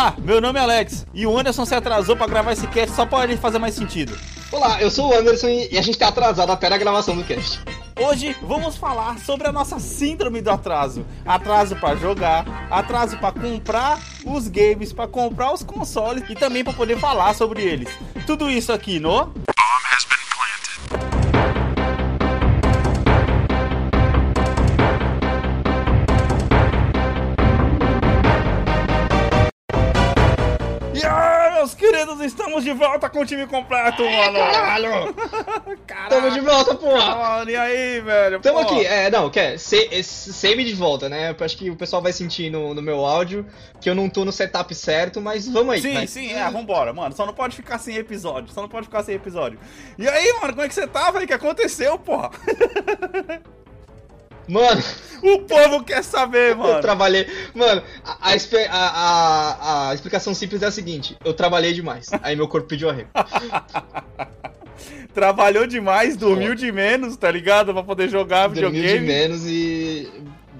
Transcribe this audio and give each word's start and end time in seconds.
Olá, 0.00 0.14
meu 0.16 0.40
nome 0.40 0.58
é 0.58 0.62
Alex 0.62 1.06
e 1.12 1.26
o 1.26 1.38
Anderson 1.38 1.66
se 1.66 1.74
atrasou 1.74 2.16
pra 2.16 2.26
gravar 2.26 2.52
esse 2.52 2.66
cast 2.68 2.96
só 2.96 3.04
pra 3.04 3.22
ele 3.22 3.36
fazer 3.36 3.58
mais 3.58 3.74
sentido. 3.74 4.18
Olá, 4.50 4.80
eu 4.80 4.90
sou 4.90 5.10
o 5.10 5.14
Anderson 5.14 5.48
e 5.48 5.76
a 5.76 5.82
gente 5.82 5.98
tá 5.98 6.08
atrasado 6.08 6.50
até 6.50 6.68
a 6.68 6.78
gravação 6.78 7.14
do 7.14 7.22
cast. 7.22 7.60
Hoje 8.00 8.34
vamos 8.40 8.78
falar 8.78 9.18
sobre 9.18 9.46
a 9.46 9.52
nossa 9.52 9.78
síndrome 9.78 10.40
do 10.40 10.48
atraso. 10.48 11.04
Atraso 11.26 11.76
pra 11.76 11.96
jogar, 11.96 12.46
atraso 12.70 13.18
pra 13.18 13.30
comprar 13.30 14.00
os 14.24 14.48
games, 14.48 14.90
pra 14.90 15.06
comprar 15.06 15.52
os 15.52 15.62
consoles 15.62 16.24
e 16.30 16.34
também 16.34 16.64
pra 16.64 16.72
poder 16.72 16.98
falar 16.98 17.34
sobre 17.34 17.60
eles. 17.60 17.90
Tudo 18.26 18.48
isso 18.48 18.72
aqui 18.72 18.98
no 18.98 19.30
meus 31.70 31.74
queridos, 31.74 32.20
estamos 32.20 32.64
de 32.64 32.72
volta 32.72 33.08
com 33.08 33.20
o 33.20 33.26
time 33.26 33.46
completo, 33.46 34.02
mano. 34.02 34.38
Caralho! 34.38 35.14
Caralho. 35.86 36.08
Tamo 36.08 36.30
de 36.30 36.40
volta, 36.40 36.74
porra! 36.74 37.16
Mano, 37.16 37.50
e 37.50 37.56
aí, 37.56 38.00
velho? 38.00 38.40
Tamo 38.40 38.64
Pô. 38.64 38.64
aqui, 38.64 38.84
é, 38.86 39.10
não, 39.10 39.30
quer, 39.30 39.58
se- 39.58 40.02
save 40.02 40.64
de 40.64 40.74
volta, 40.74 41.08
né? 41.08 41.30
Eu 41.38 41.44
Acho 41.44 41.56
que 41.56 41.70
o 41.70 41.76
pessoal 41.76 42.02
vai 42.02 42.12
sentir 42.12 42.50
no, 42.50 42.74
no 42.74 42.82
meu 42.82 43.04
áudio 43.04 43.46
que 43.80 43.88
eu 43.88 43.94
não 43.94 44.08
tô 44.08 44.24
no 44.24 44.32
setup 44.32 44.74
certo, 44.74 45.20
mas 45.20 45.48
vamos 45.48 45.74
aí. 45.74 45.80
Sim, 45.80 46.06
sim, 46.06 46.32
é, 46.32 46.48
vambora, 46.50 46.92
mano. 46.92 47.14
Só 47.14 47.24
não 47.24 47.32
pode 47.32 47.56
ficar 47.56 47.78
sem 47.78 47.96
episódio. 47.96 48.52
Só 48.52 48.60
não 48.60 48.68
pode 48.68 48.86
ficar 48.86 49.02
sem 49.02 49.14
episódio. 49.14 49.58
E 49.98 50.08
aí, 50.08 50.32
mano, 50.34 50.52
como 50.52 50.62
é 50.62 50.68
que 50.68 50.74
você 50.74 50.86
tá, 50.86 51.10
velho? 51.10 51.24
O 51.24 51.28
que 51.28 51.32
aconteceu, 51.32 51.98
porra? 51.98 52.30
Mano, 54.48 54.82
O 55.22 55.40
povo 55.40 55.84
quer 55.84 56.02
saber, 56.02 56.52
eu 56.52 56.56
mano. 56.56 56.80
trabalhei. 56.80 57.26
Mano, 57.54 57.82
a, 58.04 58.30
a, 58.30 58.34
a- 58.70 59.88
a- 59.90 59.94
explicação 59.94 60.34
simples 60.34 60.62
é 60.62 60.66
a 60.66 60.70
seguinte: 60.70 61.16
eu 61.24 61.34
trabalhei 61.34 61.72
demais. 61.72 62.08
Aí 62.22 62.34
meu 62.34 62.48
corpo 62.48 62.66
pediu 62.68 62.88
arrego. 62.88 63.10
Trabalhou 65.12 65.66
demais, 65.66 66.16
dormiu 66.16 66.54
de 66.54 66.70
menos, 66.72 67.16
tá 67.16 67.30
ligado? 67.30 67.72
Pra 67.74 67.82
poder 67.82 68.08
jogar 68.08 68.48
Dormiu 68.48 68.70
de 68.70 68.80
videogame. 68.80 69.06
menos 69.06 69.44
e 69.46 70.08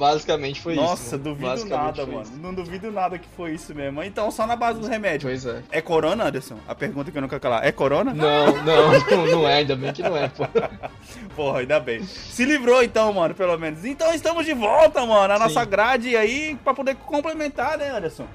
basicamente 0.01 0.63
foi 0.63 0.73
isso. 0.73 0.83
Nossa, 0.83 1.19
duvido 1.19 1.67
nada, 1.67 2.07
mano. 2.07 2.27
Não 2.41 2.55
duvido 2.55 2.91
nada 2.91 3.19
que 3.19 3.29
foi 3.37 3.53
isso 3.53 3.75
mesmo. 3.75 4.03
Então, 4.03 4.31
só 4.31 4.47
na 4.47 4.57
base 4.57 4.81
dos 4.81 4.89
remédios. 4.89 5.31
Pois 5.45 5.55
é. 5.55 5.63
É 5.71 5.83
corona, 5.83 6.25
Anderson? 6.25 6.59
A 6.67 6.75
pergunta 6.75 7.11
que 7.11 7.19
eu 7.19 7.23
nunca 7.23 7.39
calar. 7.39 7.65
É 7.65 7.71
corona? 7.71 8.15
Não, 8.15 8.47
não, 8.65 9.27
não, 9.27 9.49
é, 9.49 9.59
ainda 9.59 9.77
bem 9.77 9.93
que 9.93 10.03
não 10.03 10.17
é, 10.17 10.29
pô. 10.29 10.47
Porra, 11.37 11.61
ainda 11.61 11.79
bem. 11.79 12.03
Se 12.03 12.47
livrou 12.47 12.83
então, 12.83 13.13
mano, 13.13 13.35
pelo 13.35 13.57
menos. 13.59 13.85
Então 13.85 14.13
estamos 14.15 14.47
de 14.47 14.55
volta, 14.55 15.05
mano, 15.05 15.35
a 15.35 15.39
nossa 15.39 15.65
grade 15.67 16.17
aí 16.17 16.59
pra 16.65 16.73
poder 16.73 16.97
complementar, 16.97 17.77
né, 17.77 17.91
Anderson? 17.91 18.27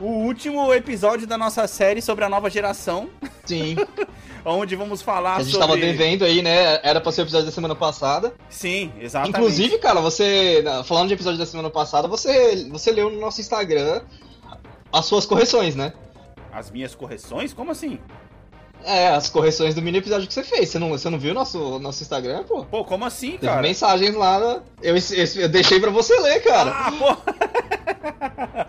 O 0.00 0.04
último 0.04 0.72
episódio 0.72 1.26
da 1.26 1.38
nossa 1.38 1.66
série 1.66 2.02
sobre 2.02 2.24
a 2.24 2.28
nova 2.28 2.50
geração, 2.50 3.08
Sim. 3.44 3.76
onde 4.44 4.74
vamos 4.74 5.00
falar 5.02 5.36
A 5.36 5.42
gente 5.42 5.52
sobre... 5.52 5.66
tava 5.66 5.78
devendo 5.78 6.24
aí, 6.24 6.42
né? 6.42 6.80
Era 6.82 7.00
pra 7.00 7.12
ser 7.12 7.22
o 7.22 7.24
episódio 7.24 7.46
da 7.46 7.52
semana 7.52 7.74
passada. 7.74 8.34
Sim, 8.48 8.92
exatamente. 9.00 9.36
Inclusive, 9.36 9.78
cara, 9.78 10.00
você. 10.00 10.64
Falando 10.84 11.08
de 11.08 11.14
episódio 11.14 11.38
da 11.38 11.46
semana 11.46 11.70
passada, 11.70 12.08
você, 12.08 12.68
você 12.70 12.90
leu 12.90 13.10
no 13.10 13.20
nosso 13.20 13.40
Instagram 13.40 14.02
as 14.92 15.06
suas 15.06 15.24
correções, 15.24 15.74
né? 15.74 15.92
As 16.52 16.70
minhas 16.70 16.94
correções? 16.94 17.54
Como 17.54 17.70
assim? 17.70 17.98
É, 18.84 19.08
as 19.08 19.28
correções 19.28 19.74
do 19.74 19.82
mini 19.82 19.98
episódio 19.98 20.26
que 20.26 20.34
você 20.34 20.42
fez. 20.42 20.68
Você 20.68 20.78
não, 20.78 20.90
você 20.90 21.08
não 21.10 21.18
viu 21.18 21.30
o 21.32 21.34
nosso, 21.34 21.78
nosso 21.78 22.02
Instagram, 22.02 22.44
pô? 22.44 22.64
Pô, 22.64 22.84
como 22.84 23.04
assim, 23.04 23.32
Teve 23.32 23.46
cara? 23.46 23.62
mensagens 23.62 24.14
lá. 24.14 24.38
né? 24.38 24.60
Eu, 24.82 24.96
eu, 24.96 25.24
eu 25.42 25.48
deixei 25.48 25.78
pra 25.80 25.90
você 25.90 26.18
ler, 26.20 26.40
cara. 26.42 26.70
Ah, 26.70 26.92
pô! 26.92 27.16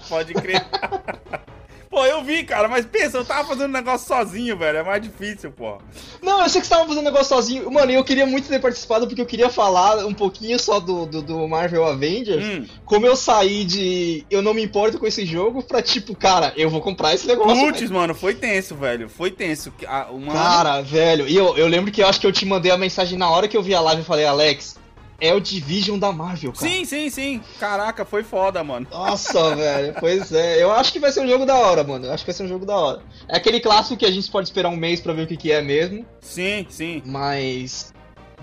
Pode 0.09 0.34
crer. 0.34 0.66
Pô, 1.94 2.04
eu 2.08 2.24
vi, 2.24 2.44
cara, 2.44 2.68
mas 2.68 2.88
pensa, 2.88 3.20
eu 3.20 3.24
tava 3.24 3.48
fazendo 3.48 3.70
um 3.70 3.74
negócio 3.74 4.08
sozinho, 4.08 4.58
velho. 4.58 4.80
É 4.80 4.84
mais 4.84 5.00
difícil, 5.00 5.52
pô. 5.52 5.78
Não, 6.24 6.42
eu 6.42 6.50
sei 6.50 6.59
que 6.59 6.66
você 6.66 6.74
tava 6.74 6.88
fazendo 6.88 7.04
negócio 7.04 7.28
sozinho. 7.28 7.72
Mano, 7.72 7.92
eu 7.92 8.04
queria 8.04 8.26
muito 8.26 8.48
ter 8.48 8.59
participado 8.59 9.06
porque 9.06 9.22
eu 9.22 9.28
queria 9.28 9.48
falar 9.48 10.04
um 10.04 10.14
pouquinho 10.14 10.58
só 10.58 10.80
do, 10.80 11.06
do, 11.06 11.22
do 11.22 11.48
Marvel 11.48 11.86
Avengers. 11.86 12.44
Hum. 12.44 12.66
Como 12.84 13.06
eu 13.06 13.16
saí 13.16 13.64
de 13.64 14.26
eu 14.28 14.42
não 14.42 14.56
me 14.56 14.64
importo 14.64 14.98
com 14.98 15.06
esse 15.06 15.24
jogo 15.24 15.62
pra 15.62 15.84
tipo, 15.84 16.16
cara, 16.16 16.52
eu 16.58 16.68
vou 16.68 16.81
comprar 16.81 17.14
esse 17.14 17.28
negócio. 17.28 17.64
Putz, 17.64 17.92
mano, 17.92 18.16
foi 18.16 18.34
tenso, 18.34 18.74
velho. 18.74 19.08
Foi 19.08 19.30
tenso. 19.30 19.72
Ah, 19.86 20.08
Uma... 20.10 20.34
Cara, 20.34 20.81
velho, 20.81 21.28
e 21.28 21.38
eu, 21.38 21.56
eu 21.56 21.68
lembro 21.68 21.92
que 21.92 22.02
eu 22.02 22.08
acho 22.08 22.20
que 22.20 22.25
eu 22.25 22.31
te 22.31 22.44
mandei 22.44 22.72
a 22.72 22.78
mensagem 22.78 23.20
na 23.20 23.30
hora 23.30 23.48
que 23.48 23.56
eu 23.56 23.62
vi 23.62 23.75
a 23.75 23.80
live 23.80 24.02
e 24.02 24.06
falei, 24.06 24.25
Alex, 24.25 24.80
é 25.23 25.34
o 25.34 25.39
Division 25.39 25.97
da 25.97 26.11
Marvel, 26.11 26.51
cara. 26.51 26.69
Sim, 26.69 26.84
sim, 26.84 27.09
sim. 27.09 27.41
Caraca, 27.57 28.03
foi 28.03 28.23
foda, 28.23 28.61
mano. 28.61 28.85
Nossa, 28.91 29.56
velho, 29.56 29.95
pois 29.97 30.34
é. 30.34 30.61
Eu 30.61 30.69
acho 30.72 30.91
que 30.91 31.00
vai 31.00 31.13
ser 31.13 31.22
um 31.22 31.28
jogo 31.28 31.45
da 31.45 31.56
hora, 31.56 31.81
mano. 31.81 32.06
Eu 32.06 32.11
acho 32.13 32.25
que 32.25 32.31
vai 32.31 32.35
ser 32.35 32.44
um 32.44 32.50
jogo 32.50 32.66
da 32.66 32.75
hora. 32.75 33.01
É 33.29 33.38
aquele 33.38 33.62
clássico 33.62 33.95
que 33.97 34.06
a 34.06 34.12
gente 34.12 34.29
pode 34.29 34.50
esperar 34.50 34.67
um 34.67 34.75
mês 34.75 35.00
pra 35.00 35.13
ver 35.13 35.23
o 35.23 35.28
que, 35.28 35.38
que 35.38 35.51
é 35.51 35.62
mesmo, 35.62 36.06
Sim, 36.19 36.66
sim. 36.67 37.01
mas 37.06 37.94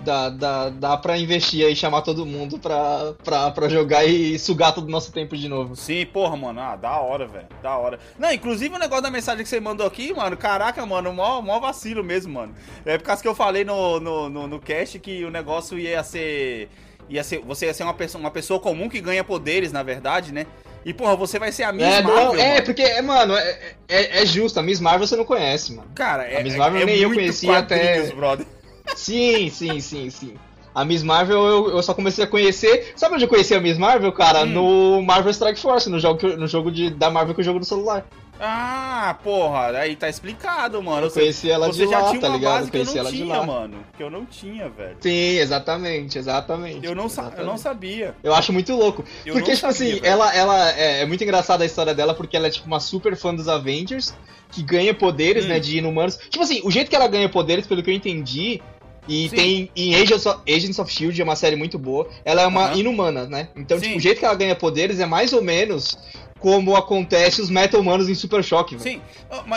dá, 0.03 0.29
dá, 0.29 0.69
dá 0.69 0.97
pra 0.97 1.17
investir 1.17 1.65
aí, 1.65 1.75
chamar 1.75 2.01
todo 2.01 2.25
mundo 2.25 2.59
pra, 2.59 3.13
pra, 3.23 3.51
pra 3.51 3.69
jogar 3.69 4.03
e 4.05 4.37
sugar 4.39 4.73
todo 4.73 4.87
o 4.87 4.91
nosso 4.91 5.11
tempo 5.11 5.35
de 5.37 5.47
novo. 5.47 5.75
Sim, 5.75 6.05
porra, 6.05 6.35
mano. 6.35 6.59
Ah, 6.59 6.75
da 6.75 6.97
hora, 6.99 7.27
velho. 7.27 7.47
Da 7.61 7.77
hora. 7.77 7.99
Não, 8.19 8.31
inclusive 8.31 8.75
o 8.75 8.79
negócio 8.79 9.03
da 9.03 9.11
mensagem 9.11 9.43
que 9.43 9.49
você 9.49 9.59
mandou 9.59 9.85
aqui, 9.87 10.13
mano. 10.13 10.35
Caraca, 10.37 10.85
mano, 10.85 11.13
mó, 11.13 11.41
mó 11.41 11.59
vacilo 11.59 12.03
mesmo, 12.03 12.33
mano. 12.33 12.53
É 12.85 12.97
por 12.97 13.03
causa 13.05 13.21
que 13.21 13.27
eu 13.27 13.35
falei 13.35 13.63
no, 13.63 13.99
no, 13.99 14.29
no, 14.29 14.47
no 14.47 14.59
cast 14.59 14.97
que 14.99 15.23
o 15.23 15.29
negócio 15.31 15.77
ia 15.79 16.03
ser. 16.03 16.69
Ia 17.09 17.23
ser. 17.23 17.39
Você 17.41 17.65
ia 17.65 17.73
ser 17.73 17.83
uma 17.83 17.93
pessoa, 17.93 18.19
uma 18.19 18.31
pessoa 18.31 18.59
comum 18.59 18.87
que 18.89 19.01
ganha 19.01 19.23
poderes, 19.23 19.71
na 19.71 19.83
verdade, 19.83 20.31
né? 20.33 20.45
E, 20.83 20.93
porra, 20.93 21.15
você 21.15 21.37
vai 21.37 21.51
ser 21.51 21.61
a 21.63 21.71
Miss 21.71 21.85
É, 21.85 22.01
Marvel, 22.01 22.33
não, 22.33 22.35
é, 22.35 22.53
mano. 22.53 22.65
porque, 22.65 22.81
é, 22.81 23.01
mano, 23.03 23.35
é, 23.35 23.75
é, 23.87 24.21
é 24.23 24.25
justo. 24.25 24.59
A 24.59 24.63
Miss 24.63 24.79
Marvel 24.79 25.05
você 25.05 25.15
não 25.15 25.25
conhece, 25.25 25.73
mano. 25.75 25.87
Cara, 25.93 26.23
é, 26.23 26.39
a 26.39 26.43
Miss 26.43 26.55
Marvel 26.55 26.81
é, 26.81 26.85
nem 26.85 26.97
eu 26.97 27.13
conhecia 27.13 27.59
até- 27.59 28.01
brother. 28.13 28.47
Sim, 28.95 29.49
sim, 29.49 29.79
sim, 29.79 30.09
sim. 30.09 30.33
A 30.73 30.85
Miss 30.85 31.03
Marvel 31.03 31.45
eu, 31.45 31.69
eu 31.71 31.83
só 31.83 31.93
comecei 31.93 32.23
a 32.23 32.27
conhecer. 32.27 32.93
Sabe 32.95 33.15
onde 33.15 33.25
eu 33.25 33.29
conheci 33.29 33.53
a 33.53 33.59
Miss 33.59 33.77
Marvel, 33.77 34.11
cara? 34.11 34.43
Hum. 34.43 34.47
No 34.47 35.01
Marvel 35.01 35.31
Strike 35.31 35.59
Force, 35.59 35.89
no 35.89 35.99
jogo, 35.99 36.25
no 36.37 36.47
jogo 36.47 36.71
de, 36.71 36.89
da 36.89 37.09
Marvel 37.09 37.35
que 37.35 37.41
eu 37.41 37.45
jogo 37.45 37.59
no 37.59 37.65
celular. 37.65 38.05
Ah, 38.43 39.15
porra, 39.23 39.67
aí 39.77 39.95
tá 39.95 40.09
explicado, 40.09 40.81
mano. 40.81 41.05
Eu 41.05 41.11
conheci 41.11 41.51
ela 41.51 41.67
Você 41.67 41.85
de 41.85 41.93
lá, 41.93 42.05
tinha 42.05 42.19
tá 42.21 42.27
ligado? 42.29 42.63
eu 42.65 42.71
conheci 42.71 42.93
não 42.95 42.99
ela 43.01 43.11
de 43.11 43.17
tinha, 43.17 43.37
lá. 43.37 43.43
mano. 43.45 43.85
Que 43.95 44.01
eu 44.01 44.09
não 44.09 44.25
tinha, 44.25 44.67
velho. 44.67 44.97
Sim, 44.99 45.37
exatamente, 45.37 46.17
exatamente. 46.17 46.83
Eu 46.83 46.95
não, 46.95 47.07
sa 47.07 47.21
eu 47.21 47.25
não 47.25 47.31
exatamente. 47.55 47.61
sabia. 47.61 48.15
Eu 48.23 48.33
acho 48.33 48.51
muito 48.51 48.75
louco. 48.75 49.05
Eu 49.23 49.33
porque, 49.33 49.53
tipo 49.53 49.71
sabia, 49.71 49.89
assim, 49.89 49.99
velho. 50.01 50.05
ela, 50.11 50.35
ela 50.35 50.71
é, 50.71 51.01
é 51.01 51.05
muito 51.05 51.23
engraçada 51.23 51.63
a 51.63 51.67
história 51.67 51.93
dela, 51.93 52.15
porque 52.15 52.35
ela 52.35 52.47
é 52.47 52.49
tipo 52.49 52.65
uma 52.65 52.79
super 52.79 53.15
fã 53.15 53.33
dos 53.35 53.47
Avengers, 53.47 54.11
que 54.51 54.63
ganha 54.63 54.93
poderes, 54.93 55.45
Hum. 55.45 55.49
né, 55.49 55.59
de 55.59 55.77
inumanos. 55.77 56.17
Tipo 56.17 56.43
assim, 56.43 56.61
o 56.63 56.71
jeito 56.71 56.89
que 56.89 56.95
ela 56.95 57.07
ganha 57.07 57.29
poderes, 57.29 57.67
pelo 57.67 57.83
que 57.83 57.91
eu 57.91 57.93
entendi, 57.93 58.59
e 59.07 59.29
Sim. 59.29 59.35
tem 59.35 59.71
em 59.75 59.95
Agents 59.95 60.25
of, 60.25 60.39
Agents 60.51 60.79
of 60.79 60.91
Shield, 60.91 61.19
é 61.21 61.23
uma 61.23 61.35
série 61.35 61.55
muito 61.55 61.77
boa, 61.77 62.07
ela 62.25 62.41
é 62.41 62.47
uma 62.47 62.65
Aham. 62.69 62.75
inumana, 62.77 63.25
né? 63.27 63.49
Então, 63.55 63.77
Sim. 63.77 63.85
tipo, 63.85 63.97
o 63.97 64.01
jeito 64.01 64.17
que 64.19 64.25
ela 64.25 64.33
ganha 64.35 64.55
poderes 64.55 64.99
é 64.99 65.05
mais 65.05 65.31
ou 65.31 65.43
menos 65.43 65.95
como 66.41 66.75
acontece 66.75 67.39
os 67.39 67.51
Metal-Humanos 67.51 68.09
em 68.09 68.15
Super 68.15 68.43
Choque, 68.43 68.75
velho. 68.75 68.99
Sim. 68.99 69.01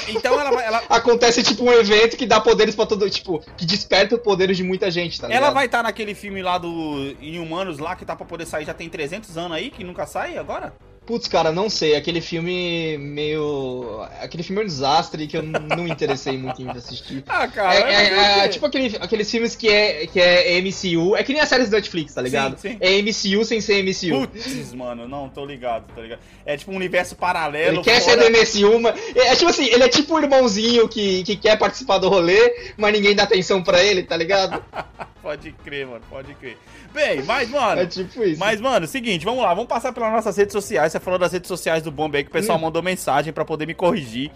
Então 0.09 0.39
ela. 0.39 0.63
Ela, 0.63 0.83
Acontece 0.91 1.43
tipo 1.43 1.65
um 1.65 1.73
evento 1.73 2.17
que 2.17 2.27
dá 2.27 2.41
poderes 2.41 2.75
pra 2.75 2.85
todo, 2.85 3.09
tipo, 3.09 3.43
que 3.57 3.65
desperta 3.65 4.19
poderes 4.19 4.57
de 4.57 4.63
muita 4.63 4.91
gente, 4.91 5.19
tá 5.19 5.27
ligado? 5.27 5.43
ela 5.43 5.51
vai 5.51 5.65
estar 5.65 5.83
naquele 5.83 6.15
filme 6.15 6.43
lá 6.43 6.59
do 6.59 7.17
Inhumanos 7.21 7.79
lá 7.79 7.97
que 7.97 8.05
tá 8.05 8.15
pra 8.15 8.27
poder 8.27 8.47
sair 8.47 8.67
já 8.67 8.75
tem 8.75 8.89
300 8.89 9.37
anos 9.39 9.57
aí, 9.57 9.71
que 9.71 9.83
nunca 9.83 10.07
sai 10.07 10.37
agora? 10.37 10.75
Putz, 11.07 11.29
cara, 11.29 11.53
não 11.53 11.69
sei. 11.69 11.97
Aquele 11.97 12.21
filme 12.23 12.97
meio. 12.99 14.01
Aquele 14.23 14.43
filme 14.43 14.63
é 14.63 14.65
um 14.65 14.67
desastre 14.67 15.27
que 15.27 15.37
eu 15.37 15.43
não 15.43 15.85
me 15.85 15.91
interessei 15.91 16.39
muito 16.39 16.63
em 16.63 16.71
assistir. 16.71 17.23
Ah, 17.29 17.47
cara. 17.47 17.75
É, 17.75 17.93
é- 17.93 18.39
é 18.39 18.43
quê? 18.45 18.49
tipo 18.51 18.65
aquele- 18.67 18.97
aqueles 19.01 19.31
filmes 19.31 19.55
que 19.55 19.69
é, 19.69 20.07
que 20.07 20.19
é 20.21 20.57
MCU. 20.61 21.15
É 21.17 21.23
que 21.23 21.33
nem 21.33 21.43
as 21.43 21.49
séries 21.49 21.69
do 21.69 21.77
Netflix, 21.77 22.15
tá 22.15 22.23
ligado? 22.23 22.57
Sim, 22.59 22.71
sim. 22.71 22.79
É 22.81 22.97
MCU 23.03 23.45
sem 23.45 23.61
ser 23.61 23.83
MCU. 23.83 24.27
Putz, 24.27 24.73
mano, 24.73 25.07
não, 25.07 25.29
tô 25.29 25.45
ligado, 25.45 25.85
tô 25.95 26.01
ligado. 26.01 26.21
É 26.47 26.57
tipo 26.57 26.73
um 26.73 26.77
universo 26.77 27.15
paralelo. 27.17 27.77
Ele 27.77 27.83
quer 27.83 28.01
ser 28.01 28.17
do 28.17 28.25
MCU, 28.31 28.81
mas. 28.81 28.99
É, 29.15 29.29
é 29.29 29.37
tipo 29.37 29.51
assim, 29.51 29.67
ele 29.67 29.83
é 29.85 29.89
tipo 29.89 30.15
o 30.15 30.19
irmãozinho 30.21 30.89
que, 30.89 31.23
que 31.25 31.37
quer 31.37 31.59
participar 31.59 31.99
do 31.99 32.09
rolê, 32.09 32.73
mas 32.77 32.93
ninguém 32.93 33.15
dá 33.15 33.25
atenção 33.25 33.63
pra 33.63 33.83
ele, 33.83 34.03
tá 34.05 34.17
ligado? 34.17 34.63
Pode 35.25 35.53
crer, 35.65 35.87
mano, 35.87 36.03
pode 36.11 36.35
crer. 36.35 36.59
Bem, 36.93 37.23
mas, 37.23 37.49
mano. 37.49 37.81
É 37.83 37.87
tipo 37.87 38.23
isso. 38.23 38.39
Mas, 38.39 38.61
mano, 38.61 38.87
seguinte, 38.87 39.25
vamos 39.25 39.43
lá, 39.43 39.55
vamos 39.55 39.69
passar 39.69 39.91
pelas 39.91 40.13
nossas 40.13 40.37
redes 40.37 40.53
sociais. 40.53 40.93
Você 40.93 41.01
falou 41.01 41.19
das 41.19 41.33
redes 41.33 41.49
sociais 41.49 41.83
do 41.83 41.91
Bomb 41.91 42.15
aí 42.15 42.23
que 42.23 42.29
o 42.29 42.33
pessoal 42.33 42.59
Hum. 42.59 42.61
mandou 42.61 42.83
mensagem 42.83 43.33
pra 43.33 43.43
poder 43.43 43.67
me 43.67 43.73
corrigir. 43.73 44.31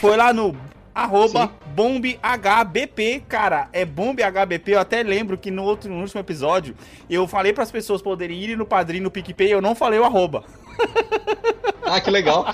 Foi 0.00 0.16
lá 0.16 0.32
no 0.32 0.56
arroba 0.94 1.52
bombhbp, 1.74 3.24
cara, 3.28 3.68
é 3.72 3.84
bombhbp, 3.84 4.72
eu 4.72 4.80
até 4.80 5.02
lembro 5.02 5.38
que 5.38 5.48
no, 5.48 5.62
outro, 5.62 5.88
no 5.88 6.00
último 6.00 6.20
episódio 6.20 6.74
eu 7.08 7.26
falei 7.28 7.52
pras 7.52 7.70
pessoas 7.70 8.02
poderem 8.02 8.36
ir 8.42 8.56
no 8.56 8.66
padrinho 8.66 9.04
no 9.04 9.10
PicPay, 9.10 9.52
eu 9.52 9.60
não 9.60 9.74
falei 9.76 9.98
o 9.98 10.04
arroba. 10.04 10.44
Ah, 11.90 12.00
que 12.00 12.10
legal. 12.10 12.46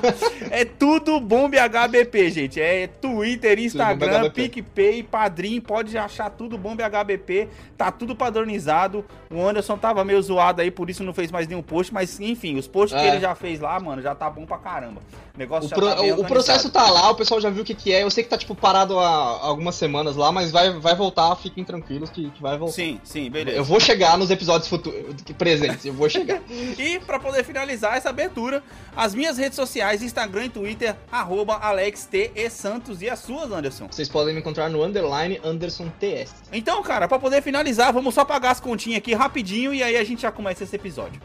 é 0.50 0.64
tudo 0.64 1.20
Bombe 1.20 1.58
HBP, 1.58 2.30
gente. 2.30 2.60
É 2.60 2.86
Twitter, 2.86 3.58
Instagram, 3.58 4.30
PicPay, 4.30 5.02
Padrim, 5.02 5.60
pode 5.60 5.96
achar 5.96 6.30
tudo 6.30 6.58
Bombe 6.58 6.82
HBP. 6.82 7.48
Tá 7.76 7.90
tudo 7.90 8.16
padronizado. 8.16 9.04
O 9.30 9.46
Anderson 9.46 9.76
tava 9.76 10.04
meio 10.04 10.22
zoado 10.22 10.62
aí, 10.62 10.70
por 10.70 10.88
isso 10.88 11.04
não 11.04 11.12
fez 11.12 11.30
mais 11.30 11.46
nenhum 11.46 11.62
post, 11.62 11.92
mas 11.92 12.18
enfim, 12.18 12.56
os 12.56 12.66
posts 12.66 12.98
é. 12.98 13.02
que 13.02 13.08
ele 13.08 13.20
já 13.20 13.34
fez 13.34 13.60
lá, 13.60 13.78
mano, 13.78 14.00
já 14.00 14.14
tá 14.14 14.30
bom 14.30 14.46
pra 14.46 14.58
caramba. 14.58 15.00
O 15.34 15.38
negócio 15.38 15.68
o, 15.68 15.72
pro, 15.72 15.86
tá 15.86 16.02
o 16.02 16.24
processo 16.24 16.70
tá 16.70 16.90
lá, 16.90 17.10
o 17.10 17.14
pessoal 17.14 17.40
já 17.40 17.50
viu 17.50 17.62
o 17.62 17.64
que, 17.64 17.74
que 17.74 17.92
é. 17.92 18.02
Eu 18.02 18.10
sei 18.10 18.24
que 18.24 18.30
tá, 18.30 18.38
tipo, 18.38 18.54
parado 18.54 18.98
há 18.98 19.46
algumas 19.46 19.74
semanas 19.74 20.16
lá, 20.16 20.32
mas 20.32 20.50
vai, 20.50 20.70
vai 20.78 20.94
voltar, 20.94 21.36
fiquem 21.36 21.62
tranquilos 21.62 22.10
que, 22.10 22.30
que 22.30 22.42
vai 22.42 22.56
voltar. 22.56 22.74
Sim, 22.74 23.00
sim, 23.04 23.30
beleza. 23.30 23.56
Eu 23.56 23.64
vou 23.64 23.78
chegar 23.78 24.16
nos 24.16 24.30
episódios 24.30 24.68
futuros, 24.68 25.14
presentes, 25.36 25.84
eu 25.84 25.92
vou 25.92 26.08
chegar. 26.08 26.40
e 26.48 26.98
pra 27.00 27.18
poder 27.18 27.44
finalizar 27.44 27.96
essa 27.96 28.08
abertura, 28.08 28.62
as 28.96 29.14
minhas 29.14 29.38
redes 29.38 29.56
sociais, 29.56 30.02
Instagram 30.02 30.46
e 30.46 30.48
Twitter, 30.48 30.96
arroba 31.10 31.54
AlexTESantos 31.56 33.02
e 33.02 33.08
as 33.08 33.20
suas, 33.20 33.50
Anderson. 33.50 33.88
Vocês 33.90 34.08
podem 34.08 34.34
me 34.34 34.40
encontrar 34.40 34.68
no 34.68 34.82
underline 34.82 35.40
Anderson 35.44 35.90
TS. 36.00 36.34
Então, 36.52 36.82
cara, 36.82 37.06
pra 37.06 37.18
poder 37.18 37.42
finalizar, 37.42 37.92
vamos 37.92 38.14
só 38.14 38.24
pagar 38.24 38.50
as 38.50 38.60
continhas 38.60 38.98
aqui 38.98 39.14
rapidinho 39.14 39.72
e 39.72 39.82
aí 39.82 39.96
a 39.96 40.04
gente 40.04 40.22
já 40.22 40.32
começa 40.32 40.64
esse 40.64 40.76
episódio. 40.76 41.20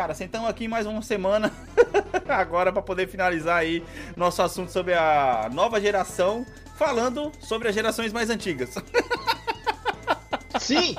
Cara, 0.00 0.14
sentamos 0.14 0.48
aqui 0.48 0.66
mais 0.66 0.86
uma 0.86 1.02
semana 1.02 1.52
agora 2.26 2.72
para 2.72 2.80
poder 2.80 3.06
finalizar 3.06 3.58
aí 3.58 3.84
nosso 4.16 4.40
assunto 4.40 4.72
sobre 4.72 4.94
a 4.94 5.50
nova 5.52 5.78
geração, 5.78 6.46
falando 6.78 7.30
sobre 7.38 7.68
as 7.68 7.74
gerações 7.74 8.10
mais 8.10 8.30
antigas. 8.30 8.76
Sim! 10.58 10.94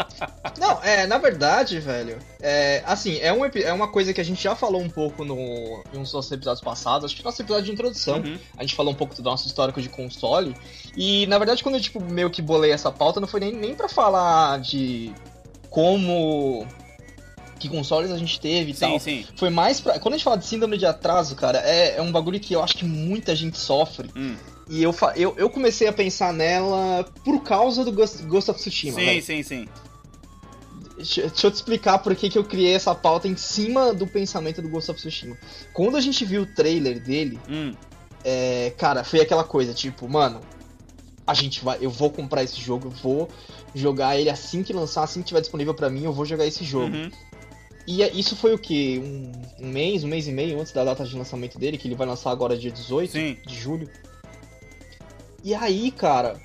Não, 0.59 0.83
é, 0.83 1.07
na 1.07 1.17
verdade, 1.17 1.79
velho, 1.79 2.19
é, 2.39 2.83
assim, 2.85 3.17
é, 3.21 3.33
um, 3.33 3.43
é 3.43 3.73
uma 3.73 3.87
coisa 3.87 4.13
que 4.13 4.21
a 4.21 4.23
gente 4.23 4.43
já 4.43 4.55
falou 4.55 4.79
um 4.79 4.89
pouco 4.89 5.25
no, 5.25 5.83
em 5.91 5.97
uns 5.97 6.13
nossos 6.13 6.31
episódios 6.31 6.63
passados, 6.63 7.05
acho 7.05 7.15
que 7.15 7.23
no 7.23 7.25
nosso 7.25 7.41
episódio 7.41 7.65
de 7.65 7.71
introdução, 7.71 8.19
uhum. 8.19 8.37
a 8.55 8.61
gente 8.61 8.75
falou 8.75 8.93
um 8.93 8.95
pouco 8.95 9.15
do 9.15 9.23
nosso 9.23 9.47
histórico 9.47 9.81
de 9.81 9.89
console, 9.89 10.55
e 10.95 11.25
na 11.25 11.39
verdade 11.39 11.63
quando 11.63 11.73
eu, 11.73 11.81
tipo, 11.81 11.99
meio 11.99 12.29
que 12.29 12.39
bolei 12.39 12.71
essa 12.71 12.91
pauta, 12.91 13.19
não 13.19 13.27
foi 13.27 13.39
nem, 13.39 13.51
nem 13.51 13.73
pra 13.73 13.89
falar 13.89 14.59
de 14.59 15.11
como 15.71 16.67
que 17.61 17.69
consoles 17.69 18.11
a 18.11 18.17
gente 18.17 18.39
teve 18.39 18.71
e 18.71 18.73
sim, 18.73 18.79
tal. 18.79 18.99
Sim. 18.99 19.25
Foi 19.35 19.49
mais 19.49 19.79
pra. 19.79 19.99
Quando 19.99 20.15
a 20.15 20.17
gente 20.17 20.23
fala 20.23 20.37
de 20.37 20.45
síndrome 20.45 20.77
de 20.77 20.85
atraso, 20.85 21.35
cara, 21.35 21.59
é, 21.59 21.97
é 21.97 22.01
um 22.01 22.11
bagulho 22.11 22.39
que 22.39 22.53
eu 22.53 22.63
acho 22.63 22.75
que 22.75 22.85
muita 22.85 23.35
gente 23.35 23.57
sofre. 23.57 24.09
Hum. 24.15 24.35
E 24.69 24.81
eu, 24.81 24.95
eu, 25.15 25.33
eu 25.37 25.49
comecei 25.49 25.87
a 25.87 25.93
pensar 25.93 26.33
nela 26.33 27.05
por 27.23 27.43
causa 27.43 27.83
do 27.83 27.91
Ghost, 27.91 28.23
Ghost 28.23 28.49
of 28.49 28.59
Tsushima. 28.59 28.99
Sim, 28.99 29.21
sim, 29.21 29.43
sim. 29.43 29.67
Deixa, 30.95 31.21
deixa, 31.21 31.47
eu 31.47 31.51
te 31.51 31.55
explicar 31.55 31.99
por 31.99 32.15
que, 32.15 32.29
que 32.29 32.37
eu 32.37 32.43
criei 32.43 32.73
essa 32.73 32.95
pauta 32.95 33.27
em 33.27 33.35
cima 33.35 33.93
do 33.93 34.07
pensamento 34.07 34.61
do 34.61 34.69
Ghost 34.69 34.89
of 34.89 34.99
Tsushima. 34.99 35.37
Quando 35.73 35.97
a 35.97 36.01
gente 36.01 36.23
viu 36.25 36.43
o 36.43 36.45
trailer 36.45 37.03
dele, 37.03 37.39
hum. 37.49 37.73
é, 38.23 38.73
cara, 38.77 39.03
foi 39.03 39.19
aquela 39.19 39.43
coisa, 39.43 39.73
tipo, 39.73 40.07
mano, 40.07 40.39
a 41.25 41.33
gente 41.33 41.63
vai, 41.63 41.77
eu 41.81 41.89
vou 41.89 42.09
comprar 42.09 42.43
esse 42.43 42.59
jogo, 42.59 42.87
eu 42.87 42.91
vou 42.91 43.29
jogar 43.73 44.17
ele 44.17 44.29
assim 44.29 44.63
que 44.63 44.73
lançar, 44.73 45.03
assim 45.03 45.21
que 45.21 45.27
tiver 45.27 45.41
disponível 45.41 45.73
para 45.73 45.89
mim, 45.89 46.03
eu 46.03 46.13
vou 46.13 46.25
jogar 46.25 46.45
esse 46.45 46.63
jogo. 46.63 46.95
Uhum. 46.95 47.11
E 47.87 48.03
é, 48.03 48.11
isso 48.11 48.35
foi 48.35 48.53
o 48.53 48.57
que? 48.57 48.99
Um, 48.99 49.65
um, 49.65 49.67
mês, 49.69 50.03
um 50.03 50.07
mês 50.07 50.27
e 50.27 50.31
meio 50.31 50.59
antes 50.59 50.71
da 50.71 50.83
data 50.83 51.03
de 51.03 51.17
lançamento 51.17 51.57
dele, 51.57 51.77
que 51.77 51.87
ele 51.87 51.95
vai 51.95 52.07
lançar 52.07 52.31
agora 52.31 52.57
dia 52.57 52.71
18 52.71 53.11
Sim. 53.11 53.37
de 53.45 53.55
julho. 53.55 53.89
E 55.43 55.55
aí, 55.55 55.91
cara, 55.91 56.39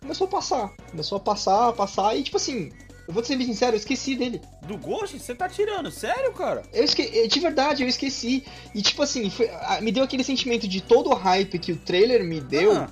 começou 0.00 0.26
a 0.26 0.30
passar. 0.30 0.72
Começou 0.90 1.16
a 1.16 1.20
passar, 1.20 1.68
a 1.68 1.72
passar, 1.72 2.16
e 2.16 2.22
tipo 2.22 2.36
assim, 2.36 2.70
eu 3.08 3.14
vou 3.14 3.24
ser 3.24 3.36
bem 3.36 3.46
sincero, 3.46 3.74
eu 3.74 3.78
esqueci 3.78 4.14
dele. 4.14 4.40
Do 4.66 4.76
Ghost? 4.76 5.18
Você 5.18 5.34
tá 5.34 5.48
tirando? 5.48 5.90
Sério, 5.90 6.32
cara? 6.32 6.62
Eu 6.72 6.84
esque... 6.84 7.26
De 7.26 7.40
verdade, 7.40 7.82
eu 7.82 7.88
esqueci. 7.88 8.44
E 8.74 8.82
tipo 8.82 9.02
assim, 9.02 9.28
foi... 9.30 9.50
me 9.80 9.90
deu 9.90 10.04
aquele 10.04 10.22
sentimento 10.22 10.68
de 10.68 10.80
todo 10.80 11.10
o 11.10 11.14
hype 11.14 11.58
que 11.58 11.72
o 11.72 11.76
trailer 11.76 12.22
me 12.24 12.40
deu. 12.40 12.72
Ah. 12.76 12.90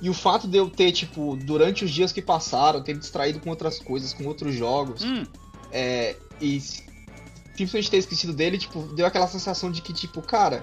E 0.00 0.10
o 0.10 0.14
fato 0.14 0.46
de 0.46 0.58
eu 0.58 0.68
ter, 0.68 0.92
tipo, 0.92 1.36
durante 1.36 1.84
os 1.84 1.90
dias 1.90 2.12
que 2.12 2.20
passaram, 2.20 2.82
ter 2.82 2.92
me 2.94 3.00
distraído 3.00 3.40
com 3.40 3.50
outras 3.50 3.78
coisas, 3.78 4.12
com 4.12 4.24
outros 4.24 4.54
jogos. 4.54 5.02
Hum. 5.02 5.24
É, 5.72 6.14
e 6.40 6.60
simplesmente 7.56 7.90
ter 7.90 7.98
esquecido 7.98 8.32
dele, 8.32 8.58
tipo, 8.58 8.82
deu 8.94 9.06
aquela 9.06 9.26
sensação 9.26 9.70
de 9.70 9.80
que, 9.80 9.92
tipo, 9.92 10.20
cara, 10.20 10.62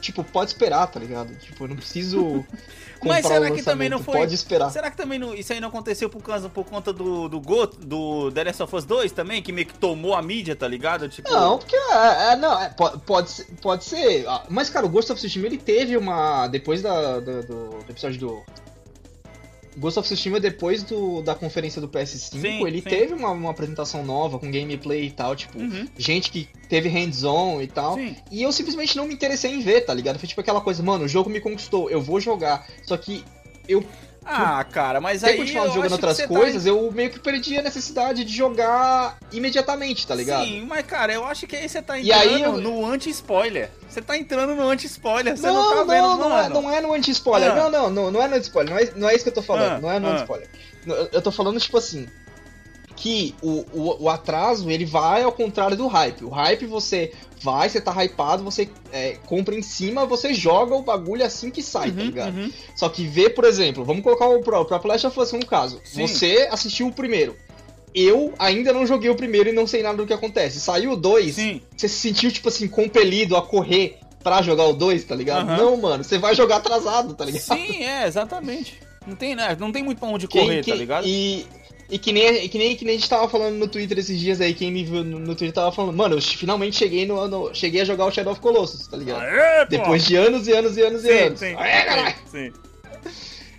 tipo, 0.00 0.22
pode 0.22 0.50
esperar, 0.50 0.86
tá 0.86 1.00
ligado? 1.00 1.34
Tipo, 1.36 1.64
eu 1.64 1.68
não 1.68 1.76
preciso. 1.76 2.44
Mas 3.02 3.26
será 3.26 3.50
que 3.50 3.62
também 3.62 3.88
não 3.88 4.02
foi. 4.02 4.18
Pode 4.18 4.34
esperar. 4.34 4.70
Será 4.70 4.90
que 4.90 4.96
também 4.96 5.18
não, 5.18 5.34
isso 5.34 5.52
aí 5.52 5.60
não 5.60 5.68
aconteceu 5.68 6.08
por, 6.08 6.22
causa, 6.22 6.48
por 6.48 6.64
conta 6.64 6.92
do, 6.92 7.28
do 7.28 7.38
Go, 7.38 7.66
do 7.66 8.30
The 8.32 8.44
Last 8.44 8.62
of 8.62 8.76
Us 8.76 8.84
2 8.84 9.12
também, 9.12 9.42
que 9.42 9.52
meio 9.52 9.66
que 9.66 9.74
tomou 9.74 10.14
a 10.14 10.22
mídia, 10.22 10.56
tá 10.56 10.66
ligado? 10.66 11.08
Tipo... 11.08 11.30
Não, 11.30 11.58
porque. 11.58 11.76
É, 11.76 12.32
é, 12.32 12.36
não, 12.36 12.60
é, 12.60 12.70
pode, 12.70 12.98
pode, 13.00 13.30
ser, 13.30 13.44
pode 13.60 13.84
ser. 13.84 14.26
Ah, 14.26 14.44
mas, 14.48 14.70
cara, 14.70 14.86
o 14.86 14.88
Ghost 14.88 15.12
of 15.12 15.20
Tsushima 15.20 15.46
ele 15.46 15.58
teve 15.58 15.96
uma. 15.96 16.46
Depois 16.48 16.80
da, 16.80 17.20
do, 17.20 17.42
do 17.42 17.78
episódio 17.88 18.20
do 18.20 18.42
Ghost 19.76 19.98
of 19.98 20.08
Tsushima, 20.08 20.38
depois 20.38 20.82
do, 20.82 21.22
da 21.22 21.34
conferência 21.34 21.80
do 21.80 21.88
PS5, 21.88 22.40
sim, 22.40 22.66
ele 22.66 22.80
sim. 22.80 22.88
teve 22.88 23.14
uma, 23.14 23.30
uma, 23.30 23.50
apresentação 23.50 24.04
nova 24.04 24.38
com 24.38 24.50
gameplay 24.50 25.06
e 25.06 25.10
tal, 25.10 25.34
tipo, 25.34 25.58
uhum. 25.58 25.86
gente 25.98 26.30
que 26.30 26.48
teve 26.68 26.88
hands-on 26.88 27.60
e 27.60 27.66
tal. 27.66 27.94
Sim. 27.94 28.16
E 28.30 28.42
eu 28.42 28.52
simplesmente 28.52 28.96
não 28.96 29.06
me 29.06 29.14
interessei 29.14 29.52
em 29.52 29.60
ver, 29.60 29.82
tá 29.82 29.92
ligado? 29.92 30.18
Foi 30.18 30.28
tipo 30.28 30.40
aquela 30.40 30.60
coisa, 30.60 30.82
mano, 30.82 31.04
o 31.04 31.08
jogo 31.08 31.28
me 31.28 31.40
conquistou, 31.40 31.90
eu 31.90 32.00
vou 32.00 32.20
jogar. 32.20 32.66
Só 32.82 32.96
que 32.96 33.24
eu 33.68 33.84
ah, 34.24 34.64
cara, 34.64 35.00
mas 35.00 35.22
aí. 35.22 35.36
continuando 35.36 35.72
jogando 35.72 35.92
outras 35.92 36.16
tá 36.16 36.26
coisas, 36.26 36.64
tá... 36.64 36.68
eu 36.68 36.90
meio 36.90 37.10
que 37.10 37.18
perdi 37.18 37.58
a 37.58 37.62
necessidade 37.62 38.24
de 38.24 38.34
jogar 38.34 39.18
imediatamente, 39.30 40.06
tá 40.06 40.14
ligado? 40.14 40.44
Sim, 40.44 40.64
mas 40.66 40.86
cara, 40.86 41.12
eu 41.12 41.24
acho 41.24 41.46
que 41.46 41.54
aí 41.54 41.68
você 41.68 41.82
tá 41.82 41.98
entrando 41.98 42.20
aí 42.20 42.42
eu... 42.42 42.56
no 42.58 42.86
anti-spoiler. 42.86 43.70
Você 43.88 44.00
tá 44.00 44.16
entrando 44.16 44.54
no 44.54 44.68
anti-spoiler, 44.68 45.36
você 45.36 45.46
não, 45.46 45.54
não 45.54 45.68
tá 45.68 45.76
não, 45.76 45.86
vendo, 45.86 46.02
não, 46.02 46.18
não 46.18 46.38
é, 46.38 46.48
não 46.48 46.70
é 46.70 46.80
no 46.80 46.92
anti-spoiler. 46.94 47.52
Ah. 47.52 47.54
Não, 47.54 47.70
não, 47.70 47.90
não, 47.90 48.10
não 48.10 48.22
é 48.22 48.28
no 48.28 48.36
anti-spoiler. 48.36 48.74
Não 48.74 48.80
é, 48.80 48.90
não 48.96 49.08
é 49.08 49.14
isso 49.14 49.24
que 49.24 49.30
eu 49.30 49.34
tô 49.34 49.42
falando, 49.42 49.72
ah. 49.74 49.80
não 49.80 49.92
é 49.92 49.98
no 49.98 50.08
ah. 50.08 50.12
anti-spoiler. 50.12 50.48
Eu 51.12 51.22
tô 51.22 51.30
falando, 51.30 51.58
tipo 51.60 51.78
assim, 51.78 52.08
que 52.96 53.34
o, 53.42 53.64
o, 53.72 54.04
o, 54.04 54.08
atraso 54.08 54.70
ele 54.70 54.84
vai 54.84 55.22
ao 55.22 55.32
contrário 55.32 55.76
do 55.76 55.86
hype. 55.86 56.24
O 56.24 56.28
hype 56.28 56.66
você 56.66 57.12
vai, 57.40 57.68
você 57.68 57.80
tá 57.80 57.92
hypado, 58.02 58.42
você 58.42 58.68
é, 58.92 59.18
compra 59.26 59.54
em 59.54 59.62
cima, 59.62 60.06
você 60.06 60.32
joga 60.32 60.74
o 60.74 60.82
bagulho 60.82 61.24
assim 61.24 61.50
que 61.50 61.62
sai, 61.62 61.90
tá 61.90 61.96
uhum, 61.96 61.96
tá 61.96 62.04
ligado? 62.04 62.36
Uhum. 62.36 62.52
Só 62.76 62.88
que 62.88 63.06
vê, 63.06 63.28
por 63.28 63.44
exemplo, 63.44 63.84
vamos 63.84 64.02
colocar 64.02 64.28
o 64.28 64.40
próprio 64.42 64.88
Last 64.88 65.06
of 65.06 65.20
Us 65.20 65.32
no 65.32 65.46
caso. 65.46 65.80
Sim. 65.84 66.06
Você 66.06 66.48
assistiu 66.50 66.86
o 66.86 66.92
primeiro. 66.92 67.36
Eu 67.94 68.34
ainda 68.38 68.72
não 68.72 68.86
joguei 68.86 69.08
o 69.08 69.14
primeiro 69.14 69.50
e 69.50 69.52
não 69.52 69.66
sei 69.66 69.82
nada 69.82 69.96
do 69.96 70.06
que 70.06 70.12
acontece. 70.12 70.58
Saiu 70.60 70.92
o 70.92 70.96
2, 70.96 71.36
você 71.76 71.88
se 71.88 71.88
sentiu, 71.88 72.30
tipo 72.30 72.48
assim, 72.48 72.66
compelido 72.66 73.36
a 73.36 73.42
correr 73.42 73.98
pra 74.22 74.42
jogar 74.42 74.64
o 74.64 74.72
2, 74.72 75.04
tá 75.04 75.14
ligado? 75.14 75.48
Uhum. 75.48 75.56
Não, 75.56 75.76
mano, 75.76 76.02
você 76.02 76.18
vai 76.18 76.34
jogar 76.34 76.56
atrasado, 76.56 77.14
tá 77.14 77.24
ligado? 77.24 77.42
Sim, 77.42 77.84
é, 77.84 78.06
exatamente. 78.06 78.80
Não 79.06 79.14
tem, 79.14 79.36
né? 79.36 79.56
Não 79.60 79.70
tem 79.70 79.82
muito 79.82 79.98
pra 79.98 80.08
onde 80.08 80.26
correr, 80.26 80.64
quem, 80.64 80.72
tá 80.72 80.78
ligado? 80.78 81.06
E, 81.06 81.46
e 81.90 81.98
que 81.98 82.12
nem, 82.12 82.48
que, 82.48 82.58
nem, 82.58 82.76
que 82.76 82.84
nem 82.84 82.96
a 82.96 82.98
gente 82.98 83.08
tava 83.08 83.28
falando 83.28 83.56
no 83.56 83.68
Twitter 83.68 83.98
esses 83.98 84.18
dias 84.18 84.40
aí, 84.40 84.54
quem 84.54 84.72
me 84.72 84.84
viu 84.84 85.04
no, 85.04 85.18
no 85.18 85.34
Twitter 85.34 85.52
tava 85.52 85.70
falando, 85.70 85.96
mano, 85.96 86.16
eu 86.16 86.22
finalmente 86.22 86.76
cheguei 86.76 87.06
no, 87.06 87.28
no, 87.28 87.54
cheguei 87.54 87.82
a 87.82 87.84
jogar 87.84 88.06
o 88.06 88.10
Shadow 88.10 88.32
of 88.32 88.40
Colossus, 88.40 88.86
tá 88.86 88.96
ligado? 88.96 89.22
Aê, 89.22 89.66
Depois 89.66 90.04
de 90.04 90.16
anos 90.16 90.48
e 90.48 90.52
anos 90.52 90.76
e 90.76 90.82
anos 90.82 91.02
sim, 91.02 91.08
e 91.08 91.18
anos. 91.22 91.38
Sim, 91.38 91.54
Aê, 91.56 91.84
caralho! 91.84 92.14
Sim. 92.26 92.52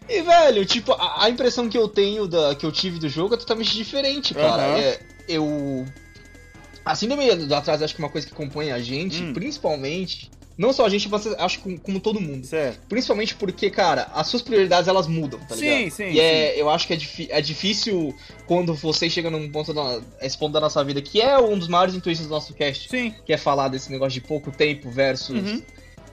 E, 0.08 0.22
velho, 0.22 0.66
tipo, 0.66 0.94
a, 0.94 1.26
a, 1.26 1.30
impressão 1.30 1.68
que 1.68 1.78
eu 1.78 1.88
tenho, 1.88 2.28
da, 2.28 2.56
que 2.56 2.66
eu 2.66 2.72
tive 2.72 3.00
do 3.00 3.10
jogo 3.10 3.34
é 3.34 3.38
totalmente 3.38 3.76
diferente, 3.76 4.34
cara. 4.34 4.70
Uhum. 4.70 4.78
É, 4.78 5.00
eu. 5.28 5.86
Assim, 6.84 7.08
do 7.08 7.18
meio 7.18 7.36
do 7.48 7.56
atrás, 7.56 7.82
acho 7.82 7.96
que 7.96 8.00
uma 8.00 8.10
coisa 8.10 8.28
que 8.28 8.34
compõe 8.34 8.72
a 8.72 8.80
gente, 8.80 9.24
hum. 9.24 9.34
principalmente, 9.34 10.30
não 10.58 10.72
só 10.72 10.86
a 10.86 10.90
gente, 10.90 11.10
mas 11.10 11.28
acho 11.28 11.60
como, 11.60 11.80
como 11.80 12.00
todo 12.00 12.22
mundo. 12.22 12.46
Certo. 12.46 12.80
Principalmente 12.88 13.36
porque, 13.36 13.70
cara, 13.70 14.10
as 14.14 14.28
suas 14.28 14.42
prioridades 14.42 14.88
elas 14.88 15.08
mudam, 15.08 15.40
tá 15.42 15.56
ligado? 15.56 15.84
Sim, 15.84 15.90
sim. 15.90 16.12
E 16.12 16.20
é, 16.20 16.54
sim. 16.54 16.60
eu 16.60 16.70
acho 16.70 16.88
que 16.88 16.94
é, 16.94 17.38
é 17.38 17.42
difícil 17.42 18.16
quando 18.48 18.74
você 18.74 19.10
chega 19.10 19.30
num 19.30 19.50
ponto 19.52 19.74
da, 19.74 20.02
esse 20.22 20.38
ponto 20.38 20.54
da 20.54 20.62
nossa 20.62 20.84
vida, 20.84 21.02
que 21.02 21.22
é 21.22 21.38
um 21.38 21.58
dos 21.58 21.68
maiores 21.68 21.96
intuitos 21.96 22.26
do 22.26 22.30
nosso 22.30 22.54
cast. 22.54 22.90
Sim. 22.90 23.14
Que 23.26 23.34
é 23.34 23.38
falar 23.38 23.68
desse 23.68 23.92
negócio 23.92 24.14
de 24.20 24.26
pouco 24.26 24.52
tempo 24.52 24.90
versus. 24.90 25.36
Uhum. 25.36 25.62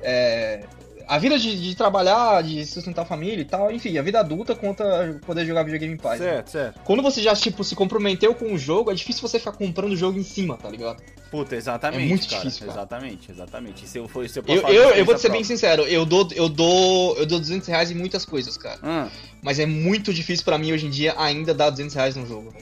É, 0.03 0.65
a 1.07 1.19
vida 1.19 1.39
de, 1.39 1.61
de, 1.61 1.75
trabalhar, 1.75 2.43
de 2.43 2.65
sustentar 2.67 3.03
a 3.03 3.05
família 3.05 3.43
e 3.43 3.45
tal, 3.45 3.71
enfim, 3.71 3.97
a 3.99 4.03
vida 4.03 4.21
adulta 4.21 4.55
conta 4.55 5.21
poder 5.27 5.45
jogar 5.45 5.63
videogame 5.63 5.95
em 5.95 5.97
paz. 5.97 6.19
Certo, 6.19 6.47
né? 6.47 6.51
certo. 6.51 6.81
Quando 6.85 7.03
você 7.03 7.23
já, 7.23 7.35
tipo, 7.35 7.63
se 7.65 7.75
comprometeu 7.75 8.35
com 8.35 8.53
o 8.53 8.59
jogo, 8.59 8.91
é 8.91 8.95
difícil 8.95 9.27
você 9.27 9.39
ficar 9.39 9.53
comprando 9.53 9.93
o 9.93 9.97
jogo 9.97 10.19
em 10.19 10.23
cima, 10.23 10.57
tá 10.57 10.69
ligado? 10.69 11.03
Puta, 11.31 11.57
exatamente. 11.57 12.05
É 12.05 12.09
muito 12.09 12.29
cara. 12.29 12.43
difícil, 12.43 12.67
cara. 12.67 12.79
Exatamente, 12.79 13.31
exatamente. 13.31 13.89
Se 13.89 13.99
eu 13.99 14.07
for, 14.07 14.29
se 14.29 14.39
eu, 14.39 14.45
eu, 14.47 14.69
eu, 14.69 14.91
eu 14.91 15.05
vou 15.05 15.15
te 15.15 15.21
ser 15.21 15.31
bem 15.31 15.43
sincero, 15.43 15.83
eu 15.85 16.05
dou, 16.05 16.29
eu 16.33 16.49
dou, 16.49 17.17
eu 17.17 17.25
dou 17.25 17.39
200 17.39 17.67
reais 17.69 17.91
em 17.91 17.95
muitas 17.95 18.25
coisas, 18.25 18.57
cara. 18.59 18.79
Hum. 18.83 19.09
Mas 19.43 19.59
é 19.59 19.65
muito 19.65 20.13
difícil 20.13 20.45
para 20.45 20.59
mim 20.59 20.73
hoje 20.73 20.87
em 20.87 20.91
dia 20.91 21.15
ainda 21.17 21.55
dar 21.55 21.71
200 21.71 21.95
reais 21.95 22.17
no 22.17 22.27
jogo. 22.27 22.53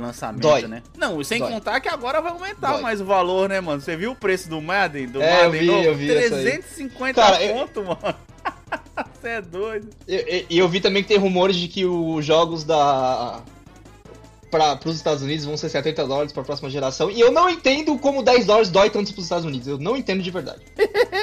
Lançamento, 0.00 0.42
Dói. 0.42 0.62
né? 0.62 0.82
Não, 0.96 1.22
sem 1.22 1.38
Dói. 1.38 1.52
contar 1.52 1.80
que 1.80 1.88
agora 1.88 2.20
vai 2.20 2.32
aumentar 2.32 2.72
Dói. 2.72 2.82
mais 2.82 3.00
o 3.00 3.04
valor, 3.04 3.48
né, 3.48 3.60
mano? 3.60 3.80
Você 3.80 3.96
viu 3.96 4.12
o 4.12 4.16
preço 4.16 4.48
do 4.48 4.60
Madden? 4.60 5.06
Do 5.06 5.22
é, 5.22 5.44
Madden 5.44 5.46
eu 5.46 5.60
vi, 5.60 5.66
novo? 5.66 5.84
eu 5.84 5.94
vi 5.94 6.06
350 6.08 7.20
Cara, 7.20 7.38
ponto, 7.38 7.80
eu... 7.80 7.84
mano. 7.84 8.14
Você 9.20 9.28
é 9.28 9.42
doido. 9.42 9.88
E 10.06 10.46
eu, 10.50 10.64
eu, 10.64 10.68
vi 10.68 10.80
também 10.80 11.02
que 11.02 11.08
tem 11.08 11.18
rumores 11.18 11.56
de 11.56 11.68
que 11.68 11.84
os 11.84 12.24
jogos 12.24 12.64
da. 12.64 13.42
Para 14.50 14.78
os 14.84 14.94
Estados 14.94 15.20
Unidos 15.20 15.44
vão 15.44 15.56
ser 15.56 15.68
70 15.68 16.06
dólares 16.06 16.32
para 16.32 16.42
a 16.42 16.44
próxima 16.44 16.70
geração. 16.70 17.10
E 17.10 17.18
eu 17.18 17.32
não 17.32 17.50
entendo 17.50 17.98
como 17.98 18.22
10 18.22 18.46
dólares 18.46 18.70
dói 18.70 18.88
tanto 18.88 19.12
para 19.12 19.18
os 19.18 19.24
Estados 19.24 19.44
Unidos. 19.44 19.66
Eu 19.66 19.78
não 19.78 19.96
entendo 19.96 20.22
de 20.22 20.30
verdade. 20.30 20.60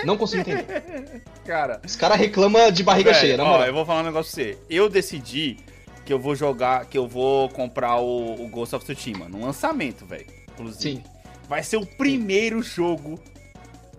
Não 0.04 0.18
consigo 0.18 0.42
entender. 0.42 1.24
Cara. 1.46 1.82
Os 1.86 1.96
caras 1.96 2.18
reclamam 2.18 2.70
de 2.70 2.84
barriga 2.84 3.12
velho, 3.12 3.22
cheia, 3.22 3.38
na 3.38 3.46
moral. 3.46 3.62
Ó, 3.62 3.66
eu 3.66 3.74
vou 3.74 3.86
falar 3.86 4.02
um 4.02 4.06
negócio 4.06 4.34
pra 4.34 4.44
você. 4.44 4.58
Eu 4.70 4.90
decidi 4.90 5.58
que 6.06 6.12
eu 6.12 6.20
vou 6.20 6.36
jogar, 6.36 6.86
que 6.86 6.98
eu 6.98 7.08
vou 7.08 7.50
comprar 7.50 7.98
o, 7.98 8.44
o 8.44 8.48
Ghost 8.48 8.76
of 8.76 8.86
Tsushima 8.86 9.30
no 9.30 9.42
lançamento, 9.42 10.06
velho. 10.06 10.26
Inclusive. 10.54 10.98
Sim. 10.98 11.04
Vai 11.48 11.64
ser 11.64 11.78
o 11.78 11.86
primeiro 11.86 12.62
jogo 12.62 13.20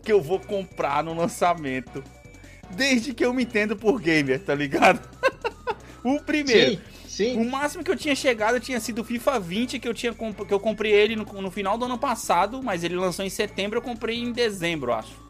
que 0.03 0.13
eu 0.13 0.21
vou 0.21 0.41
comprar 0.41 1.05
no 1.05 1.15
lançamento 1.15 2.03
desde 2.71 3.13
que 3.13 3.25
eu 3.25 3.33
me 3.33 3.45
entendo 3.45 3.77
por 3.77 4.01
gamer, 4.01 4.41
tá 4.41 4.55
ligado? 4.55 5.07
o 6.03 6.21
primeiro. 6.21 6.73
Sim, 6.73 6.81
sim. 7.07 7.37
O 7.39 7.45
máximo 7.49 7.85
que 7.85 7.91
eu 7.91 7.97
tinha 7.97 8.15
chegado 8.15 8.59
tinha 8.59 8.81
sido 8.81 9.03
o 9.03 9.05
FIFA 9.05 9.39
20, 9.39 9.79
que 9.79 9.89
eu, 9.89 9.95
tinha 9.95 10.13
que 10.13 10.55
eu 10.55 10.61
comprei 10.61 10.93
ele 10.93 11.15
no, 11.15 11.25
no 11.25 11.51
final 11.51 11.79
do 11.79 11.85
ano 11.85 11.99
passado, 11.99 12.63
mas 12.63 12.83
ele 12.83 12.97
lançou 12.97 13.25
em 13.25 13.31
setembro, 13.31 13.79
eu 13.79 13.83
comprei 13.83 14.19
em 14.19 14.33
dezembro, 14.33 14.93
acho. 14.93 15.22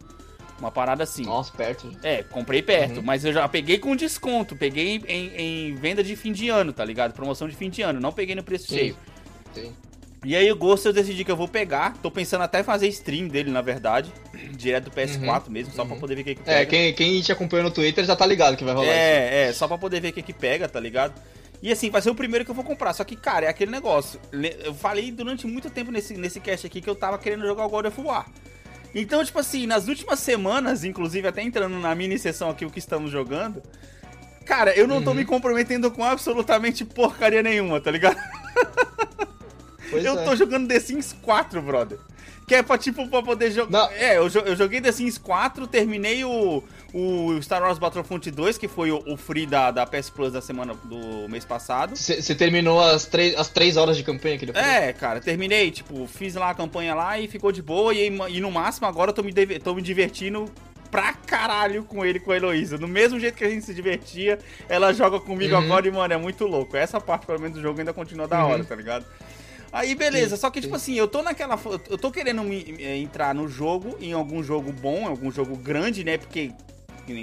Uma 0.63 0.71
parada 0.71 1.03
assim. 1.03 1.25
Nossa, 1.25 1.53
perto. 1.53 1.91
É, 2.05 2.23
comprei 2.23 2.63
perto, 2.63 2.99
uhum. 2.99 3.03
mas 3.03 3.25
eu 3.25 3.33
já 3.33 3.49
peguei 3.49 3.81
com 3.81 3.97
desconto. 3.97 4.55
Peguei 4.55 5.03
em, 5.09 5.33
em, 5.37 5.75
venda 5.75 6.05
de 6.05 6.15
fim 6.15 6.31
de 6.31 6.49
ano, 6.51 6.73
tá 6.73 6.85
ligado? 6.85 7.13
Promoção 7.13 7.49
de 7.49 7.57
fim 7.57 7.69
de 7.69 7.83
ano. 7.83 7.99
Não 7.99 8.13
peguei 8.13 8.37
no 8.37 8.45
preço 8.45 8.69
Sim. 8.69 8.77
cheio. 8.77 8.97
Sim. 9.53 9.73
E 10.25 10.37
aí 10.37 10.49
o 10.53 10.55
Ghost 10.55 10.87
eu 10.87 10.93
decidi 10.93 11.25
que 11.25 11.33
eu 11.33 11.37
vou 11.37 11.49
pegar. 11.49 11.97
Tô 12.01 12.13
pensando 12.13 12.43
até 12.43 12.63
fazer 12.63 12.87
stream 12.87 13.27
dele, 13.27 13.51
na 13.51 13.61
verdade. 13.61 14.13
Direto 14.53 14.85
do 14.85 14.93
PS4 14.93 15.47
uhum. 15.47 15.53
mesmo, 15.53 15.75
só 15.75 15.83
uhum. 15.83 15.89
pra 15.89 15.97
poder 15.97 16.15
ver 16.15 16.21
o 16.21 16.25
que, 16.27 16.35
que 16.37 16.43
é, 16.43 16.45
pega. 16.45 16.61
É, 16.61 16.67
quem, 16.67 16.95
quem 16.95 17.21
te 17.21 17.33
acompanhou 17.33 17.65
no 17.65 17.73
Twitter 17.73 18.05
já 18.05 18.15
tá 18.15 18.25
ligado 18.25 18.57
que 18.57 18.63
vai 18.63 18.73
rolar 18.73 18.87
É, 18.87 19.27
isso. 19.27 19.51
é, 19.51 19.53
só 19.55 19.67
pra 19.67 19.77
poder 19.77 20.01
ver 20.01 20.11
o 20.11 20.13
que, 20.13 20.23
que 20.23 20.33
pega, 20.33 20.69
tá 20.69 20.79
ligado? 20.79 21.21
E 21.61 21.73
assim, 21.73 21.91
vai 21.91 22.01
ser 22.01 22.11
o 22.11 22.15
primeiro 22.15 22.45
que 22.45 22.53
eu 22.53 22.55
vou 22.55 22.63
comprar. 22.63 22.93
Só 22.93 23.03
que, 23.03 23.17
cara, 23.17 23.47
é 23.47 23.49
aquele 23.49 23.73
negócio. 23.73 24.21
Eu 24.65 24.75
falei 24.75 25.11
durante 25.11 25.45
muito 25.45 25.69
tempo 25.71 25.91
nesse, 25.91 26.15
nesse 26.17 26.39
cast 26.39 26.69
aqui 26.69 26.81
que 26.81 26.89
eu 26.89 26.95
tava 26.95 27.19
querendo 27.19 27.45
jogar 27.45 27.67
o 27.67 27.69
God 27.69 27.87
of 27.87 28.01
War. 28.01 28.31
Então, 28.95 29.25
tipo 29.25 29.39
assim, 29.39 29.67
nas 29.67 29.89
últimas 29.89 30.19
semanas, 30.19 30.85
inclusive 30.85 31.27
até 31.27 31.43
entrando 31.43 31.79
na 31.79 31.95
mini 31.95 32.19
sessão 32.19 32.51
aqui, 32.51 32.65
o 32.65 32.71
que 32.71 32.79
estamos 32.79 33.11
jogando, 33.11 33.63
cara, 34.45 34.77
eu 34.77 34.87
não 34.87 35.03
tô 35.03 35.11
uhum. 35.11 35.17
me 35.17 35.25
comprometendo 35.25 35.91
com 35.91 36.05
absolutamente 36.05 36.85
porcaria 36.85 37.43
nenhuma, 37.43 37.81
tá 37.81 37.91
ligado? 37.91 38.19
Pois 39.91 40.05
eu 40.05 40.19
é. 40.19 40.25
tô 40.25 40.35
jogando 40.35 40.67
The 40.67 40.81
Sims 40.81 41.15
4, 41.21 41.61
brother. 41.61 41.99
Que 42.47 42.57
é 42.57 42.63
pra, 42.63 42.79
tipo, 42.79 43.07
pra 43.09 43.23
poder 43.23 43.51
jogar. 43.51 43.93
É, 43.93 44.17
eu, 44.17 44.27
eu 44.29 44.57
joguei 44.57 44.81
The 44.81 44.91
Sims 44.91 45.19
4, 45.19 45.67
terminei 45.67 46.25
o, 46.25 46.65
o 46.95 47.41
Star 47.41 47.63
Wars 47.63 47.79
Battlefront 47.79 48.31
2, 48.31 48.59
que 48.59 48.69
foi 48.69 48.91
o, 48.91 49.03
o 49.07 49.17
free 49.17 49.47
da, 49.47 49.71
da 49.71 49.87
PS 49.87 50.11
Plus 50.11 50.33
da 50.33 50.41
semana 50.41 50.75
do 50.85 51.29
mês 51.29 51.45
passado. 51.45 51.97
Você 51.97 52.35
terminou 52.35 52.81
as, 52.83 53.07
três, 53.07 53.35
as 53.39 53.49
três 53.49 53.77
horas 53.77 53.97
de 53.97 54.03
campanha 54.03 54.37
que 54.37 54.45
ele 54.45 54.53
fez? 54.53 54.65
É, 54.65 54.93
cara, 54.93 55.21
terminei, 55.21 55.71
tipo, 55.71 56.07
fiz 56.07 56.35
lá 56.35 56.51
a 56.51 56.55
campanha 56.55 56.95
lá 56.95 57.19
e 57.19 57.27
ficou 57.27 57.51
de 57.51 57.63
boa. 57.63 57.95
E, 57.95 58.07
e 58.29 58.41
no 58.41 58.51
máximo 58.51 58.87
agora 58.87 59.11
eu 59.11 59.15
tô 59.15 59.23
me, 59.23 59.33
tô 59.59 59.75
me 59.75 59.83
divertindo 59.83 60.51
pra 60.91 61.15
caralho 61.15 61.85
com 61.85 62.05
ele 62.05 62.21
com 62.21 62.31
a 62.31 62.37
Heloísa. 62.37 62.77
Do 62.77 62.87
mesmo 62.87 63.19
jeito 63.19 63.37
que 63.37 63.45
a 63.45 63.49
gente 63.49 63.65
se 63.65 63.73
divertia, 63.73 64.39
ela 64.69 64.93
joga 64.93 65.19
comigo 65.19 65.55
uhum. 65.55 65.63
agora 65.63 65.89
e, 65.89 65.91
mano, 65.91 66.13
é 66.13 66.19
muito 66.19 66.47
louco. 66.47 66.77
Essa 66.77 67.01
parte, 67.01 67.25
pelo 67.25 67.41
menos, 67.41 67.57
do 67.57 67.63
jogo 67.63 67.79
ainda 67.79 67.95
continua 67.95 68.29
da 68.29 68.45
hora, 68.45 68.59
uhum. 68.59 68.65
tá 68.65 68.75
ligado? 68.75 69.07
Aí 69.73 69.95
beleza, 69.95 70.37
só 70.37 70.51
que 70.51 70.61
tipo 70.61 70.79
sim. 70.79 70.93
assim, 70.93 70.95
eu 70.99 71.09
tô 71.09 71.23
naquela. 71.23 71.59
Eu 71.89 71.97
tô 71.97 72.11
querendo 72.11 72.43
me, 72.43 72.77
é, 72.79 72.99
entrar 72.99 73.35
no 73.35 73.49
jogo, 73.49 73.97
em 73.99 74.13
algum 74.13 74.43
jogo 74.43 74.71
bom, 74.71 74.99
em 74.99 75.07
algum 75.07 75.31
jogo 75.31 75.57
grande, 75.57 76.05
né? 76.05 76.19
Porque 76.19 76.53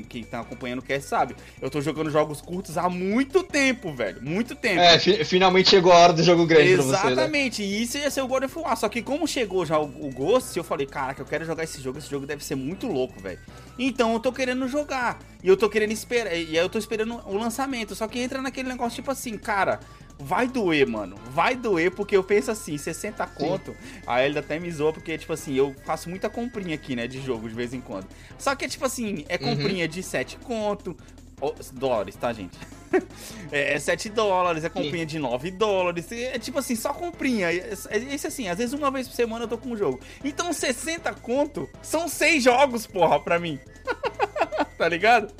quem 0.07 0.23
tá 0.23 0.39
acompanhando 0.39 0.79
o 0.79 0.81
cast 0.81 1.07
sabe. 1.07 1.35
Eu 1.61 1.69
tô 1.69 1.81
jogando 1.81 2.09
jogos 2.09 2.41
curtos 2.41 2.77
há 2.77 2.89
muito 2.89 3.43
tempo, 3.43 3.91
velho. 3.93 4.21
Muito 4.21 4.55
tempo. 4.55 4.79
É, 4.79 4.97
fi 4.99 5.23
finalmente 5.23 5.69
chegou 5.69 5.91
a 5.91 5.97
hora 5.97 6.13
do 6.13 6.23
jogo 6.23 6.45
grande 6.45 6.71
Exatamente. 6.71 7.01
você. 7.01 7.11
Exatamente. 7.11 7.61
Né? 7.61 7.67
E 7.67 7.83
isso 7.83 7.97
ia 7.97 8.11
ser 8.11 8.21
o 8.21 8.27
God 8.27 8.43
of 8.43 8.59
War. 8.59 8.77
Só 8.77 8.87
que 8.89 9.01
como 9.01 9.27
chegou 9.27 9.65
já 9.65 9.79
o, 9.79 9.85
o 9.85 10.11
Ghost, 10.11 10.55
eu 10.57 10.63
falei, 10.63 10.85
caraca, 10.85 11.21
eu 11.21 11.25
quero 11.25 11.45
jogar 11.45 11.63
esse 11.63 11.81
jogo. 11.81 11.97
Esse 11.97 12.09
jogo 12.09 12.25
deve 12.25 12.43
ser 12.43 12.55
muito 12.55 12.87
louco, 12.87 13.19
velho. 13.21 13.39
Então 13.77 14.13
eu 14.13 14.19
tô 14.19 14.31
querendo 14.31 14.67
jogar. 14.67 15.19
E 15.43 15.47
eu 15.47 15.57
tô 15.57 15.69
querendo 15.69 15.91
esperar. 15.91 16.35
E 16.35 16.49
aí 16.49 16.55
eu 16.57 16.69
tô 16.69 16.77
esperando 16.77 17.21
o 17.25 17.37
lançamento. 17.37 17.95
Só 17.95 18.07
que 18.07 18.19
entra 18.19 18.41
naquele 18.41 18.69
negócio 18.69 18.95
tipo 18.95 19.11
assim, 19.11 19.37
cara 19.37 19.79
vai 20.19 20.47
doer, 20.47 20.85
mano. 20.85 21.15
Vai 21.31 21.55
doer, 21.55 21.91
porque 21.91 22.15
eu 22.15 22.23
penso 22.23 22.51
assim, 22.51 22.77
60 22.77 23.25
conto. 23.27 23.71
Sim. 23.71 24.01
A 24.05 24.19
até 24.39 24.59
me 24.59 24.69
zoa, 24.69 24.91
porque, 24.91 25.17
tipo 25.17 25.31
assim, 25.31 25.55
eu 25.55 25.73
faço 25.85 26.09
muita 26.09 26.29
comprinha 26.29 26.75
aqui, 26.75 26.95
né, 26.95 27.07
de 27.07 27.21
jogo, 27.21 27.47
de 27.47 27.55
vez 27.55 27.73
em 27.73 27.79
quando. 27.79 28.07
Só 28.37 28.53
que, 28.53 28.67
tipo 28.67 28.85
assim, 28.85 29.25
é 29.29 29.35
uhum. 29.35 29.55
comprinha 29.55 29.85
uhum. 29.85 29.91
de 29.91 30.03
7 30.03 30.37
conto. 30.39 30.95
Oh, 31.41 31.53
dólares, 31.73 32.17
tá, 32.17 32.33
gente? 32.33 32.57
é 33.49 33.79
7 33.79 34.09
dólares, 34.09 34.65
é 34.65 34.69
comprinha 34.69 35.03
Sim. 35.03 35.05
de 35.05 35.19
9 35.19 35.51
dólares. 35.51 36.11
É 36.11 36.37
tipo 36.37 36.59
assim, 36.59 36.75
só 36.75 36.93
comprinha. 36.93 37.49
É, 37.49 37.73
é, 37.89 37.97
esse 38.13 38.27
assim, 38.27 38.49
às 38.49 38.57
vezes 38.57 38.73
uma 38.73 38.91
vez 38.91 39.07
por 39.07 39.15
semana 39.15 39.45
eu 39.45 39.47
tô 39.47 39.57
com 39.57 39.69
um 39.69 39.77
jogo. 39.77 40.01
Então 40.21 40.51
60 40.51 41.13
conto 41.15 41.69
são 41.81 42.09
6 42.09 42.43
jogos, 42.43 42.85
porra, 42.85 43.21
pra 43.21 43.39
mim. 43.39 43.57
tá 44.77 44.89
ligado? 44.89 45.33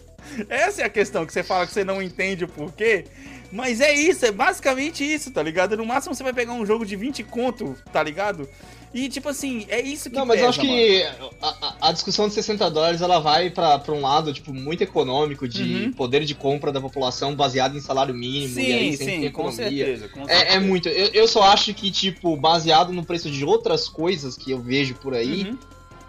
Essa 0.48 0.84
é 0.84 0.86
a 0.86 0.90
questão 0.90 1.26
que 1.26 1.34
você 1.34 1.44
fala 1.44 1.66
que 1.68 1.74
você 1.74 1.84
não 1.84 2.02
entende 2.02 2.46
o 2.46 2.48
porquê. 2.48 3.06
Mas 3.52 3.82
é 3.82 3.94
isso, 3.94 4.26
é 4.26 4.32
basicamente 4.32 5.04
isso, 5.04 5.32
tá 5.32 5.42
ligado? 5.42 5.76
No 5.76 5.86
máximo 5.86 6.14
você 6.14 6.24
vai 6.24 6.34
pegar 6.34 6.54
um 6.54 6.66
jogo 6.66 6.86
de 6.86 6.96
20 6.96 7.24
conto, 7.24 7.76
tá 7.92 8.02
ligado? 8.04 8.48
E, 8.94 9.08
tipo 9.08 9.30
assim, 9.30 9.66
é 9.70 9.80
isso 9.80 10.10
que 10.10 10.16
Não, 10.16 10.26
mas 10.26 10.38
pesa, 10.38 10.46
eu 10.46 10.50
acho 10.50 10.62
que 10.62 11.04
a, 11.42 11.76
a, 11.90 11.92
discussão 11.92 12.28
de 12.28 12.34
60 12.34 12.72
dólares, 12.72 13.02
ela 13.02 13.20
vai 13.20 13.52
pra, 13.52 13.78
pra 13.78 13.94
um 13.94 14.02
lado, 14.02 14.34
tipo, 14.34 14.52
muito 14.52 14.82
econômico, 14.82 15.48
de 15.48 15.86
uhum. 15.86 15.94
poder 15.94 16.26
de 16.26 16.34
compra 16.34 16.72
da 16.72 16.82
população 16.82 17.36
baseado 17.36 17.78
em 17.78 17.82
salário 17.82 18.16
mínimo, 18.16 18.56
sim, 18.56 18.62
e 18.62 18.74
aí 18.74 18.98
sim, 18.98 19.26
economia. 19.26 19.32
Com 19.32 19.52
certeza, 19.52 20.08
com 20.10 20.26
certeza. 20.26 20.54
É, 20.54 20.56
é 20.56 20.60
muito. 20.60 20.90
Eu, 20.90 21.08
eu 21.10 21.28
só 21.28 21.44
acho 21.44 21.72
que, 21.74 21.92
tipo, 21.92 22.36
baseado 22.36 22.92
no 22.92 23.06
preço 23.06 23.30
de 23.30 23.46
outras 23.46 23.88
coisas 23.88 24.36
que 24.36 24.50
eu 24.50 24.60
vejo 24.60 24.96
por 24.96 25.14
aí, 25.14 25.44
uhum. 25.44 25.58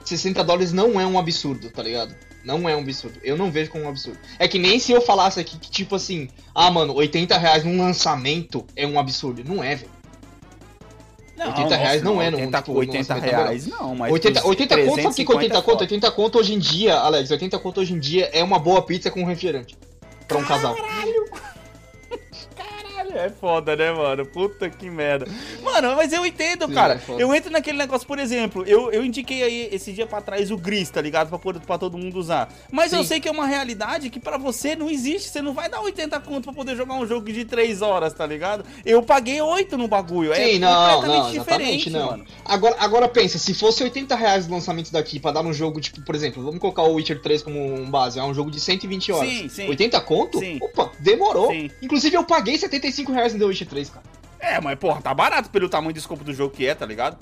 60 0.02 0.42
dólares 0.42 0.72
não 0.72 0.98
é 0.98 1.06
um 1.06 1.18
absurdo, 1.18 1.70
tá 1.70 1.82
ligado? 1.82 2.14
Não 2.44 2.68
é 2.68 2.74
um 2.74 2.80
absurdo. 2.80 3.18
Eu 3.22 3.36
não 3.36 3.50
vejo 3.50 3.70
como 3.70 3.84
um 3.84 3.88
absurdo. 3.88 4.18
É 4.38 4.48
que 4.48 4.58
nem 4.58 4.78
se 4.78 4.92
eu 4.92 5.00
falasse 5.00 5.38
aqui 5.38 5.58
que, 5.58 5.70
tipo 5.70 5.94
assim, 5.94 6.28
ah, 6.54 6.70
mano, 6.70 6.94
80 6.94 7.36
reais 7.36 7.64
num 7.64 7.78
lançamento 7.78 8.64
é 8.74 8.86
um 8.86 8.98
absurdo. 8.98 9.44
Não 9.44 9.62
é, 9.62 9.74
velho. 9.74 9.90
Não, 11.36 11.48
80 11.48 11.76
reais 11.76 12.02
não, 12.02 12.14
não 12.14 12.22
é 12.22 12.30
no 12.30 12.36
80, 12.36 12.58
tipo, 12.58 12.72
80 12.74 13.14
reais 13.14 13.66
não, 13.66 13.94
mas 13.94 14.12
80, 14.12 14.46
80 14.46 14.76
conto, 14.76 15.02
sabe 15.02 15.14
que 15.24 15.32
80 15.32 15.62
conto? 15.62 15.80
80 15.80 16.10
conto 16.10 16.38
hoje 16.38 16.52
em 16.52 16.58
dia, 16.58 16.96
Alex, 16.96 17.30
80 17.30 17.58
conto 17.58 17.80
hoje 17.80 17.94
em 17.94 17.98
dia 17.98 18.28
é 18.30 18.44
uma 18.44 18.58
boa 18.58 18.82
pizza 18.82 19.10
com 19.10 19.24
refrigerante. 19.24 19.74
Pra 20.28 20.36
um 20.36 20.44
Caralho. 20.44 20.76
casal. 20.76 20.90
É 23.14 23.30
foda, 23.30 23.76
né, 23.76 23.92
mano? 23.92 24.26
Puta 24.26 24.68
que 24.68 24.88
merda. 24.88 25.26
Mano, 25.62 25.96
mas 25.96 26.12
eu 26.12 26.24
entendo, 26.24 26.66
Sim, 26.66 26.74
cara. 26.74 27.00
É 27.08 27.22
eu 27.22 27.34
entro 27.34 27.50
naquele 27.50 27.78
negócio, 27.78 28.06
por 28.06 28.18
exemplo, 28.18 28.64
eu, 28.66 28.90
eu 28.92 29.04
indiquei 29.04 29.42
aí 29.42 29.68
esse 29.72 29.92
dia 29.92 30.06
pra 30.06 30.20
trás 30.20 30.50
o 30.50 30.56
Gris, 30.56 30.90
tá 30.90 31.00
ligado? 31.00 31.38
Pra, 31.66 31.78
todo 31.78 31.98
mundo 31.98 32.18
usar. 32.18 32.52
Mas 32.70 32.90
Sim. 32.90 32.98
eu 32.98 33.04
sei 33.04 33.20
que 33.20 33.28
é 33.28 33.30
uma 33.30 33.46
realidade 33.46 34.10
que 34.10 34.20
pra 34.20 34.36
você 34.36 34.76
não 34.76 34.90
existe. 34.90 35.30
Você 35.30 35.42
não 35.42 35.52
vai 35.52 35.68
dar 35.68 35.80
80 35.80 36.20
conto 36.20 36.44
pra 36.44 36.52
poder 36.52 36.76
jogar 36.76 36.94
um 36.94 37.06
jogo 37.06 37.32
de 37.32 37.44
3 37.44 37.82
horas, 37.82 38.12
tá 38.12 38.26
ligado? 38.26 38.64
Eu 38.84 39.02
paguei 39.02 39.40
8 39.40 39.76
no 39.76 39.88
bagulho. 39.88 40.34
Sim, 40.34 40.56
é 40.56 40.58
não, 40.58 40.94
completamente 40.94 41.36
não, 41.36 41.44
diferente, 41.44 41.90
não. 41.90 42.06
mano. 42.06 42.26
Agora, 42.44 42.76
agora 42.78 43.08
pensa, 43.08 43.38
se 43.38 43.54
fosse 43.54 43.82
80 43.82 44.14
reais 44.14 44.46
o 44.46 44.50
lançamento 44.50 44.92
daqui 44.92 45.18
pra 45.18 45.32
dar 45.32 45.42
um 45.42 45.52
jogo, 45.52 45.80
tipo, 45.80 46.02
por 46.02 46.14
exemplo, 46.14 46.42
vamos 46.42 46.60
colocar 46.60 46.82
o 46.82 46.94
Witcher 46.94 47.20
3 47.20 47.42
como 47.42 47.74
um 47.74 47.90
base, 47.90 48.18
é 48.18 48.22
um 48.22 48.34
jogo 48.34 48.50
de 48.50 48.60
120 48.60 49.12
horas. 49.12 49.30
Sim, 49.30 49.48
sim. 49.48 49.68
80 49.68 50.00
conto? 50.02 50.38
Sim. 50.38 50.58
Opa, 50.60 50.90
demorou. 50.98 51.50
Sim. 51.50 51.70
Inclusive 51.82 52.16
eu 52.16 52.24
paguei 52.24 52.56
75 52.58 52.99
reais 53.08 53.32
no 53.32 53.38
The 53.38 53.44
Witcher 53.44 53.68
3 53.68 53.90
cara. 53.90 54.04
É, 54.38 54.60
mas 54.60 54.78
porra, 54.78 55.02
tá 55.02 55.12
barato 55.12 55.50
pelo 55.50 55.68
tamanho 55.68 55.92
do 55.92 55.98
escopo 55.98 56.24
do 56.24 56.32
jogo 56.32 56.54
que 56.54 56.66
é, 56.66 56.74
tá 56.74 56.86
ligado? 56.86 57.18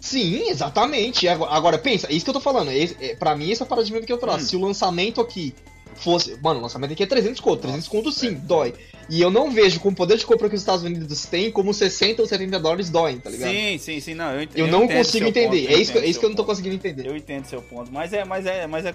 Sim, 0.00 0.48
exatamente. 0.48 1.28
Agora, 1.28 1.78
pensa, 1.78 2.08
é 2.08 2.12
isso 2.12 2.24
que 2.24 2.30
eu 2.30 2.34
tô 2.34 2.40
falando. 2.40 2.70
É, 2.70 2.82
é, 3.00 3.14
pra 3.14 3.36
mim, 3.36 3.50
esse 3.50 3.62
é 3.62 3.64
o 3.64 3.68
paradigma 3.68 4.00
que 4.00 4.12
eu 4.12 4.18
traço. 4.18 4.44
Hum. 4.44 4.48
Se 4.48 4.56
o 4.56 4.60
lançamento 4.60 5.20
aqui 5.20 5.54
fosse. 5.94 6.36
Mano, 6.42 6.58
o 6.58 6.62
lançamento 6.62 6.92
aqui 6.92 7.04
é 7.04 7.06
300 7.06 7.40
conto. 7.40 7.60
300 7.60 7.88
conto 7.88 8.10
sim, 8.10 8.28
é, 8.28 8.30
dói. 8.32 8.74
E 9.08 9.20
eu 9.20 9.30
não 9.30 9.50
vejo 9.50 9.78
com 9.78 9.90
o 9.90 9.94
poder 9.94 10.16
de 10.16 10.26
compra 10.26 10.48
que 10.48 10.54
os 10.54 10.60
Estados 10.60 10.84
Unidos 10.84 11.26
têm 11.26 11.50
como 11.50 11.72
60 11.72 12.22
ou 12.22 12.28
70 12.28 12.58
dólares 12.58 12.90
doem, 12.90 13.18
tá 13.18 13.30
ligado? 13.30 13.50
Sim, 13.50 13.78
sim, 13.78 14.00
sim. 14.00 14.14
Não, 14.14 14.32
eu, 14.32 14.42
ent 14.42 14.50
eu, 14.54 14.66
eu 14.66 14.72
não 14.72 14.88
consigo 14.88 15.28
entender. 15.28 15.62
Ponto, 15.62 15.72
é 15.72 15.80
isso, 15.80 15.92
que, 15.92 15.98
é 15.98 16.06
isso 16.06 16.18
que 16.18 16.24
eu 16.24 16.30
não 16.30 16.36
tô 16.36 16.44
conseguindo 16.44 16.74
entender. 16.74 17.06
Eu 17.06 17.16
entendo 17.16 17.44
seu 17.46 17.62
ponto. 17.62 17.92
Mas 17.92 18.12
é, 18.12 18.24
mas 18.24 18.46
é, 18.46 18.66
mas 18.66 18.86
é. 18.86 18.94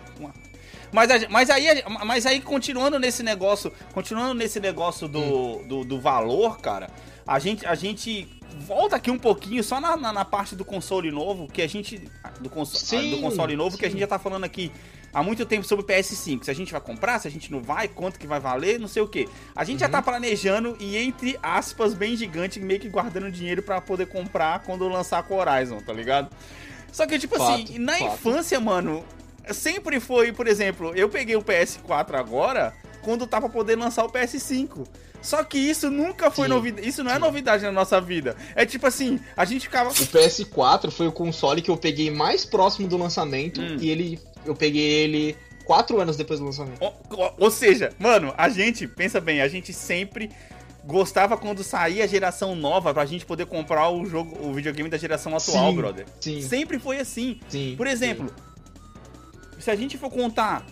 Mas, 0.91 1.27
mas, 1.29 1.49
aí, 1.49 1.83
mas 2.05 2.25
aí, 2.25 2.41
continuando 2.41 2.97
nesse 2.99 3.23
negócio, 3.23 3.71
continuando 3.93 4.33
nesse 4.33 4.59
negócio 4.59 5.07
do, 5.07 5.19
hum. 5.19 5.67
do, 5.67 5.83
do, 5.83 5.99
valor, 5.99 6.59
cara, 6.59 6.89
a 7.25 7.39
gente, 7.39 7.65
a 7.65 7.75
gente 7.75 8.27
volta 8.65 8.95
aqui 8.95 9.11
um 9.11 9.19
pouquinho 9.19 9.63
só 9.63 9.79
na, 9.81 9.97
na, 9.97 10.13
na 10.13 10.25
parte 10.25 10.55
do 10.55 10.63
console 10.63 11.11
novo, 11.11 11.47
que 11.47 11.61
a 11.61 11.67
gente. 11.67 12.01
Do, 12.39 12.49
cons 12.49 12.69
sim, 12.69 13.11
do 13.11 13.21
console 13.21 13.55
novo, 13.55 13.71
sim. 13.71 13.77
que 13.77 13.85
a 13.85 13.89
gente 13.89 13.99
já 13.99 14.07
tá 14.07 14.19
falando 14.19 14.43
aqui 14.43 14.71
há 15.13 15.23
muito 15.23 15.45
tempo 15.45 15.65
sobre 15.65 15.83
o 15.83 15.87
PS5. 15.87 16.43
Se 16.43 16.51
a 16.51 16.53
gente 16.53 16.71
vai 16.71 16.81
comprar, 16.81 17.19
se 17.19 17.27
a 17.27 17.31
gente 17.31 17.51
não 17.51 17.61
vai, 17.61 17.87
quanto 17.87 18.19
que 18.19 18.27
vai 18.27 18.39
valer, 18.39 18.79
não 18.79 18.87
sei 18.87 19.01
o 19.01 19.07
que. 19.07 19.27
A 19.55 19.63
gente 19.63 19.75
uhum. 19.75 19.79
já 19.79 19.89
tá 19.89 20.01
planejando 20.01 20.77
e, 20.79 20.97
entre 20.97 21.37
aspas, 21.41 21.93
bem 21.93 22.15
gigante, 22.15 22.59
meio 22.59 22.79
que 22.79 22.89
guardando 22.89 23.31
dinheiro 23.31 23.61
para 23.61 23.81
poder 23.81 24.07
comprar 24.07 24.59
quando 24.59 24.87
lançar 24.87 25.23
com 25.23 25.35
o 25.35 25.37
Horizon, 25.37 25.79
tá 25.79 25.93
ligado? 25.93 26.29
Só 26.91 27.05
que, 27.05 27.19
tipo 27.19 27.35
assim, 27.35 27.59
fato, 27.59 27.71
assim, 27.71 27.79
na 27.79 27.93
fato. 27.93 28.13
infância, 28.13 28.59
mano, 28.59 29.03
sempre 29.53 29.99
foi, 29.99 30.31
por 30.31 30.47
exemplo, 30.47 30.93
eu 30.95 31.09
peguei 31.09 31.35
o 31.35 31.41
PS4 31.41 32.15
agora 32.15 32.73
quando 33.01 33.25
tá 33.25 33.39
pra 33.39 33.49
poder 33.49 33.75
lançar 33.75 34.03
o 34.05 34.11
PS5. 34.11 34.85
Só 35.21 35.43
que 35.43 35.57
isso 35.57 35.89
nunca 35.89 36.29
foi 36.29 36.47
novidade. 36.47 36.87
Isso 36.87 37.03
não 37.03 37.11
é 37.11 37.19
novidade 37.19 37.63
na 37.63 37.71
nossa 37.71 37.99
vida. 37.99 38.35
É 38.55 38.65
tipo 38.65 38.85
assim, 38.85 39.19
a 39.35 39.45
gente 39.45 39.63
ficava. 39.63 39.89
O 39.89 39.93
PS4 39.93 40.91
foi 40.91 41.07
o 41.07 41.11
console 41.11 41.61
que 41.61 41.71
eu 41.71 41.77
peguei 41.77 42.11
mais 42.11 42.45
próximo 42.45 42.87
do 42.87 42.97
lançamento 42.97 43.61
hum. 43.61 43.77
e 43.79 43.89
ele. 43.89 44.19
Eu 44.45 44.55
peguei 44.55 44.81
ele 44.81 45.35
quatro 45.65 45.99
anos 45.99 46.15
depois 46.15 46.39
do 46.39 46.45
lançamento. 46.45 46.81
Ou, 46.81 47.33
ou, 47.37 47.51
seja, 47.51 47.91
mano, 47.99 48.33
a 48.37 48.47
gente, 48.47 48.87
pensa 48.87 49.19
bem, 49.19 49.41
a 49.41 49.47
gente 49.49 49.73
sempre 49.73 50.31
gostava 50.85 51.35
quando 51.37 51.61
saía 51.63 52.05
a 52.05 52.07
geração 52.07 52.55
nova 52.55 52.93
pra 52.93 53.05
gente 53.05 53.25
poder 53.25 53.45
comprar 53.45 53.89
o 53.89 54.05
jogo, 54.05 54.37
o 54.47 54.53
videogame 54.53 54.89
da 54.89 54.97
geração 54.97 55.35
atual, 55.35 55.71
sim, 55.71 55.75
brother. 55.75 56.05
Sim. 56.21 56.41
Sempre 56.41 56.79
foi 56.79 56.99
assim. 56.99 57.41
Sim. 57.49 57.75
Por 57.75 57.85
exemplo, 57.85 58.29
sim. 58.29 58.56
Se 59.67 59.71
a 59.71 59.75
gente 59.75 59.97
for 59.97 60.09
contar, 60.09 60.65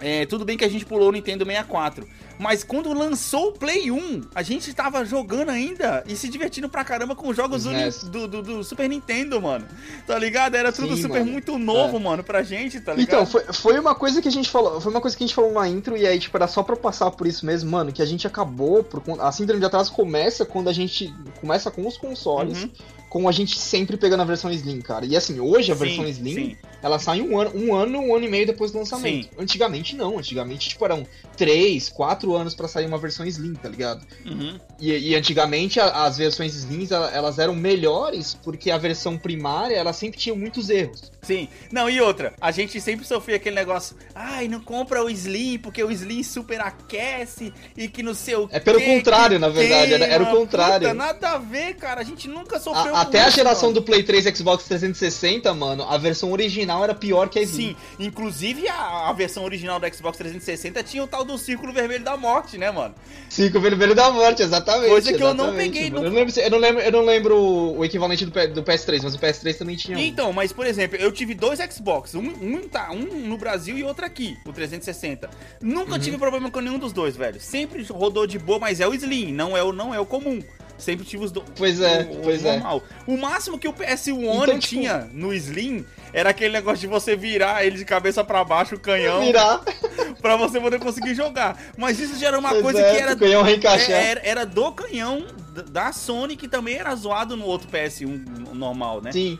é, 0.00 0.24
tudo 0.24 0.42
bem 0.42 0.56
que 0.56 0.64
a 0.64 0.68
gente 0.68 0.86
pulou 0.86 1.10
o 1.10 1.12
Nintendo 1.12 1.44
64. 1.44 2.08
Mas 2.38 2.64
quando 2.64 2.90
lançou 2.94 3.48
o 3.48 3.52
Play 3.52 3.90
1, 3.90 4.22
a 4.34 4.42
gente 4.42 4.72
tava 4.72 5.04
jogando 5.04 5.50
ainda 5.50 6.02
e 6.08 6.16
se 6.16 6.30
divertindo 6.30 6.66
pra 6.66 6.82
caramba 6.82 7.14
com 7.14 7.28
os 7.28 7.36
jogos 7.36 7.64
do, 7.64 8.10
do, 8.10 8.28
do, 8.28 8.42
do, 8.42 8.64
Super 8.64 8.88
Nintendo, 8.88 9.38
mano. 9.40 9.66
Tá 10.06 10.18
ligado? 10.18 10.54
Era 10.54 10.72
tudo 10.72 10.96
Sim, 10.96 11.02
super 11.02 11.20
mano. 11.20 11.30
muito 11.30 11.58
novo, 11.58 11.98
é. 11.98 12.00
mano, 12.00 12.24
pra 12.24 12.42
gente, 12.42 12.80
tá 12.80 12.94
ligado? 12.94 13.22
Então, 13.22 13.26
foi, 13.26 13.44
foi 13.52 13.78
uma 13.78 13.94
coisa 13.94 14.22
que 14.22 14.28
a 14.28 14.32
gente 14.32 14.48
falou. 14.48 14.80
Foi 14.80 14.90
uma 14.90 15.00
coisa 15.02 15.14
que 15.14 15.22
a 15.22 15.26
gente 15.26 15.36
falou 15.36 15.52
na 15.52 15.68
intro, 15.68 15.94
e 15.94 16.06
aí, 16.06 16.18
tipo, 16.18 16.34
era 16.38 16.48
só 16.48 16.62
pra 16.62 16.74
passar 16.74 17.10
por 17.10 17.26
isso 17.26 17.44
mesmo, 17.44 17.70
mano, 17.70 17.92
que 17.92 18.00
a 18.00 18.06
gente 18.06 18.26
acabou. 18.26 18.82
Por, 18.82 19.02
a 19.20 19.30
síndrome 19.30 19.60
de 19.60 19.66
atraso 19.66 19.92
começa 19.92 20.46
quando 20.46 20.68
a 20.68 20.72
gente 20.72 21.14
começa 21.38 21.70
com 21.70 21.86
os 21.86 21.98
consoles. 21.98 22.64
Uhum 22.64 22.70
com 23.12 23.28
a 23.28 23.32
gente 23.32 23.58
sempre 23.58 23.98
pegando 23.98 24.22
a 24.22 24.24
versão 24.24 24.50
Slim, 24.50 24.80
cara. 24.80 25.04
E 25.04 25.14
assim, 25.14 25.38
hoje 25.38 25.70
a 25.70 25.76
sim, 25.76 25.84
versão 25.84 26.08
Slim, 26.08 26.34
sim. 26.34 26.56
ela 26.82 26.98
sai 26.98 27.20
um 27.20 27.38
ano, 27.38 27.52
um 27.54 27.74
ano, 27.74 27.98
um 27.98 28.16
ano 28.16 28.24
e 28.24 28.28
meio 28.30 28.46
depois 28.46 28.70
do 28.70 28.78
lançamento. 28.78 29.24
Sim. 29.24 29.30
Antigamente 29.38 29.94
não, 29.94 30.18
antigamente, 30.18 30.70
tipo, 30.70 30.82
eram 30.82 31.06
três, 31.36 31.90
quatro 31.90 32.34
anos 32.34 32.54
para 32.54 32.66
sair 32.66 32.86
uma 32.86 32.96
versão 32.96 33.26
Slim, 33.26 33.52
tá 33.52 33.68
ligado? 33.68 34.02
Uhum. 34.24 34.58
E, 34.80 35.10
e, 35.10 35.14
antigamente 35.14 35.78
a, 35.78 36.06
as 36.06 36.16
versões 36.16 36.54
Slims, 36.54 36.90
elas 36.90 37.38
eram 37.38 37.54
melhores 37.54 38.32
porque 38.42 38.70
a 38.70 38.78
versão 38.78 39.18
primária, 39.18 39.76
ela 39.76 39.92
sempre 39.92 40.18
tinha 40.18 40.34
muitos 40.34 40.70
erros. 40.70 41.12
Sim. 41.20 41.50
Não, 41.70 41.90
e 41.90 42.00
outra, 42.00 42.32
a 42.40 42.50
gente 42.50 42.80
sempre 42.80 43.06
sofria 43.06 43.36
aquele 43.36 43.54
negócio, 43.54 43.94
ai, 44.14 44.48
não 44.48 44.60
compra 44.60 45.04
o 45.04 45.10
Slim 45.10 45.58
porque 45.58 45.84
o 45.84 45.90
Slim 45.90 46.22
superaquece 46.22 47.52
e 47.76 47.88
que 47.88 48.02
não 48.02 48.14
sei 48.14 48.36
o 48.36 48.48
É 48.50 48.58
pelo 48.58 48.80
contrário, 48.80 49.38
na 49.38 49.50
verdade, 49.50 49.92
era, 49.92 50.06
era, 50.06 50.24
o 50.24 50.30
contrário. 50.30 50.88
Puta, 50.88 50.94
nada 50.94 51.32
a 51.32 51.38
ver, 51.38 51.74
cara, 51.74 52.00
a 52.00 52.04
gente 52.04 52.26
nunca 52.26 52.58
sofreu 52.58 52.96
a, 52.96 53.01
Até 53.02 53.20
a 53.20 53.30
geração 53.30 53.72
do 53.72 53.82
Play 53.82 54.04
3 54.04 54.26
e 54.26 54.36
Xbox 54.36 54.64
360, 54.64 55.52
mano, 55.54 55.82
a 55.82 55.98
versão 55.98 56.30
original 56.30 56.84
era 56.84 56.94
pior 56.94 57.28
que 57.28 57.38
a 57.38 57.42
Slim. 57.42 57.68
Sim, 57.70 57.76
inclusive 57.98 58.68
a, 58.68 59.08
a 59.08 59.12
versão 59.12 59.42
original 59.44 59.80
do 59.80 59.92
Xbox 59.92 60.16
360 60.18 60.82
tinha 60.84 61.02
o 61.02 61.06
tal 61.08 61.24
do 61.24 61.36
Círculo 61.36 61.72
Vermelho 61.72 62.04
da 62.04 62.16
Morte, 62.16 62.56
né, 62.56 62.70
mano? 62.70 62.94
Círculo 63.28 63.62
Vermelho 63.62 63.94
da 63.94 64.10
Morte, 64.10 64.42
exatamente. 64.42 64.88
Coisa 64.88 65.12
que 65.12 65.22
eu 65.22 65.34
não 65.34 65.54
peguei. 65.54 65.90
No... 65.90 65.98
Eu, 65.98 66.10
não 66.10 66.16
lembro, 66.16 66.40
eu, 66.40 66.50
não 66.50 66.58
lembro, 66.58 66.82
eu 66.82 66.92
não 66.92 67.04
lembro 67.04 67.38
o 67.76 67.84
equivalente 67.84 68.24
do, 68.24 68.30
do 68.30 68.62
PS3, 68.62 69.00
mas 69.02 69.14
o 69.14 69.18
PS3 69.18 69.58
também 69.58 69.76
tinha 69.76 69.98
Então, 70.00 70.32
mas 70.32 70.52
por 70.52 70.64
exemplo, 70.64 70.96
eu 70.96 71.10
tive 71.10 71.34
dois 71.34 71.58
Xbox, 71.58 72.14
um, 72.14 72.20
um, 72.20 72.68
tá, 72.68 72.92
um 72.92 73.26
no 73.26 73.36
Brasil 73.36 73.76
e 73.76 73.82
outro 73.82 74.04
aqui, 74.04 74.38
o 74.46 74.52
360. 74.52 75.28
Nunca 75.60 75.92
uhum. 75.92 75.98
tive 75.98 76.18
problema 76.18 76.50
com 76.50 76.60
nenhum 76.60 76.78
dos 76.78 76.92
dois, 76.92 77.16
velho. 77.16 77.40
Sempre 77.40 77.82
rodou 77.84 78.26
de 78.26 78.38
boa, 78.38 78.60
mas 78.60 78.80
é 78.80 78.86
o 78.86 78.94
Slim, 78.94 79.32
não 79.32 79.56
é 79.56 79.62
o, 79.62 79.72
não 79.72 79.92
é 79.92 79.98
o 79.98 80.06
comum. 80.06 80.40
Sempre 80.78 81.04
tive 81.06 81.24
os 81.24 81.30
dois. 81.30 81.46
Pois 81.56 81.80
é, 81.80 82.08
o, 82.10 82.22
pois 82.22 82.42
o 82.42 82.48
é. 82.48 82.52
normal. 82.52 82.82
O 83.06 83.16
máximo 83.16 83.58
que 83.58 83.68
o 83.68 83.72
PS1 83.72 84.18
então, 84.18 84.46
tipo... 84.46 84.60
tinha 84.60 85.08
no 85.12 85.32
Slim 85.32 85.84
era 86.12 86.30
aquele 86.30 86.52
negócio 86.52 86.80
de 86.80 86.86
você 86.86 87.16
virar 87.16 87.64
ele 87.64 87.78
de 87.78 87.84
cabeça 87.84 88.22
para 88.24 88.42
baixo, 88.44 88.74
o 88.74 88.80
canhão. 88.80 89.20
Virar. 89.20 89.62
pra 90.20 90.36
você 90.36 90.60
poder 90.60 90.78
conseguir 90.78 91.14
jogar. 91.14 91.60
Mas 91.76 91.98
isso 91.98 92.18
já 92.18 92.28
era 92.28 92.38
uma 92.38 92.50
pois 92.50 92.62
coisa 92.62 92.80
é, 92.80 92.90
que 92.90 93.02
era. 93.02 93.16
canhão 93.16 93.42
reencaixar. 93.42 93.90
É, 93.90 94.10
era, 94.10 94.20
era 94.24 94.46
do 94.46 94.72
canhão 94.72 95.24
da 95.70 95.92
Sony, 95.92 96.36
que 96.36 96.48
também 96.48 96.76
era 96.76 96.94
zoado 96.94 97.36
no 97.36 97.44
outro 97.44 97.68
PS1 97.68 98.52
normal, 98.52 99.00
né? 99.02 99.12
Sim. 99.12 99.38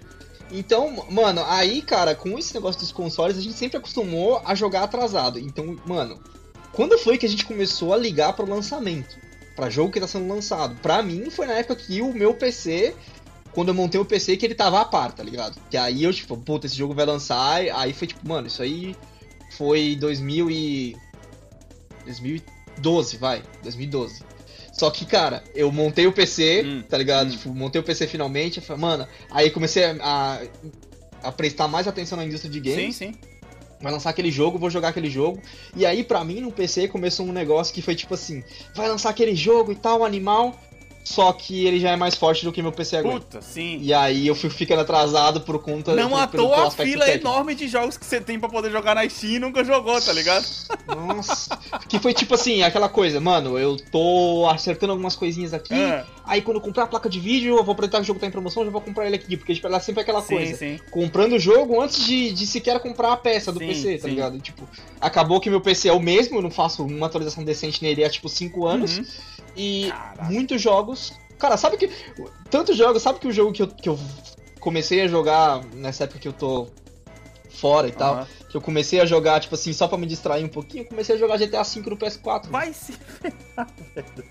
Então, 0.51 1.07
mano, 1.11 1.43
aí, 1.47 1.81
cara, 1.81 2.15
com 2.15 2.39
esse 2.39 2.55
negócio 2.55 2.81
dos 2.81 2.93
consoles, 2.93 3.39
a 3.39 3.41
gente 3.41 3.55
sempre 3.55 3.79
acostumou 3.79 4.43
a 4.45 4.55
jogar 4.55 4.83
atrasado. 4.83 5.39
Então, 5.39 5.77
mano, 5.87 6.21
quando 6.73 6.99
foi 6.99 7.17
que 7.17 7.25
a 7.25 7.29
gente 7.29 7.47
começou 7.47 7.93
a 7.93 7.97
ligar 7.97 8.35
pro 8.35 8.49
lançamento? 8.49 9.17
Pra 9.55 9.69
jogo 9.69 9.93
que 9.93 10.01
tá 10.01 10.07
sendo 10.07 10.33
lançado? 10.33 10.75
Pra 10.77 11.03
mim, 11.03 11.29
foi 11.31 11.47
na 11.47 11.55
época 11.55 11.77
que 11.77 12.01
o 12.01 12.13
meu 12.13 12.35
PC 12.35 12.95
quando 13.53 13.69
eu 13.69 13.75
montei 13.75 14.01
o 14.01 14.05
PC 14.05 14.37
que 14.37 14.47
ele 14.47 14.55
tava 14.55 14.81
a 14.81 14.85
par, 14.85 15.13
tá 15.13 15.23
ligado? 15.23 15.61
Que 15.71 15.77
aí 15.77 16.03
eu, 16.03 16.13
tipo, 16.13 16.37
puta, 16.37 16.67
esse 16.67 16.77
jogo 16.77 16.95
vai 16.95 17.05
lançar. 17.05 17.61
Aí 17.75 17.93
foi 17.93 18.09
tipo, 18.09 18.27
mano, 18.27 18.47
isso 18.47 18.63
aí 18.63 18.97
foi 19.57 19.97
2000 19.97 20.51
e. 20.51 20.97
2012, 22.05 23.17
vai. 23.19 23.43
2012. 23.63 24.23
Só 24.73 24.91
que, 24.91 25.05
cara, 25.05 25.45
eu 25.55 25.71
montei 25.71 26.07
o 26.07 26.13
PC, 26.13 26.63
hum, 26.65 26.83
tá 26.89 26.97
ligado? 26.97 27.29
Hum. 27.29 27.31
Tipo, 27.31 27.55
montei 27.55 27.81
o 27.81 27.85
PC 27.85 28.07
finalmente. 28.07 28.57
Eu 28.57 28.63
falei, 28.63 28.81
mano, 28.81 29.07
aí 29.31 29.51
comecei 29.51 29.85
a, 29.85 30.41
a, 31.23 31.31
prestar 31.31 31.69
mais 31.69 31.87
atenção 31.87 32.17
na 32.17 32.25
indústria 32.25 32.51
de 32.51 32.59
games. 32.59 32.97
Sim, 32.97 33.13
sim. 33.13 33.32
Vai 33.83 33.93
lançar 33.93 34.11
aquele 34.11 34.31
jogo, 34.31 34.59
vou 34.59 34.71
jogar 34.71 34.89
aquele 34.89 35.11
jogo. 35.11 35.41
E 35.77 35.85
aí, 35.85 36.05
pra 36.05 36.25
mim, 36.25 36.41
no 36.41 36.53
PC 36.53 36.89
começou 36.89 37.27
um 37.27 37.33
negócio 37.33 37.75
que 37.75 37.83
foi 37.83 37.95
tipo 37.95 38.15
assim: 38.15 38.43
vai 38.75 38.89
lançar 38.89 39.11
aquele 39.11 39.35
jogo 39.35 39.73
e 39.73 39.77
tal, 39.77 40.05
animal 40.05 40.59
só 41.05 41.33
que 41.33 41.67
ele 41.67 41.81
já 41.81 41.91
é 41.91 41.97
mais 41.97 42.15
forte 42.15 42.45
do 42.45 42.53
que 42.53 42.63
meu 42.63 42.71
PC 42.71 42.97
agora. 42.97 43.21
Puta, 43.21 43.43
sim. 43.43 43.79
E 43.83 43.93
aí 43.93 44.27
eu 44.27 44.35
fui 44.35 44.49
ficando 44.49 44.83
atrasado 44.83 45.41
por 45.41 45.59
conta 45.59 45.95
Não 45.95 46.17
à 46.17 46.27
toa 46.27 46.69
a 46.69 46.71
fila 46.71 47.05
técnico. 47.05 47.29
enorme 47.29 47.55
de 47.55 47.67
jogos 47.69 47.97
que 47.97 48.07
você 48.07 48.21
tem 48.21 48.39
para 48.39 48.49
poder 48.49 48.71
jogar 48.71 48.95
na 48.95 49.09
Steam 49.09 49.33
e 49.33 49.39
nunca 49.41 49.65
jogou, 49.65 50.01
tá 50.01 50.13
ligado? 50.13 50.47
Nossa. 50.87 51.59
que 51.89 51.99
foi 51.99 52.15
tipo 52.15 52.35
assim, 52.35 52.63
aquela 52.63 52.89
coisa, 52.89 53.21
mano, 53.21 53.59
eu 53.59 53.77
tô 53.77 54.49
acertando 54.49 54.93
algumas 54.93 55.17
coisinhas 55.17 55.53
aqui. 55.53 55.75
É. 55.75 56.05
Aí 56.25 56.43
quando 56.43 56.57
eu 56.59 56.61
comprar 56.61 56.85
a 56.85 56.87
placa 56.87 57.09
de 57.09 57.19
vídeo, 57.19 57.57
eu 57.57 57.65
vou 57.65 57.73
aproveitar 57.73 57.99
que 57.99 58.05
o 58.05 58.07
jogo 58.07 58.21
tá 58.21 58.27
em 58.27 58.31
promoção, 58.31 58.65
já 58.65 58.71
vou 58.71 58.81
comprar 58.81 59.07
ele 59.07 59.17
aqui. 59.17 59.37
Porque 59.37 59.55
tipo, 59.55 59.67
ela 59.67 59.79
é 59.79 59.81
sempre 59.81 60.03
aquela 60.03 60.23
sim, 60.23 60.35
coisa. 60.35 60.57
Sim. 60.57 60.79
Comprando 60.91 61.35
o 61.35 61.39
jogo 61.39 61.81
antes 61.81 62.05
de, 62.05 62.33
de 62.33 62.47
sequer 62.47 62.81
comprar 62.81 63.13
a 63.13 63.17
peça 63.17 63.53
do 63.53 63.59
sim, 63.59 63.67
PC, 63.67 63.99
tá 63.99 64.09
ligado? 64.09 64.37
E, 64.37 64.41
tipo, 64.41 64.69
acabou 65.01 65.41
que 65.41 65.51
meu 65.51 65.61
PC 65.61 65.89
é 65.89 65.93
o 65.93 66.01
mesmo, 66.01 66.39
eu 66.39 66.43
não 66.43 66.51
faço 66.51 66.85
uma 66.85 67.07
atualização 67.07 67.45
decente 67.45 67.83
nele 67.83 68.05
há 68.05 68.11
tipo 68.11 68.29
5 68.29 68.67
anos. 68.67 68.99
Uhum. 68.99 69.05
E 69.57 69.89
Caraca. 69.91 70.25
muitos 70.25 70.63
jogos 70.63 71.13
Cara, 71.43 71.57
sabe 71.57 71.77
que. 71.77 71.91
Tantos 72.49 72.77
jogos, 72.77 73.03
sabe 73.03 73.19
que 73.19 73.27
o 73.27 73.33
jogo 73.33 73.53
que 73.53 73.63
eu, 73.63 73.67
que 73.67 73.89
eu 73.89 73.99
comecei 74.61 75.03
a 75.03 75.09
jogar 75.09 75.65
nessa 75.75 76.05
época 76.05 76.21
que 76.21 76.29
eu 76.29 76.33
tô 76.33 76.69
fora 77.51 77.89
e 77.89 77.91
uhum. 77.91 77.97
tal, 77.97 78.29
que 78.49 78.57
eu 78.57 78.61
comecei 78.61 79.01
a 79.01 79.05
jogar, 79.05 79.41
tipo 79.41 79.57
assim, 79.57 79.73
só 79.73 79.89
pra 79.89 79.99
me 79.99 80.07
distrair 80.07 80.45
um 80.45 80.49
pouquinho, 80.49 80.85
eu 80.85 80.89
comecei 80.89 81.17
a 81.17 81.19
jogar 81.19 81.39
GTA 81.39 81.65
V 81.65 81.81
no 81.81 81.97
PS4. 81.97 82.49
Vai 82.49 82.73
se 82.73 82.93
ferrar, 83.19 83.69
velho. 83.93 84.25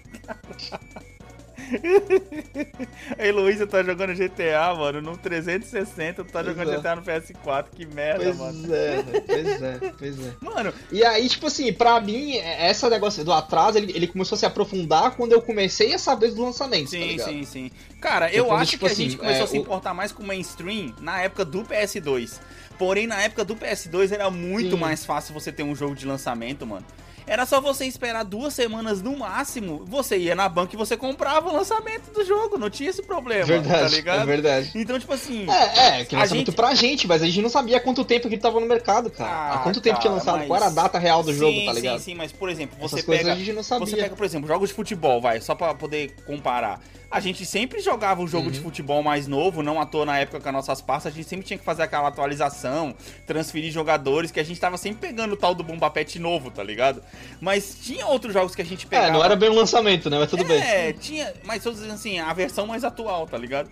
A 3.18 3.26
Heloísa 3.26 3.66
tá 3.66 3.84
jogando 3.84 4.14
GTA, 4.14 4.74
mano, 4.76 5.02
no 5.02 5.18
360, 5.18 6.24
tu 6.24 6.32
tá 6.32 6.44
pois 6.44 6.46
jogando 6.46 6.74
é. 6.74 6.78
GTA 6.78 6.96
no 6.96 7.02
PS4, 7.02 7.66
que 7.76 7.86
merda, 7.86 8.26
pois 8.26 8.38
mano. 8.38 8.68
Pois 8.68 8.72
é, 8.72 9.04
pois 9.04 9.62
é, 9.62 9.94
pois 9.98 10.20
é. 10.26 10.34
Mano. 10.42 10.74
E 10.92 11.04
aí, 11.04 11.28
tipo 11.30 11.48
assim, 11.48 11.72
pra 11.72 12.00
mim, 12.00 12.38
essa 12.38 12.90
negócio 12.90 13.24
do 13.24 13.32
atraso, 13.32 13.78
ele, 13.78 13.92
ele 13.96 14.08
começou 14.08 14.36
a 14.36 14.40
se 14.40 14.46
aprofundar 14.46 15.16
quando 15.16 15.32
eu 15.34 15.42
comecei 15.42 15.94
a 15.94 15.98
saber 15.98 16.32
do 16.32 16.42
lançamento. 16.44 16.86
Tá 16.86 16.92
sim, 16.92 17.18
tá 17.18 17.24
sim, 17.26 17.44
sim. 17.46 17.72
Cara, 18.00 18.32
eu 18.34 18.52
acho 18.52 18.72
tipo 18.72 18.86
que 18.86 18.92
assim, 18.92 19.06
a 19.06 19.10
gente 19.10 19.18
começou 19.18 19.42
é, 19.42 19.44
a 19.44 19.48
se 19.48 19.58
importar 19.58 19.92
o... 19.92 19.96
mais 19.96 20.12
com 20.12 20.24
o 20.24 20.28
mainstream 20.28 20.94
na 21.00 21.22
época 21.22 21.46
do 21.46 21.64
PS2. 21.64 22.40
Porém, 22.78 23.06
na 23.06 23.22
época 23.22 23.46
do 23.46 23.56
PS2 23.56 24.12
era 24.12 24.32
muito 24.32 24.72
sim. 24.72 24.82
mais 24.82 25.06
fácil 25.06 25.34
você 25.34 25.52
ter 25.52 25.62
um 25.62 25.76
jogo 25.76 25.94
de 25.94 26.06
lançamento, 26.06 26.66
mano. 26.66 26.86
Era 27.32 27.46
só 27.46 27.62
você 27.62 27.86
esperar 27.86 28.26
duas 28.26 28.54
semanas 28.54 29.02
no 29.02 29.18
máximo, 29.18 29.86
você 29.86 30.18
ia 30.18 30.36
na 30.36 30.50
banca 30.50 30.76
e 30.76 30.78
você 30.78 30.98
comprava 30.98 31.50
o 31.50 31.54
lançamento 31.54 32.12
do 32.12 32.26
jogo, 32.26 32.58
não 32.58 32.70
tinha 32.70 32.90
esse 32.90 33.02
problema, 33.02 33.46
tá 33.46 33.54
verdade, 33.54 33.84
tá 33.84 33.88
ligado? 33.88 34.22
É 34.22 34.26
verdade. 34.26 34.72
Então, 34.76 35.00
tipo 35.00 35.14
assim... 35.14 35.48
É, 35.50 36.02
é 36.02 36.04
que 36.04 36.14
lançamento 36.14 36.48
gente... 36.48 36.56
pra 36.58 36.76
gente, 36.76 37.08
mas 37.08 37.24
a 37.24 37.26
gente 37.26 37.42
não 37.42 37.50
sabia 37.50 37.80
quanto 37.80 38.04
tempo 38.04 38.28
que 38.28 38.36
ele 38.36 38.42
tava 38.42 38.60
no 38.60 38.66
mercado, 38.66 39.10
cara. 39.10 39.32
Ah, 39.32 39.54
Há 39.54 39.58
quanto 39.60 39.76
cara, 39.76 39.84
tempo 39.84 40.02
tinha 40.02 40.12
lançado, 40.12 40.40
mas... 40.40 40.48
qual 40.48 40.58
era 40.58 40.66
a 40.66 40.72
data 40.72 41.00
real 41.00 41.24
do 41.24 41.32
sim, 41.32 41.40
jogo, 41.40 41.66
tá 41.66 41.72
ligado? 41.72 42.00
Sim, 42.00 42.04
sim, 42.04 42.16
mas, 42.16 42.34
por 42.34 42.50
exemplo, 42.50 42.78
você 42.78 42.96
Essas 42.96 43.06
pega... 43.06 43.32
a 43.32 43.36
gente 43.38 43.54
não 43.54 43.64
sabia. 43.64 43.88
Você 43.88 43.96
pega, 43.96 44.14
por 44.14 44.26
exemplo, 44.26 44.48
jogos 44.50 44.68
de 44.68 44.76
futebol, 44.76 45.22
vai, 45.22 45.40
só 45.40 45.56
pra 45.56 45.74
poder 45.74 46.14
comparar 46.28 46.82
a 47.12 47.20
gente 47.20 47.46
sempre 47.46 47.82
jogava 47.82 48.22
o 48.22 48.28
jogo 48.28 48.46
uhum. 48.46 48.52
de 48.52 48.60
futebol 48.62 49.04
mais 49.04 49.28
novo, 49.28 49.62
não 49.62 49.82
à 49.82 49.86
toa 49.86 50.06
na 50.06 50.18
época 50.18 50.40
com 50.40 50.48
as 50.48 50.54
nossas 50.54 50.82
pastas, 50.82 51.12
a 51.12 51.16
gente 51.16 51.28
sempre 51.28 51.46
tinha 51.46 51.58
que 51.58 51.66
fazer 51.66 51.84
aquela 51.84 52.08
atualização, 52.08 52.96
transferir 53.28 53.72
jogadores, 53.72 54.32
que 54.32 54.40
a 54.40 54.44
gente 54.44 54.60
tava 54.60 54.78
sempre 54.78 55.10
pegando 55.10 55.34
o 55.34 55.38
tal 55.38 55.54
do 55.54 55.64
Bomba 55.64 55.90
Pet 55.90 56.18
novo, 56.18 56.50
tá 56.50 56.64
ligado? 56.64 57.04
Mas 57.42 57.78
tinha 57.84 58.08
outros 58.08 58.34
jogos 58.34 58.56
que 58.56 58.62
a 58.62 58.66
gente 58.66 58.88
pegava. 58.88 59.10
É, 59.10 59.12
não 59.12 59.24
era 59.24 59.36
bem 59.36 59.50
o 59.50 59.54
lançamento, 59.54 60.10
né? 60.10 60.18
Mas 60.18 60.30
tudo 60.30 60.44
é, 60.44 60.46
bem. 60.46 60.62
É, 60.62 60.94
tinha, 60.94 61.34
mas 61.44 61.62
todos 61.62 61.84
assim, 61.84 62.18
a 62.18 62.32
versão 62.34 62.66
mais 62.66 62.86
atual, 62.86 63.28
tá 63.28 63.38
ligado? 63.38 63.70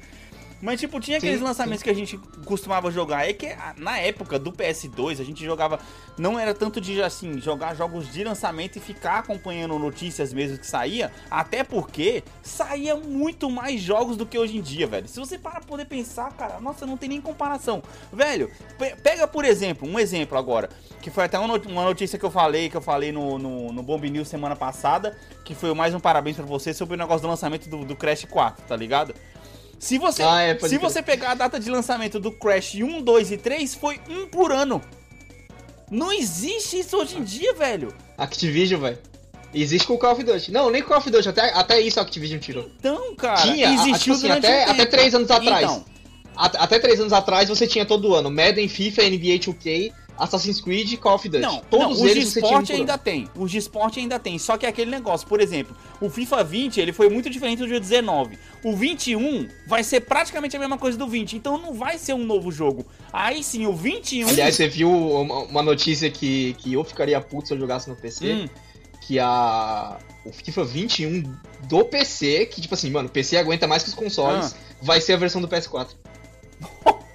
Mas, 0.61 0.79
tipo, 0.79 0.99
tinha 0.99 1.17
aqueles 1.17 1.39
sim, 1.39 1.43
lançamentos 1.43 1.79
sim. 1.79 1.83
que 1.85 1.89
a 1.89 1.93
gente 1.93 2.17
costumava 2.45 2.91
jogar. 2.91 3.27
É 3.27 3.33
que 3.33 3.55
na 3.77 3.97
época 3.97 4.37
do 4.37 4.51
PS2 4.51 5.21
a 5.21 5.23
gente 5.23 5.43
jogava. 5.43 5.79
Não 6.17 6.37
era 6.37 6.53
tanto 6.53 6.81
de 6.81 7.01
assim, 7.01 7.39
jogar 7.39 7.75
jogos 7.75 8.11
de 8.11 8.23
lançamento 8.23 8.75
e 8.75 8.79
ficar 8.79 9.19
acompanhando 9.19 9.79
notícias 9.79 10.33
mesmo 10.33 10.57
que 10.57 10.67
saía. 10.67 11.11
Até 11.31 11.63
porque 11.63 12.23
saía 12.43 12.95
muito 12.95 13.49
mais 13.49 13.79
jogos 13.81 14.17
do 14.17 14.25
que 14.25 14.37
hoje 14.37 14.57
em 14.57 14.61
dia, 14.61 14.85
velho. 14.85 15.07
Se 15.07 15.19
você 15.19 15.37
para 15.37 15.61
poder 15.61 15.85
pensar, 15.85 16.31
cara, 16.33 16.59
nossa, 16.59 16.85
não 16.85 16.97
tem 16.97 17.09
nem 17.09 17.21
comparação. 17.21 17.81
Velho, 18.11 18.51
pega 19.01 19.27
por 19.27 19.45
exemplo, 19.45 19.87
um 19.87 19.97
exemplo 19.97 20.37
agora. 20.37 20.69
Que 21.01 21.09
foi 21.09 21.23
até 21.23 21.39
uma 21.39 21.83
notícia 21.85 22.19
que 22.19 22.25
eu 22.25 22.31
falei, 22.31 22.69
que 22.69 22.75
eu 22.75 22.81
falei 22.81 23.11
no, 23.11 23.37
no, 23.39 23.71
no 23.71 23.81
Bomb 23.81 24.09
News 24.09 24.27
semana 24.27 24.55
passada. 24.55 25.17
Que 25.45 25.55
foi 25.55 25.73
mais 25.73 25.93
um 25.93 25.99
parabéns 25.99 26.35
para 26.35 26.45
você 26.45 26.73
sobre 26.73 26.95
o 26.95 26.97
negócio 26.97 27.21
do 27.21 27.27
lançamento 27.29 27.69
do, 27.69 27.85
do 27.85 27.95
Crash 27.95 28.25
4, 28.25 28.65
tá 28.67 28.75
ligado? 28.75 29.13
Se 29.79 29.97
você, 29.97 30.21
ah, 30.21 30.41
é, 30.41 30.59
se 30.59 30.77
você 30.77 31.01
pegar 31.01 31.31
a 31.31 31.35
data 31.35 31.57
de 31.57 31.69
lançamento 31.71 32.19
do 32.19 32.31
Crash 32.31 32.75
1, 32.75 33.01
2 33.01 33.31
e 33.31 33.37
3, 33.37 33.75
foi 33.75 33.99
um 34.09 34.27
por 34.27 34.51
ano. 34.51 34.81
Não 35.89 36.11
existe 36.11 36.79
isso 36.79 36.97
hoje 36.97 37.17
em 37.17 37.23
dia, 37.23 37.53
velho. 37.53 37.93
Activision, 38.17 38.81
velho. 38.81 38.99
Existe 39.53 39.87
com 39.87 39.95
o 39.95 39.97
Call 39.97 40.11
of 40.11 40.23
Duty. 40.23 40.51
Não, 40.51 40.69
nem 40.69 40.83
Call 40.83 40.97
of 40.97 41.09
Duty, 41.09 41.29
até, 41.29 41.53
até 41.53 41.81
isso 41.81 41.99
a 41.99 42.03
Activision 42.03 42.39
tirou. 42.39 42.69
Então, 42.77 43.15
cara, 43.15 43.41
tinha, 43.41 43.73
existiu 43.73 44.13
tipo 44.13 44.27
assim, 44.27 44.29
até, 44.29 44.67
um 44.67 44.71
até 44.71 44.85
três 44.85 45.15
anos 45.15 45.31
atrás. 45.31 45.63
Então. 45.63 45.85
Até 46.35 46.79
três 46.79 46.99
anos 46.99 47.11
atrás 47.11 47.49
você 47.49 47.67
tinha 47.67 47.85
todo 47.85 48.15
ano 48.15 48.31
Madden, 48.31 48.67
FIFA, 48.69 49.03
NBA 49.09 49.39
2K, 49.39 49.91
Assassin's 50.19 50.59
Creed 50.59 50.91
e 50.91 50.97
Call 50.97 51.15
of 51.15 51.27
Duty. 51.27 51.41
Não, 51.41 51.61
todos 51.69 51.99
não, 51.99 52.07
eles 52.07 52.33
de 52.33 52.39
esporte 52.39 52.73
ainda 52.73 52.97
tem. 52.97 53.29
Os 53.35 53.49
de 53.49 53.57
esporte 53.57 53.99
ainda 53.99 54.19
tem. 54.19 54.37
Só 54.37 54.57
que 54.57 54.65
é 54.65 54.69
aquele 54.69 54.91
negócio, 54.91 55.25
por 55.25 55.39
exemplo, 55.39 55.75
o 56.01 56.09
FIFA 56.09 56.43
20 56.43 56.79
ele 56.81 56.91
foi 56.91 57.09
muito 57.09 57.29
diferente 57.29 57.59
do 57.59 57.67
dia 57.67 57.79
19. 57.79 58.37
O 58.63 58.75
21 58.75 59.47
vai 59.65 59.83
ser 59.83 60.01
praticamente 60.01 60.55
a 60.57 60.59
mesma 60.59 60.77
coisa 60.77 60.97
do 60.97 61.07
20, 61.07 61.37
então 61.37 61.57
não 61.57 61.73
vai 61.73 61.97
ser 61.97 62.13
um 62.13 62.25
novo 62.25 62.51
jogo. 62.51 62.85
Aí 63.13 63.41
sim, 63.43 63.65
o 63.65 63.73
21. 63.73 64.27
Aliás, 64.27 64.55
você 64.55 64.67
viu 64.67 64.91
uma 64.91 65.63
notícia 65.63 66.11
que, 66.11 66.53
que 66.59 66.73
eu 66.73 66.83
ficaria 66.83 67.19
puto 67.21 67.47
se 67.47 67.53
eu 67.53 67.57
jogasse 67.57 67.89
no 67.89 67.95
PC? 67.95 68.33
Hum. 68.33 68.49
Que 69.01 69.17
a. 69.19 69.97
O 70.25 70.33
FIFA 70.33 70.65
21 70.65 71.23
do 71.63 71.85
PC, 71.85 72.45
que 72.47 72.59
tipo 72.59 72.73
assim, 72.73 72.91
mano, 72.91 73.07
o 73.07 73.11
PC 73.11 73.37
aguenta 73.37 73.65
mais 73.65 73.81
que 73.81 73.89
os 73.89 73.95
consoles, 73.95 74.53
ah. 74.53 74.75
vai 74.81 74.99
ser 74.99 75.13
a 75.13 75.17
versão 75.17 75.41
do 75.41 75.47
PS4. 75.47 75.87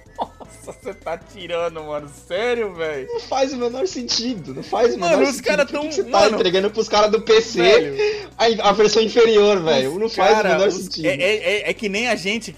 Nossa, 0.65 0.79
você 0.81 0.93
tá 0.93 1.17
tirando, 1.17 1.83
mano. 1.83 2.09
Sério, 2.27 2.73
velho? 2.73 3.07
Não 3.11 3.19
faz 3.19 3.53
o 3.53 3.57
menor 3.57 3.87
sentido. 3.87 4.53
Não 4.53 4.63
faz 4.63 4.95
o 4.95 4.97
menor 4.97 5.11
mano, 5.11 5.25
sentido. 5.25 5.35
os 5.35 5.41
caras 5.41 5.71
tão. 5.71 5.91
Você 5.91 6.03
tá 6.03 6.19
mano, 6.21 6.35
entregando 6.35 6.71
pros 6.71 6.89
caras 6.89 7.11
do 7.11 7.21
PC 7.21 8.27
a, 8.37 8.69
a, 8.69 8.71
versão 8.71 9.01
inferior, 9.01 9.61
velho. 9.61 9.99
Não 9.99 10.09
faz 10.09 10.35
cara, 10.35 10.49
o 10.49 10.51
menor 10.53 10.67
os... 10.67 10.75
sentido. 10.75 11.05
É, 11.05 11.15
é, 11.15 11.69
é, 11.69 11.73
que 11.73 11.87
nem 11.87 12.07
a 12.07 12.15
gente 12.15 12.55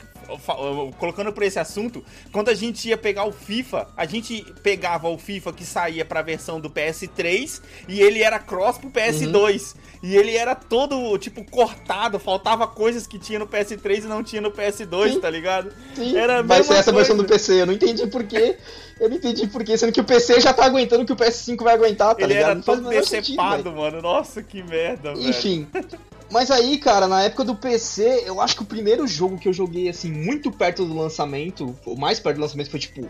colocando 0.97 1.31
por 1.31 1.43
esse 1.43 1.59
assunto, 1.59 2.03
quando 2.31 2.49
a 2.49 2.53
gente 2.53 2.87
ia 2.87 2.97
pegar 2.97 3.25
o 3.25 3.31
FIFA, 3.31 3.87
a 3.95 4.05
gente 4.05 4.43
pegava 4.61 5.07
o 5.07 5.17
FIFA 5.17 5.53
que 5.53 5.65
saía 5.65 6.05
pra 6.05 6.21
versão 6.21 6.59
do 6.59 6.69
PS3 6.69 7.61
e 7.87 8.01
ele 8.01 8.21
era 8.21 8.39
cross 8.39 8.77
pro 8.77 8.89
PS2. 8.89 9.73
Uhum. 9.73 9.87
E 10.03 10.15
ele 10.15 10.37
era 10.37 10.53
todo, 10.53 11.17
tipo, 11.17 11.43
cortado, 11.43 12.19
faltava 12.19 12.67
coisas 12.67 13.07
que 13.07 13.17
tinha 13.17 13.39
no 13.39 13.47
PS3 13.47 14.03
e 14.03 14.07
não 14.07 14.23
tinha 14.23 14.41
no 14.41 14.51
PS2, 14.51 15.13
Sim. 15.13 15.19
tá 15.19 15.29
ligado? 15.29 15.71
Sim. 15.95 16.15
Era 16.15 16.43
Vai 16.43 16.63
ser 16.63 16.73
essa 16.73 16.91
coisa. 16.91 16.97
versão 16.97 17.17
do 17.17 17.25
PC, 17.25 17.61
eu 17.61 17.65
não 17.65 17.73
entendi 17.73 18.05
por 18.07 18.23
quê. 18.23 18.57
Eu 18.99 19.09
não 19.09 19.17
entendi 19.17 19.47
por 19.47 19.63
quê, 19.63 19.77
sendo 19.77 19.91
que 19.91 20.01
o 20.01 20.03
PC 20.03 20.39
já 20.39 20.53
tá 20.53 20.65
aguentando 20.65 21.05
que 21.05 21.13
o 21.13 21.15
PS5 21.15 21.63
vai 21.63 21.73
aguentar, 21.73 22.15
tá 22.15 22.23
ele 22.23 22.33
ligado? 22.33 22.51
Ele 22.51 22.59
era 22.59 22.63
todo 22.63 22.89
decepado, 22.89 23.71
mano. 23.71 24.01
Nossa, 24.01 24.41
que 24.41 24.61
merda, 24.63 25.13
velho. 25.13 25.29
Enfim. 25.29 25.67
Mas 26.29 26.51
aí, 26.51 26.77
cara, 26.77 27.07
na 27.07 27.23
época 27.23 27.43
do 27.43 27.55
PC, 27.55 28.23
eu 28.25 28.41
acho 28.41 28.55
que 28.55 28.63
o 28.63 28.65
primeiro 28.65 29.07
jogo 29.07 29.37
que 29.37 29.47
eu 29.47 29.53
joguei, 29.53 29.87
assim, 29.87 30.11
muito 30.11 30.51
perto 30.51 30.85
do 30.85 30.95
lançamento, 30.95 31.75
o 31.85 31.95
mais 31.95 32.19
perto 32.19 32.37
do 32.37 32.41
lançamento 32.41 32.69
foi, 32.69 32.79
tipo, 32.79 33.07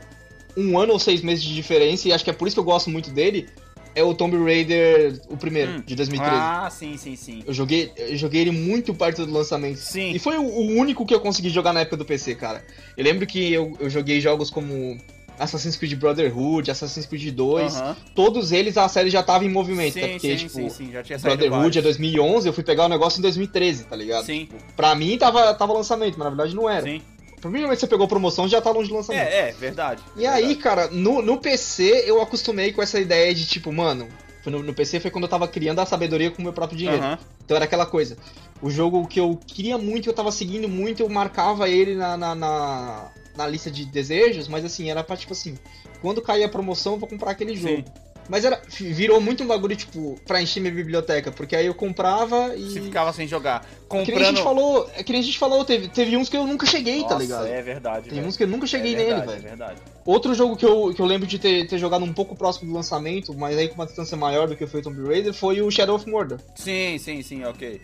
um 0.55 0.77
ano 0.77 0.93
ou 0.93 0.99
seis 0.99 1.21
meses 1.21 1.43
de 1.43 1.53
diferença, 1.53 2.07
e 2.07 2.13
acho 2.13 2.23
que 2.23 2.29
é 2.29 2.33
por 2.33 2.47
isso 2.47 2.55
que 2.55 2.59
eu 2.59 2.63
gosto 2.63 2.89
muito 2.89 3.09
dele, 3.09 3.47
é 3.95 4.03
o 4.03 4.13
Tomb 4.13 4.37
Raider, 4.37 5.19
o 5.27 5.35
primeiro, 5.35 5.71
hum. 5.71 5.83
de 5.83 5.95
2013. 5.95 6.35
Ah, 6.39 6.69
sim, 6.69 6.95
sim, 6.97 7.15
sim. 7.15 7.43
Eu 7.47 7.53
joguei, 7.53 7.91
eu 7.97 8.15
joguei 8.15 8.41
ele 8.41 8.51
muito 8.51 8.93
perto 8.93 9.25
do 9.25 9.33
lançamento. 9.33 9.77
Sim. 9.77 10.11
E 10.11 10.19
foi 10.19 10.37
o, 10.37 10.43
o 10.43 10.67
único 10.75 11.03
que 11.03 11.15
eu 11.15 11.19
consegui 11.19 11.49
jogar 11.49 11.73
na 11.73 11.79
época 11.79 11.97
do 11.97 12.05
PC, 12.05 12.35
cara. 12.35 12.63
Eu 12.95 13.03
lembro 13.03 13.25
que 13.25 13.51
eu, 13.51 13.75
eu 13.79 13.89
joguei 13.89 14.21
jogos 14.21 14.51
como 14.51 14.99
Assassin's 15.39 15.75
Creed 15.75 15.93
Brotherhood, 15.95 16.69
Assassin's 16.69 17.05
Creed 17.05 17.33
2, 17.33 17.73
todos 18.15 18.51
eles 18.51 18.77
a 18.77 18.87
série 18.87 19.09
já 19.09 19.21
tava 19.21 19.45
em 19.45 19.49
movimento, 19.49 19.93
sim, 19.93 20.01
porque, 20.01 20.37
sim, 20.37 20.47
tipo, 20.47 20.69
sim, 20.69 20.91
Brotherhood 21.21 21.79
é 21.79 21.81
2011, 21.81 22.47
eu 22.47 22.53
fui 22.53 22.63
pegar 22.63 22.85
o 22.85 22.89
negócio 22.89 23.19
em 23.19 23.21
2013, 23.21 23.85
tá 23.85 23.95
ligado? 23.95 24.25
Sim. 24.25 24.45
Tipo, 24.45 24.55
pra 24.75 24.95
mim 24.95 25.17
tava, 25.17 25.53
tava 25.53 25.73
lançamento, 25.73 26.17
mas 26.17 26.25
na 26.25 26.29
verdade 26.29 26.55
não 26.55 26.69
era. 26.69 26.83
Sim. 26.83 27.01
Provavelmente 27.39 27.79
você 27.79 27.87
pegou 27.87 28.07
promoção 28.07 28.47
já 28.47 28.59
tá 28.59 28.71
longe 28.71 28.89
do 28.89 28.95
lançamento. 28.95 29.27
É, 29.27 29.49
é, 29.49 29.51
verdade. 29.51 30.01
E 30.15 30.21
verdade. 30.21 30.43
aí, 30.43 30.55
cara, 30.55 30.87
no, 30.87 31.21
no 31.21 31.37
PC 31.37 32.03
eu 32.07 32.21
acostumei 32.21 32.71
com 32.71 32.81
essa 32.81 32.99
ideia 32.99 33.33
de 33.33 33.45
tipo, 33.45 33.71
mano, 33.71 34.07
no, 34.49 34.63
no 34.63 34.73
PC 34.73 34.99
foi 34.99 35.11
quando 35.11 35.25
eu 35.25 35.29
tava 35.29 35.47
criando 35.47 35.79
a 35.79 35.85
sabedoria 35.85 36.31
com 36.31 36.39
o 36.39 36.43
meu 36.43 36.53
próprio 36.53 36.77
dinheiro. 36.77 37.03
Uhum. 37.03 37.17
Então 37.43 37.55
era 37.55 37.65
aquela 37.65 37.85
coisa. 37.85 38.17
O 38.61 38.69
jogo 38.69 39.07
que 39.07 39.19
eu 39.19 39.39
queria 39.45 39.77
muito, 39.77 40.09
eu 40.09 40.13
tava 40.13 40.31
seguindo 40.31 40.67
muito, 40.67 41.01
eu 41.01 41.09
marcava 41.09 41.69
ele 41.69 41.95
na, 41.95 42.17
na, 42.17 42.35
na, 42.35 43.11
na 43.37 43.47
lista 43.47 43.69
de 43.69 43.85
desejos, 43.85 44.47
mas 44.47 44.65
assim, 44.65 44.89
era 44.89 45.03
pra 45.03 45.15
tipo 45.15 45.33
assim, 45.33 45.57
quando 46.01 46.21
cair 46.21 46.43
a 46.43 46.49
promoção, 46.49 46.93
eu 46.93 46.99
vou 46.99 47.07
comprar 47.07 47.31
aquele 47.31 47.55
jogo. 47.55 47.77
Sim. 47.77 48.07
Mas 48.29 48.43
era, 48.43 48.61
virou 48.69 49.21
muito 49.21 49.43
um 49.43 49.47
bagulho, 49.47 49.75
tipo, 49.75 50.19
pra 50.25 50.41
encher 50.41 50.59
minha 50.59 50.73
biblioteca, 50.73 51.31
porque 51.31 51.55
aí 51.55 51.65
eu 51.65 51.73
comprava 51.73 52.55
e. 52.55 52.71
Você 52.71 52.81
ficava 52.81 53.13
sem 53.13 53.27
jogar. 53.27 53.65
Comprando... 53.87 54.05
Que 54.05 54.11
nem 54.11 54.23
a 54.23 54.27
gente 54.27 54.43
falou, 54.43 54.89
é 54.95 55.03
que 55.03 55.11
nem 55.13 55.21
a 55.21 55.23
gente 55.23 55.39
falou, 55.39 55.63
teve, 55.63 55.87
teve 55.87 56.17
uns 56.17 56.27
que 56.27 56.35
eu 56.35 56.45
nunca 56.45 56.65
cheguei, 56.65 57.03
tá 57.03 57.03
Nossa, 57.03 57.15
tá 57.15 57.21
ligado? 57.21 57.47
É 57.47 57.61
verdade. 57.61 58.09
Tem 58.09 58.25
uns 58.25 58.35
que 58.35 58.43
eu 58.43 58.47
nunca 58.47 58.67
cheguei 58.67 58.95
é 58.95 58.97
verdade, 58.97 59.27
nele, 59.27 59.31
velho. 59.31 59.45
É 59.45 59.49
verdade. 59.49 59.81
Outro 60.05 60.33
jogo 60.33 60.57
que 60.57 60.65
eu, 60.65 60.93
que 60.93 61.01
eu 61.01 61.05
lembro 61.05 61.25
de 61.25 61.39
ter, 61.39 61.67
ter 61.67 61.77
jogado 61.77 62.03
um 62.03 62.13
pouco 62.13 62.35
próximo 62.35 62.69
do 62.69 62.75
lançamento, 62.75 63.33
mas 63.33 63.57
aí 63.57 63.69
com 63.69 63.75
uma 63.75 63.85
distância 63.85 64.17
maior 64.17 64.47
do 64.47 64.57
que 64.57 64.67
foi 64.67 64.81
o 64.81 64.83
Tomb 64.83 65.07
Raider, 65.07 65.33
foi 65.33 65.61
o 65.61 65.71
Shadow 65.71 65.95
of 65.95 66.09
Mordor. 66.09 66.39
Sim, 66.55 66.97
sim, 66.97 67.21
sim, 67.21 67.45
ok. 67.45 67.79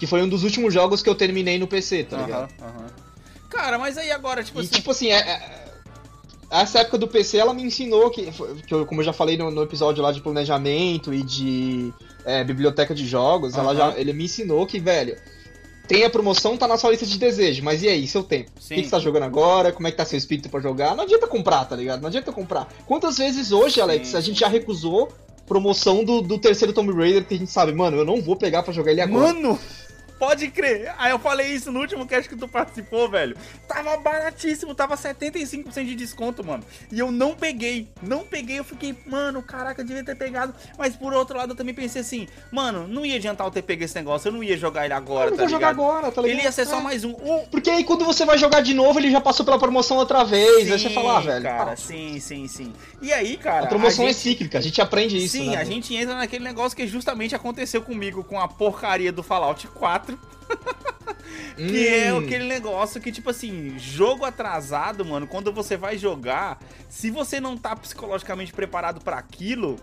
Que 0.00 0.06
foi 0.06 0.20
um 0.20 0.28
dos 0.28 0.42
últimos 0.42 0.74
jogos 0.74 1.00
que 1.00 1.08
eu 1.08 1.14
terminei 1.14 1.58
no 1.58 1.68
PC, 1.68 2.04
tá 2.04 2.16
ligado? 2.18 2.50
Aham, 2.60 2.66
uh 2.66 2.70
aham. 2.70 2.86
uh 2.86 2.86
-huh. 2.86 3.05
Cara, 3.48 3.78
mas 3.78 3.96
aí 3.96 4.10
agora, 4.10 4.42
tipo 4.42 4.60
e, 4.60 4.64
assim. 4.64 4.74
Tipo 4.74 4.90
assim, 4.90 5.08
é, 5.08 5.18
é 5.18 5.66
essa 6.50 6.80
época 6.80 6.98
do 6.98 7.08
PC, 7.08 7.38
ela 7.38 7.52
me 7.52 7.62
ensinou 7.62 8.10
que, 8.10 8.30
que 8.66 8.72
eu, 8.72 8.86
como 8.86 9.00
eu 9.00 9.04
já 9.04 9.12
falei 9.12 9.36
no, 9.36 9.50
no, 9.50 9.62
episódio 9.62 10.02
lá 10.02 10.12
de 10.12 10.20
planejamento 10.20 11.12
e 11.12 11.22
de 11.22 11.92
é, 12.24 12.44
biblioteca 12.44 12.94
de 12.94 13.06
jogos, 13.06 13.54
uhum. 13.54 13.60
ela 13.60 13.74
já, 13.74 13.98
ele 13.98 14.12
me 14.12 14.24
ensinou 14.24 14.64
que, 14.66 14.78
velho, 14.78 15.16
tem 15.88 16.04
a 16.04 16.10
promoção, 16.10 16.56
tá 16.56 16.68
na 16.68 16.76
sua 16.76 16.90
lista 16.90 17.06
de 17.06 17.18
desejo, 17.18 17.62
mas 17.64 17.82
e 17.82 17.88
aí, 17.88 18.06
seu 18.06 18.22
tempo? 18.22 18.50
O 18.56 18.68
que, 18.68 18.74
que 18.76 18.84
você 18.84 18.90
tá 18.90 18.98
jogando 18.98 19.24
agora? 19.24 19.72
Como 19.72 19.86
é 19.86 19.90
que 19.90 19.96
tá 19.96 20.04
seu 20.04 20.18
espírito 20.18 20.48
para 20.48 20.60
jogar? 20.60 20.94
Não 20.96 21.04
adianta 21.04 21.26
comprar, 21.26 21.64
tá 21.64 21.76
ligado? 21.76 22.00
Não 22.00 22.08
adianta 22.08 22.32
comprar. 22.32 22.68
Quantas 22.86 23.18
vezes 23.18 23.52
hoje, 23.52 23.80
Alex, 23.80 24.08
Sim. 24.08 24.16
a 24.16 24.20
gente 24.20 24.40
já 24.40 24.48
recusou 24.48 25.08
promoção 25.46 26.04
do, 26.04 26.20
do 26.20 26.38
terceiro 26.38 26.72
Tomb 26.72 26.92
Raider 26.92 27.24
que 27.24 27.34
a 27.34 27.38
gente 27.38 27.50
sabe, 27.50 27.72
mano, 27.72 27.96
eu 27.96 28.04
não 28.04 28.20
vou 28.20 28.36
pegar 28.36 28.62
para 28.62 28.72
jogar 28.72 28.90
ele 28.90 29.00
agora. 29.00 29.32
Mano! 29.32 29.58
Pode 30.18 30.48
crer. 30.48 30.94
Aí 30.98 31.10
eu 31.10 31.18
falei 31.18 31.48
isso 31.48 31.70
no 31.70 31.80
último 31.80 32.06
cast 32.06 32.28
que 32.28 32.36
tu 32.36 32.48
participou, 32.48 33.08
velho. 33.08 33.36
Tava 33.68 33.96
baratíssimo, 33.98 34.74
tava 34.74 34.96
75% 34.96 35.84
de 35.84 35.94
desconto, 35.94 36.44
mano. 36.44 36.64
E 36.90 36.98
eu 36.98 37.10
não 37.10 37.34
peguei. 37.34 37.88
Não 38.02 38.24
peguei, 38.24 38.58
eu 38.58 38.64
fiquei, 38.64 38.96
mano, 39.06 39.42
caraca, 39.42 39.82
eu 39.82 39.84
devia 39.84 40.04
ter 40.04 40.14
pegado. 40.16 40.54
Mas 40.78 40.96
por 40.96 41.12
outro 41.12 41.36
lado, 41.36 41.52
eu 41.52 41.56
também 41.56 41.74
pensei 41.74 42.00
assim, 42.00 42.28
mano, 42.50 42.88
não 42.88 43.04
ia 43.04 43.16
adiantar 43.16 43.46
eu 43.46 43.50
ter 43.50 43.62
pego 43.62 43.84
esse 43.84 43.94
negócio, 43.94 44.28
eu 44.28 44.32
não 44.32 44.42
ia 44.42 44.56
jogar 44.56 44.84
ele 44.84 44.94
agora, 44.94 45.26
eu 45.26 45.30
não 45.30 45.36
tá 45.36 45.42
vou 45.42 45.50
jogar 45.50 45.68
agora, 45.68 46.10
tá 46.10 46.22
ligado? 46.22 46.38
Ele 46.38 46.44
ia 46.44 46.52
ser 46.52 46.66
só 46.66 46.78
é. 46.78 46.82
mais 46.82 47.04
um. 47.04 47.14
Porque 47.50 47.68
aí 47.68 47.84
quando 47.84 48.04
você 48.04 48.24
vai 48.24 48.38
jogar 48.38 48.60
de 48.62 48.72
novo, 48.72 48.98
ele 48.98 49.10
já 49.10 49.20
passou 49.20 49.44
pela 49.44 49.58
promoção 49.58 49.98
outra 49.98 50.24
vez. 50.24 50.66
Sim, 50.66 50.72
aí 50.72 50.78
você 50.78 50.90
fala, 50.90 51.18
ah, 51.18 51.20
velho. 51.20 51.42
Cara, 51.42 51.72
ah. 51.72 51.76
sim, 51.76 52.18
sim, 52.20 52.48
sim. 52.48 52.72
E 53.02 53.12
aí, 53.12 53.36
cara. 53.36 53.64
A 53.64 53.68
promoção 53.68 54.04
a 54.06 54.08
é 54.08 54.12
gente... 54.12 54.28
é 54.28 54.30
cíclica, 54.30 54.58
a 54.58 54.62
gente 54.62 54.80
aprende 54.80 55.16
isso. 55.16 55.36
Sim, 55.36 55.50
né, 55.50 55.56
a 55.56 55.64
gente 55.64 55.94
entra 55.94 56.14
naquele 56.14 56.44
negócio 56.44 56.76
que 56.76 56.86
justamente 56.86 57.34
aconteceu 57.34 57.82
comigo 57.82 58.24
com 58.24 58.40
a 58.40 58.48
porcaria 58.48 59.12
do 59.12 59.22
Fallout 59.22 59.66
4. 59.68 60.05
que 61.56 61.88
é 61.88 62.12
hum. 62.12 62.20
é 62.20 62.24
aquele 62.24 62.44
negócio 62.44 63.00
que, 63.00 63.10
tipo 63.10 63.30
assim, 63.30 63.78
jogo 63.78 64.24
atrasado, 64.24 65.04
mano, 65.04 65.26
quando 65.26 65.52
você 65.52 65.76
vai 65.76 65.98
jogar, 65.98 66.58
se 66.88 67.10
você 67.10 67.40
não 67.40 67.56
tá 67.56 67.74
psicologicamente 67.74 68.52
preparado 68.52 69.00
para 69.00 69.16
aquilo, 69.16 69.76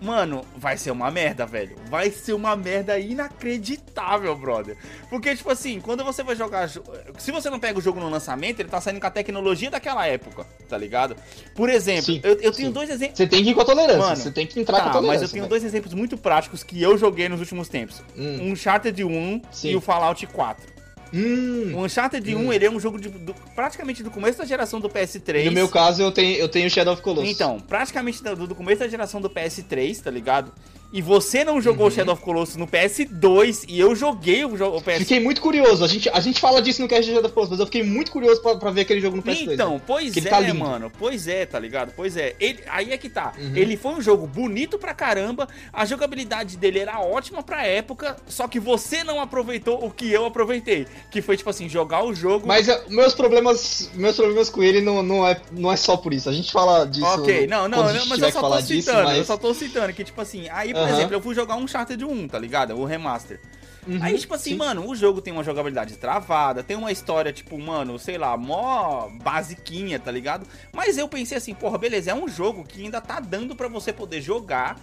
Mano, 0.00 0.44
vai 0.56 0.76
ser 0.76 0.90
uma 0.90 1.10
merda, 1.10 1.46
velho. 1.46 1.76
Vai 1.88 2.10
ser 2.10 2.32
uma 2.32 2.54
merda 2.54 2.98
inacreditável, 2.98 4.34
brother. 4.36 4.76
Porque, 5.08 5.34
tipo 5.34 5.50
assim, 5.50 5.80
quando 5.80 6.04
você 6.04 6.22
vai 6.22 6.36
jogar. 6.36 6.68
Se 6.68 7.32
você 7.32 7.48
não 7.48 7.58
pega 7.58 7.78
o 7.78 7.82
jogo 7.82 7.98
no 8.00 8.08
lançamento, 8.08 8.60
ele 8.60 8.68
tá 8.68 8.80
saindo 8.80 9.00
com 9.00 9.06
a 9.06 9.10
tecnologia 9.10 9.70
daquela 9.70 10.06
época, 10.06 10.46
tá 10.68 10.76
ligado? 10.76 11.16
Por 11.54 11.70
exemplo, 11.70 12.02
sim, 12.02 12.20
eu, 12.22 12.38
eu 12.40 12.52
tenho 12.52 12.70
dois 12.70 12.90
exemplos. 12.90 13.16
Você 13.16 13.26
tem 13.26 13.42
que 13.42 13.50
ir 13.50 13.54
com 13.54 13.62
a 13.62 13.64
tolerância. 13.64 13.98
Mano, 13.98 14.16
você 14.16 14.30
tem 14.30 14.46
que 14.46 14.60
entrar 14.60 14.76
tá, 14.76 14.82
com 14.84 14.88
a 14.90 14.92
tolerância. 14.92 15.20
Mas 15.20 15.22
eu 15.22 15.32
tenho 15.32 15.42
véio. 15.44 15.50
dois 15.50 15.64
exemplos 15.64 15.94
muito 15.94 16.16
práticos 16.16 16.62
que 16.62 16.80
eu 16.80 16.98
joguei 16.98 17.28
nos 17.28 17.40
últimos 17.40 17.68
tempos: 17.68 18.02
hum. 18.16 18.38
um 18.42 18.52
Uncharted 18.52 19.02
1 19.02 19.42
sim. 19.50 19.70
e 19.70 19.76
o 19.76 19.80
Fallout 19.80 20.26
4. 20.26 20.75
Hum, 21.12 21.72
o 21.74 21.84
Uncharted 21.84 22.34
hum. 22.34 22.48
1, 22.48 22.52
ele 22.52 22.66
é 22.66 22.70
um 22.70 22.80
jogo 22.80 23.00
de, 23.00 23.08
do, 23.08 23.34
praticamente 23.54 24.02
do 24.02 24.10
começo 24.10 24.38
da 24.38 24.44
geração 24.44 24.80
do 24.80 24.88
PS3. 24.88 25.44
No 25.44 25.52
meu 25.52 25.68
caso, 25.68 26.02
eu 26.02 26.10
tenho, 26.10 26.36
eu 26.36 26.48
tenho 26.48 26.68
Shadow 26.68 26.94
of 26.94 27.02
Colossus. 27.02 27.30
Então, 27.30 27.60
praticamente 27.60 28.22
do, 28.22 28.46
do 28.46 28.54
começo 28.54 28.80
da 28.80 28.88
geração 28.88 29.20
do 29.20 29.30
PS3, 29.30 30.02
tá 30.02 30.10
ligado? 30.10 30.52
E 30.92 31.02
você 31.02 31.44
não 31.44 31.60
jogou 31.60 31.86
uhum. 31.86 31.90
Shadow 31.90 32.14
of 32.14 32.22
Colossus 32.22 32.56
no 32.56 32.66
PS2 32.66 33.64
e 33.68 33.78
eu 33.78 33.94
joguei 33.94 34.44
o, 34.44 34.56
jogo, 34.56 34.78
o 34.78 34.82
PS... 34.82 34.98
Fiquei 34.98 35.20
muito 35.20 35.40
curioso. 35.40 35.84
A 35.84 35.88
gente, 35.88 36.08
a 36.08 36.20
gente 36.20 36.40
fala 36.40 36.62
disso 36.62 36.80
no 36.82 36.88
cast 36.88 37.04
de 37.04 37.12
Shadow 37.12 37.26
of 37.26 37.34
Colossus, 37.34 37.50
mas 37.50 37.60
eu 37.60 37.66
fiquei 37.66 37.82
muito 37.82 38.10
curioso 38.10 38.40
pra, 38.40 38.56
pra 38.56 38.70
ver 38.70 38.82
aquele 38.82 39.00
jogo 39.00 39.16
no 39.16 39.22
PS2. 39.22 39.52
Então, 39.54 39.74
né? 39.74 39.80
pois 39.86 40.16
é, 40.16 40.20
tá 40.22 40.54
mano. 40.54 40.90
Pois 40.98 41.28
é, 41.28 41.44
tá 41.46 41.58
ligado? 41.58 41.92
Pois 41.94 42.16
é. 42.16 42.34
Ele, 42.38 42.60
aí 42.68 42.92
é 42.92 42.96
que 42.96 43.08
tá. 43.08 43.32
Uhum. 43.38 43.56
Ele 43.56 43.76
foi 43.76 43.92
um 43.92 44.00
jogo 44.00 44.26
bonito 44.26 44.78
pra 44.78 44.94
caramba, 44.94 45.48
a 45.72 45.84
jogabilidade 45.84 46.56
dele 46.56 46.78
era 46.78 47.00
ótima 47.00 47.42
pra 47.42 47.66
época, 47.66 48.16
só 48.26 48.46
que 48.46 48.60
você 48.60 49.02
não 49.02 49.20
aproveitou 49.20 49.84
o 49.84 49.90
que 49.90 50.10
eu 50.10 50.24
aproveitei. 50.24 50.86
Que 51.10 51.20
foi, 51.20 51.36
tipo 51.36 51.50
assim, 51.50 51.68
jogar 51.68 52.04
o 52.04 52.14
jogo... 52.14 52.46
Mas 52.46 52.68
uh, 52.68 52.80
meus 52.88 53.14
problemas 53.14 53.90
meus 53.94 54.16
problemas 54.16 54.48
com 54.48 54.62
ele 54.62 54.80
não, 54.80 55.02
não, 55.02 55.26
é, 55.26 55.40
não 55.52 55.72
é 55.72 55.76
só 55.76 55.96
por 55.96 56.12
isso. 56.12 56.28
A 56.28 56.32
gente 56.32 56.52
fala 56.52 56.84
disso... 56.84 57.06
Ok, 57.06 57.46
não, 57.46 57.68
não, 57.68 57.92
não 57.92 58.06
mas 58.06 58.20
eu 58.20 58.30
só 58.30 58.40
tô 58.40 58.60
citando. 58.60 58.66
Disso, 58.66 58.92
mas... 58.92 59.18
Eu 59.18 59.24
só 59.24 59.36
tô 59.36 59.54
citando 59.54 59.92
que, 59.92 60.04
tipo 60.04 60.20
assim, 60.20 60.48
aí, 60.50 60.72
por 60.76 60.82
uhum. 60.82 60.94
exemplo, 60.94 61.14
eu 61.14 61.22
fui 61.22 61.34
jogar 61.34 61.56
um 61.56 61.62
Uncharted 61.62 62.04
1, 62.04 62.28
tá 62.28 62.38
ligado? 62.38 62.74
O 62.78 62.84
remaster. 62.84 63.40
Uhum, 63.86 63.98
Aí, 64.02 64.18
tipo 64.18 64.34
assim, 64.34 64.50
sim. 64.50 64.56
mano, 64.56 64.86
o 64.86 64.94
jogo 64.94 65.22
tem 65.22 65.32
uma 65.32 65.42
jogabilidade 65.42 65.96
travada, 65.96 66.62
tem 66.62 66.76
uma 66.76 66.92
história, 66.92 67.32
tipo, 67.32 67.58
mano, 67.58 67.98
sei 67.98 68.18
lá, 68.18 68.36
mó 68.36 69.08
basiquinha, 69.22 69.98
tá 69.98 70.10
ligado? 70.10 70.46
Mas 70.70 70.98
eu 70.98 71.08
pensei 71.08 71.38
assim, 71.38 71.54
porra, 71.54 71.78
beleza, 71.78 72.10
é 72.10 72.14
um 72.14 72.28
jogo 72.28 72.62
que 72.62 72.82
ainda 72.82 73.00
tá 73.00 73.20
dando 73.20 73.56
para 73.56 73.68
você 73.68 73.92
poder 73.92 74.20
jogar. 74.20 74.78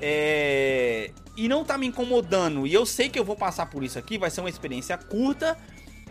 É... 0.00 1.10
E 1.36 1.48
não 1.48 1.64
tá 1.64 1.76
me 1.76 1.86
incomodando. 1.86 2.64
E 2.64 2.72
eu 2.72 2.86
sei 2.86 3.08
que 3.08 3.18
eu 3.18 3.24
vou 3.24 3.34
passar 3.34 3.66
por 3.66 3.82
isso 3.82 3.98
aqui, 3.98 4.18
vai 4.18 4.30
ser 4.30 4.40
uma 4.40 4.50
experiência 4.50 4.96
curta, 4.96 5.56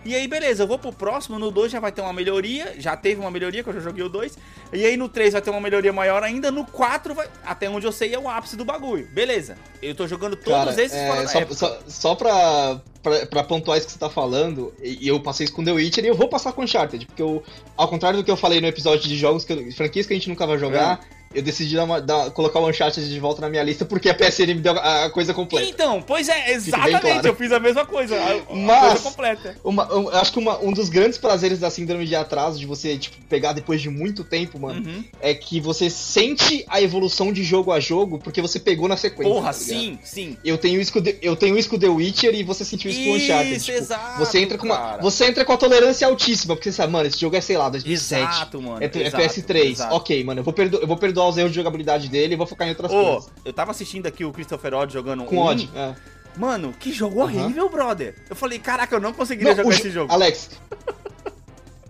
e 0.06 0.16
aí, 0.16 0.28
beleza, 0.28 0.64
eu 0.64 0.68
vou 0.68 0.78
pro 0.78 0.92
próximo, 0.92 1.40
no 1.40 1.50
2 1.50 1.72
já 1.72 1.80
vai 1.80 1.92
ter 1.92 2.02
uma 2.02 2.14
melhoria, 2.14 2.76
já 2.78 2.96
teve 2.96 3.22
uma 3.22 3.32
melhoria, 3.32 3.64
que 3.64 3.70
eu 3.70 3.74
já 3.74 3.80
joguei 3.80 4.04
o 4.04 4.10
2. 4.10 4.38
E 4.74 4.86
aí 4.86 4.98
no 4.98 5.08
3 5.08 5.34
vai 5.34 5.42
ter 5.42 5.50
uma 5.50 5.62
melhoria 5.62 5.94
maior 5.94 6.24
ainda, 6.24 6.52
no 6.52 6.66
4 6.66 7.14
vai, 7.14 7.28
até 7.46 7.70
onde 7.70 7.86
eu 7.86 7.92
sei 7.92 8.14
é 8.14 8.20
o 8.20 8.28
ápice 8.30 8.56
do 8.56 8.66
bagulho. 8.66 9.08
Beleza, 9.08 9.58
eu 9.82 9.96
tô 9.96 10.08
jogando 10.08 10.36
todos 10.36 10.76
Cara, 10.76 10.84
esses 10.84 10.98
é, 10.98 11.08
fora 11.08 11.28
só, 11.28 11.54
só, 11.54 11.80
só 11.88 12.16
pra, 12.16 12.82
pra, 13.02 13.26
pra, 13.26 13.44
pontuar 13.44 13.78
isso 13.78 13.88
que 13.88 13.94
você 13.94 14.00
tá 14.00 14.10
falando, 14.10 14.74
e 14.82 15.08
eu 15.08 15.20
passei 15.20 15.46
isso 15.46 15.54
com 15.54 15.64
The 15.64 15.72
Witcher 15.72 16.04
e 16.04 16.08
eu 16.08 16.16
vou 16.16 16.28
passar 16.28 16.52
com 16.52 16.64
Uncharted, 16.64 17.06
porque 17.06 17.22
eu, 17.22 17.44
ao 17.78 17.88
contrário 17.88 18.20
do 18.20 18.26
que 18.26 18.32
eu 18.32 18.38
falei 18.38 18.60
no 18.60 18.68
episódio 18.68 19.08
de 19.08 19.16
jogos, 19.16 19.46
que, 19.46 19.72
franquias 19.72 20.06
que 20.06 20.14
a 20.14 20.18
gente 20.18 20.30
nunca 20.30 20.46
vai 20.46 20.58
jogar... 20.58 21.00
É 21.20 21.23
eu 21.34 21.42
decidi 21.42 21.76
dar 21.76 21.84
uma, 21.84 22.02
dar, 22.02 22.32
colocar 22.32 22.60
o 22.60 22.68
Uncharted 22.68 23.08
de 23.08 23.20
volta 23.20 23.42
na 23.42 23.50
minha 23.50 23.64
lista 23.64 23.86
porque 23.86 24.10
a 24.10 24.16
PSN 24.16 24.48
me 24.48 24.56
deu 24.56 24.74
a, 24.74 25.06
a 25.06 25.10
coisa 25.10 25.34
completa. 25.34 25.70
Então, 25.70 26.02
pois 26.02 26.28
é, 26.30 26.54
exatamente, 26.54 27.02
claro. 27.02 27.28
eu 27.28 27.36
fiz 27.36 27.52
a 27.52 27.60
mesma 27.60 27.86
coisa, 27.86 28.16
a, 28.16 28.54
Mas, 28.54 28.80
coisa 28.80 29.00
completa. 29.10 29.56
Uma, 29.64 29.94
um, 29.96 30.10
acho 30.10 30.32
que 30.32 30.40
uma, 30.40 30.60
um 30.60 30.74
dos 30.74 30.90
grandes 30.90 31.18
prazeres 31.18 31.60
da 31.60 31.70
síndrome 31.70 32.06
de 32.06 32.16
atraso, 32.16 32.58
de 32.60 32.66
você, 32.66 32.98
tipo, 32.98 33.18
pegar 33.30 33.54
depois 33.54 33.82
de 33.82 33.90
muito 33.90 34.24
tempo, 34.24 34.60
mano, 34.60 34.88
uhum. 34.88 35.04
é 35.22 35.34
que 35.34 35.60
você 35.60 35.90
sente 35.90 36.66
a 36.68 36.82
evolução 36.82 37.32
de 37.32 37.44
jogo 37.44 37.72
a 37.72 37.80
jogo 37.80 38.18
porque 38.18 38.42
você 38.42 38.60
pegou 38.60 38.88
na 38.88 38.98
sequência. 38.98 39.34
Porra, 39.34 39.48
tá 39.48 39.54
sim, 39.54 40.00
sim. 40.04 40.38
Eu 40.44 40.58
tenho 40.58 40.82
isso 40.82 40.94
The, 41.04 41.18
eu 41.22 41.36
tenho 41.36 41.58
isso 41.58 41.70
com 41.70 41.78
The 41.78 41.90
Witcher 41.90 42.34
e 42.34 42.44
você 42.44 42.64
sentiu 42.64 42.90
isso, 42.90 43.04
com 43.04 43.12
o 43.12 43.16
Uncharted. 43.16 43.60
Tipo, 43.60 43.78
exato, 43.78 44.20
você 44.20 44.40
entra 44.40 44.58
com 44.58 44.66
uma, 44.66 44.98
você 44.98 45.26
entra 45.26 45.44
com 45.44 45.52
a 45.52 45.58
tolerância 45.58 46.08
altíssima, 46.08 46.56
porque 46.56 46.72
você 46.72 46.78
sabe, 46.78 46.92
mano, 46.92 47.08
esse 47.08 47.20
jogo 47.20 47.36
é, 47.36 47.42
sei 47.42 47.58
lá, 47.58 47.70
2007. 47.70 48.22
Exato, 48.22 48.62
mano. 48.62 48.82
É, 48.82 48.86
é 48.86 49.08
exato, 49.08 49.24
é 49.24 49.28
PS3. 49.28 49.72
Exato. 49.72 49.96
Ok, 49.96 50.24
mano, 50.24 50.40
eu 50.40 50.44
vou, 50.44 50.54
perdo, 50.54 50.78
eu 50.78 50.88
vou 50.88 50.98
perdoar 50.98 51.23
os 51.28 51.38
erros 51.38 51.52
de 51.52 51.56
jogabilidade 51.56 52.10
dele 52.10 52.34
e 52.34 52.38
vou 52.38 52.46
focar 52.46 52.68
em 52.68 52.72
outras 52.72 52.92
oh, 52.92 53.04
coisas. 53.04 53.32
Eu 53.44 53.54
tava 53.54 53.72
assistindo 53.72 54.08
aqui 54.08 54.26
o 54.26 54.32
Christopher 54.32 54.74
Odd 54.74 54.94
jogando 54.94 55.26
Com 55.26 55.38
um, 55.38 55.42
Odd, 55.42 55.70
é. 55.76 55.96
Mano, 56.36 56.74
que 56.80 56.92
jogo 56.92 57.22
horrível, 57.22 57.70
brother. 57.70 58.16
Eu 58.30 58.36
falei, 58.36 58.60
caraca, 58.60 58.96
eu 58.96 59.00
não 59.00 59.14
conseguiria 59.14 59.54
não, 59.54 59.64
jogar 59.64 59.76
esse 59.76 59.92
jogo. 59.92 60.12
Alex, 60.12 60.52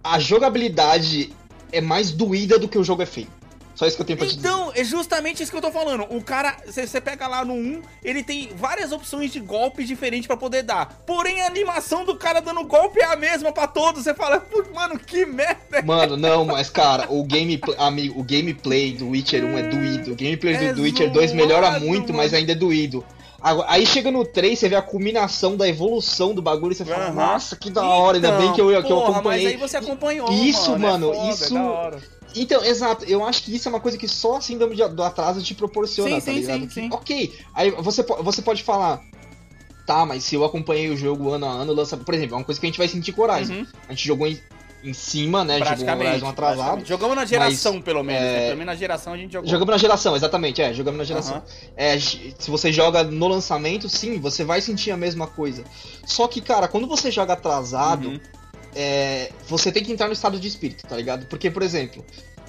a 0.04 0.20
jogabilidade 0.20 1.34
é 1.72 1.80
mais 1.80 2.12
doída 2.12 2.60
do 2.60 2.68
que 2.68 2.78
o 2.78 2.84
jogo 2.84 3.02
é 3.02 3.06
feio. 3.06 3.30
Só 3.76 3.88
isso 3.88 3.96
que 3.96 4.02
eu 4.02 4.06
tenho 4.06 4.20
pra 4.20 4.28
te 4.28 4.38
então, 4.38 4.70
dizer. 4.70 4.82
é 4.82 4.84
justamente 4.84 5.42
isso 5.42 5.52
que 5.52 5.58
eu 5.58 5.62
tô 5.62 5.72
falando. 5.72 6.06
O 6.10 6.22
cara, 6.22 6.58
você 6.66 7.02
pega 7.02 7.28
lá 7.28 7.44
no 7.44 7.54
1, 7.54 7.82
ele 8.04 8.24
tem 8.24 8.52
várias 8.56 8.92
opções 8.92 9.32
de 9.32 9.40
golpes 9.40 9.88
diferentes 9.88 10.28
para 10.28 10.38
poder 10.38 10.64
dar. 10.64 11.02
Porém, 11.06 11.42
a 11.42 11.48
animação 11.48 12.06
do 12.06 12.16
cara 12.16 12.40
dando 12.40 12.64
golpe 12.66 13.00
é 13.00 13.06
a 13.06 13.16
mesma 13.16 13.52
para 13.52 13.68
todos. 13.68 14.04
Você 14.04 14.14
fala, 14.14 14.46
mano, 14.74 15.00
que 15.00 15.26
merda. 15.26 15.82
Mano, 15.84 16.16
não, 16.16 16.46
mas 16.46 16.70
cara, 16.70 17.08
o 17.10 17.24
gameplay, 17.24 17.76
amigo, 17.80 18.20
o 18.20 18.24
gameplay 18.24 18.94
do 18.94 19.10
Witcher 19.10 19.44
1 19.44 19.58
é 19.58 19.64
doído. 19.64 20.12
O 20.14 20.16
gameplay 20.16 20.54
é 20.56 20.70
do, 20.70 20.76
do 20.76 20.82
Witcher 20.84 21.12
2 21.12 21.34
melhora 21.34 21.80
muito, 21.80 22.08
mano. 22.08 22.18
mas 22.18 22.34
ainda 22.34 22.52
é 22.52 22.56
doído. 22.56 23.04
Aí 23.68 23.86
chega 23.86 24.10
no 24.10 24.24
3, 24.24 24.58
você 24.58 24.70
vê 24.70 24.76
a 24.76 24.82
culminação 24.82 25.58
da 25.58 25.68
evolução 25.68 26.34
do 26.34 26.42
bagulho 26.42 26.72
e 26.72 26.76
você 26.76 26.86
fala, 26.86 27.10
uhum. 27.10 27.16
nossa, 27.16 27.58
que 27.58 27.70
da 27.70 27.84
hora, 27.84 28.18
então, 28.18 28.32
ainda 28.32 28.42
bem 28.42 28.54
que 28.54 28.62
eu, 28.62 28.68
que 28.82 28.92
eu 28.92 29.04
acompanhei. 29.04 29.44
Mas 29.44 29.54
aí 29.54 29.58
você 29.58 29.78
acompanhou, 29.78 30.32
Isso, 30.32 30.80
mano, 30.80 31.12
é 31.12 31.16
foda, 31.16 31.30
isso... 31.30 31.58
É 31.58 32.23
então, 32.36 32.64
exato, 32.64 33.06
eu 33.06 33.24
acho 33.24 33.44
que 33.44 33.56
isso 33.56 33.68
é 33.68 33.72
uma 33.72 33.80
coisa 33.80 33.98
que 33.98 34.08
só 34.08 34.38
a 34.38 34.42
síndrome 34.42 34.76
do 34.76 35.04
atraso 35.04 35.42
te 35.42 35.54
proporciona, 35.54 36.20
sim, 36.20 36.26
tá 36.26 36.32
sim, 36.32 36.40
ligado? 36.40 36.62
Sim, 36.62 36.70
sim. 36.70 36.90
Ok, 36.92 37.34
aí 37.54 37.72
você, 37.72 38.04
você 38.04 38.42
pode 38.42 38.64
falar, 38.64 39.04
tá, 39.86 40.06
mas 40.06 40.24
se 40.24 40.36
eu 40.36 40.44
acompanhei 40.44 40.90
o 40.90 40.98
jogo 40.98 41.32
ano 41.32 41.46
a 41.46 41.50
ano, 41.50 41.74
lança. 41.74 41.98
Por 41.98 42.14
exemplo, 42.14 42.36
é 42.36 42.38
uma 42.38 42.44
coisa 42.44 42.60
que 42.60 42.66
a 42.66 42.70
gente 42.70 42.78
vai 42.78 42.88
sentir 42.88 43.14
Horizon. 43.18 43.54
Uhum. 43.54 43.68
A 43.88 43.92
gente 43.92 44.08
jogou 44.08 44.28
em, 44.28 44.40
em 44.84 44.94
cima, 44.94 45.44
né? 45.44 45.60
Jogou 45.60 45.96
Horizon 45.96 46.28
atrasado. 46.28 46.86
Jogamos 46.86 47.16
na 47.16 47.26
geração, 47.26 47.74
mas, 47.76 47.84
pelo 47.84 48.04
menos. 48.04 48.22
É... 48.22 48.32
Né? 48.32 48.46
Pelo 48.46 48.58
menos 48.58 48.74
na 48.74 48.76
geração 48.76 49.14
a 49.14 49.18
gente 49.18 49.34
jogou. 49.34 49.50
Jogamos 49.50 49.72
na 49.72 49.78
geração, 49.78 50.16
exatamente, 50.16 50.62
é, 50.62 50.74
jogamos 50.74 50.98
na 50.98 51.04
geração. 51.04 51.38
Uhum. 51.38 51.74
É, 51.76 52.00
se 52.00 52.50
você 52.50 52.72
joga 52.72 53.04
no 53.04 53.28
lançamento, 53.28 53.90
sim, 53.90 54.20
você 54.20 54.44
vai 54.44 54.62
sentir 54.62 54.92
a 54.92 54.98
mesma 54.98 55.28
coisa. 55.28 55.64
Só 56.06 56.28
que, 56.28 56.42
cara, 56.42 56.68
quando 56.68 56.88
você 56.88 57.12
joga 57.12 57.34
atrasado. 57.34 58.08
Uhum. 58.08 58.20
É, 58.76 59.32
você 59.48 59.72
tem 59.72 59.84
que 59.84 59.92
entrar 59.92 60.08
no 60.08 60.14
estado 60.14 60.40
de 60.40 60.48
espírito, 60.48 60.86
tá 60.88 60.96
ligado? 60.96 61.26
Porque, 61.28 61.52
por 61.52 61.62
exemplo, 61.62 62.04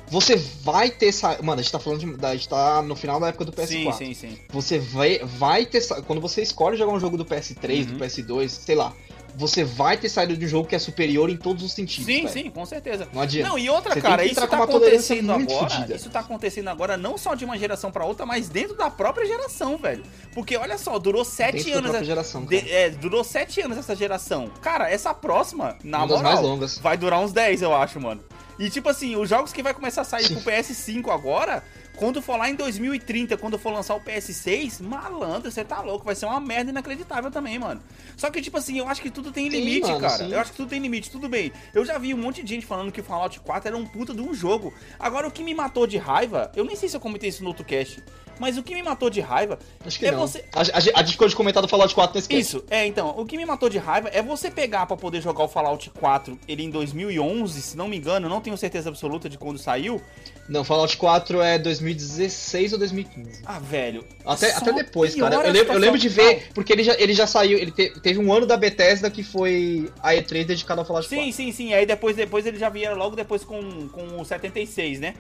você 0.09 0.37
vai 0.37 0.91
ter. 0.91 1.13
Sa... 1.13 1.39
Mano, 1.43 1.61
a 1.61 1.63
gente 1.63 1.73
tá 1.73 1.79
falando 1.79 2.01
de. 2.01 2.27
A 2.27 2.35
gente 2.35 2.49
tá 2.49 2.83
no 2.83 2.95
final 2.95 3.19
da 3.19 3.29
época 3.29 3.45
do 3.45 3.53
PS4. 3.53 3.67
Sim, 3.67 3.93
sim, 3.93 4.15
sim. 4.15 4.39
Você 4.51 4.79
vai, 4.79 5.19
vai 5.19 5.67
ter. 5.67 5.83
Quando 6.07 6.21
você 6.21 6.43
escolhe 6.43 6.77
jogar 6.77 6.93
um 6.93 7.01
jogo 7.01 7.17
do 7.17 7.25
PS3, 7.25 7.79
uhum. 7.79 7.97
do 7.97 8.05
PS2, 8.05 8.49
sei 8.49 8.75
lá. 8.75 8.95
Você 9.37 9.65
vai 9.65 9.97
ter 9.97 10.09
saído 10.09 10.37
de 10.37 10.45
um 10.45 10.49
jogo 10.49 10.69
que 10.69 10.75
é 10.75 10.79
superior 10.79 11.29
em 11.29 11.37
todos 11.37 11.65
os 11.65 11.73
sentidos. 11.73 12.07
Sim, 12.07 12.29
sim, 12.29 12.51
com 12.51 12.65
certeza. 12.65 13.09
Não 13.13 13.21
adianta. 13.21 13.49
Não, 13.49 13.59
e 13.59 13.69
outra, 13.69 13.95
você 13.95 14.01
cara, 14.01 14.25
isso 14.25 14.47
tá 14.47 14.63
acontecendo 14.63 15.33
agora. 15.33 15.71
Fudida. 15.71 15.97
Isso 15.97 16.11
tá 16.11 16.21
acontecendo 16.21 16.69
agora 16.69 16.97
não 16.97 17.19
só 17.19 17.35
de 17.35 17.45
uma 17.45 17.59
geração 17.59 17.91
para 17.91 18.05
outra, 18.05 18.25
mas 18.25 18.49
dentro 18.49 18.77
da 18.77 18.91
própria 18.91 19.27
geração, 19.27 19.77
velho. 19.77 20.05
Porque 20.33 20.57
olha 20.57 20.79
só, 20.79 20.99
durou 20.99 21.25
sete 21.25 21.65
dentro 21.65 21.79
anos. 21.79 21.93
Da 21.93 22.03
geração, 22.03 22.45
de, 22.45 22.57
é, 22.71 22.91
durou 22.91 23.25
sete 23.25 23.61
anos 23.61 23.77
essa 23.77 23.95
geração. 23.95 24.51
Cara, 24.61 24.91
essa 24.91 25.13
próxima, 25.13 25.77
na 25.83 26.05
uma 26.05 26.17
moral, 26.17 26.59
vai 26.81 26.97
durar 26.97 27.21
uns 27.21 27.33
10, 27.33 27.63
eu 27.63 27.75
acho, 27.75 28.01
mano. 28.01 28.23
E 28.59 28.71
tipo 28.71 28.89
assim, 28.89 29.17
os 29.17 29.29
jogos 29.29 29.53
que 29.53 29.63
vai 29.63 29.75
começar 29.75 30.03
a 30.03 30.05
sair 30.05 30.29
pro 30.29 30.41
PS5 30.41 31.13
agora, 31.13 31.63
quando 31.97 32.21
for 32.21 32.37
lá 32.37 32.51
em 32.51 32.55
2030, 32.55 33.37
quando 33.37 33.59
for 33.59 33.73
lançar 33.73 33.95
o 33.95 34.01
PS6, 34.01 34.83
malandro, 34.83 35.51
você 35.51 35.65
tá 35.65 35.81
louco, 35.81 36.05
vai 36.05 36.15
ser 36.15 36.27
uma 36.27 36.41
merda 36.41 36.71
inacreditável 36.71 37.31
também, 37.31 37.59
mano. 37.59 37.81
Só 38.17 38.31
que, 38.31 38.41
tipo 38.41 38.57
assim, 38.57 38.79
eu 38.79 38.89
acho 38.89 39.01
que 39.01 39.11
tudo 39.11 39.31
tem 39.31 39.49
limite, 39.49 39.87
sim, 39.87 39.93
mano, 39.93 40.01
cara. 40.01 40.25
Sim. 40.25 40.33
Eu 40.33 40.41
acho 40.41 40.51
que 40.51 40.57
tudo 40.57 40.69
tem 40.69 40.81
limite, 40.81 41.11
tudo 41.11 41.29
bem. 41.29 41.53
Eu 41.73 41.85
já 41.85 41.97
vi 41.99 42.13
um 42.13 42.19
monte 42.19 42.43
de 42.43 42.55
gente 42.55 42.67
falando 42.67 42.91
que 42.91 43.01
o 43.01 43.05
Fallout 43.05 43.39
4 43.41 43.69
era 43.69 43.77
um 43.77 43.87
puta 43.87 44.13
de 44.13 44.21
um 44.21 44.35
jogo. 44.35 44.75
Agora, 44.99 45.29
o 45.29 45.31
que 45.31 45.43
me 45.43 45.55
matou 45.55 45.87
de 45.87 45.97
raiva, 45.97 46.51
eu 46.57 46.65
nem 46.65 46.77
sei 46.77 46.89
se 46.89 46.97
eu 46.97 47.01
comentei 47.01 47.29
isso 47.29 47.43
no 47.43 47.49
outro 47.49 47.65
cast, 47.65 48.03
mas 48.39 48.59
o 48.59 48.63
que 48.63 48.75
me 48.75 48.83
matou 48.83 49.11
de 49.11 49.21
raiva 49.21 49.59
Acho 49.87 49.99
que 49.99 50.07
é 50.07 50.13
não. 50.13 50.21
você. 50.21 50.45
A, 50.53 50.61
a, 50.61 51.01
a 51.01 51.03
gente 51.03 51.13
ficou 51.13 51.29
de 51.29 51.37
comentar 51.37 51.63
do 51.63 51.69
Fallout 51.69 51.95
4 51.95 52.15
nesse. 52.15 52.35
Isso, 52.35 52.65
é, 52.71 52.87
então. 52.87 53.15
O 53.17 53.25
que 53.27 53.37
me 53.37 53.45
matou 53.45 53.69
de 53.69 53.79
raiva 53.79 54.09
é 54.13 54.23
você 54.23 54.51
pegar 54.51 54.87
para 54.87 54.97
poder 54.97 55.21
jogar 55.21 55.45
o 55.45 55.49
Fallout 55.49 55.91
4 55.91 56.39
ele 56.49 56.63
em 56.63 56.71
2011, 56.71 57.61
se 57.61 57.77
não 57.77 57.89
me 57.89 57.97
engano, 57.97 58.29
não 58.29 58.41
tenho 58.41 58.57
certeza 58.57 58.89
absoluta 58.89 59.29
de 59.29 59.39
quando 59.39 59.59
saiu. 59.59 60.01
Não, 60.49 60.65
Fallout 60.65 60.97
4 60.97 61.41
é 61.41 61.59
2016 61.59 62.73
ou 62.75 62.79
2015. 62.79 63.43
Ah, 63.45 63.59
velho. 63.59 64.05
Até, 64.25 64.53
até 64.53 64.73
depois, 64.73 65.15
cara. 65.15 65.37
Eu 65.37 65.53
lembro, 65.53 65.73
eu 65.73 65.79
lembro 65.79 65.99
de 65.99 66.09
ver, 66.09 66.49
porque 66.55 66.73
ele 66.73 66.83
já, 66.83 66.95
ele 66.99 67.15
já 67.15 67.27
saiu, 67.27 67.59
ele 67.59 67.71
te, 67.71 67.91
teve 68.01 68.19
um 68.19 68.33
ano 68.33 68.47
da 68.47 68.57
Bethesda 68.57 69.11
que 69.11 69.23
foi 69.23 69.91
a 70.03 70.13
E3 70.13 70.45
dedicada 70.45 70.81
ao 70.81 70.87
Fallout 70.87 71.09
sim, 71.09 71.17
4. 71.17 71.33
Sim, 71.33 71.45
sim, 71.45 71.53
sim. 71.53 71.75
Aí 71.75 71.87
depois, 71.87 72.17
depois 72.17 72.47
ele 72.47 72.59
já 72.59 72.69
vieram 72.69 72.97
logo 72.97 73.17
depois 73.17 73.45
com, 73.45 73.89
com 73.89 74.21
o 74.21 74.25
76, 74.25 75.01
né? 75.01 75.15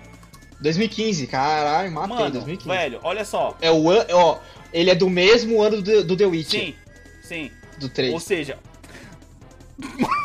2015, 0.65 1.27
caralho, 1.27 1.93
matei, 1.93 2.17
Mano, 2.17 2.31
2015. 2.31 2.69
Velho, 2.69 2.99
olha 3.03 3.23
só. 3.23 3.55
É 3.61 3.71
o 3.71 3.91
ano, 3.91 4.07
ó, 4.13 4.39
ele 4.73 4.89
é 4.91 4.95
do 4.95 5.11
mesmo 5.11 5.61
ano 5.61 5.83
do, 5.83 6.03
do 6.03 6.17
The 6.17 6.25
Witcher. 6.25 6.61
Sim, 6.61 6.75
sim. 7.23 7.51
Do 7.79 7.91
3. 7.91 8.15
Ou 8.15 8.19
seja... 8.19 8.59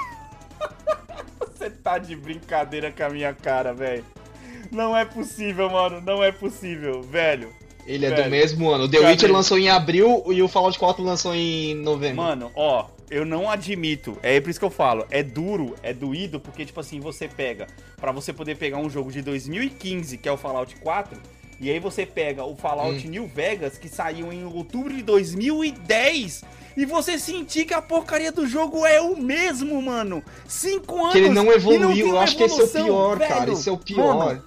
Você 1.58 1.70
tá 1.70 1.98
de 1.98 2.16
brincadeira 2.16 2.90
com 2.90 3.04
a 3.04 3.10
minha 3.10 3.34
cara, 3.34 3.74
velho. 3.74 4.06
Não 4.72 4.96
é 4.96 5.04
possível, 5.04 5.70
mano. 5.70 6.00
Não 6.00 6.24
é 6.24 6.32
possível, 6.32 7.02
velho. 7.02 7.54
Ele 7.86 8.06
é 8.06 8.10
Velho. 8.10 8.24
do 8.24 8.30
mesmo 8.30 8.70
ano. 8.70 8.86
O 8.86 8.90
The 8.90 9.00
Witcher 9.00 9.32
lançou 9.32 9.58
em 9.58 9.68
abril 9.68 10.24
e 10.28 10.42
o 10.42 10.48
Fallout 10.48 10.80
4 10.80 11.04
lançou 11.04 11.36
em 11.36 11.76
novembro. 11.76 12.18
Mano, 12.18 12.52
ó, 12.56 12.86
eu 13.10 13.26
não 13.26 13.50
admito. 13.50 14.18
É 14.22 14.40
por 14.40 14.50
isso 14.50 14.60
que 14.60 14.66
eu 14.66 14.70
falo. 14.70 15.06
É 15.10 15.24
duro, 15.24 15.76
é 15.82 15.94
doído, 15.94 16.40
porque, 16.40 16.66
tipo 16.66 16.80
assim, 16.80 17.00
você 17.00 17.28
pega. 17.28 17.68
para 17.98 18.12
você 18.12 18.32
poder 18.32 18.56
pegar 18.56 18.78
um 18.78 18.90
jogo 18.90 19.12
de 19.12 19.22
2015, 19.22 20.18
que 20.18 20.30
é 20.30 20.32
o 20.32 20.38
Fallout 20.38 20.76
4. 20.78 21.20
E 21.62 21.70
aí 21.70 21.80
você 21.80 22.06
pega 22.06 22.46
o 22.46 22.56
Fallout 22.56 23.06
hum. 23.06 23.10
New 23.10 23.28
Vegas, 23.28 23.78
que 23.78 23.90
saiu 23.90 24.32
em 24.32 24.46
outubro 24.46 24.94
de 24.94 25.02
2010 25.04 26.44
e 26.78 26.86
você 26.86 27.20
sentir 27.20 27.66
que 27.66 27.74
a 27.74 27.82
porcaria 27.82 28.32
do 28.32 28.48
jogo 28.48 28.86
é 28.86 29.02
o 29.02 29.18
mesmo, 29.18 29.82
mano. 29.82 30.24
Cinco 30.48 30.98
anos. 31.00 31.12
Que 31.12 31.18
ele 31.18 31.30
não 31.30 31.52
evoluiu. 31.52 32.08
Não 32.08 32.16
eu 32.16 32.20
acho 32.20 32.38
que 32.38 32.44
esse 32.44 32.62
é 32.62 32.64
o 32.64 32.68
pior, 32.70 33.18
velho. 33.18 33.30
cara. 33.30 33.52
Esse 33.52 33.68
é 33.68 33.72
o 33.74 33.78
pior. 33.78 34.16
Mano, 34.16 34.44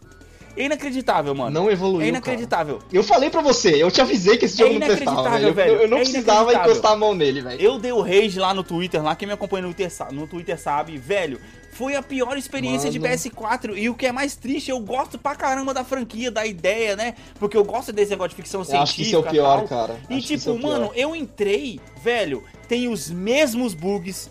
é 0.56 0.64
inacreditável, 0.64 1.34
mano. 1.34 1.50
Não 1.50 1.70
evoluiu. 1.70 2.02
É 2.02 2.08
inacreditável. 2.08 2.78
Cara. 2.78 2.88
Eu 2.92 3.02
falei 3.02 3.30
pra 3.30 3.40
você, 3.40 3.82
eu 3.82 3.90
te 3.90 4.00
avisei 4.00 4.36
que 4.36 4.44
esse 4.44 4.58
jogo 4.58 4.74
é 4.74 4.78
não 4.78 4.86
prestava, 4.86 5.30
velho. 5.30 5.54
velho. 5.54 5.72
Eu, 5.72 5.80
eu, 5.82 5.88
não 5.88 5.98
é 5.98 6.00
precisava 6.00 6.52
encostar 6.54 6.92
a 6.92 6.96
mão 6.96 7.14
nele, 7.14 7.40
velho. 7.40 7.60
Eu 7.60 7.78
dei 7.78 7.92
o 7.92 8.00
rage 8.00 8.38
lá 8.38 8.52
no 8.52 8.62
Twitter, 8.62 9.02
lá 9.02 9.14
quem 9.16 9.26
me 9.26 9.34
acompanha 9.34 9.66
no 9.66 9.74
Twitter, 9.74 10.12
no 10.12 10.26
Twitter 10.26 10.58
sabe, 10.58 10.98
velho. 10.98 11.40
Foi 11.72 11.96
a 11.96 12.02
pior 12.02 12.36
experiência 12.36 12.90
Mano. 12.90 13.02
de 13.02 13.30
PS4. 13.30 13.76
E 13.78 13.88
o 13.88 13.94
que 13.94 14.06
é 14.06 14.12
mais 14.12 14.36
triste, 14.36 14.70
eu 14.70 14.78
gosto 14.78 15.18
pra 15.18 15.34
caramba 15.34 15.72
da 15.72 15.82
franquia, 15.82 16.30
da 16.30 16.44
ideia, 16.44 16.94
né? 16.94 17.14
Porque 17.38 17.56
eu 17.56 17.64
gosto 17.64 17.92
desse 17.92 18.10
negócio 18.10 18.30
de 18.30 18.36
ficção 18.36 18.60
eu 18.60 18.64
científica. 18.66 18.82
Acho 18.82 18.96
que 18.96 19.02
isso 19.02 19.16
é 19.16 19.18
o 19.18 19.22
pior, 19.22 19.58
tal. 19.60 19.68
cara. 19.68 19.96
E 20.10 20.16
acho 20.16 20.26
tipo, 20.26 20.50
é 20.50 20.58
mano, 20.58 20.90
eu 20.94 21.16
entrei, 21.16 21.80
velho, 22.02 22.44
tem 22.68 22.88
os 22.88 23.10
mesmos 23.10 23.72
bugs 23.72 24.30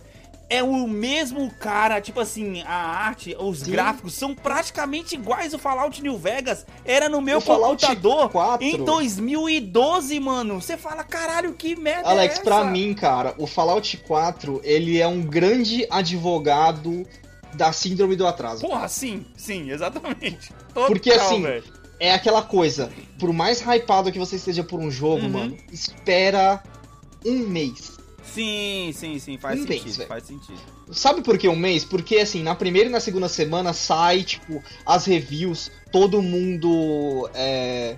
é 0.51 0.61
o 0.61 0.85
mesmo 0.85 1.49
cara, 1.49 2.01
tipo 2.01 2.19
assim, 2.19 2.61
a 2.63 2.75
arte, 2.75 3.33
os 3.39 3.59
Sim. 3.59 3.71
gráficos 3.71 4.13
são 4.13 4.35
praticamente 4.35 5.15
iguais 5.15 5.53
o 5.53 5.57
Fallout 5.57 6.03
New 6.03 6.17
Vegas. 6.17 6.65
Era 6.83 7.07
no 7.07 7.21
meu 7.21 7.37
o 7.37 7.41
computador 7.41 8.29
4. 8.29 8.67
em 8.67 8.83
2012, 8.83 10.19
mano. 10.19 10.61
Você 10.61 10.75
fala, 10.75 11.05
caralho, 11.05 11.53
que 11.53 11.73
merda 11.77 12.09
é 12.09 12.11
Alex, 12.11 12.39
é 12.39 12.43
pra 12.43 12.65
mim, 12.65 12.93
cara, 12.93 13.33
o 13.37 13.47
Fallout 13.47 13.95
4, 13.99 14.59
ele 14.61 14.99
é 14.99 15.07
um 15.07 15.21
grande 15.21 15.87
advogado 15.89 17.07
da 17.53 17.71
síndrome 17.71 18.17
do 18.17 18.27
atraso. 18.27 18.67
Porra, 18.67 18.89
sim, 18.89 19.25
sim, 19.37 19.71
exatamente. 19.71 20.51
Total, 20.73 20.87
Porque 20.87 21.11
assim, 21.11 21.43
véio. 21.43 21.63
é 21.97 22.13
aquela 22.13 22.41
coisa, 22.41 22.91
por 23.17 23.31
mais 23.31 23.61
hypado 23.61 24.11
que 24.11 24.19
você 24.19 24.35
esteja 24.35 24.65
por 24.65 24.81
um 24.81 24.91
jogo, 24.91 25.23
uhum. 25.23 25.29
mano, 25.29 25.57
espera 25.71 26.61
um 27.25 27.47
mês. 27.47 28.00
Sim, 28.33 28.91
sim, 28.93 29.19
sim, 29.19 29.37
faz 29.37 29.59
um 29.59 29.67
sentido, 29.67 29.97
mês, 29.97 30.07
faz 30.07 30.23
sentido. 30.23 30.59
Sabe 30.91 31.21
por 31.21 31.37
que 31.37 31.47
um 31.47 31.55
mês? 31.55 31.83
Porque 31.83 32.17
assim, 32.17 32.41
na 32.41 32.55
primeira 32.55 32.87
e 32.87 32.91
na 32.91 32.99
segunda 32.99 33.27
semana 33.27 33.73
sai, 33.73 34.23
tipo, 34.23 34.63
as 34.85 35.05
reviews, 35.05 35.69
todo 35.91 36.21
mundo 36.21 37.29
é, 37.33 37.97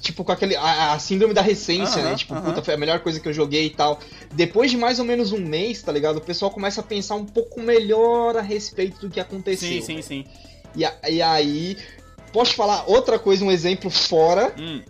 tipo, 0.00 0.24
com 0.24 0.32
aquele. 0.32 0.54
A, 0.54 0.92
a 0.92 0.98
síndrome 0.98 1.34
da 1.34 1.42
recência, 1.42 2.02
né? 2.02 2.14
Tipo, 2.14 2.40
puta, 2.40 2.62
foi 2.62 2.74
a 2.74 2.76
melhor 2.76 3.00
coisa 3.00 3.18
que 3.18 3.28
eu 3.28 3.32
joguei 3.32 3.66
e 3.66 3.70
tal. 3.70 3.98
Depois 4.32 4.70
de 4.70 4.76
mais 4.76 4.98
ou 4.98 5.04
menos 5.04 5.32
um 5.32 5.40
mês, 5.40 5.82
tá 5.82 5.90
ligado? 5.90 6.18
O 6.18 6.20
pessoal 6.20 6.50
começa 6.50 6.80
a 6.80 6.84
pensar 6.84 7.16
um 7.16 7.24
pouco 7.24 7.60
melhor 7.60 8.36
a 8.36 8.42
respeito 8.42 9.00
do 9.00 9.10
que 9.10 9.18
aconteceu. 9.18 9.68
Sim, 9.68 9.80
sim, 9.80 10.02
sim. 10.02 10.24
E, 10.76 10.84
e 11.10 11.22
aí. 11.22 11.76
Posso 12.32 12.54
falar 12.54 12.88
outra 12.88 13.18
coisa, 13.18 13.44
um 13.44 13.50
exemplo 13.50 13.90
fora 13.90 14.54
hum 14.58 14.80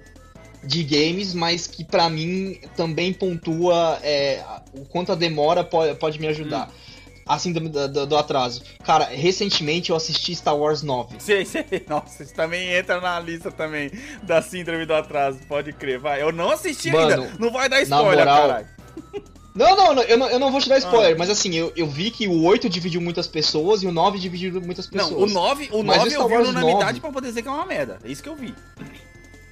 de 0.63 0.85
games, 0.85 1.35
mas 1.35 1.67
que 1.67 1.85
para 1.85 2.09
mim 2.09 2.61
também 2.77 3.13
pontua 3.13 3.99
é, 4.03 4.43
o 4.73 4.85
quanto 4.85 5.13
a 5.13 5.15
demora 5.15 5.65
pode, 5.65 5.95
pode 5.97 6.21
me 6.21 6.27
ajudar. 6.29 6.69
Hum. 6.69 6.93
Assim, 7.25 7.53
do, 7.53 7.89
do, 7.89 8.07
do, 8.07 8.17
atraso. 8.17 8.63
Cara, 8.85 9.05
recentemente 9.05 9.91
eu 9.91 9.97
assisti 9.97 10.35
Star 10.35 10.57
Wars 10.57 10.83
9. 10.83 11.17
Sei, 11.21 11.45
sei. 11.45 11.65
Nossa, 11.89 12.25
isso 12.25 12.35
também 12.35 12.75
entra 12.75 13.01
na 13.01 13.19
lista 13.21 13.51
também 13.51 13.93
da 14.25 14.43
síndrome 14.43 14.85
do 14.85 14.93
atraso, 14.93 15.39
pode 15.49 15.73
crer. 15.73 16.01
Vai, 16.01 16.21
eu 16.21 16.33
não 16.33 16.51
assisti 16.51 16.91
Mano, 16.91 17.23
ainda. 17.23 17.37
Não 17.39 17.53
vai 17.53 17.69
dar 17.69 17.81
spoiler, 17.83 18.19
moral, 18.19 18.49
caralho. 18.49 18.67
Não, 19.55 19.77
não, 19.77 19.95
não 19.95 20.03
eu, 20.05 20.17
não, 20.17 20.31
eu 20.31 20.39
não 20.39 20.51
vou 20.51 20.63
te 20.63 20.69
dar 20.71 20.79
spoiler, 20.79 21.15
ah. 21.15 21.19
mas 21.19 21.29
assim, 21.29 21.55
eu, 21.55 21.71
eu 21.77 21.87
vi 21.87 22.11
que 22.11 22.27
o 22.27 22.43
8 22.43 22.71
dividiu 22.71 23.03
muitas 23.03 23.27
pessoas 23.27 23.83
e 23.83 23.87
o 23.87 23.93
9 23.93 24.19
dividiu 24.19 24.59
muitas 24.63 24.87
pessoas. 24.87 25.11
Não, 25.11 25.19
o 25.19 25.27
9, 25.27 25.69
o 25.73 25.83
9 25.83 26.15
eu 26.15 26.27
vi 26.27 26.35
unanimidade 26.37 26.85
9... 26.85 27.01
pra 27.01 27.13
poder 27.13 27.29
dizer 27.29 27.43
que 27.43 27.49
é 27.49 27.51
uma 27.51 27.67
merda. 27.67 27.99
É 28.03 28.11
isso 28.11 28.23
que 28.23 28.31
eu 28.31 28.35
vi. 28.35 28.55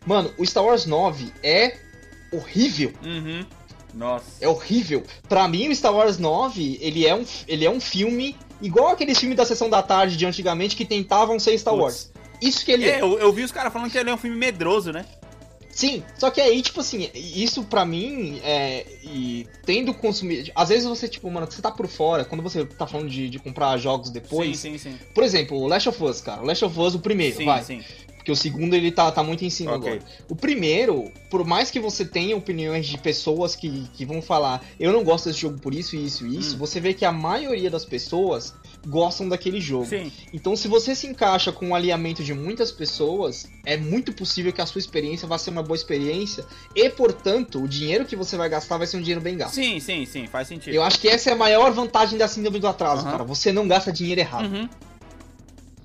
Mano, 0.07 0.33
o 0.39 0.47
Star 0.47 0.65
Wars 0.65 0.87
9 0.87 1.33
é 1.43 1.77
horrível. 2.33 2.93
Uhum. 3.05 3.45
Nossa. 3.95 4.25
É 4.41 4.49
horrível. 4.49 5.03
Pra 5.29 5.49
mim, 5.49 5.69
o 5.69 5.75
Star 5.75 5.95
Wars 5.95 6.19
9, 6.19 6.79
ele 6.81 7.07
é 7.07 7.15
um, 7.15 7.25
ele 7.47 7.65
é 7.65 7.71
um 7.71 7.81
filme 7.81 8.37
igual 8.63 8.89
aqueles 8.89 9.19
filmes 9.19 9.37
da 9.37 9.45
sessão 9.45 9.69
da 9.69 9.83
tarde 9.83 10.17
de 10.17 10.27
antigamente 10.27 10.77
que 10.77 10.85
tentavam 10.85 11.39
ser 11.39 11.57
Star 11.59 11.75
Putz. 11.75 11.83
Wars. 11.83 12.13
Isso 12.41 12.65
que 12.65 12.73
ele 12.73 12.85
é. 12.85 12.97
é. 12.97 13.03
Eu, 13.03 13.19
eu 13.19 13.33
vi 13.33 13.43
os 13.43 13.53
caras 13.53 13.73
falando 13.73 13.91
que 13.91 13.99
ele 13.99 14.11
é 14.11 14.15
um 14.15 14.19
filme 14.19 14.37
medroso, 14.37 14.93
né? 14.93 15.05
Sim, 15.73 16.03
só 16.19 16.31
que 16.31 16.41
aí, 16.41 16.61
tipo 16.63 16.81
assim, 16.81 17.09
isso 17.15 17.63
pra 17.63 17.85
mim, 17.85 18.41
é, 18.43 18.85
e 19.03 19.47
tendo 19.65 19.95
consumido. 19.95 20.51
Às 20.55 20.69
vezes 20.69 20.85
você, 20.85 21.09
tipo, 21.09 21.31
mano, 21.31 21.47
você 21.49 21.63
tá 21.63 21.71
por 21.71 21.87
fora, 21.87 22.25
quando 22.25 22.43
você 22.43 22.65
tá 22.67 22.87
falando 22.87 23.09
de, 23.09 23.31
de 23.31 23.39
comprar 23.39 23.79
jogos 23.79 24.11
depois. 24.11 24.59
Sim, 24.59 24.77
sim, 24.77 24.91
sim. 24.91 24.99
Por 25.15 25.23
exemplo, 25.23 25.57
o 25.57 25.67
Last 25.69 25.89
of 25.89 26.03
Us, 26.03 26.21
cara. 26.21 26.43
O 26.43 26.45
Last 26.45 26.65
of 26.65 26.79
Us, 26.79 26.95
o 26.95 26.99
primeiro, 26.99 27.37
sim, 27.37 27.45
vai. 27.45 27.63
Sim. 27.63 27.83
Porque 28.31 28.33
o 28.33 28.37
segundo 28.37 28.75
ele 28.75 28.93
tá, 28.93 29.11
tá 29.11 29.23
muito 29.23 29.45
em 29.45 29.51
cima 29.51 29.77
okay. 29.77 29.95
agora. 29.95 30.05
O 30.29 30.37
primeiro, 30.37 31.11
por 31.29 31.45
mais 31.45 31.71
que 31.71 31.81
você 31.81 32.05
tenha 32.05 32.37
opiniões 32.37 32.87
de 32.87 32.97
pessoas 32.97 33.57
que, 33.57 33.89
que 33.95 34.05
vão 34.05 34.23
falar, 34.23 34.65
eu 34.79 34.93
não 34.93 35.03
gosto 35.03 35.29
desse 35.29 35.41
jogo 35.41 35.59
por 35.59 35.75
isso, 35.75 35.97
isso 35.97 36.27
e 36.27 36.39
isso, 36.39 36.55
hum. 36.55 36.59
você 36.59 36.81
vê 36.81 36.95
que 36.95 37.05
a 37.05 37.13
maioria 37.13 37.71
das 37.71 37.85
pessoas 37.85 38.55
gostam 38.87 39.29
daquele 39.29 39.61
jogo. 39.61 39.87
Sim. 39.87 40.13
Então, 40.33 40.55
se 40.55 40.69
você 40.69 40.95
se 40.95 41.07
encaixa 41.07 41.51
com 41.51 41.71
o 41.71 41.75
alinhamento 41.75 42.23
de 42.23 42.33
muitas 42.33 42.71
pessoas, 42.71 43.49
é 43.65 43.77
muito 43.77 44.13
possível 44.13 44.53
que 44.53 44.61
a 44.61 44.67
sua 44.67 44.79
experiência 44.79 45.27
vá 45.27 45.37
ser 45.37 45.51
uma 45.51 45.63
boa 45.63 45.77
experiência 45.77 46.45
e, 46.75 46.89
portanto, 46.89 47.63
o 47.63 47.69
dinheiro 47.69 48.05
que 48.05 48.15
você 48.15 48.37
vai 48.37 48.49
gastar 48.49 48.79
vai 48.79 48.87
ser 48.87 48.97
um 48.97 49.01
dinheiro 49.01 49.21
bem 49.21 49.37
gasto. 49.37 49.55
Sim, 49.55 49.81
sim, 49.81 50.07
sim, 50.07 50.27
faz 50.27 50.49
sentido. 50.49 50.73
Eu 50.73 50.83
acho 50.83 50.99
que 51.01 51.09
essa 51.09 51.31
é 51.31 51.33
a 51.33 51.37
maior 51.37 51.73
vantagem 51.73 52.19
da 52.19 52.29
síndrome 52.29 52.59
do 52.61 52.69
atraso, 52.69 53.05
uhum. 53.05 53.11
cara. 53.11 53.25
Você 53.25 53.53
não 53.53 53.67
gasta 53.67 53.93
dinheiro 53.93 54.21
errado. 54.21 54.51
Uhum. 54.51 54.69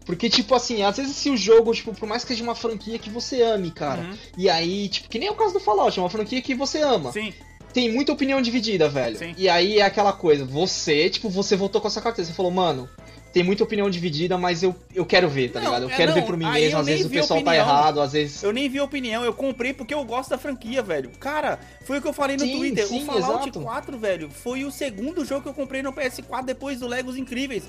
Porque, 0.05 0.29
tipo 0.29 0.53
assim, 0.53 0.83
às 0.83 0.97
vezes 0.97 1.15
se 1.15 1.29
o 1.29 1.35
jogo, 1.37 1.73
tipo, 1.73 1.93
por 1.93 2.07
mais 2.07 2.23
que 2.23 2.29
seja 2.29 2.43
uma 2.43 2.55
franquia 2.55 2.99
que 2.99 3.09
você 3.09 3.41
ame, 3.41 3.71
cara. 3.71 4.01
Uhum. 4.01 4.17
E 4.37 4.49
aí, 4.49 4.87
tipo, 4.87 5.09
que 5.09 5.17
nem 5.17 5.27
é 5.27 5.31
o 5.31 5.35
caso 5.35 5.53
do 5.53 5.59
Fallout, 5.59 5.97
é 5.97 6.01
uma 6.01 6.09
franquia 6.09 6.41
que 6.41 6.53
você 6.53 6.81
ama. 6.81 7.11
Sim. 7.11 7.33
Tem 7.73 7.91
muita 7.91 8.13
opinião 8.13 8.41
dividida, 8.41 8.87
velho. 8.87 9.17
Sim. 9.17 9.33
E 9.37 9.49
aí 9.49 9.79
é 9.79 9.81
aquela 9.81 10.13
coisa, 10.13 10.45
você, 10.45 11.09
tipo, 11.09 11.29
você 11.29 11.55
voltou 11.55 11.81
com 11.81 11.87
essa 11.87 12.01
carteira, 12.01 12.27
você 12.27 12.33
falou, 12.33 12.51
mano, 12.51 12.87
tem 13.33 13.43
muita 13.43 13.65
opinião 13.65 13.89
dividida, 13.89 14.37
mas 14.37 14.63
eu, 14.63 14.73
eu 14.93 15.05
quero 15.05 15.27
ver, 15.27 15.51
tá 15.51 15.59
não, 15.59 15.67
ligado? 15.67 15.83
Eu 15.83 15.89
é, 15.89 15.95
quero 15.97 16.11
não, 16.11 16.21
ver 16.21 16.25
por 16.25 16.37
mim 16.37 16.49
mesmo, 16.49 16.79
às 16.79 16.85
vezes 16.85 17.05
o 17.05 17.09
pessoal 17.09 17.41
tá 17.43 17.49
opinião. 17.49 17.65
tá 17.65 17.71
errado, 17.73 17.99
às 17.99 18.13
vezes. 18.13 18.41
Eu 18.41 18.53
nem 18.53 18.69
vi 18.69 18.79
opinião, 18.79 19.25
eu 19.25 19.33
comprei 19.33 19.73
porque 19.73 19.93
eu 19.93 20.05
gosto 20.05 20.29
da 20.29 20.37
franquia, 20.37 20.81
velho. 20.81 21.09
Cara, 21.19 21.59
foi 21.83 21.97
o 21.97 22.01
que 22.01 22.07
eu 22.07 22.13
falei 22.13 22.37
no 22.37 22.45
sim, 22.45 22.55
Twitter. 22.55 22.87
Sim, 22.87 23.03
o 23.03 23.05
Fallout 23.05 23.49
exato. 23.49 23.59
4, 23.59 23.97
velho, 23.97 24.29
foi 24.29 24.63
o 24.63 24.71
segundo 24.71 25.25
jogo 25.25 25.41
que 25.41 25.49
eu 25.49 25.53
comprei 25.53 25.81
no 25.83 25.91
PS4 25.91 26.45
depois 26.45 26.79
do 26.79 26.87
Legos 26.87 27.17
Incríveis 27.17 27.65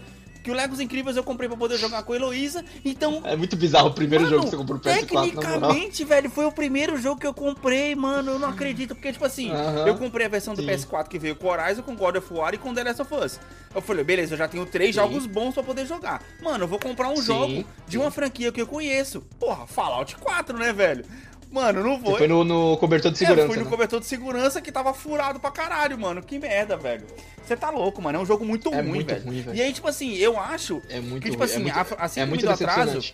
que 0.47 0.51
o 0.53 0.55
Legos 0.55 0.79
Incríveis 0.79 1.17
eu 1.17 1.25
comprei 1.25 1.49
pra 1.49 1.59
poder 1.59 1.77
jogar 1.77 2.05
com 2.05 2.13
a 2.13 2.17
Heloísa, 2.17 2.65
então... 2.85 3.21
É 3.25 3.35
muito 3.35 3.57
bizarro 3.57 3.89
o 3.89 3.93
primeiro 3.93 4.23
mano, 4.23 4.37
jogo 4.37 4.45
que 4.45 4.51
você 4.51 4.57
comprou 4.57 4.79
pro 4.79 4.89
PS4, 4.89 5.01
Tecnicamente, 5.01 6.05
velho, 6.05 6.31
foi 6.31 6.45
o 6.45 6.53
primeiro 6.53 6.97
jogo 6.97 7.21
que 7.21 7.27
eu 7.27 7.35
comprei, 7.35 7.97
mano, 7.97 8.31
eu 8.31 8.39
não 8.39 8.51
acredito, 8.51 8.95
porque, 8.95 9.13
tipo 9.13 9.25
assim, 9.25 9.51
uh 9.51 9.55
-huh, 9.57 9.89
eu 9.89 9.97
comprei 9.97 10.25
a 10.25 10.29
versão 10.29 10.55
do 10.55 10.63
sim. 10.63 10.69
PS4 10.69 11.09
que 11.09 11.19
veio 11.19 11.35
com 11.35 11.49
Horizon, 11.49 11.83
com 11.83 11.97
God 11.97 12.15
of 12.15 12.33
War 12.33 12.55
e 12.55 12.59
com 12.59 12.73
The 12.73 12.85
Last 12.85 13.03
of 13.03 13.13
Us. 13.13 13.41
Eu 13.75 13.83
falei, 13.83 14.05
beleza, 14.05 14.35
eu 14.35 14.39
já 14.39 14.47
tenho 14.47 14.65
três 14.65 14.95
sim. 14.95 15.01
jogos 15.01 15.27
bons 15.27 15.53
pra 15.53 15.65
poder 15.65 15.85
jogar. 15.85 16.23
Mano, 16.41 16.63
eu 16.63 16.69
vou 16.69 16.79
comprar 16.79 17.09
um 17.09 17.17
sim, 17.17 17.23
jogo 17.23 17.65
de 17.89 17.99
uma 17.99 18.13
franquia 18.13 18.53
que 18.53 18.63
eu 18.63 18.69
conheço. 18.69 19.23
Porra, 19.41 19.67
Fallout 19.67 20.15
4, 20.15 20.57
né, 20.57 20.73
velho? 20.73 21.05
Mano, 21.51 21.83
não 21.83 21.99
vou. 21.99 22.13
Você 22.13 22.19
foi 22.19 22.29
no, 22.29 22.45
no 22.45 22.77
cobertor 22.77 23.11
de 23.11 23.19
segurança. 23.19 23.47
É, 23.47 23.49
fui 23.49 23.57
no 23.57 23.65
né? 23.65 23.71
cobertor 23.71 23.99
de 23.99 24.07
segurança 24.07 24.61
que 24.61 24.71
tava 24.71 24.95
furado 24.95 25.41
pra 25.41 25.51
caralho, 25.51 25.99
mano. 25.99 26.23
Que 26.23 26.39
merda, 26.39 26.77
velho. 26.77 27.05
Você 27.47 27.57
tá 27.57 27.71
louco, 27.71 28.03
mano. 28.03 28.19
É 28.19 28.21
um 28.21 28.27
jogo 28.27 28.45
muito 28.45 28.73
é 28.75 28.81
ruim, 28.81 28.89
muito 28.89 29.07
velho. 29.07 29.25
ruim, 29.25 29.41
velho. 29.41 29.57
E 29.57 29.63
aí, 29.63 29.73
tipo 29.73 29.87
assim, 29.87 30.15
eu 30.15 30.39
acho 30.39 30.83
é 30.89 31.01
muito 31.01 31.23
que, 31.23 31.31
tipo 31.31 31.43
ruim. 31.45 31.53
assim, 31.53 31.61
é 31.61 31.63
muito, 31.63 31.95
a, 31.95 32.05
a 32.05 32.09
síndrome 32.09 32.39
é 32.39 32.43
do 32.43 32.51
atraso. 32.51 33.13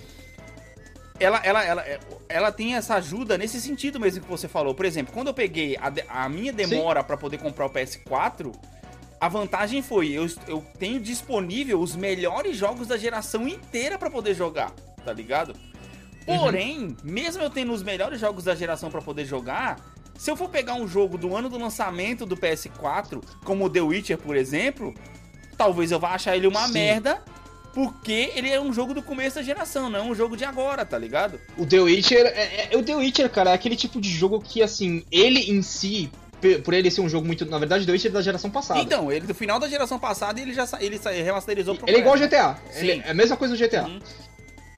Ela, 1.20 1.40
ela, 1.44 1.64
ela, 1.64 1.84
ela 2.28 2.52
tem 2.52 2.74
essa 2.74 2.94
ajuda 2.94 3.36
nesse 3.36 3.60
sentido 3.60 4.00
mesmo 4.00 4.22
que 4.22 4.28
você 4.28 4.48
falou. 4.48 4.74
Por 4.74 4.86
exemplo, 4.86 5.12
quando 5.12 5.28
eu 5.28 5.34
peguei 5.34 5.76
a, 5.76 6.24
a 6.24 6.28
minha 6.28 6.52
demora 6.52 7.04
para 7.04 7.16
poder 7.16 7.38
comprar 7.38 7.66
o 7.66 7.70
PS4, 7.70 8.52
a 9.20 9.28
vantagem 9.28 9.82
foi 9.82 10.08
eu, 10.08 10.26
eu 10.48 10.64
tenho 10.78 10.98
disponível 10.98 11.80
os 11.80 11.94
melhores 11.94 12.56
jogos 12.56 12.88
da 12.88 12.96
geração 12.96 13.46
inteira 13.46 13.96
para 13.96 14.10
poder 14.10 14.34
jogar, 14.34 14.72
tá 15.04 15.12
ligado? 15.12 15.54
Porém, 16.26 16.86
uhum. 16.86 16.96
mesmo 17.04 17.42
eu 17.42 17.50
tendo 17.50 17.72
os 17.72 17.82
melhores 17.82 18.18
jogos 18.18 18.44
da 18.44 18.54
geração 18.54 18.90
para 18.90 19.00
poder 19.00 19.24
jogar, 19.24 19.76
se 20.18 20.30
eu 20.30 20.36
for 20.36 20.48
pegar 20.48 20.74
um 20.74 20.86
jogo 20.86 21.18
do 21.18 21.34
ano 21.36 21.48
do 21.48 21.58
lançamento 21.58 22.24
do 22.24 22.36
PS4, 22.36 23.22
como 23.44 23.64
o 23.64 23.70
The 23.70 23.80
Witcher, 23.80 24.18
por 24.18 24.36
exemplo, 24.36 24.94
talvez 25.56 25.90
eu 25.90 25.98
vá 25.98 26.10
achar 26.10 26.36
ele 26.36 26.46
uma 26.46 26.66
Sim. 26.66 26.72
merda, 26.74 27.22
porque 27.72 28.32
ele 28.34 28.50
é 28.50 28.60
um 28.60 28.72
jogo 28.72 28.92
do 28.92 29.02
começo 29.02 29.36
da 29.36 29.42
geração, 29.42 29.88
não 29.88 29.98
é 29.98 30.02
um 30.02 30.14
jogo 30.14 30.36
de 30.36 30.44
agora, 30.44 30.84
tá 30.84 30.98
ligado? 30.98 31.40
O 31.56 31.66
The 31.66 31.80
Witcher, 31.80 32.26
é, 32.26 32.68
é, 32.72 32.76
o 32.76 32.82
The 32.82 32.94
Witcher, 32.96 33.30
cara, 33.30 33.50
é 33.50 33.54
aquele 33.54 33.76
tipo 33.76 34.00
de 34.00 34.10
jogo 34.10 34.40
que, 34.40 34.62
assim, 34.62 35.04
ele 35.10 35.50
em 35.50 35.62
si, 35.62 36.10
por 36.64 36.74
ele 36.74 36.90
ser 36.90 37.00
um 37.00 37.08
jogo 37.08 37.26
muito. 37.26 37.46
Na 37.46 37.58
verdade, 37.58 37.86
The 37.86 37.92
Witcher 37.92 38.10
é 38.10 38.14
da 38.14 38.22
geração 38.22 38.50
passada. 38.50 38.80
Então, 38.80 39.10
ele 39.10 39.26
do 39.26 39.34
final 39.34 39.58
da 39.58 39.68
geração 39.68 39.98
passada 39.98 40.40
ele 40.40 40.52
já 40.52 40.68
ele 40.80 41.00
remasterizou 41.22 41.76
pro 41.76 41.88
Ele 41.88 41.98
é 41.98 42.00
igual 42.00 42.14
ao 42.14 42.20
GTA. 42.20 42.58
É 42.74 43.10
a 43.10 43.14
mesma 43.14 43.36
coisa 43.36 43.56
do 43.56 43.62
GTA. 43.62 43.84
Uhum. 43.84 44.00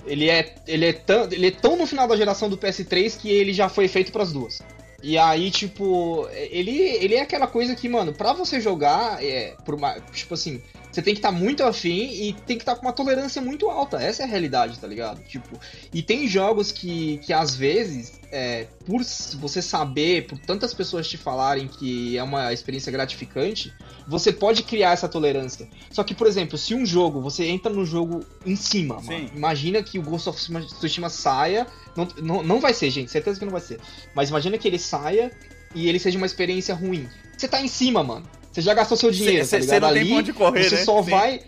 ele 0.07 0.29
é, 0.29 0.55
ele, 0.67 0.87
é 0.87 0.93
tão, 0.93 1.25
ele 1.25 1.47
é 1.47 1.51
tão 1.51 1.77
no 1.77 1.87
final 1.87 2.07
da 2.07 2.17
geração 2.17 2.49
do 2.49 2.59
PS3 2.59 3.19
que 3.19 3.31
ele 3.31 3.53
já 3.53 3.69
foi 3.69 3.89
feito 3.89 4.13
para 4.13 4.23
as 4.23 4.33
duas. 4.33 4.63
E 5.07 5.19
aí, 5.19 5.51
tipo, 5.51 6.27
ele, 6.33 6.73
ele 6.73 7.15
é 7.15 7.21
aquela 7.21 7.47
coisa 7.47 7.77
que, 7.77 7.91
mano, 7.91 8.15
pra 8.15 8.33
você 8.33 8.59
jogar, 8.59 9.23
é, 9.23 9.55
por 9.63 9.75
uma, 9.75 10.01
tipo 10.01 10.33
assim, 10.33 10.63
você 10.91 11.03
tem 11.03 11.13
que 11.13 11.19
estar 11.19 11.31
tá 11.31 11.39
muito 11.39 11.63
afim 11.63 12.09
e 12.11 12.33
tem 12.33 12.57
que 12.57 12.63
estar 12.63 12.75
tá 12.75 12.81
com 12.81 12.87
uma 12.87 12.93
tolerância 12.93 13.43
muito 13.43 13.69
alta. 13.69 14.01
Essa 14.01 14.23
é 14.23 14.25
a 14.25 14.29
realidade, 14.29 14.79
tá 14.79 14.87
ligado? 14.87 15.23
Tipo, 15.25 15.61
e 15.93 16.03
tem 16.03 16.27
jogos 16.27 16.73
que, 16.73 17.19
que 17.19 17.35
às 17.35 17.55
vezes, 17.55 18.19
é, 18.35 18.67
por 18.85 19.01
você 19.39 19.63
saber, 19.63 20.27
por 20.27 20.37
tantas 20.41 20.75
pessoas 20.75 21.07
te 21.09 21.17
falarem 21.17 21.69
que 21.69 22.19
é 22.19 22.23
uma 22.23 22.53
experiência 22.53 22.91
gratificante, 22.91 23.73
você 24.09 24.33
pode 24.33 24.65
criar 24.65 24.91
essa 24.91 25.09
tolerância. 25.09 25.69
Só 25.93 26.03
que, 26.03 26.15
por 26.15 26.27
exemplo, 26.27 26.59
se 26.59 26.75
um 26.75 26.85
jogo, 26.85 27.21
você 27.21 27.45
entra 27.45 27.73
no 27.73 27.87
jogo 27.87 28.27
em 28.45 28.57
cima, 28.57 29.01
mano, 29.01 29.31
imagina 29.33 29.81
que 29.85 30.01
o 30.01 30.03
Ghost 30.03 30.29
of 30.29 30.41
Tsushima 30.81 31.09
saia. 31.09 31.65
Não, 31.97 32.09
não, 32.21 32.43
não 32.43 32.61
vai 32.61 32.75
ser, 32.75 32.91
gente, 32.91 33.09
certeza 33.09 33.39
que 33.39 33.45
não 33.45 33.53
vai 33.53 33.61
ser. 33.61 33.79
Mas 34.17 34.31
imagina 34.31 34.59
que 34.59 34.67
ele 34.67 34.81
saia 34.81 35.31
e 35.73 35.89
ele 35.89 36.01
seja 36.01 36.19
uma 36.19 36.27
experiência 36.27 36.75
ruim. 36.75 37.09
Você 37.39 37.47
tá 37.47 37.63
em 37.63 37.69
cima, 37.69 38.03
mano. 38.03 38.29
Você 38.51 38.61
já 38.63 38.75
gastou 38.75 38.97
seu 38.97 39.13
dinheiro, 39.13 39.47
cê, 39.47 39.59
tá 39.59 39.65
Você 39.65 39.81
não 39.81 39.89
Ali, 39.89 40.01
tem 40.01 40.19
onde 40.19 40.33
correr, 40.33 40.65
você 40.65 40.75
né? 40.77 40.85
só 40.85 41.01
Sim. 41.05 41.11
vai... 41.11 41.41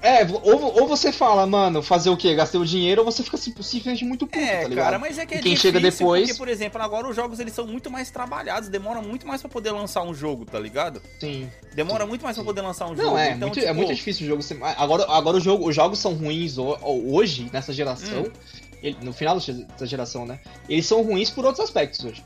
É, 0.00 0.24
ou, 0.24 0.80
ou 0.80 0.86
você 0.86 1.10
fala, 1.10 1.46
mano, 1.46 1.82
fazer 1.82 2.10
o 2.10 2.16
quê? 2.16 2.34
Gastei 2.34 2.60
o 2.60 2.64
dinheiro, 2.64 3.02
ou 3.02 3.10
você 3.10 3.22
fica 3.22 3.36
simplesmente 3.36 4.04
muito 4.04 4.26
puto, 4.26 4.38
é, 4.38 4.62
tá 4.62 4.68
ligado? 4.68 4.84
cara, 4.84 4.98
mas 4.98 5.18
é 5.18 5.26
que 5.26 5.34
é 5.34 5.38
e 5.38 5.42
quem 5.42 5.56
chega 5.56 5.80
depois... 5.80 6.28
Porque, 6.28 6.38
por 6.38 6.48
exemplo, 6.48 6.80
agora 6.80 7.08
os 7.08 7.16
jogos 7.16 7.40
eles 7.40 7.52
são 7.52 7.66
muito 7.66 7.90
mais 7.90 8.10
trabalhados, 8.10 8.68
demora 8.68 9.02
muito 9.02 9.26
mais 9.26 9.40
pra 9.40 9.50
poder 9.50 9.72
lançar 9.72 10.02
um 10.02 10.14
jogo, 10.14 10.44
tá 10.44 10.58
ligado? 10.58 11.02
Sim. 11.18 11.50
Demora 11.74 12.04
sim, 12.04 12.08
muito 12.08 12.22
mais 12.22 12.36
pra 12.36 12.44
poder 12.44 12.60
lançar 12.60 12.86
um 12.86 12.94
Não, 12.94 13.04
jogo. 13.04 13.18
é, 13.18 13.32
então, 13.32 13.48
muito, 13.48 13.54
tipo... 13.54 13.66
é 13.66 13.72
muito 13.72 13.94
difícil 13.94 14.26
o 14.26 14.28
jogo 14.28 14.42
ser... 14.42 14.58
Agora, 14.62 15.04
agora 15.08 15.36
o 15.36 15.40
jogo, 15.40 15.68
os 15.68 15.74
jogos 15.74 15.98
são 15.98 16.14
ruins 16.14 16.56
hoje, 16.58 17.50
nessa 17.52 17.72
geração, 17.72 18.22
hum. 18.22 18.32
ele, 18.80 18.96
no 19.02 19.12
final 19.12 19.36
dessa 19.36 19.86
geração, 19.86 20.24
né? 20.24 20.38
Eles 20.68 20.86
são 20.86 21.02
ruins 21.02 21.30
por 21.30 21.44
outros 21.44 21.64
aspectos 21.64 22.04
hoje. 22.04 22.24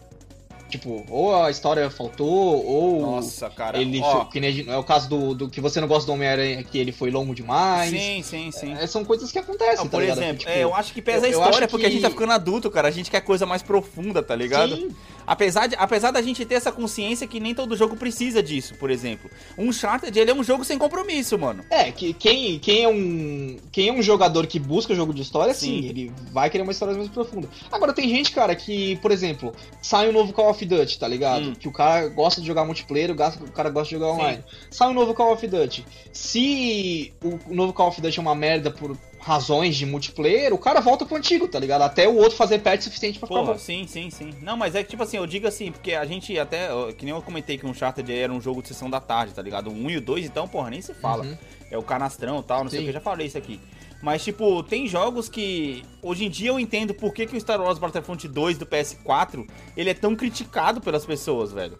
Tipo, 0.72 1.04
ou 1.10 1.36
a 1.36 1.50
história 1.50 1.90
faltou, 1.90 2.64
ou. 2.64 3.02
Nossa, 3.02 3.50
cara. 3.50 3.78
Ele 3.78 4.00
Ó, 4.00 4.24
foi, 4.24 4.40
nem, 4.40 4.64
é 4.66 4.76
o 4.78 4.82
caso 4.82 5.06
do, 5.06 5.34
do 5.34 5.48
que 5.50 5.60
você 5.60 5.78
não 5.82 5.86
gosta 5.86 6.06
do 6.06 6.14
Homem-Aranha, 6.14 6.64
que 6.64 6.78
ele 6.78 6.92
foi 6.92 7.10
longo 7.10 7.34
demais. 7.34 7.90
Sim, 7.90 8.22
sim, 8.22 8.50
sim. 8.50 8.72
É, 8.72 8.86
são 8.86 9.04
coisas 9.04 9.30
que 9.30 9.38
acontecem, 9.38 9.76
não, 9.76 9.84
tá 9.84 9.90
Por 9.90 10.00
ligado? 10.00 10.16
exemplo, 10.16 10.38
tipo, 10.38 10.50
é, 10.50 10.64
eu 10.64 10.74
acho 10.74 10.94
que 10.94 11.02
pesa 11.02 11.28
eu, 11.28 11.42
a 11.42 11.44
história 11.46 11.68
porque 11.68 11.84
que... 11.84 11.90
a 11.90 11.90
gente 11.90 12.00
tá 12.00 12.08
ficando 12.08 12.32
adulto, 12.32 12.70
cara. 12.70 12.88
A 12.88 12.90
gente 12.90 13.10
quer 13.10 13.20
coisa 13.20 13.44
mais 13.44 13.62
profunda, 13.62 14.22
tá 14.22 14.34
ligado? 14.34 14.74
Sim. 14.74 14.96
Apesar, 15.26 15.66
de, 15.66 15.76
apesar 15.76 16.10
da 16.10 16.22
gente 16.22 16.44
ter 16.44 16.54
essa 16.54 16.72
consciência 16.72 17.26
que 17.26 17.38
nem 17.38 17.54
todo 17.54 17.76
jogo 17.76 17.96
precisa 17.96 18.42
disso, 18.42 18.74
por 18.76 18.90
exemplo. 18.90 19.30
Um 19.56 19.68
Uncharted, 19.68 20.18
ele 20.18 20.30
é 20.30 20.34
um 20.34 20.42
jogo 20.42 20.64
sem 20.64 20.78
compromisso, 20.78 21.38
mano. 21.38 21.64
É, 21.70 21.90
que 21.92 22.12
quem, 22.12 22.58
quem, 22.58 22.84
é, 22.84 22.88
um, 22.88 23.56
quem 23.70 23.88
é 23.88 23.92
um 23.92 24.02
jogador 24.02 24.46
que 24.46 24.58
busca 24.58 24.94
jogo 24.94 25.14
de 25.14 25.22
história, 25.22 25.54
sim, 25.54 25.82
sim 25.82 25.88
ele 25.88 26.12
vai 26.32 26.50
querer 26.50 26.62
uma 26.62 26.72
história 26.72 26.94
mais 26.94 27.08
profunda. 27.08 27.48
Agora, 27.70 27.92
tem 27.92 28.08
gente, 28.08 28.32
cara, 28.32 28.54
que, 28.54 28.96
por 28.96 29.10
exemplo, 29.10 29.54
sai 29.80 30.08
um 30.08 30.12
novo 30.12 30.32
Call 30.32 30.50
of 30.50 30.61
Duty, 30.64 30.98
tá 30.98 31.08
ligado? 31.08 31.48
Hum. 31.48 31.54
Que 31.54 31.68
o 31.68 31.72
cara 31.72 32.08
gosta 32.08 32.40
de 32.40 32.46
jogar 32.46 32.64
multiplayer, 32.64 33.10
o 33.10 33.52
cara 33.52 33.70
gosta 33.70 33.88
de 33.88 34.00
jogar 34.00 34.12
online. 34.12 34.44
Sim. 34.48 34.56
Sai 34.70 34.88
um 34.88 34.94
novo 34.94 35.14
Call 35.14 35.32
of 35.32 35.46
Duty. 35.46 35.84
Se 36.12 37.12
o 37.22 37.54
novo 37.54 37.72
Call 37.72 37.88
of 37.88 38.00
Duty 38.00 38.18
é 38.18 38.22
uma 38.22 38.34
merda 38.34 38.70
por 38.70 38.96
razões 39.18 39.76
de 39.76 39.86
multiplayer, 39.86 40.52
o 40.52 40.58
cara 40.58 40.80
volta 40.80 41.06
pro 41.06 41.16
antigo, 41.16 41.46
tá 41.46 41.58
ligado? 41.58 41.82
Até 41.82 42.08
o 42.08 42.16
outro 42.16 42.36
fazer 42.36 42.58
patch 42.58 42.82
suficiente 42.82 43.18
pra 43.20 43.28
Porra, 43.28 43.56
sim, 43.56 43.86
sim, 43.86 44.10
sim. 44.10 44.34
Não, 44.42 44.56
mas 44.56 44.74
é 44.74 44.82
que, 44.82 44.90
tipo 44.90 45.02
assim, 45.02 45.16
eu 45.16 45.26
digo 45.26 45.46
assim, 45.46 45.70
porque 45.70 45.94
a 45.94 46.04
gente 46.04 46.36
até, 46.38 46.68
que 46.98 47.04
nem 47.04 47.14
eu 47.14 47.22
comentei 47.22 47.56
que 47.56 47.64
um 47.64 47.70
Uncharted 47.70 48.12
era 48.12 48.32
um 48.32 48.40
jogo 48.40 48.60
de 48.62 48.68
sessão 48.68 48.90
da 48.90 49.00
tarde, 49.00 49.32
tá 49.32 49.40
ligado? 49.40 49.70
O 49.70 49.72
1 49.72 49.90
e 49.90 49.96
o 49.98 50.00
2, 50.00 50.26
então, 50.26 50.48
porra, 50.48 50.70
nem 50.70 50.82
se 50.82 50.92
fala. 50.92 51.24
Uhum. 51.24 51.38
É 51.70 51.78
o 51.78 51.82
canastrão 51.82 52.40
e 52.40 52.42
tal, 52.42 52.64
não 52.64 52.70
sim. 52.70 52.76
sei 52.76 52.80
o 52.80 52.82
que, 52.82 52.90
eu 52.90 52.94
já 52.94 53.00
falei 53.00 53.28
isso 53.28 53.38
aqui. 53.38 53.60
Mas, 54.02 54.24
tipo, 54.24 54.64
tem 54.64 54.88
jogos 54.88 55.28
que. 55.28 55.84
Hoje 56.02 56.24
em 56.24 56.28
dia 56.28 56.48
eu 56.48 56.58
entendo 56.58 56.92
por 56.92 57.14
que, 57.14 57.24
que 57.24 57.36
o 57.36 57.40
Star 57.40 57.60
Wars 57.60 57.78
Battlefront 57.78 58.26
2 58.26 58.58
do 58.58 58.66
PS4 58.66 59.48
ele 59.76 59.90
é 59.90 59.94
tão 59.94 60.16
criticado 60.16 60.80
pelas 60.80 61.06
pessoas, 61.06 61.52
velho. 61.52 61.78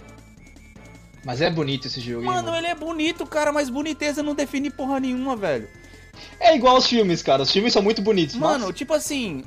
Mas 1.25 1.41
é 1.41 1.51
bonito 1.51 1.89
esse 1.89 2.01
jogo. 2.01 2.25
Mano, 2.25 2.45
mano, 2.45 2.57
ele 2.57 2.69
é 2.69 2.75
bonito, 2.77 3.27
cara, 3.27 3.53
mas 3.53 3.69
boniteza 3.69 4.23
não 4.23 4.37
define 4.37 4.71
porra 4.71 5.01
nenhuma, 5.01 5.35
velho. 5.35 5.69
É 6.39 6.55
igual 6.55 6.77
os 6.77 6.87
filmes, 6.87 7.23
cara. 7.23 7.43
Os 7.43 7.51
filmes 7.51 7.73
são 7.73 7.83
muito 7.83 8.01
bonitos. 8.01 8.37
Mano, 8.37 8.67
mas... 8.67 8.77
tipo 8.77 8.95
assim. 8.95 9.43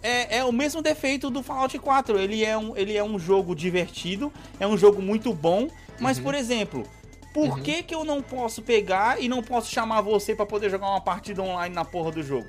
É, 0.00 0.38
é 0.38 0.44
o 0.44 0.52
mesmo 0.52 0.82
defeito 0.82 1.30
do 1.30 1.42
Fallout 1.42 1.76
4. 1.76 2.18
Ele 2.18 2.44
é, 2.44 2.56
um, 2.56 2.76
ele 2.76 2.96
é 2.96 3.02
um 3.02 3.18
jogo 3.18 3.56
divertido, 3.56 4.32
é 4.60 4.66
um 4.66 4.76
jogo 4.76 5.00
muito 5.00 5.32
bom, 5.32 5.66
mas, 5.98 6.18
uhum. 6.18 6.24
por 6.24 6.34
exemplo, 6.34 6.86
por 7.34 7.48
uhum. 7.48 7.62
que, 7.62 7.82
que 7.82 7.92
eu 7.92 8.04
não 8.04 8.22
posso 8.22 8.62
pegar 8.62 9.20
e 9.20 9.28
não 9.28 9.42
posso 9.42 9.68
chamar 9.68 10.00
você 10.00 10.36
para 10.36 10.46
poder 10.46 10.70
jogar 10.70 10.88
uma 10.88 11.00
partida 11.00 11.42
online 11.42 11.74
na 11.74 11.84
porra 11.84 12.12
do 12.12 12.22
jogo? 12.22 12.46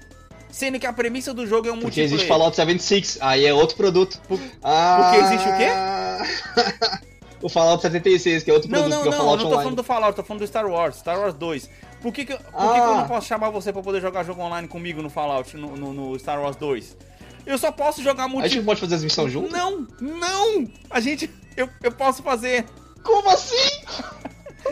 Sendo 0.52 0.80
que 0.80 0.86
a 0.86 0.94
premissa 0.94 1.34
do 1.34 1.48
jogo 1.48 1.68
é 1.68 1.72
um 1.72 1.80
Porque 1.80 2.00
existe 2.00 2.28
Fallout 2.28 2.56
76, 2.56 3.18
aí 3.20 3.46
é 3.46 3.54
outro 3.54 3.76
produto. 3.76 4.22
Por... 4.28 4.40
Ah... 4.64 5.12
Porque 5.12 5.26
existe 5.26 5.50
o 5.50 5.58
quê? 5.58 7.00
o 7.42 7.50
Fallout 7.50 7.82
76, 7.82 8.44
que 8.44 8.52
é 8.52 8.54
outro 8.54 8.70
não, 8.70 8.84
produto. 8.84 8.96
Não, 8.96 9.02
que 9.02 9.08
é 9.08 9.12
não, 9.12 9.26
não, 9.26 9.36
não 9.38 9.50
tô 9.50 9.56
falando 9.56 9.76
do 9.76 9.84
Fallout, 9.84 10.16
tô 10.16 10.24
falando 10.24 10.42
do 10.42 10.48
Star 10.48 10.68
Wars, 10.68 10.98
Star 10.98 11.20
Wars 11.20 11.34
2. 11.34 11.70
Por 12.00 12.14
que, 12.14 12.24
que, 12.24 12.36
por 12.36 12.44
ah. 12.54 12.74
que, 12.74 12.74
que 12.74 12.88
eu 12.88 12.96
não 12.96 13.08
posso 13.08 13.28
chamar 13.28 13.50
você 13.50 13.74
para 13.74 13.82
poder 13.82 14.00
jogar 14.00 14.24
jogo 14.24 14.44
online 14.44 14.68
comigo 14.68 15.02
no 15.02 15.10
Fallout, 15.10 15.58
no, 15.58 15.76
no, 15.76 15.92
no 15.92 16.20
Star 16.20 16.40
Wars 16.40 16.56
2? 16.58 16.96
Eu 17.44 17.58
só 17.58 17.72
posso 17.72 18.04
jogar 18.04 18.28
multiplayer. 18.28 18.52
A 18.52 18.54
gente 18.54 18.66
pode 18.66 18.80
fazer 18.80 18.96
as 18.96 19.04
missões 19.04 19.32
juntos? 19.32 19.52
Não, 19.52 19.88
não! 20.00 20.68
A 20.92 21.00
gente. 21.00 21.28
Eu, 21.58 21.68
eu 21.82 21.92
posso 21.92 22.22
fazer. 22.22 22.66
Como 23.04 23.28
assim? 23.30 23.82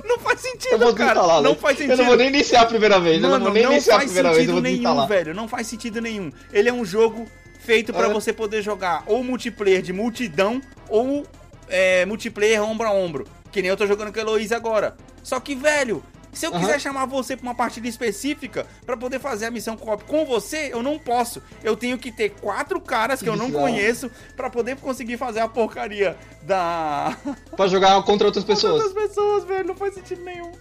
Não 0.05 0.19
faz 0.19 0.39
sentido, 0.39 0.93
cara. 0.95 1.41
Não 1.41 1.55
faz 1.55 1.77
sentido. 1.77 1.91
Eu 1.93 1.97
não 1.97 2.05
vou 2.05 2.15
nem 2.15 2.27
iniciar 2.27 2.61
a 2.61 2.65
primeira 2.65 2.99
vez. 2.99 3.21
Mano, 3.21 3.35
eu 3.35 3.39
não 3.39 3.45
vou 3.45 3.53
nem 3.53 3.63
iniciar 3.63 3.95
a 3.97 3.99
primeira 3.99 4.33
vez. 4.33 4.47
Não 4.47 4.55
faz 4.55 4.63
sentido 4.63 4.83
nenhum, 4.83 5.07
velho. 5.07 5.33
Não 5.33 5.47
faz 5.47 5.67
sentido 5.67 6.01
nenhum. 6.01 6.31
Ele 6.51 6.69
é 6.69 6.73
um 6.73 6.83
jogo 6.83 7.27
feito 7.59 7.93
para 7.93 8.07
é. 8.07 8.13
você 8.13 8.33
poder 8.33 8.61
jogar 8.61 9.03
ou 9.05 9.23
multiplayer 9.23 9.81
de 9.81 9.93
multidão 9.93 10.61
ou 10.89 11.25
é, 11.69 12.05
multiplayer 12.05 12.61
ombro 12.61 12.87
a 12.87 12.91
ombro. 12.91 13.25
Que 13.51 13.61
nem 13.61 13.69
eu 13.69 13.77
tô 13.77 13.85
jogando 13.85 14.11
com 14.11 14.19
a 14.19 14.21
Heloísa 14.21 14.55
agora. 14.55 14.95
Só 15.21 15.39
que, 15.39 15.55
velho, 15.55 16.03
se 16.33 16.45
eu 16.45 16.51
uhum. 16.51 16.59
quiser 16.59 16.79
chamar 16.79 17.05
você 17.05 17.35
pra 17.35 17.43
uma 17.43 17.55
partida 17.55 17.87
específica 17.87 18.65
para 18.85 18.97
poder 18.97 19.19
fazer 19.19 19.45
a 19.45 19.51
missão 19.51 19.77
co-op 19.77 20.03
com 20.05 20.25
você, 20.25 20.69
eu 20.71 20.81
não 20.81 20.97
posso. 20.97 21.41
Eu 21.63 21.75
tenho 21.75 21.97
que 21.97 22.11
ter 22.11 22.29
quatro 22.29 22.79
caras 22.81 23.21
que 23.21 23.29
eu 23.29 23.35
não 23.35 23.51
conheço 23.51 24.09
para 24.35 24.49
poder 24.49 24.75
conseguir 24.77 25.17
fazer 25.17 25.39
a 25.39 25.47
porcaria 25.47 26.17
da. 26.43 27.15
Pra 27.55 27.67
jogar 27.67 28.01
contra 28.03 28.27
outras 28.27 28.43
pessoas. 28.45 28.81
Contra 28.81 28.87
outras 28.87 29.07
pessoas, 29.07 29.43
velho. 29.45 29.67
Não 29.67 29.75
faz 29.75 29.93
sentido 29.93 30.23
nenhum. 30.23 30.51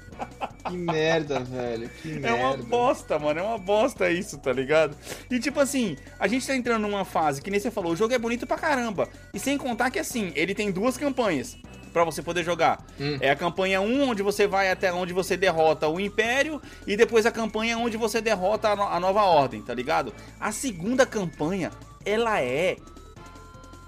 Que 0.68 0.76
merda, 0.76 1.40
velho. 1.40 1.88
Que 2.00 2.08
merda. 2.08 2.28
É 2.28 2.34
uma 2.34 2.56
bosta, 2.56 3.18
mano. 3.18 3.40
É 3.40 3.42
uma 3.42 3.58
bosta 3.58 4.10
isso, 4.10 4.38
tá 4.38 4.52
ligado? 4.52 4.96
E 5.30 5.40
tipo 5.40 5.58
assim, 5.58 5.96
a 6.18 6.28
gente 6.28 6.46
tá 6.46 6.54
entrando 6.54 6.82
numa 6.82 7.04
fase 7.04 7.40
que 7.40 7.50
nem 7.50 7.58
você 7.58 7.70
falou, 7.70 7.92
o 7.92 7.96
jogo 7.96 8.14
é 8.14 8.18
bonito 8.18 8.46
pra 8.46 8.56
caramba. 8.56 9.08
E 9.32 9.38
sem 9.38 9.58
contar 9.58 9.90
que 9.90 9.98
assim, 9.98 10.32
ele 10.34 10.54
tem 10.54 10.70
duas 10.70 10.96
campanhas 10.96 11.56
para 11.92 12.04
você 12.04 12.22
poder 12.22 12.44
jogar. 12.44 12.84
Hum. 13.00 13.18
É 13.20 13.30
a 13.30 13.36
campanha 13.36 13.80
1, 13.80 14.08
onde 14.08 14.22
você 14.22 14.46
vai 14.46 14.70
até 14.70 14.92
onde 14.92 15.12
você 15.12 15.36
derrota 15.36 15.88
o 15.88 16.00
Império, 16.00 16.60
e 16.86 16.96
depois 16.96 17.26
a 17.26 17.30
campanha 17.30 17.78
onde 17.78 17.96
você 17.96 18.20
derrota 18.20 18.70
a, 18.70 18.76
no 18.76 18.82
a 18.82 19.00
Nova 19.00 19.22
Ordem, 19.22 19.62
tá 19.62 19.74
ligado? 19.74 20.12
A 20.40 20.50
segunda 20.52 21.04
campanha, 21.04 21.70
ela 22.04 22.40
é 22.40 22.76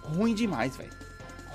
ruim 0.03 0.35
demais, 0.35 0.77
velho. 0.77 0.93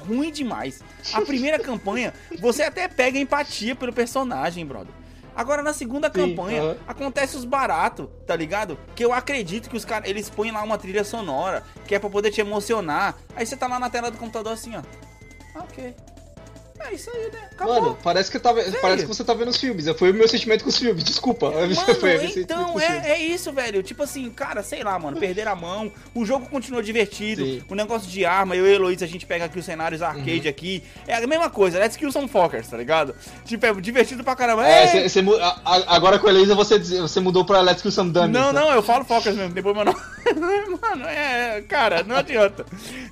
Ruim 0.07 0.31
demais. 0.31 0.81
A 1.13 1.21
primeira 1.21 1.59
campanha, 1.59 2.13
você 2.39 2.63
até 2.63 2.87
pega 2.87 3.19
empatia 3.19 3.75
pelo 3.75 3.93
personagem, 3.93 4.65
brother. 4.65 4.93
Agora 5.35 5.63
na 5.63 5.71
segunda 5.71 6.07
Sim, 6.07 6.13
campanha 6.13 6.63
uh 6.63 6.73
-huh. 6.73 6.77
acontece 6.85 7.37
os 7.37 7.45
baratos, 7.45 8.09
tá 8.27 8.35
ligado? 8.35 8.77
Que 8.93 9.05
eu 9.05 9.13
acredito 9.13 9.69
que 9.69 9.77
os 9.77 9.85
caras 9.85 10.09
eles 10.09 10.29
põem 10.29 10.51
lá 10.51 10.61
uma 10.63 10.77
trilha 10.77 11.03
sonora, 11.05 11.63
que 11.87 11.95
é 11.95 11.99
para 11.99 12.09
poder 12.09 12.29
te 12.29 12.41
emocionar. 12.41 13.15
Aí 13.33 13.45
você 13.45 13.55
tá 13.55 13.65
lá 13.65 13.79
na 13.79 13.89
tela 13.89 14.11
do 14.11 14.17
computador 14.17 14.51
assim, 14.51 14.73
ó. 14.75 14.81
Ok. 15.61 15.95
É 16.79 16.93
isso 16.93 17.09
aí, 17.13 17.29
né? 17.31 17.49
Acabou. 17.51 17.81
Mano, 17.81 17.97
parece 18.01 18.31
que, 18.31 18.39
tá, 18.39 18.53
parece 18.81 19.03
que 19.03 19.07
você 19.07 19.23
tá 19.23 19.33
vendo 19.33 19.49
os 19.49 19.57
filmes. 19.57 19.85
Foi 19.97 20.11
o 20.11 20.13
meu 20.13 20.27
sentimento 20.27 20.63
com 20.63 20.69
os 20.69 20.77
filmes, 20.77 21.03
desculpa. 21.03 21.51
Mano, 21.51 21.73
então, 22.37 22.79
é, 22.79 23.11
é 23.11 23.21
isso, 23.21 23.51
velho. 23.51 23.83
Tipo 23.83 24.03
assim, 24.03 24.29
cara, 24.29 24.63
sei 24.63 24.83
lá, 24.83 24.97
mano, 24.97 25.17
perder 25.17 25.47
a 25.47 25.55
mão. 25.55 25.91
O 26.15 26.25
jogo 26.25 26.47
continua 26.49 26.81
divertido. 26.81 27.43
Sim. 27.43 27.63
O 27.69 27.75
negócio 27.75 28.09
de 28.09 28.25
arma, 28.25 28.55
eu 28.55 28.65
e 28.65 28.73
Heloísa, 28.73 29.05
a 29.05 29.07
gente 29.07 29.25
pega 29.25 29.45
aqui 29.45 29.59
os 29.59 29.65
cenários 29.65 30.01
arcade 30.01 30.43
uhum. 30.43 30.49
aqui. 30.49 30.83
É 31.05 31.15
a 31.15 31.27
mesma 31.27 31.49
coisa, 31.49 31.79
let's 31.79 31.97
kill 31.97 32.11
some 32.11 32.27
fuckers, 32.27 32.67
tá 32.67 32.77
ligado? 32.77 33.13
Tipo, 33.45 33.65
é 33.65 33.73
divertido 33.73 34.23
pra 34.23 34.35
caramba. 34.35 34.65
É, 34.65 34.87
cê, 34.87 35.09
cê, 35.09 35.19
a, 35.41 35.95
agora 35.95 36.17
com 36.17 36.27
a 36.27 36.29
Heloísa 36.29 36.55
você, 36.55 36.79
você 36.79 37.19
mudou 37.19 37.43
pra 37.43 37.61
let's 37.61 37.81
kill 37.81 37.91
some 37.91 38.11
dummies. 38.11 38.31
Não, 38.31 38.53
né? 38.53 38.59
não, 38.61 38.71
eu 38.71 38.81
falo 38.81 39.03
fuckers 39.03 39.35
mesmo, 39.35 39.53
depois 39.53 39.75
meu 39.75 39.85
nome. 39.85 39.99
mano, 40.81 41.05
é, 41.05 41.61
cara, 41.67 42.03
não 42.03 42.15
adianta. 42.15 42.65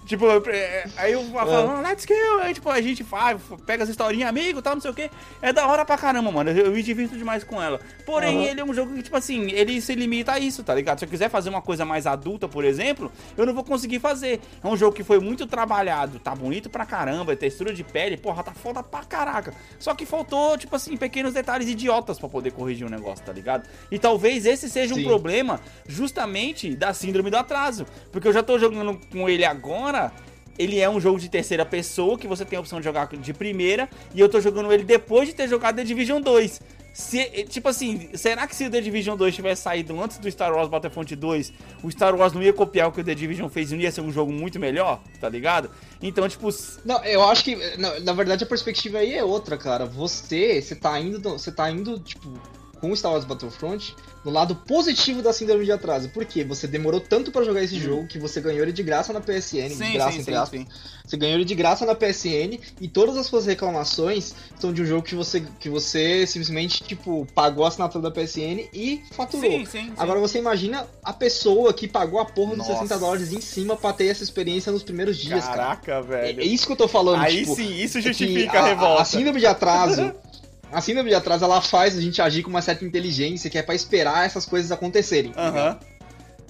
tipo, 0.05 0.25
é, 0.49 0.85
aí 0.95 1.11
eu 1.11 1.23
falo, 1.25 1.79
é. 1.79 1.89
let's 1.89 2.05
kill. 2.05 2.39
Aí, 2.41 2.53
tipo, 2.53 2.69
a 2.69 2.81
gente 2.81 3.03
faz, 3.03 3.39
pega 3.65 3.83
as 3.83 3.89
historinhas, 3.89 4.29
amigo, 4.29 4.61
tal, 4.61 4.75
não 4.75 4.81
sei 4.81 4.91
o 4.91 4.93
que. 4.93 5.09
É 5.41 5.51
da 5.51 5.67
hora 5.67 5.85
pra 5.85 5.97
caramba, 5.97 6.31
mano. 6.31 6.49
Eu, 6.49 6.67
eu 6.67 6.71
me 6.71 6.83
divirto 6.83 7.17
demais 7.17 7.43
com 7.43 7.61
ela. 7.61 7.79
Porém, 8.05 8.37
uhum. 8.37 8.43
ele 8.43 8.61
é 8.61 8.63
um 8.63 8.73
jogo 8.73 8.93
que, 8.93 9.03
tipo 9.03 9.17
assim, 9.17 9.51
ele 9.51 9.81
se 9.81 9.95
limita 9.95 10.33
a 10.33 10.39
isso, 10.39 10.63
tá 10.63 10.73
ligado? 10.73 10.99
Se 10.99 11.05
eu 11.05 11.09
quiser 11.09 11.29
fazer 11.29 11.49
uma 11.49 11.61
coisa 11.61 11.85
mais 11.85 12.07
adulta, 12.07 12.47
por 12.47 12.63
exemplo, 12.63 13.11
eu 13.35 13.45
não 13.45 13.53
vou 13.53 13.63
conseguir 13.63 13.99
fazer. 13.99 14.39
É 14.63 14.67
um 14.67 14.77
jogo 14.77 14.95
que 14.95 15.03
foi 15.03 15.19
muito 15.19 15.45
trabalhado, 15.45 16.19
tá 16.19 16.35
bonito 16.35 16.69
pra 16.69 16.85
caramba, 16.85 17.35
textura 17.35 17.73
de 17.73 17.83
pele, 17.83 18.17
porra, 18.17 18.43
tá 18.43 18.51
foda 18.51 18.83
pra 18.83 19.03
caraca. 19.03 19.53
Só 19.79 19.93
que 19.93 20.05
faltou, 20.05 20.57
tipo 20.57 20.75
assim, 20.75 20.95
pequenos 20.97 21.33
detalhes 21.33 21.67
idiotas 21.67 22.19
para 22.19 22.29
poder 22.29 22.51
corrigir 22.51 22.85
o 22.85 22.87
um 22.87 22.91
negócio, 22.91 23.25
tá 23.25 23.33
ligado? 23.33 23.67
E 23.91 23.99
talvez 23.99 24.45
esse 24.45 24.69
seja 24.69 24.93
Sim. 24.93 25.01
um 25.01 25.03
problema 25.03 25.59
justamente 25.87 26.75
da 26.75 26.93
síndrome 26.93 27.29
do 27.29 27.37
atraso. 27.37 27.85
Porque 28.11 28.27
eu 28.27 28.33
já 28.33 28.43
tô 28.43 28.57
jogando 28.59 28.99
com 29.11 29.29
ele 29.29 29.45
agora 29.45 30.11
ele 30.57 30.79
é 30.79 30.89
um 30.89 30.99
jogo 30.99 31.19
de 31.19 31.29
terceira 31.29 31.65
pessoa 31.65 32.17
que 32.17 32.27
você 32.27 32.45
tem 32.45 32.57
a 32.57 32.59
opção 32.59 32.79
de 32.79 32.85
jogar 32.85 33.07
de 33.07 33.33
primeira 33.33 33.89
e 34.13 34.19
eu 34.19 34.29
tô 34.29 34.39
jogando 34.39 34.71
ele 34.71 34.83
depois 34.83 35.27
de 35.27 35.35
ter 35.35 35.47
jogado 35.47 35.75
The 35.75 35.83
Division 35.83 36.21
2. 36.21 36.61
Se, 36.97 37.23
tipo 37.43 37.69
assim, 37.69 38.09
será 38.15 38.47
que 38.47 38.55
se 38.55 38.65
o 38.65 38.71
The 38.71 38.81
Division 38.81 39.15
2 39.15 39.35
tivesse 39.35 39.61
saído 39.61 40.01
antes 40.01 40.17
do 40.17 40.31
Star 40.31 40.51
Wars 40.51 40.67
Battlefront 40.67 41.15
2, 41.15 41.53
o 41.83 41.91
Star 41.91 42.15
Wars 42.15 42.33
não 42.33 42.41
ia 42.41 42.51
copiar 42.51 42.87
o 42.87 42.91
que 42.91 43.01
o 43.01 43.03
The 43.03 43.13
Division 43.13 43.47
fez 43.49 43.71
e 43.71 43.75
não 43.75 43.83
ia 43.83 43.91
ser 43.91 44.01
um 44.01 44.11
jogo 44.11 44.31
muito 44.31 44.59
melhor, 44.59 44.99
tá 45.21 45.29
ligado? 45.29 45.69
Então, 46.01 46.27
tipo. 46.27 46.49
Não, 46.83 47.05
eu 47.05 47.23
acho 47.29 47.43
que. 47.43 47.55
Na, 47.77 47.99
na 47.99 48.13
verdade, 48.13 48.43
a 48.43 48.47
perspectiva 48.47 48.97
aí 48.97 49.13
é 49.13 49.23
outra, 49.23 49.59
cara. 49.59 49.85
Você, 49.85 50.59
você 50.59 50.73
tá 50.73 50.99
indo. 50.99 51.21
Você 51.21 51.51
tá 51.51 51.69
indo, 51.69 51.99
tipo, 51.99 52.33
com 52.79 52.95
Star 52.95 53.11
Wars 53.11 53.25
Battlefront 53.25 53.95
no 54.23 54.31
lado 54.31 54.55
positivo 54.55 55.21
da 55.21 55.31
síndrome 55.31 55.63
de 55.63 55.71
atraso. 55.71 56.09
Por 56.09 56.25
quê? 56.25 56.43
Você 56.43 56.67
demorou 56.67 56.99
tanto 56.99 57.31
para 57.31 57.45
jogar 57.45 57.63
esse 57.63 57.75
hum. 57.75 57.79
jogo 57.79 58.07
que 58.07 58.19
você 58.19 58.41
ganhou 58.41 58.61
ele 58.63 58.73
de 58.73 58.83
graça 58.83 59.13
na 59.13 59.21
PSN, 59.21 59.69
sim, 59.69 59.85
de 59.85 59.93
graça 59.93 60.11
sim, 60.11 60.19
entre 60.19 60.33
sim, 60.33 60.37
aspas. 60.37 60.59
Sim. 60.59 60.67
Você 61.05 61.15
ganhou 61.15 61.35
ele 61.35 61.45
de 61.45 61.55
graça 61.55 61.85
na 61.85 61.95
PSN 61.95 62.59
e 62.81 62.87
todas 62.89 63.15
as 63.15 63.25
suas 63.25 63.45
reclamações 63.45 64.35
são 64.59 64.73
de 64.73 64.81
um 64.81 64.85
jogo 64.85 65.03
que 65.03 65.15
você 65.15 65.41
que 65.57 65.69
você 65.69 66.27
simplesmente 66.27 66.83
tipo 66.83 67.25
pagou 67.33 67.63
a 67.63 67.69
assinatura 67.69 68.09
da 68.09 68.11
PSN 68.11 68.67
e 68.73 69.01
faturou. 69.11 69.49
Sim, 69.49 69.65
sim, 69.65 69.93
Agora 69.95 70.19
você 70.19 70.39
imagina 70.39 70.85
a 71.01 71.13
pessoa 71.13 71.73
que 71.73 71.87
pagou 71.87 72.19
a 72.19 72.25
porra 72.25 72.57
dos 72.57 72.65
60 72.65 72.99
dólares 72.99 73.31
em 73.31 73.39
cima 73.39 73.77
para 73.77 73.93
ter 73.93 74.07
essa 74.07 74.23
experiência 74.23 74.71
nos 74.71 74.83
primeiros 74.83 75.17
dias, 75.17 75.45
Caraca, 75.45 75.81
cara. 75.85 76.01
velho. 76.01 76.41
É, 76.41 76.43
é, 76.43 76.45
isso 76.45 76.65
que 76.65 76.73
eu 76.73 76.77
tô 76.77 76.87
falando, 76.89 77.21
Aí 77.21 77.39
tipo, 77.39 77.55
sim, 77.55 77.73
isso 77.75 78.01
justifica 78.01 78.59
a, 78.59 78.63
a 78.63 78.67
revolta. 78.67 78.99
A, 78.99 79.01
a 79.03 79.05
síndrome 79.05 79.39
de 79.39 79.45
atraso 79.45 80.13
A 80.71 80.81
síndrome 80.81 81.09
de 81.09 81.15
atraso 81.15 81.45
ela 81.45 81.61
faz 81.61 81.97
a 81.97 82.01
gente 82.01 82.21
agir 82.21 82.43
com 82.43 82.49
uma 82.49 82.61
certa 82.61 82.83
inteligência 82.83 83.49
que 83.49 83.57
é 83.57 83.63
para 83.63 83.75
esperar 83.75 84.25
essas 84.25 84.45
coisas 84.45 84.71
acontecerem. 84.71 85.31
Uhum. 85.31 85.77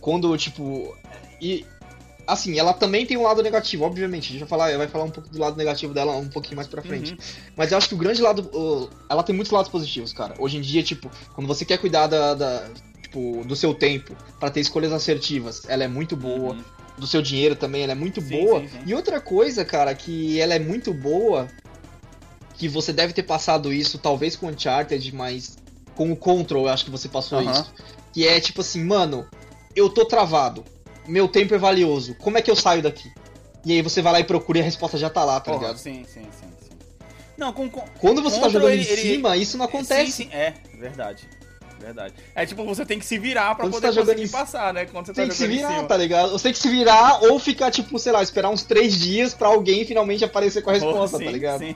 Quando, 0.01 0.36
tipo. 0.38 0.95
E. 1.41 1.65
Assim, 2.26 2.59
ela 2.59 2.74
também 2.74 3.05
tem 3.05 3.15
um 3.15 3.24
lado 3.24 3.41
negativo, 3.41 3.86
obviamente. 3.86 4.30
A 4.30 4.32
gente 4.32 4.39
vai 4.39 4.49
falar, 4.49 4.78
vai 4.78 4.88
falar 4.88 5.05
um 5.05 5.09
pouco 5.09 5.30
do 5.30 5.39
lado 5.39 5.55
negativo 5.55 5.93
dela 5.93 6.13
um 6.18 6.28
pouquinho 6.28 6.57
mais 6.57 6.68
pra 6.68 6.82
frente. 6.82 7.13
Uhum. 7.13 7.18
Mas 7.55 7.72
eu 7.72 7.78
acho 7.78 7.88
que 7.88 7.95
o 7.95 7.97
grande 7.97 8.22
lado. 8.22 8.49
Uh, 8.53 8.89
ela 9.09 9.24
tem 9.24 9.34
muitos 9.34 9.51
lados 9.51 9.72
positivos, 9.72 10.11
cara. 10.11 10.34
Hoje 10.38 10.57
em 10.57 10.61
dia, 10.61 10.84
tipo, 10.84 11.09
quando 11.34 11.47
você 11.47 11.63
quer 11.63 11.78
cuidar 11.78 12.07
da, 12.07 12.34
da 12.34 12.68
tipo, 13.01 13.43
do 13.45 13.55
seu 13.55 13.74
tempo 13.74 14.15
para 14.39 14.49
ter 14.49 14.59
escolhas 14.59 14.91
assertivas, 14.91 15.63
ela 15.68 15.84
é 15.84 15.88
muito 15.88 16.15
boa. 16.15 16.53
Uhum. 16.53 16.63
Do 16.97 17.05
seu 17.05 17.22
dinheiro 17.22 17.55
também, 17.55 17.84
ela 17.84 17.91
é 17.91 17.95
muito 17.95 18.20
sim, 18.20 18.30
boa. 18.30 18.59
Sim, 18.61 18.68
sim. 18.70 18.80
E 18.88 18.93
outra 18.93 19.22
coisa, 19.22 19.63
cara, 19.63 19.93
que 19.93 20.41
ela 20.41 20.55
é 20.55 20.59
muito 20.59 20.91
boa 20.91 21.47
que 22.58 22.68
você 22.68 22.91
deve 22.91 23.14
ter 23.14 23.24
passado 23.24 23.72
isso, 23.72 23.97
talvez 23.99 24.36
com 24.36 24.47
Uncharted, 24.47 25.14
mas 25.14 25.58
com 25.95 26.12
o 26.12 26.16
Control, 26.16 26.66
eu 26.66 26.74
acho 26.74 26.86
que 26.86 26.91
você 26.91 27.08
passou 27.08 27.41
isso. 27.41 27.72
Que 28.12 28.28
é 28.28 28.39
tipo 28.39 28.62
assim, 28.62 28.84
mano, 28.84 29.28
eu 29.76 29.89
tô 29.89 30.05
travado, 30.05 30.64
meu 31.08 31.28
tempo 31.28 31.53
é 31.53 31.58
valioso, 31.58 32.16
como 32.16 32.38
é 32.38 32.41
que 32.41 32.49
eu 32.49 32.55
saio 32.55 32.82
daqui? 32.82 33.12
E 33.64 33.74
aí 33.74 33.82
você 33.82 34.01
vai 34.01 34.14
lá 34.14 34.20
e 34.20 34.24
procura 34.24 34.60
e 34.60 34.62
a 34.62 34.64
resposta 34.64 34.97
já 34.97 35.10
tá 35.10 35.24
lá, 35.24 35.39
tá 35.39 35.51
ligado? 35.51 35.78
Sim, 35.78 36.03
sim, 36.05 36.24
sim, 36.24 36.47
sim. 36.62 36.76
Não, 37.38 37.53
com, 37.53 37.70
com 37.70 37.82
Quando 37.99 38.24
você 38.24 38.39
tá 38.39 38.49
jogando 38.49 38.72
ele, 38.72 38.82
em 38.82 38.86
cima, 38.86 39.36
ele... 39.36 39.43
isso 39.43 39.58
não 39.58 39.66
acontece. 39.66 40.12
Sim, 40.12 40.24
sim, 40.24 40.30
é, 40.32 40.53
verdade. 40.80 41.28
Verdade. 41.80 42.16
É 42.34 42.45
tipo, 42.45 42.66
você 42.66 42.86
tem 42.86 42.97
que 42.97 43.05
se 43.05 43.20
virar 43.20 43.53
pra 43.53 43.66
Quando 43.66 43.74
poder 43.74 43.93
tá 43.93 44.01
conseguir 44.01 44.24
em... 44.24 44.28
passar, 44.28 44.74
né? 44.74 44.86
Quando 44.86 45.05
você 45.05 45.14
tem 45.14 45.26
tá 45.26 45.32
que 45.32 45.38
se 45.38 45.47
virar, 45.47 45.84
tá 45.84 45.95
ligado? 45.95 46.32
Você 46.32 46.43
tem 46.43 46.53
que 46.53 46.58
se 46.58 46.70
virar 46.70 47.24
ou 47.24 47.38
ficar, 47.38 47.70
tipo, 47.70 47.99
sei 47.99 48.12
lá, 48.12 48.24
esperar 48.24 48.49
uns 48.49 48.64
três 48.64 48.97
dias 48.97 49.34
pra 49.36 49.49
alguém 49.49 49.86
finalmente 49.86 50.26
aparecer 50.26 50.64
com 50.64 50.72
a 50.72 50.74
resposta, 50.74 51.18
oh, 51.18 51.20
sim, 51.20 51.26
tá 51.26 51.32
ligado? 51.32 51.60
Sim. 51.60 51.76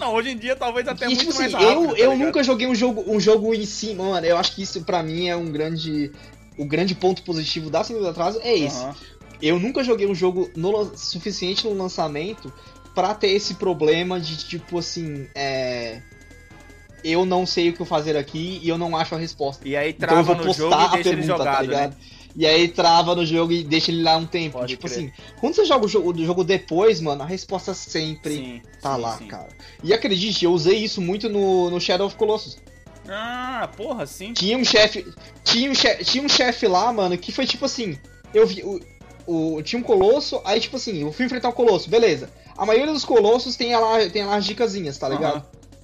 Não, 0.00 0.14
hoje 0.14 0.30
em 0.30 0.36
dia 0.36 0.56
talvez 0.56 0.88
até 0.88 1.04
e, 1.04 1.08
muito 1.08 1.20
tipo 1.20 1.34
mais 1.34 1.54
assim, 1.54 1.64
rápido, 1.64 1.90
Eu, 1.90 1.94
tá 1.94 1.98
eu 1.98 2.16
nunca 2.16 2.42
joguei 2.42 2.66
um 2.66 2.74
jogo, 2.74 3.04
um 3.06 3.20
jogo 3.20 3.54
em 3.54 3.66
si, 3.66 3.94
mano. 3.94 4.24
Eu 4.24 4.38
acho 4.38 4.54
que 4.54 4.62
isso 4.62 4.82
pra 4.82 5.02
mim 5.02 5.28
é 5.28 5.36
um 5.36 5.50
grande. 5.52 6.10
O 6.58 6.64
grande 6.64 6.94
ponto 6.94 7.22
positivo 7.22 7.70
da 7.70 7.84
Síndrome 7.84 8.06
do 8.06 8.10
Atraso 8.10 8.40
é 8.42 8.56
esse. 8.56 8.82
Uhum. 8.82 8.94
Eu 9.40 9.58
nunca 9.58 9.84
joguei 9.84 10.06
um 10.06 10.14
jogo 10.14 10.50
no, 10.56 10.96
suficiente 10.96 11.66
no 11.66 11.74
lançamento 11.74 12.52
para 12.94 13.14
ter 13.14 13.28
esse 13.28 13.54
problema 13.54 14.18
de 14.18 14.36
tipo 14.36 14.78
assim. 14.78 15.28
É 15.34 16.00
eu 17.04 17.24
não 17.24 17.46
sei 17.46 17.70
o 17.70 17.72
que 17.72 17.84
fazer 17.84 18.16
aqui 18.16 18.60
e 18.62 18.68
eu 18.68 18.78
não 18.78 18.96
acho 18.96 19.14
a 19.14 19.18
resposta. 19.18 19.66
E 19.66 19.76
aí 19.76 19.92
trava 19.92 20.20
então 20.20 20.32
eu 20.32 20.36
vou 20.36 20.46
postar 20.46 20.64
no 20.64 20.70
jogo 20.70 20.84
e 20.84 21.02
deixa 21.02 21.10
a 21.10 21.12
pergunta, 21.12 21.18
ele 21.18 21.26
tá 21.26 21.38
jogado, 21.38 21.56
tá 21.56 21.62
ligado? 21.62 21.90
Né? 21.90 21.96
E 22.36 22.46
aí 22.46 22.68
trava 22.68 23.14
no 23.14 23.26
jogo 23.26 23.52
e 23.52 23.64
deixa 23.64 23.90
ele 23.90 24.02
lá 24.02 24.16
um 24.16 24.26
tempo. 24.26 24.58
Pode 24.58 24.74
tipo 24.74 24.86
crer. 24.86 24.98
assim, 24.98 25.12
quando 25.40 25.54
você 25.54 25.64
joga 25.64 25.84
o 25.84 25.88
jogo, 25.88 26.12
o 26.12 26.24
jogo, 26.24 26.44
depois, 26.44 27.00
mano, 27.00 27.22
a 27.22 27.26
resposta 27.26 27.74
sempre 27.74 28.36
sim, 28.36 28.62
tá 28.80 28.94
sim, 28.94 29.00
lá, 29.00 29.18
sim. 29.18 29.26
cara. 29.26 29.48
E 29.82 29.92
acredite, 29.92 30.44
eu 30.44 30.52
usei 30.52 30.78
isso 30.78 31.00
muito 31.00 31.28
no, 31.28 31.70
no 31.70 31.80
Shadow 31.80 32.06
of 32.06 32.16
Colossus. 32.16 32.56
Ah, 33.08 33.68
porra, 33.76 34.06
sim. 34.06 34.32
Tinha 34.32 34.56
um 34.56 34.64
chefe. 34.64 35.06
Tinha 35.42 35.70
um 35.70 35.74
chefe 35.74 36.04
tinha 36.04 36.22
um 36.22 36.28
chefe 36.28 36.66
lá, 36.68 36.92
mano, 36.92 37.18
que 37.18 37.32
foi 37.32 37.46
tipo 37.46 37.64
assim. 37.64 37.98
Eu 38.32 38.46
vi. 38.46 38.62
O, 38.62 38.80
o, 39.26 39.62
tinha 39.62 39.78
um 39.78 39.82
colosso, 39.82 40.40
aí 40.44 40.60
tipo 40.60 40.76
assim, 40.76 41.02
eu 41.02 41.12
fui 41.12 41.24
enfrentar 41.26 41.48
o 41.48 41.52
colosso, 41.52 41.90
beleza. 41.90 42.30
A 42.56 42.64
maioria 42.64 42.92
dos 42.92 43.04
colossos 43.04 43.56
tem 43.56 43.74
lá, 43.76 44.08
tem 44.08 44.24
lá 44.24 44.36
as 44.36 44.44
dicasinhas, 44.44 44.98
tá 44.98 45.08
ligado? 45.08 45.36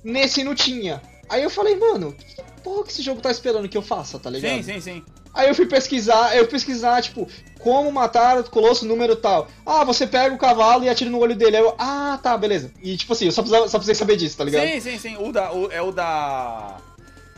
Uhum. 0.04 0.12
Nesse 0.12 0.44
não 0.44 0.54
tinha. 0.54 1.00
Aí 1.28 1.42
eu 1.42 1.50
falei, 1.50 1.76
mano, 1.76 2.12
que 2.12 2.42
porra 2.62 2.84
que 2.84 2.92
esse 2.92 3.02
jogo 3.02 3.20
tá 3.20 3.30
esperando 3.30 3.68
que 3.68 3.76
eu 3.76 3.82
faça, 3.82 4.18
tá 4.18 4.30
ligado? 4.30 4.56
Sim, 4.56 4.62
sim, 4.62 4.80
sim. 4.80 5.04
Aí 5.34 5.48
eu 5.48 5.54
fui 5.54 5.66
pesquisar, 5.66 6.34
eu 6.34 6.46
pesquisar, 6.46 7.02
tipo, 7.02 7.28
como 7.60 7.92
matar 7.92 8.38
o 8.38 8.50
colosso 8.50 8.86
número 8.86 9.14
tal. 9.14 9.48
Ah, 9.66 9.84
você 9.84 10.06
pega 10.06 10.34
o 10.34 10.38
cavalo 10.38 10.84
e 10.84 10.88
atira 10.88 11.10
no 11.10 11.18
olho 11.18 11.36
dele. 11.36 11.58
Aí 11.58 11.62
eu, 11.62 11.74
ah, 11.78 12.18
tá, 12.22 12.38
beleza. 12.38 12.72
E 12.82 12.96
tipo 12.96 13.12
assim, 13.12 13.26
eu 13.26 13.32
só 13.32 13.42
precisava, 13.42 13.68
só 13.68 13.76
precisei 13.78 13.94
saber 13.94 14.16
disso, 14.16 14.36
tá 14.38 14.44
ligado? 14.44 14.66
Sim, 14.66 14.80
sim, 14.80 14.98
sim. 14.98 15.16
O 15.18 15.30
da, 15.30 15.52
o, 15.52 15.70
é 15.70 15.82
o 15.82 15.92
da. 15.92 16.78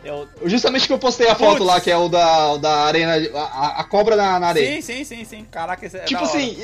É 0.09 0.12
o... 0.12 0.48
Justamente 0.48 0.86
que 0.86 0.92
eu 0.92 0.98
postei 0.98 1.28
a 1.28 1.34
Puts. 1.34 1.46
foto 1.46 1.64
lá, 1.64 1.80
que 1.80 1.90
é 1.90 1.96
o 1.96 2.09
da, 2.09 2.52
o 2.52 2.59
da 2.59 2.72
arena, 2.84 3.14
a, 3.34 3.80
a 3.80 3.84
cobra 3.84 4.16
na, 4.16 4.40
na 4.40 4.48
areia. 4.48 4.80
Sim, 4.80 5.04
sim, 5.04 5.04
sim, 5.04 5.24
sim. 5.24 5.46
Caraca, 5.50 5.84
esse 5.84 5.98
é 5.98 6.04
Tipo 6.04 6.24
assim, 6.24 6.56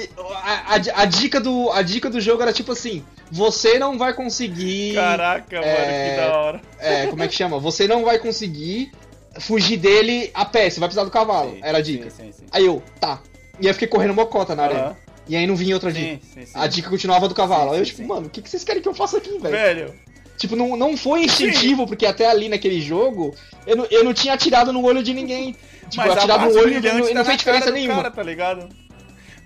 a, 0.43 0.75
a, 0.77 1.03
a, 1.03 1.05
dica 1.05 1.39
do, 1.39 1.71
a 1.71 1.83
dica 1.83 2.09
do 2.09 2.21
jogo 2.23 2.41
era 2.41 2.55
tipo 2.55 2.73
assim, 2.73 3.05
você 3.31 3.79
não 3.79 3.99
vai 3.99 4.15
conseguir... 4.15 4.95
Caraca, 4.95 5.57
é, 5.57 5.61
mano, 5.61 6.11
que 6.11 6.31
da 6.31 6.39
hora. 6.39 6.61
É, 6.79 7.07
como 7.07 7.23
é 7.23 7.29
que 7.29 7.35
chama? 7.35 7.59
Você 7.59 7.87
não 7.87 8.03
vai 8.03 8.19
conseguir 8.19 8.91
fugir 9.39 9.77
dele 9.77 10.31
a 10.33 10.47
pé, 10.47 10.71
você 10.71 10.81
vai 10.81 10.89
precisar 10.89 11.05
do 11.05 11.11
cavalo. 11.11 11.51
Sim, 11.51 11.61
era 11.63 11.79
a 11.79 11.83
dica. 11.83 12.09
Sim, 12.09 12.33
sim, 12.33 12.47
aí 12.51 12.65
eu, 12.65 12.83
tá. 12.99 13.21
E 13.61 13.67
aí 13.67 13.71
eu 13.71 13.75
fiquei 13.75 13.89
correndo 13.89 14.15
mocota 14.15 14.55
na 14.55 14.65
arena. 14.65 14.97
E 15.27 15.37
aí 15.37 15.47
não 15.47 15.57
vinha 15.57 15.75
outra 15.75 15.93
dica. 15.93 16.21
A 16.55 16.67
dica 16.67 16.89
continuava 16.89 17.29
do 17.29 17.35
cavalo. 17.35 17.73
aí 17.73 17.79
eu, 17.79 17.85
tipo, 17.85 18.03
mano, 18.07 18.27
o 18.27 18.31
que, 18.31 18.43
que 18.43 18.49
vocês 18.49 18.65
querem 18.65 18.83
que 18.83 18.89
eu 18.89 18.95
faça 18.95 19.19
aqui, 19.19 19.39
velho? 19.39 19.55
Velho. 19.55 19.95
Tipo, 20.37 20.57
não, 20.57 20.77
não 20.77 20.97
foi 20.97 21.25
instintivo, 21.25 21.87
porque 21.87 22.05
até 22.05 22.27
ali 22.27 22.49
naquele 22.49 22.81
jogo, 22.81 23.35
eu 23.67 23.77
não, 23.77 23.87
eu 23.91 24.05
não 24.05 24.13
tinha 24.13 24.35
atirado 24.35 24.73
no 24.73 24.85
olho 24.85 25.03
de 25.03 25.15
ninguém. 25.15 25.53
Tipo, 25.89 25.97
Mas 25.97 26.17
atirado 26.17 26.53
no 26.53 26.59
olho 26.59 26.79
e 26.79 26.81
não, 26.81 27.15
não 27.15 27.25
fez 27.25 27.39
diferença 27.39 27.71
nenhuma. 27.71 28.03
Cara, 28.03 28.11
tá 28.11 28.23
ligado? 28.23 28.69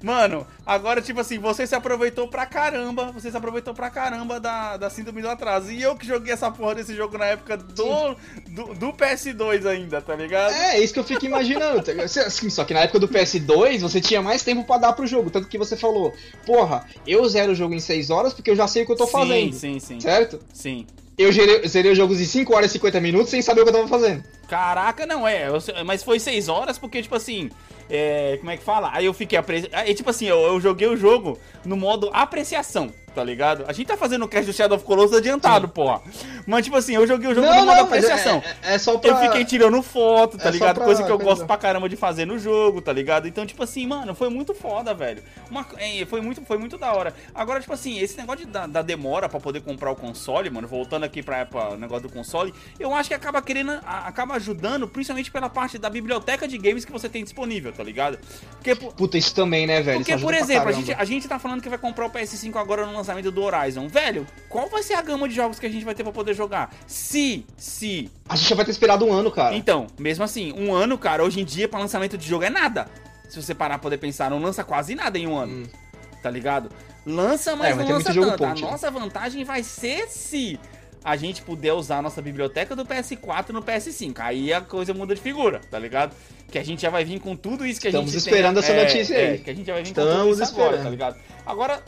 Mano, 0.02 0.46
agora, 0.64 1.02
tipo 1.02 1.20
assim, 1.20 1.38
você 1.38 1.66
se 1.66 1.74
aproveitou 1.74 2.28
pra 2.28 2.46
caramba. 2.46 3.10
Você 3.12 3.30
se 3.30 3.36
aproveitou 3.36 3.74
pra 3.74 3.90
caramba 3.90 4.38
da, 4.38 4.76
da 4.76 4.90
síndrome 4.90 5.22
do 5.22 5.28
atraso. 5.28 5.72
E 5.72 5.82
eu 5.82 5.96
que 5.96 6.06
joguei 6.06 6.32
essa 6.32 6.50
porra 6.50 6.76
desse 6.76 6.94
jogo 6.94 7.18
na 7.18 7.26
época 7.26 7.56
do, 7.56 8.16
do, 8.48 8.74
do, 8.74 8.92
PS2 8.92 9.66
ainda, 9.66 10.00
tá 10.00 10.14
ligado? 10.14 10.52
É, 10.52 10.80
isso 10.80 10.92
que 10.92 11.00
eu 11.00 11.04
fico 11.04 11.26
imaginando. 11.26 11.82
Tá 11.82 11.92
assim, 12.02 12.48
só 12.48 12.64
que 12.64 12.74
na 12.74 12.80
época 12.80 13.00
do 13.00 13.08
PS2 13.08 13.80
você 13.80 14.00
tinha 14.00 14.22
mais 14.22 14.42
tempo 14.42 14.64
pra 14.64 14.78
dar 14.78 14.92
pro 14.92 15.06
jogo. 15.06 15.30
Tanto 15.30 15.48
que 15.48 15.58
você 15.58 15.76
falou, 15.76 16.14
porra, 16.46 16.86
eu 17.06 17.28
zero 17.28 17.52
o 17.52 17.54
jogo 17.54 17.74
em 17.74 17.80
6 17.80 18.10
horas 18.10 18.32
porque 18.32 18.50
eu 18.50 18.56
já 18.56 18.68
sei 18.68 18.82
o 18.82 18.86
que 18.86 18.92
eu 18.92 18.96
tô 18.96 19.06
sim, 19.06 19.12
fazendo. 19.12 19.52
Sim, 19.54 19.80
sim. 19.80 20.00
Certo? 20.00 20.40
Sim. 20.52 20.86
Eu 21.18 21.32
zerei, 21.32 21.66
zerei 21.66 21.90
os 21.90 21.98
jogos 21.98 22.20
em 22.20 22.24
5 22.24 22.54
horas 22.54 22.70
e 22.70 22.74
50 22.74 23.00
minutos 23.00 23.30
sem 23.30 23.42
saber 23.42 23.62
o 23.62 23.64
que 23.64 23.70
eu 23.70 23.74
tava 23.74 23.88
fazendo. 23.88 24.22
Caraca, 24.46 25.04
não, 25.04 25.26
é. 25.26 25.46
Mas 25.84 26.04
foi 26.04 26.20
6 26.20 26.48
horas 26.48 26.78
porque, 26.78 27.02
tipo 27.02 27.14
assim. 27.16 27.50
É, 27.90 28.36
como 28.38 28.50
é 28.50 28.56
que 28.56 28.62
fala? 28.62 28.90
Aí 28.92 29.06
eu 29.06 29.14
fiquei 29.14 29.38
apreciando. 29.38 29.74
Tipo 29.94 30.10
assim, 30.10 30.26
eu, 30.26 30.38
eu, 30.38 30.60
joguei 30.60 30.86
o 30.86 30.96
jogo 30.96 31.38
no 31.64 31.76
modo 31.76 32.10
apreciação, 32.12 32.92
tá 33.18 33.24
ligado? 33.24 33.64
A 33.66 33.72
gente 33.72 33.88
tá 33.88 33.96
fazendo 33.96 34.24
o 34.24 34.28
cast 34.28 34.46
do 34.46 34.52
Shadow 34.52 34.76
of 34.76 34.86
Colossus 34.86 35.16
adiantado, 35.16 35.66
Sim. 35.66 35.72
porra. 35.72 36.00
Mas, 36.46 36.64
tipo 36.64 36.76
assim, 36.76 36.94
eu 36.94 37.04
joguei 37.04 37.28
o 37.28 37.34
jogo 37.34 37.48
não, 37.48 37.54
no 37.56 37.66
modo 37.66 37.76
não, 37.78 37.84
apreciação. 37.86 38.40
É, 38.62 38.70
é, 38.70 38.74
é, 38.76 38.78
só 38.78 38.96
pra... 38.96 39.10
Eu 39.10 39.16
fiquei 39.16 39.44
tirando 39.44 39.82
foto, 39.82 40.38
tá 40.38 40.50
é 40.50 40.52
ligado? 40.52 40.76
Pra... 40.76 40.84
Coisa 40.84 41.02
que 41.02 41.10
eu 41.10 41.18
gosto 41.18 41.44
pra 41.44 41.56
caramba 41.56 41.88
de 41.88 41.96
fazer 41.96 42.26
no 42.26 42.38
jogo, 42.38 42.80
tá 42.80 42.92
ligado? 42.92 43.26
Então, 43.26 43.44
tipo 43.44 43.60
assim, 43.60 43.88
mano, 43.88 44.14
foi 44.14 44.28
muito 44.28 44.54
foda, 44.54 44.94
velho. 44.94 45.20
Uma, 45.50 45.66
é, 45.78 46.06
foi, 46.06 46.20
muito, 46.20 46.42
foi 46.42 46.58
muito 46.58 46.78
da 46.78 46.92
hora. 46.92 47.12
Agora, 47.34 47.60
tipo 47.60 47.72
assim, 47.72 47.98
esse 47.98 48.16
negócio 48.16 48.46
de, 48.46 48.52
da, 48.52 48.68
da, 48.68 48.82
demora 48.82 49.28
pra 49.28 49.40
poder 49.40 49.62
comprar 49.62 49.90
o 49.90 49.96
console, 49.96 50.48
mano, 50.48 50.68
voltando 50.68 51.02
aqui 51.02 51.20
pra, 51.20 51.44
pra 51.44 51.76
negócio 51.76 52.06
do 52.06 52.14
console, 52.14 52.54
eu 52.78 52.94
acho 52.94 53.08
que 53.08 53.14
acaba 53.16 53.42
querendo, 53.42 53.72
acaba 53.84 54.34
ajudando, 54.34 54.86
principalmente 54.86 55.32
pela 55.32 55.50
parte 55.50 55.76
da 55.76 55.90
biblioteca 55.90 56.46
de 56.46 56.56
games 56.56 56.84
que 56.84 56.92
você 56.92 57.08
tem 57.08 57.24
disponível, 57.24 57.72
tá 57.72 57.82
ligado? 57.82 58.16
Porque, 58.52 58.76
Puta, 58.76 59.18
isso 59.18 59.34
também, 59.34 59.66
né, 59.66 59.82
velho? 59.82 59.98
Porque, 59.98 60.16
por 60.18 60.34
exemplo, 60.34 60.68
a 60.68 60.72
gente, 60.72 60.92
a 60.92 61.04
gente 61.04 61.26
tá 61.26 61.36
falando 61.40 61.60
que 61.60 61.68
vai 61.68 61.78
comprar 61.78 62.06
o 62.06 62.10
PS5 62.10 62.54
agora 62.54 62.86
no, 62.86 63.07
lançamento 63.08 63.30
do 63.30 63.42
Horizon. 63.42 63.88
Velho, 63.88 64.26
qual 64.48 64.68
vai 64.68 64.82
ser 64.82 64.94
a 64.94 65.02
gama 65.02 65.28
de 65.28 65.34
jogos 65.34 65.58
que 65.58 65.66
a 65.66 65.70
gente 65.70 65.84
vai 65.84 65.94
ter 65.94 66.02
pra 66.02 66.12
poder 66.12 66.34
jogar? 66.34 66.74
Se, 66.86 67.44
se. 67.56 68.10
A 68.28 68.36
gente 68.36 68.48
já 68.48 68.54
vai 68.54 68.64
ter 68.64 68.70
esperado 68.70 69.04
um 69.04 69.12
ano, 69.12 69.30
cara. 69.30 69.56
Então, 69.56 69.86
mesmo 69.98 70.24
assim, 70.24 70.52
um 70.52 70.74
ano, 70.74 70.98
cara, 70.98 71.24
hoje 71.24 71.40
em 71.40 71.44
dia, 71.44 71.68
pra 71.68 71.80
lançamento 71.80 72.18
de 72.18 72.28
jogo 72.28 72.44
é 72.44 72.50
nada. 72.50 72.86
Se 73.28 73.40
você 73.40 73.54
parar 73.54 73.78
pra 73.78 73.84
poder 73.84 73.98
pensar, 73.98 74.30
não 74.30 74.38
lança 74.38 74.62
quase 74.62 74.94
nada 74.94 75.18
em 75.18 75.26
um 75.26 75.36
ano. 75.36 75.52
Hum. 75.52 75.66
Tá 76.22 76.30
ligado? 76.30 76.70
Lança, 77.06 77.56
mas 77.56 77.78
é, 77.78 77.82
não 77.82 77.88
lança 77.88 78.12
tanto. 78.12 78.38
Ponte, 78.38 78.62
a 78.62 78.66
né? 78.66 78.72
nossa 78.72 78.90
vantagem 78.90 79.44
vai 79.44 79.62
ser 79.62 80.08
se 80.08 80.58
a 81.04 81.16
gente 81.16 81.42
puder 81.42 81.72
usar 81.72 81.98
a 81.98 82.02
nossa 82.02 82.20
biblioteca 82.20 82.74
do 82.74 82.84
PS4 82.84 83.50
no 83.50 83.62
PS5. 83.62 84.14
Aí 84.18 84.52
a 84.52 84.60
coisa 84.60 84.92
muda 84.92 85.14
de 85.14 85.20
figura, 85.20 85.60
tá 85.70 85.78
ligado? 85.78 86.14
Que 86.50 86.58
a 86.58 86.64
gente 86.64 86.82
já 86.82 86.90
vai 86.90 87.04
vir 87.04 87.20
com 87.20 87.36
tudo 87.36 87.64
isso 87.64 87.80
que 87.80 87.88
Estamos 87.88 88.10
a 88.10 88.12
gente 88.12 88.18
Estamos 88.18 88.36
esperando 88.36 88.60
tem, 88.60 88.64
essa 88.64 88.72
é, 88.72 88.84
notícia 88.84 89.16
aí. 89.16 89.34
É, 89.34 89.38
que 89.38 89.50
a 89.50 89.54
gente 89.54 89.66
já 89.66 89.74
vai 89.74 89.82
vir 89.82 89.88
Estamos 89.90 90.12
com 90.12 90.18
tudo 90.20 90.32
isso 90.32 90.42
esperando. 90.42 90.68
agora, 90.68 90.82
tá 90.82 90.90
ligado? 90.90 91.16
Agora, 91.46 91.82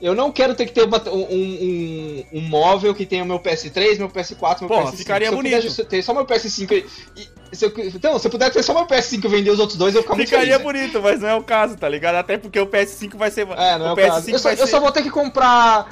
eu 0.00 0.14
não 0.14 0.32
quero 0.32 0.54
ter 0.54 0.66
que 0.66 0.72
ter 0.72 0.84
uma, 0.84 0.98
um, 1.08 1.22
um, 1.22 2.24
um, 2.32 2.40
móvel 2.40 2.94
que 2.94 3.04
tenha 3.04 3.22
o 3.22 3.26
meu 3.26 3.38
PS3, 3.38 3.98
meu 3.98 4.08
PS4, 4.08 4.60
meu 4.60 4.68
Porra, 4.68 4.92
PS5. 4.92 4.96
ficaria 4.96 5.28
se 5.28 5.34
bonito. 5.34 5.80
Eu 5.80 5.84
ter 5.84 6.02
só 6.02 6.14
meu 6.14 6.24
PS5 6.24 6.84
e, 7.16 7.28
se 7.54 7.64
eu, 7.64 7.72
então, 7.76 8.18
se 8.18 8.26
eu 8.26 8.30
puder 8.30 8.50
ter 8.50 8.62
só 8.62 8.72
meu 8.72 8.86
PS5 8.86 9.24
e 9.24 9.28
vender 9.28 9.50
os 9.50 9.58
outros 9.58 9.76
dois, 9.76 9.94
eu 9.94 10.02
ficar 10.02 10.14
muito 10.14 10.28
Ficaria 10.28 10.58
feliz, 10.58 10.64
bonito, 10.64 10.94
né? 10.94 11.00
mas 11.02 11.20
não 11.20 11.28
é 11.28 11.34
o 11.34 11.42
caso, 11.42 11.76
tá 11.76 11.88
ligado? 11.88 12.14
Até 12.14 12.38
porque 12.38 12.58
o 12.58 12.66
PS5 12.66 13.16
vai 13.16 13.30
ser... 13.30 13.46
É, 13.48 13.78
não 13.78 13.88
é 13.88 13.92
o 13.92 13.96
PS5 13.96 14.08
caso. 14.08 14.30
Eu 14.30 14.38
só, 14.38 14.52
eu 14.52 14.66
só 14.66 14.80
vou 14.80 14.92
ter 14.92 15.02
que 15.02 15.10
comprar 15.10 15.88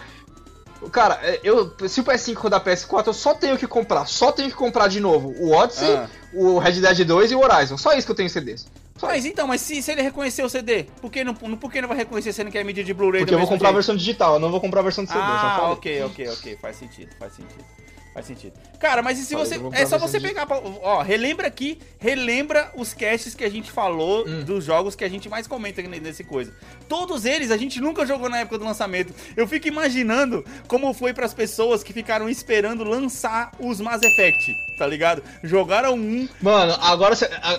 Cara, 0.92 1.18
é, 1.22 1.40
eu, 1.42 1.74
se 1.88 2.00
o 2.00 2.04
PS5 2.04 2.36
rodar 2.36 2.62
PS4, 2.62 3.09
eu 3.09 3.12
só 3.12 3.34
tenho 3.34 3.59
que 3.59 3.66
comprar. 3.66 4.06
Só 4.06 4.30
tenho 4.30 4.48
que 4.48 4.54
comprar 4.54 4.86
de 4.88 5.00
novo 5.00 5.34
o 5.38 5.52
Odyssey, 5.52 5.92
ah. 5.92 6.09
o 6.32 6.59
Red 6.59 6.80
Dead 6.80 7.04
2 7.04 7.32
e 7.32 7.34
o 7.34 7.40
Horizon. 7.40 7.76
Só 7.76 7.92
isso 7.94 8.06
que 8.06 8.12
eu 8.12 8.16
tenho 8.16 8.30
CDs. 8.30 8.66
Mas 9.03 9.24
então, 9.24 9.46
mas 9.46 9.61
se, 9.61 9.82
se 9.82 9.92
ele 9.92 10.03
reconhecer 10.03 10.42
o 10.42 10.49
CD, 10.49 10.84
por 11.01 11.11
que 11.11 11.22
não, 11.22 11.34
por 11.34 11.70
que 11.70 11.80
não 11.80 11.88
vai 11.88 11.96
reconhecer 11.96 12.32
sendo 12.32 12.51
que 12.51 12.59
é 12.59 12.64
mídia 12.64 12.82
de 12.82 12.92
Blu-ray? 12.92 13.20
Porque 13.20 13.34
eu 13.34 13.38
vou 13.38 13.46
comprar 13.46 13.68
jeito? 13.68 13.74
a 13.74 13.78
versão 13.78 13.96
digital, 13.96 14.34
eu 14.34 14.40
não 14.40 14.51
vou 14.51 14.61
comprar 14.61 14.80
a 14.80 14.84
versão 14.84 15.05
de 15.05 15.11
CD. 15.11 15.22
Ah, 15.22 15.70
ok, 15.70 16.03
ok, 16.05 16.28
ok. 16.28 16.59
Faz 16.61 16.76
sentido, 16.76 17.14
faz 17.18 17.34
sentido. 17.34 17.64
Faz 18.12 18.26
sentido. 18.26 18.54
Cara, 18.80 19.02
mas 19.02 19.18
e 19.18 19.24
se 19.24 19.34
você. 19.34 19.61
É 19.72 19.86
só 19.86 19.98
você 19.98 20.18
pegar. 20.18 20.46
Ó, 20.50 21.02
relembra 21.02 21.46
aqui, 21.46 21.78
relembra 21.98 22.72
os 22.74 22.92
casts 22.92 23.34
que 23.34 23.44
a 23.44 23.50
gente 23.50 23.70
falou 23.70 24.26
hum. 24.26 24.42
dos 24.44 24.64
jogos 24.64 24.94
que 24.94 25.04
a 25.04 25.09
gente 25.09 25.28
mais 25.28 25.46
comenta 25.46 25.82
nesse 25.82 26.24
coisa. 26.24 26.52
Todos 26.88 27.24
eles 27.24 27.50
a 27.50 27.56
gente 27.56 27.80
nunca 27.80 28.06
jogou 28.06 28.28
na 28.28 28.38
época 28.38 28.59
do 28.59 28.64
lançamento. 28.64 29.14
Eu 29.36 29.46
fico 29.46 29.68
imaginando 29.68 30.44
como 30.66 30.92
foi 30.94 31.12
para 31.12 31.26
as 31.26 31.34
pessoas 31.34 31.82
que 31.82 31.92
ficaram 31.92 32.28
esperando 32.28 32.82
lançar 32.82 33.52
os 33.61 33.80
Mass 33.80 34.02
Effect, 34.02 34.54
tá 34.78 34.86
ligado? 34.86 35.22
Jogaram 35.42 35.94
um. 35.94 36.28
Mano, 36.40 36.76
agora, 36.80 37.14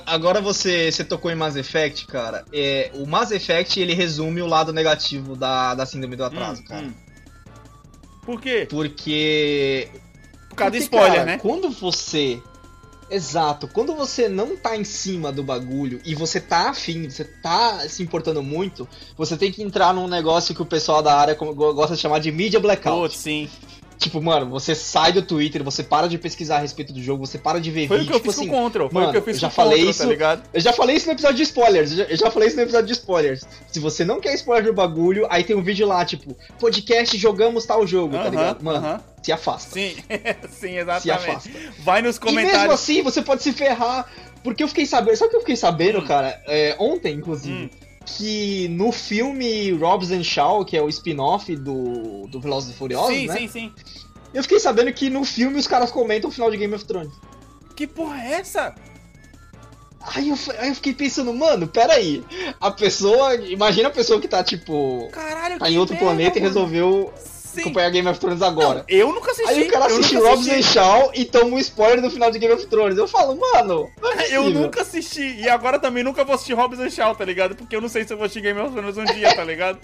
agora 0.06 0.42
você, 0.42 0.92
você 0.92 1.04
tocou 1.04 1.32
em 1.32 1.36
Mass 1.36 1.56
Effect, 1.56 2.08
cara. 2.08 2.44
É, 2.52 2.92
o 2.96 3.06
Mass 3.06 3.32
Effect 3.32 3.80
ele 3.80 3.94
resume 3.94 4.42
o 4.42 4.48
lado 4.48 4.74
negativo 4.74 5.36
da, 5.36 5.76
da 5.76 5.86
síndrome 5.86 6.16
do 6.16 6.24
atraso, 6.24 6.62
hum, 6.62 6.66
cara. 6.66 6.86
Hum. 6.86 6.94
Por 8.24 8.42
quê? 8.42 8.68
Porque 8.70 9.90
causa 10.60 10.72
do 10.72 10.78
spoiler, 10.78 11.12
cara, 11.14 11.26
né? 11.26 11.38
Quando 11.38 11.70
você. 11.70 12.42
Exato, 13.12 13.68
quando 13.68 13.96
você 13.96 14.30
não 14.30 14.56
tá 14.56 14.78
em 14.78 14.84
cima 14.84 15.32
do 15.32 15.42
bagulho 15.42 16.00
e 16.06 16.14
você 16.14 16.40
tá 16.40 16.70
afim, 16.70 17.10
você 17.10 17.24
tá 17.24 17.80
se 17.90 18.04
importando 18.04 18.44
muito, 18.44 18.88
você 19.18 19.36
tem 19.36 19.52
que 19.52 19.64
entrar 19.64 19.96
num 19.96 20.08
negócio 20.08 20.54
que 20.54 20.62
o 20.62 20.66
pessoal 20.66 21.02
da 21.02 21.16
área 21.16 21.34
gosta 21.34 21.96
de 21.96 22.02
chamar 22.02 22.20
de 22.20 22.32
mídia 22.32 22.60
blackout. 22.60 23.14
Putz, 23.14 23.18
sim. 23.18 23.50
Tipo, 24.00 24.22
mano, 24.22 24.50
você 24.50 24.74
sai 24.74 25.12
do 25.12 25.22
Twitter, 25.22 25.62
você 25.62 25.84
para 25.84 26.08
de 26.08 26.18
pesquisar 26.18 26.56
a 26.56 26.60
respeito 26.60 26.94
do 26.94 27.04
jogo, 27.04 27.28
você 27.28 27.38
para 27.38 27.60
de 27.60 27.70
ver 27.70 27.86
foi 27.86 27.98
vídeo. 27.98 28.14
Foi 28.14 28.18
o 28.18 28.22
que 28.22 28.28
eu 28.28 28.32
tipo 28.32 28.32
fiz 28.32 28.40
assim, 28.40 28.50
com 28.50 28.58
o 28.58 28.64
Control, 28.64 28.90
foi 28.90 29.02
mano, 29.02 29.10
o 29.10 29.12
que 29.12 29.18
eu 29.18 29.22
fiz 29.22 29.36
eu 29.36 29.42
já 29.42 29.50
com 29.50 29.56
falei 29.56 29.72
Control, 29.72 29.86
tá 29.86 29.92
isso, 29.92 30.04
tá 30.04 30.10
ligado? 30.10 30.44
Eu 30.54 30.62
já 30.62 30.74
falei 30.74 30.96
isso 30.96 31.06
no 31.06 31.12
episódio 31.12 31.36
de 31.36 31.44
spoilers, 31.44 31.92
eu 31.92 31.98
já, 31.98 32.04
eu 32.06 32.18
já, 32.18 32.32
falei 32.32 32.48
isso 32.48 32.56
no 32.56 32.64
episódio 32.64 32.88
de 32.88 32.94
spoilers. 32.94 33.46
Se 33.68 33.80
você 33.82 34.06
não 34.06 34.22
quer 34.22 34.34
spoiler 34.36 34.68
do 34.68 34.74
bagulho, 34.74 35.28
aí 35.30 35.44
tem 35.44 35.54
um 35.54 35.62
vídeo 35.62 35.86
lá, 35.86 36.06
tipo, 36.06 36.34
podcast 36.58 37.18
jogamos 37.18 37.66
tal 37.66 37.86
jogo, 37.86 38.16
uh 38.16 38.20
-huh, 38.20 38.24
tá 38.24 38.30
ligado? 38.30 38.64
Mano, 38.64 38.88
uh 38.88 38.94
-huh. 38.94 39.02
se 39.22 39.34
afasta. 39.34 39.74
Sim, 39.74 39.98
sim, 40.50 40.78
exatamente. 40.78 41.02
Se 41.02 41.12
afasta. 41.12 41.50
Vai 41.80 42.02
nos 42.02 42.18
comentários. 42.18 42.54
E 42.54 42.58
mesmo 42.62 42.74
assim, 42.74 43.02
você 43.02 43.22
pode 43.22 43.44
se 43.44 43.52
ferrar, 43.52 44.10
porque 44.46 44.64
eu 44.64 44.70
fiquei 44.70 44.86
sabendo, 44.86 45.18
sabe 45.18 45.28
o 45.28 45.32
que 45.32 45.36
eu 45.36 45.42
fiquei 45.42 45.58
sabendo, 45.58 46.00
hum. 46.00 46.08
cara? 46.08 46.42
É, 46.48 46.74
ontem, 46.80 47.16
inclusive. 47.16 47.66
Hum 47.66 47.89
que 48.18 48.68
no 48.70 48.92
filme 48.92 49.72
Robs 49.72 50.12
and 50.12 50.24
Shaw, 50.24 50.66
que 50.66 50.76
é 50.76 50.82
o 50.82 50.90
spin-off 50.90 51.56
do, 51.56 52.28
do 52.28 52.40
Velozes 52.40 52.72
e 52.72 52.78
Furiosos, 52.78 53.16
sim, 53.16 53.28
né? 53.28 53.34
Sim, 53.34 53.48
sim, 53.48 53.74
sim. 53.76 53.96
Eu 54.34 54.44
fiquei 54.44 54.60
sabendo 54.60 54.92
que 54.94 55.10
no 55.10 55.24
filme 55.24 55.58
os 55.58 55.68
caras 55.68 55.92
comentam 55.92 56.30
o 56.30 56.34
final 56.34 56.52
de 56.52 56.58
Game 56.58 56.74
of 56.74 56.86
Thrones. 56.86 57.14
Que 57.76 57.88
porra 57.88 58.22
é 58.24 58.34
essa? 58.34 58.76
Aí 60.02 60.30
eu, 60.30 60.38
aí 60.58 60.70
eu 60.70 60.76
fiquei 60.76 60.94
pensando, 60.94 61.34
mano, 61.34 61.68
peraí. 61.68 62.24
A 62.60 62.72
pessoa. 62.72 63.36
Imagina 63.36 63.90
a 63.90 63.92
pessoa 63.92 64.20
que 64.20 64.28
tá, 64.28 64.44
tipo. 64.44 65.10
Caralho, 65.12 65.60
tá 65.60 65.70
em 65.70 65.78
outro 65.78 65.96
merda, 65.96 66.06
planeta 66.06 66.36
mano. 66.36 66.46
e 66.46 66.48
resolveu 66.48 67.14
Sim. 67.60 67.66
acompanhar 67.66 67.92
Game 67.92 68.08
of 68.08 68.20
Thrones 68.20 68.42
agora. 68.42 68.80
Não, 68.80 68.98
eu 68.98 69.14
nunca 69.14 69.32
assisti. 69.32 69.52
Aí 69.52 69.68
o 69.68 69.72
cara 69.72 69.86
assiste 69.86 70.16
Robson 70.16 70.62
Shaw 70.62 71.12
e 71.14 71.26
toma 71.26 71.56
um 71.56 71.60
spoiler 71.60 72.02
do 72.02 72.10
final 72.10 72.32
de 72.32 72.40
Game 72.40 72.54
of 72.54 72.66
Thrones. 72.68 72.98
Eu 72.98 73.08
falo, 73.08 73.36
mano, 73.36 73.90
é 74.18 74.36
eu 74.36 74.50
nunca 74.50 74.82
assisti. 74.82 75.36
E 75.40 75.50
agora 75.50 75.80
também 75.80 76.04
nunca 76.04 76.24
vou 76.24 76.36
assistir 76.36 76.54
Robson 76.54 76.90
Shaw, 76.90 77.16
tá 77.16 77.26
ligado? 77.26 77.56
Porque 77.56 77.76
eu 77.76 77.82
não 77.82 77.90
sei 77.90 78.04
se 78.04 78.14
eu 78.14 78.18
vou 78.18 78.26
assistir 78.26 78.42
Game 78.42 78.60
of 78.60 78.74
Thrones 78.74 78.98
um 78.98 79.06
dia, 79.06 79.36
tá 79.36 79.44
ligado? 79.44 79.80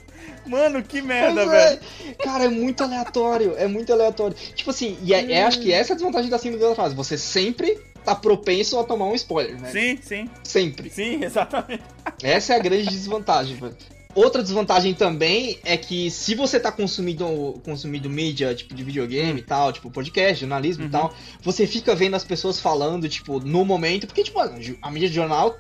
Mano, 0.46 0.84
que 0.84 1.02
merda, 1.02 1.42
é. 1.42 1.46
velho. 1.46 1.80
Cara, 2.24 2.46
é 2.46 2.50
muito 2.50 2.84
aleatório. 2.84 3.56
É 3.58 3.68
muito 3.68 3.92
aleatório. 3.92 4.36
Tipo 4.56 4.70
assim, 4.70 4.98
e 5.02 5.14
é, 5.14 5.32
é, 5.32 5.44
acho 5.44 5.60
que 5.60 5.72
essa 5.72 5.92
é 5.92 5.94
a 5.94 5.96
desvantagem 5.96 6.30
da 6.30 6.38
síndrome 6.38 6.66
da 6.66 6.76
fase. 6.76 6.96
Você 6.96 7.18
sempre 7.18 7.80
tá 8.04 8.14
propenso 8.16 8.80
a 8.80 8.84
tomar 8.84 9.08
um 9.08 9.16
spoiler, 9.16 9.60
né? 9.60 9.72
Sim, 9.72 10.00
sim. 10.02 10.30
Sempre. 10.44 10.90
Sim, 10.90 11.24
exatamente. 11.26 11.84
Essa 12.22 12.54
é 12.54 12.56
a 12.58 12.60
grande 12.60 12.88
desvantagem, 12.88 13.56
velho. 13.56 13.76
Outra 14.16 14.42
desvantagem 14.42 14.94
também 14.94 15.60
é 15.66 15.76
que 15.76 16.10
se 16.10 16.36
você 16.36 16.58
tá 16.58 16.72
consumindo, 16.72 17.62
consumindo 17.66 18.10
mídia, 18.10 18.56
tipo, 18.56 18.74
de 18.74 18.82
videogame 18.82 19.42
e 19.42 19.44
tal, 19.44 19.74
tipo, 19.74 19.92
podcast, 19.92 20.40
jornalismo 20.40 20.84
uhum. 20.84 20.90
e 20.90 20.92
tal, 20.92 21.14
você 21.42 21.68
fica 21.68 21.94
vendo 21.94 22.16
as 22.16 22.24
pessoas 22.24 22.58
falando, 22.58 23.10
tipo, 23.10 23.42
no 23.42 23.66
momento, 23.66 24.08
porque, 24.08 24.24
tipo, 24.24 24.40
a 24.40 24.90
mídia 24.90 25.10
de 25.10 25.16
jornal, 25.16 25.60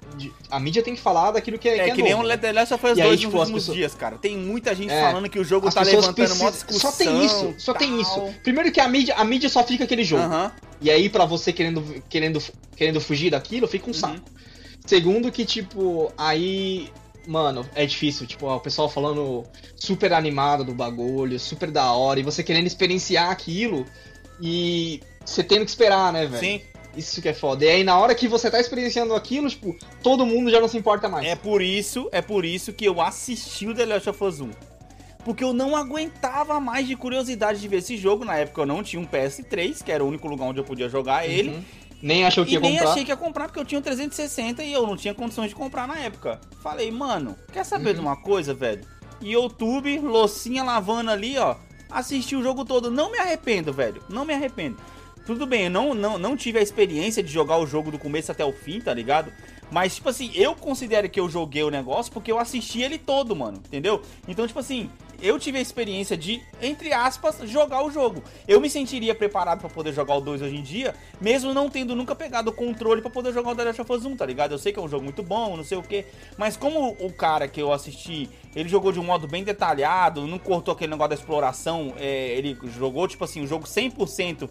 a 0.49 0.58
mídia 0.58 0.82
tem 0.82 0.95
que 0.95 1.01
falar 1.01 1.32
daquilo 1.32 1.60
que 1.60 1.68
é. 1.68 1.80
É, 1.80 1.84
que, 1.84 1.91
é 1.91 1.95
que 1.95 2.01
nem 2.01 2.16
o 2.16 2.38
The 2.38 2.53
Last 2.53 2.74
of 2.74 2.86
Us 2.88 2.97
2 2.97 3.20
tipo, 3.20 3.32
nos 3.34 3.41
últimos 3.41 3.64
pessoas... 3.64 3.78
dias, 3.78 3.93
cara. 3.93 4.18
Tem 4.18 4.38
muita 4.38 4.74
gente 4.74 4.93
é, 4.93 5.01
falando 5.01 5.30
que 5.30 5.38
o 5.38 5.43
jogo 5.43 5.70
tá 5.70 5.82
levantando 5.82 6.14
precis... 6.16 6.51
discussão. 6.53 6.91
Só 6.91 6.97
tem 6.97 7.26
isso, 7.26 7.56
só 7.58 7.74
tal. 7.74 7.80
tem 7.80 7.99
isso. 7.99 8.34
Primeiro 8.41 8.72
que 8.72 8.80
a 8.80 8.88
mídia, 8.88 9.16
a 9.16 9.26
mídia 9.26 9.49
só 9.49 9.66
fica 9.66 9.84
aquele 9.84 10.06
jogo. 10.06 10.24
Uhum. 10.24 10.49
E 10.80 10.89
aí, 10.89 11.10
para 11.10 11.26
você 11.26 11.51
querendo, 11.51 11.84
querendo, 12.08 12.41
querendo 12.78 13.01
fugir 13.01 13.32
daquilo, 13.32 13.68
fica 13.68 13.86
um 13.86 13.88
uhum. 13.88 13.93
saco. 13.93 14.32
Segundo 14.86 15.30
que, 15.30 15.43
tipo, 15.43 16.14
aí 16.18 16.89
mano, 17.28 17.68
é 17.76 17.86
difícil. 17.86 18.26
Tipo, 18.26 18.48
ó, 18.48 18.58
o 18.58 18.60
pessoal 18.60 18.90
falando 18.90 19.44
super 19.76 20.14
animado 20.14 20.64
do 20.64 20.74
bagulho, 20.74 21.40
super 21.40 21.72
da 21.72 21.92
hora, 21.92 22.20
e 22.20 22.24
você 22.24 22.44
querendo 22.44 22.68
experienciar 22.68 23.30
aquilo 23.30 23.86
e 24.40 25.02
você 25.24 25.44
tendo 25.44 25.66
que 25.66 25.72
esperar, 25.72 26.12
né, 26.14 26.26
velho? 26.26 26.40
Sim. 26.40 26.62
Isso 26.96 27.22
que 27.22 27.28
é 27.28 27.34
foda. 27.34 27.66
E 27.66 27.70
aí, 27.70 27.84
na 27.84 28.00
hora 28.00 28.16
que 28.16 28.28
você 28.28 28.50
tá 28.50 28.60
experienciando 28.60 29.14
aquilo, 29.14 29.50
tipo, 29.50 29.76
todo 30.02 30.26
mundo 30.26 30.50
já 30.50 30.62
não 30.62 30.68
se 30.68 30.78
importa 30.78 31.10
mais. 31.10 31.28
É 31.28 31.36
por 31.36 31.62
isso, 31.62 32.08
é 32.12 32.22
por 32.22 32.46
isso 32.46 32.72
que 32.72 32.86
eu 32.86 33.02
assisti 33.02 33.68
o 33.68 33.76
The 33.76 33.86
Last 33.86 34.10
of 34.10 34.24
Us 34.24 34.40
1. 34.40 34.50
Porque 35.26 35.44
eu 35.44 35.52
não 35.52 35.76
aguentava 35.76 36.60
mais 36.60 36.88
de 36.88 36.96
curiosidade 36.96 37.60
de 37.60 37.68
ver 37.68 37.78
esse 37.78 37.98
jogo. 37.98 38.24
Na 38.24 38.38
época 38.38 38.62
eu 38.62 38.66
não 38.66 38.82
tinha 38.82 39.02
um 39.02 39.06
PS3, 39.06 39.84
que 39.84 39.92
era 39.92 40.04
o 40.04 40.08
único 40.08 40.28
lugar 40.28 40.46
onde 40.46 40.60
eu 40.60 40.64
podia 40.64 40.88
jogar 40.88 41.26
uhum. 41.50 41.64
Nem 42.06 42.24
achou 42.24 42.45
que 42.45 42.53
ia 42.53 42.60
nem 42.60 42.74
comprar? 42.74 42.84
nem 42.84 42.91
achei 42.91 43.03
que 43.03 43.12
ia 43.12 43.18
comprar 43.18 43.47
porque 43.47 43.60
eu 43.60 43.66
tinha 43.66 43.80
um 43.80 43.82
360 43.82 44.64
e 44.64 44.72
eu 44.72 44.86
não 44.86 44.95
tinha 44.95 45.12
condições 45.12 45.49
de 45.49 45.56
comprar 45.56 45.88
na 45.88 45.97
época. 45.97 46.39
Falei, 46.62 46.91
mano, 46.91 47.36
quer 47.51 47.66
saber 47.66 47.89
uhum. 47.89 47.95
de 47.95 47.99
uma 48.01 48.16
coisa, 48.16 48.53
velho? 48.53 48.86
YouTube, 49.20 49.97
Locinha 49.97 50.64
lavando 50.64 51.10
ali, 51.10 51.36
ó. 51.36 51.56
Assisti 51.89 52.36
o 52.36 52.43
jogo 52.43 52.64
todo. 52.64 52.91
Não 52.91 53.12
me 53.12 53.18
arrependo, 53.18 53.74
velho. 53.74 54.03
Não 54.08 54.24
me 54.24 54.36
arrependo. 54.36 54.78
Tudo 55.26 55.47
bem, 55.47 55.64
eu 55.64 55.72
não, 55.72 55.95
não, 55.95 56.20
não 56.20 56.38
tive 56.38 56.60
a 56.60 56.62
experiência 56.62 57.24
de 57.24 57.32
jogar 57.32 57.58
o 57.58 57.66
jogo 57.66 57.89
do 57.89 57.97
começo 57.97 58.32
até 58.32 58.45
o 58.45 58.53
fim, 58.53 58.80
tá 58.80 58.93
ligado? 58.93 59.34
Mas, 59.72 59.95
tipo 59.95 60.08
assim, 60.08 60.30
eu 60.36 60.53
considero 60.53 61.10
que 61.10 61.20
eu 61.20 61.28
joguei 61.28 61.64
o 61.64 61.72
negócio 61.72 62.14
porque 62.14 62.32
eu 62.32 62.38
assisti 62.38 62.84
ele 62.84 62.99
todo, 62.99 63.36
mano. 63.36 63.58
Entendeu? 63.66 64.03
Então, 64.28 64.45
tipo 64.45 64.60
assim, 64.60 64.91
eu 65.22 65.39
tive 65.39 65.57
a 65.57 65.61
experiência 65.61 66.16
de, 66.18 66.41
entre 66.61 66.93
aspas, 66.93 67.38
jogar 67.49 67.84
o 67.84 67.91
jogo. 67.91 68.24
Eu 68.47 68.59
me 68.61 68.70
sentiria 68.70 69.16
preparado 69.16 69.59
para 69.59 69.70
poder 69.70 69.93
jogar 69.93 70.16
o 70.16 70.22
2 70.22 70.41
hoje 70.41 70.55
em 70.55 70.61
dia, 70.61 70.93
mesmo 71.20 71.53
não 71.53 71.70
tendo 71.70 71.95
nunca 71.95 72.16
pegado 72.16 72.49
o 72.49 72.53
controle 72.53 73.01
para 73.01 73.09
poder 73.09 73.34
jogar 73.34 73.51
o 73.51 73.55
The 73.55 73.63
Last 73.63 73.82
of 73.82 73.91
Us 73.91 74.05
1, 74.05 74.16
tá 74.16 74.26
ligado? 74.26 74.51
Eu 74.51 74.57
sei 74.57 74.72
que 74.72 74.80
é 74.80 74.82
um 74.82 74.88
jogo 74.88 75.03
muito 75.03 75.24
bom, 75.24 75.55
não 75.55 75.63
sei 75.63 75.78
o 75.78 75.84
que, 75.84 76.05
mas 76.38 76.57
como 76.57 76.95
o 76.99 77.11
cara 77.11 77.47
que 77.47 77.61
eu 77.61 77.72
assisti, 77.72 78.30
ele 78.55 78.70
jogou 78.70 78.91
de 78.91 78.99
um 78.99 79.03
modo 79.03 79.28
bem 79.28 79.43
detalhado, 79.43 80.28
não 80.28 80.39
cortou 80.39 80.74
aquele 80.74 80.91
negócio 80.91 81.09
da 81.09 81.16
exploração, 81.16 81.93
é, 81.97 82.30
ele 82.38 82.57
jogou, 82.78 83.07
tipo 83.07 83.24
assim, 83.24 83.41
o 83.41 83.47
jogo 83.47 83.66
100% 83.66 84.49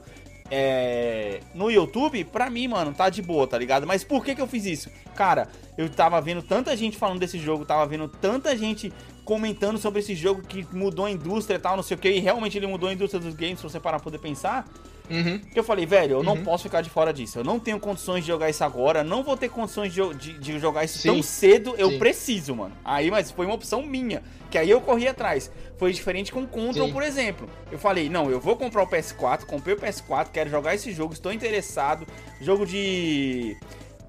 é, 0.50 1.40
no 1.54 1.70
YouTube, 1.70 2.24
pra 2.24 2.50
mim, 2.50 2.68
mano, 2.68 2.92
tá 2.92 3.08
de 3.08 3.22
boa, 3.22 3.46
tá 3.46 3.56
ligado? 3.58 3.86
Mas 3.86 4.04
por 4.04 4.24
que 4.24 4.34
que 4.34 4.40
eu 4.40 4.46
fiz 4.46 4.66
isso? 4.66 4.90
Cara, 5.14 5.48
eu 5.76 5.88
tava 5.88 6.20
vendo 6.20 6.42
tanta 6.42 6.76
gente 6.76 6.96
falando 6.96 7.18
desse 7.18 7.38
jogo, 7.38 7.64
tava 7.64 7.86
vendo 7.86 8.08
tanta 8.08 8.56
gente 8.56 8.92
comentando 9.24 9.78
sobre 9.78 10.00
esse 10.00 10.14
jogo 10.14 10.42
que 10.42 10.66
mudou 10.70 11.06
a 11.06 11.10
indústria 11.10 11.56
e 11.56 11.58
tal, 11.58 11.76
não 11.76 11.82
sei 11.82 11.96
o 11.96 12.00
que, 12.00 12.10
e 12.10 12.20
realmente 12.20 12.58
ele 12.58 12.66
mudou 12.66 12.88
a 12.88 12.92
indústria 12.92 13.20
dos 13.20 13.34
games, 13.34 13.58
se 13.58 13.62
você 13.62 13.80
parar 13.80 13.98
pra 13.98 14.04
poder 14.04 14.18
pensar. 14.18 14.68
Uhum. 15.10 15.38
Que 15.38 15.58
eu 15.58 15.64
falei, 15.64 15.84
velho, 15.84 16.12
eu 16.12 16.18
uhum. 16.18 16.24
não 16.24 16.42
posso 16.42 16.64
ficar 16.64 16.80
de 16.80 16.88
fora 16.88 17.12
disso. 17.12 17.38
Eu 17.38 17.44
não 17.44 17.58
tenho 17.58 17.78
condições 17.78 18.22
de 18.22 18.28
jogar 18.28 18.48
isso 18.48 18.64
agora, 18.64 19.04
não 19.04 19.22
vou 19.22 19.36
ter 19.36 19.50
condições 19.50 19.92
de, 19.92 20.14
de, 20.14 20.38
de 20.38 20.58
jogar 20.58 20.84
isso 20.84 20.98
Sim. 20.98 21.08
tão 21.08 21.22
cedo. 21.22 21.74
Eu 21.76 21.90
Sim. 21.90 21.98
preciso, 21.98 22.54
mano. 22.54 22.74
Aí, 22.84 23.10
mas 23.10 23.30
foi 23.30 23.46
uma 23.46 23.54
opção 23.54 23.82
minha. 23.82 24.22
Que 24.50 24.56
aí 24.58 24.70
eu 24.70 24.80
corri 24.80 25.06
atrás. 25.06 25.50
Foi 25.76 25.92
diferente 25.92 26.32
com 26.32 26.46
Control, 26.46 26.86
Sim. 26.86 26.92
por 26.92 27.02
exemplo. 27.02 27.48
Eu 27.70 27.78
falei, 27.78 28.08
não, 28.08 28.30
eu 28.30 28.40
vou 28.40 28.56
comprar 28.56 28.82
o 28.82 28.86
PS4, 28.86 29.44
comprei 29.44 29.74
o 29.74 29.78
PS4, 29.78 30.28
quero 30.32 30.48
jogar 30.48 30.74
esse 30.74 30.92
jogo, 30.92 31.12
estou 31.12 31.32
interessado. 31.32 32.06
Jogo 32.40 32.64
de. 32.64 33.56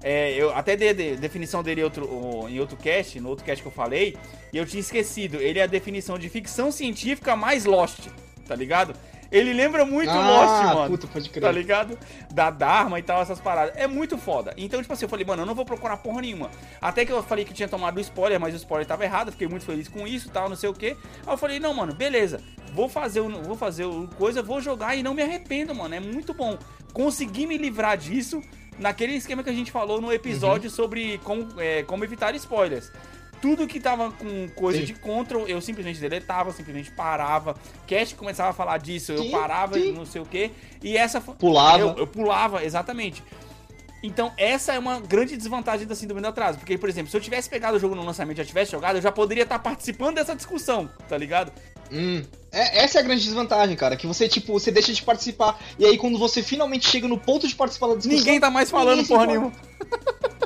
É, 0.02 0.32
eu 0.34 0.54
até 0.54 0.76
dei 0.76 0.90
a 0.90 1.16
definição 1.16 1.62
dele 1.62 1.80
em 1.80 1.84
outro, 1.84 2.46
em 2.48 2.60
outro 2.60 2.76
cast, 2.76 3.18
no 3.18 3.28
outro 3.28 3.44
cast 3.44 3.60
que 3.60 3.68
eu 3.68 3.72
falei, 3.72 4.16
e 4.52 4.56
eu 4.56 4.64
tinha 4.64 4.80
esquecido. 4.80 5.40
Ele 5.40 5.58
é 5.58 5.64
a 5.64 5.66
definição 5.66 6.18
de 6.18 6.28
ficção 6.28 6.70
científica 6.70 7.34
mais 7.34 7.64
Lost, 7.64 8.06
tá 8.46 8.54
ligado? 8.54 8.94
Ele 9.30 9.52
lembra 9.52 9.84
muito 9.84 10.10
ah, 10.10 10.30
Lost, 10.30 10.74
mano. 10.74 10.90
Puta, 10.90 11.06
pode 11.06 11.30
crer. 11.30 11.42
Tá 11.42 11.50
ligado? 11.50 11.98
Da 12.32 12.50
Dharma 12.50 12.98
e 12.98 13.02
tal, 13.02 13.22
essas 13.22 13.40
paradas. 13.40 13.74
É 13.76 13.86
muito 13.86 14.16
foda. 14.16 14.54
Então, 14.56 14.80
tipo 14.80 14.92
assim, 14.92 15.04
eu 15.04 15.08
falei, 15.08 15.24
mano, 15.24 15.42
eu 15.42 15.46
não 15.46 15.54
vou 15.54 15.64
procurar 15.64 15.96
porra 15.98 16.20
nenhuma. 16.20 16.50
Até 16.80 17.04
que 17.04 17.12
eu 17.12 17.22
falei 17.22 17.44
que 17.44 17.54
tinha 17.54 17.68
tomado 17.68 17.96
o 17.96 18.00
spoiler, 18.00 18.40
mas 18.40 18.54
o 18.54 18.56
spoiler 18.56 18.86
tava 18.86 19.04
errado. 19.04 19.32
Fiquei 19.32 19.48
muito 19.48 19.64
feliz 19.64 19.88
com 19.88 20.06
isso 20.06 20.30
tal, 20.30 20.48
não 20.48 20.56
sei 20.56 20.68
o 20.68 20.74
que. 20.74 20.88
Aí 20.88 20.96
eu 21.26 21.38
falei, 21.38 21.58
não, 21.58 21.74
mano, 21.74 21.94
beleza. 21.94 22.40
Vou 22.72 22.88
fazer, 22.88 23.20
vou 23.20 23.56
fazer 23.56 23.86
coisa, 24.16 24.42
vou 24.42 24.60
jogar 24.60 24.96
e 24.96 25.02
não 25.02 25.14
me 25.14 25.22
arrependo, 25.22 25.74
mano. 25.74 25.94
É 25.94 26.00
muito 26.00 26.34
bom. 26.34 26.58
Consegui 26.92 27.46
me 27.46 27.56
livrar 27.56 27.96
disso 27.96 28.42
naquele 28.78 29.14
esquema 29.14 29.42
que 29.42 29.50
a 29.50 29.54
gente 29.54 29.70
falou 29.70 30.00
no 30.00 30.12
episódio 30.12 30.68
uhum. 30.68 30.76
sobre 30.76 31.18
como, 31.24 31.48
é, 31.60 31.82
como 31.82 32.04
evitar 32.04 32.34
spoilers 32.34 32.92
tudo 33.40 33.66
que 33.66 33.80
tava 33.80 34.10
com 34.12 34.48
coisa 34.48 34.80
Sim. 34.80 34.84
de 34.84 34.94
control, 34.94 35.46
eu 35.46 35.60
simplesmente 35.60 36.00
deletava, 36.00 36.52
simplesmente 36.52 36.90
parava. 36.90 37.54
Cash 37.86 38.12
começava 38.12 38.50
a 38.50 38.52
falar 38.52 38.78
disso, 38.78 39.12
eu 39.12 39.30
parava, 39.30 39.74
Sim. 39.74 39.92
não 39.92 40.06
sei 40.06 40.20
o 40.20 40.26
que. 40.26 40.50
E 40.82 40.96
essa 40.96 41.20
Pulava. 41.20 41.78
Eu, 41.78 41.94
eu, 41.96 42.06
pulava, 42.06 42.64
exatamente. 42.64 43.22
Então, 44.02 44.32
essa 44.36 44.72
é 44.72 44.78
uma 44.78 45.00
grande 45.00 45.36
desvantagem 45.36 45.86
da 45.86 45.94
síndrome 45.94 46.20
do 46.20 46.28
atraso. 46.28 46.58
Porque, 46.58 46.78
por 46.78 46.88
exemplo, 46.88 47.10
se 47.10 47.16
eu 47.16 47.20
tivesse 47.20 47.48
pegado 47.48 47.76
o 47.76 47.80
jogo 47.80 47.94
no 47.94 48.04
lançamento 48.04 48.36
e 48.36 48.42
já 48.42 48.44
tivesse 48.44 48.70
jogado, 48.70 48.96
eu 48.96 49.02
já 49.02 49.10
poderia 49.10 49.42
estar 49.42 49.58
participando 49.58 50.16
dessa 50.16 50.34
discussão, 50.36 50.88
tá 51.08 51.16
ligado? 51.16 51.50
Hum. 51.90 52.22
É, 52.52 52.84
essa 52.84 52.98
é 52.98 53.00
a 53.00 53.04
grande 53.04 53.24
desvantagem, 53.24 53.76
cara. 53.76 53.96
Que 53.96 54.06
você, 54.06 54.28
tipo, 54.28 54.52
você 54.52 54.70
deixa 54.70 54.92
de 54.92 55.02
participar. 55.02 55.58
E 55.78 55.84
aí, 55.84 55.98
quando 55.98 56.18
você 56.18 56.42
finalmente 56.42 56.88
chega 56.88 57.08
no 57.08 57.18
ponto 57.18 57.48
de 57.48 57.54
participar 57.54 57.88
da 57.88 57.94
discussão. 57.94 58.18
Ninguém 58.18 58.38
tá 58.38 58.50
mais 58.50 58.70
falando 58.70 59.06
porra 59.06 59.26
nenhuma. 59.26 59.52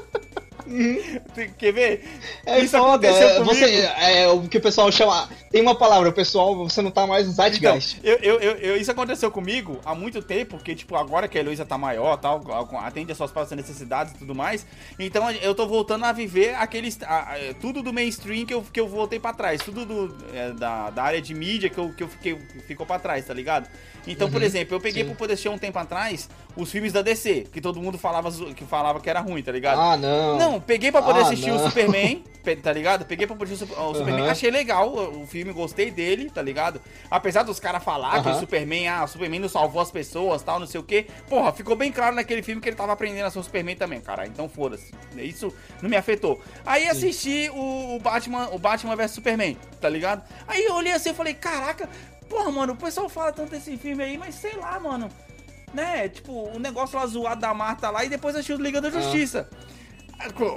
Quer 1.58 1.72
ver? 1.72 2.04
É 2.46 2.60
Isso 2.60 2.78
foda. 2.78 3.06
É, 3.06 3.42
você, 3.42 3.64
é 3.98 4.28
o 4.28 4.42
que 4.42 4.58
o 4.58 4.60
pessoal 4.60 4.90
chama. 4.92 5.28
Tem 5.50 5.60
uma 5.60 5.74
palavra, 5.74 6.08
o 6.08 6.12
pessoal, 6.12 6.56
você 6.56 6.80
não 6.80 6.90
tá 6.90 7.06
mais 7.06 7.26
no 7.26 7.32
zeitgeist. 7.32 7.98
Então, 7.98 8.12
eu, 8.22 8.38
eu, 8.38 8.52
eu, 8.52 8.76
isso 8.76 8.90
aconteceu 8.90 9.30
comigo 9.30 9.80
há 9.84 9.94
muito 9.94 10.22
tempo, 10.22 10.56
porque, 10.56 10.74
tipo, 10.74 10.94
agora 10.94 11.26
que 11.26 11.36
a 11.36 11.40
Heloísa 11.40 11.64
tá 11.64 11.76
maior, 11.76 12.16
tal, 12.16 12.42
atende 12.78 13.10
as 13.10 13.18
suas 13.18 13.30
próprias 13.30 13.56
necessidades 13.56 14.12
e 14.14 14.18
tudo 14.18 14.34
mais. 14.34 14.64
Então 14.98 15.28
eu 15.30 15.54
tô 15.54 15.66
voltando 15.66 16.04
a 16.04 16.12
viver 16.12 16.54
aqueles. 16.54 16.98
A, 17.02 17.34
a, 17.34 17.54
tudo 17.60 17.82
do 17.82 17.92
mainstream 17.92 18.46
que 18.46 18.54
eu, 18.54 18.62
que 18.62 18.80
eu 18.80 18.88
voltei 18.88 19.18
pra 19.18 19.32
trás. 19.32 19.60
Tudo 19.62 19.84
do, 19.84 20.16
é, 20.34 20.52
da, 20.52 20.90
da 20.90 21.02
área 21.02 21.20
de 21.20 21.34
mídia 21.34 21.68
que 21.68 21.78
eu, 21.78 21.92
que 21.92 22.02
eu 22.02 22.08
fiquei, 22.08 22.38
ficou 22.66 22.86
pra 22.86 22.98
trás, 22.98 23.26
tá 23.26 23.34
ligado? 23.34 23.68
Então, 24.06 24.26
uhum, 24.26 24.32
por 24.32 24.42
exemplo, 24.42 24.74
eu 24.76 24.80
peguei 24.80 25.02
sim. 25.02 25.08
pro 25.08 25.18
poder 25.18 25.38
um 25.48 25.58
tempo 25.58 25.78
atrás 25.78 26.28
os 26.56 26.70
filmes 26.70 26.92
da 26.92 27.02
DC, 27.02 27.46
que 27.52 27.60
todo 27.60 27.80
mundo 27.80 27.98
falava 27.98 28.30
que 28.54 28.64
falava 28.64 29.00
que 29.00 29.08
era 29.08 29.20
ruim, 29.20 29.42
tá 29.42 29.52
ligado? 29.52 29.78
Ah, 29.80 29.96
não. 29.96 30.38
Não, 30.38 30.60
peguei 30.60 30.90
pra 30.90 31.02
poder 31.02 31.20
ah, 31.20 31.22
assistir 31.22 31.50
não. 31.50 31.56
o 31.56 31.68
Superman, 31.68 32.24
tá 32.62 32.72
ligado? 32.72 33.04
Peguei 33.04 33.26
pra 33.26 33.36
poder 33.36 33.54
assistir 33.54 33.72
o 33.72 33.82
uhum. 33.82 33.94
Superman, 33.94 34.28
achei 34.28 34.50
legal 34.50 34.92
o 34.92 35.26
filme, 35.26 35.52
gostei 35.52 35.90
dele, 35.90 36.30
tá 36.30 36.42
ligado? 36.42 36.80
Apesar 37.10 37.42
dos 37.42 37.60
caras 37.60 37.82
falar 37.82 38.16
uhum. 38.16 38.22
que 38.22 38.28
o 38.30 38.34
Superman, 38.34 38.88
ah, 38.88 39.04
o 39.04 39.08
Superman 39.08 39.40
não 39.40 39.48
salvou 39.48 39.80
as 39.80 39.90
pessoas, 39.90 40.42
tal, 40.42 40.58
não 40.58 40.66
sei 40.66 40.80
o 40.80 40.84
quê. 40.84 41.06
Porra, 41.28 41.52
ficou 41.52 41.76
bem 41.76 41.92
claro 41.92 42.14
naquele 42.14 42.42
filme 42.42 42.60
que 42.60 42.68
ele 42.68 42.76
tava 42.76 42.92
aprendendo 42.92 43.26
a 43.26 43.30
ser 43.30 43.38
o 43.38 43.42
Superman 43.42 43.76
também, 43.76 44.00
cara. 44.00 44.26
Então 44.26 44.48
foda-se. 44.48 44.92
Isso 45.16 45.52
não 45.80 45.88
me 45.88 45.96
afetou. 45.96 46.40
Aí 46.64 46.88
assisti 46.88 47.50
o, 47.50 47.96
o 47.96 48.00
Batman, 48.00 48.48
o 48.52 48.58
Batman 48.58 48.96
vs 48.96 49.12
Superman, 49.12 49.56
tá 49.80 49.88
ligado? 49.88 50.22
Aí 50.46 50.64
eu 50.64 50.74
olhei 50.74 50.92
assim 50.92 51.10
e 51.10 51.14
falei, 51.14 51.34
caraca, 51.34 51.88
porra, 52.30 52.50
mano, 52.50 52.72
o 52.72 52.76
pessoal 52.76 53.08
fala 53.08 53.32
tanto 53.32 53.50
desse 53.50 53.76
filme 53.76 54.02
aí, 54.02 54.16
mas 54.16 54.36
sei 54.36 54.56
lá, 54.56 54.80
mano 54.80 55.10
né? 55.72 56.08
Tipo, 56.08 56.50
o 56.54 56.58
negócio 56.58 56.98
lá 56.98 57.06
zoado 57.06 57.40
da 57.40 57.54
Marta 57.54 57.90
lá 57.90 58.04
e 58.04 58.08
depois 58.08 58.34
assistiu 58.34 58.56
Liga 58.56 58.80
da 58.80 58.88
ah. 58.88 58.90
Justiça. 58.90 59.48
Ah. 59.52 59.80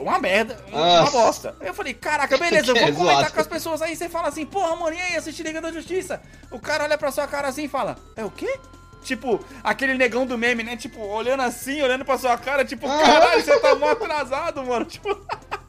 Uma 0.01 0.19
merda, 0.19 0.57
uma, 0.67 1.07
ah. 1.07 1.09
bosta. 1.09 1.55
Eu 1.61 1.73
falei, 1.73 1.93
caraca, 1.93 2.35
beleza, 2.37 2.73
vou 2.73 2.83
é 2.83 2.91
comentar 2.91 3.31
com 3.31 3.39
as 3.39 3.47
pessoas 3.47 3.81
aí. 3.81 3.95
Você 3.95 4.09
fala 4.09 4.27
assim, 4.27 4.45
porra, 4.45 4.75
mano, 4.75 4.95
e 4.95 4.99
aí, 4.99 5.15
assisti 5.15 5.41
Liga 5.41 5.61
da 5.61 5.71
Justiça? 5.71 6.21
O 6.51 6.59
cara 6.59 6.83
olha 6.83 6.97
pra 6.97 7.11
sua 7.11 7.27
cara 7.27 7.47
assim 7.47 7.63
e 7.63 7.69
fala, 7.69 7.95
é 8.15 8.25
o 8.25 8.31
quê? 8.31 8.59
Tipo, 9.03 9.43
aquele 9.63 9.95
negão 9.95 10.25
do 10.25 10.37
meme, 10.37 10.63
né? 10.63 10.75
Tipo, 10.75 11.01
olhando 11.01 11.43
assim, 11.43 11.81
olhando 11.81 12.05
pra 12.05 12.17
sua 12.17 12.37
cara, 12.37 12.65
tipo, 12.65 12.87
ah. 12.87 12.99
caralho, 12.99 13.43
você 13.43 13.59
tá 13.59 13.75
mó 13.75 13.89
atrasado, 13.89 14.65
mano. 14.65 14.83
Tipo. 14.85 15.09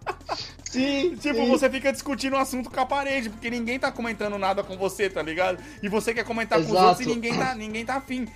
Sim, 0.74 1.16
tipo, 1.16 1.36
sim. 1.36 1.48
você 1.48 1.70
fica 1.70 1.92
discutindo 1.92 2.34
um 2.34 2.38
assunto 2.38 2.68
com 2.68 2.80
a 2.80 2.84
parede, 2.86 3.30
porque 3.30 3.48
ninguém 3.48 3.78
tá 3.78 3.92
comentando 3.92 4.36
nada 4.36 4.64
com 4.64 4.76
você, 4.76 5.08
tá 5.08 5.22
ligado? 5.22 5.62
E 5.80 5.88
você 5.88 6.12
quer 6.12 6.24
comentar 6.24 6.58
Exato. 6.58 6.74
com 6.74 6.80
os 6.80 6.88
outros 6.88 7.06
e 7.06 7.10
ninguém 7.10 7.38
tá, 7.38 7.54
ninguém 7.54 7.84
tá 7.84 7.94
afim. 7.94 8.26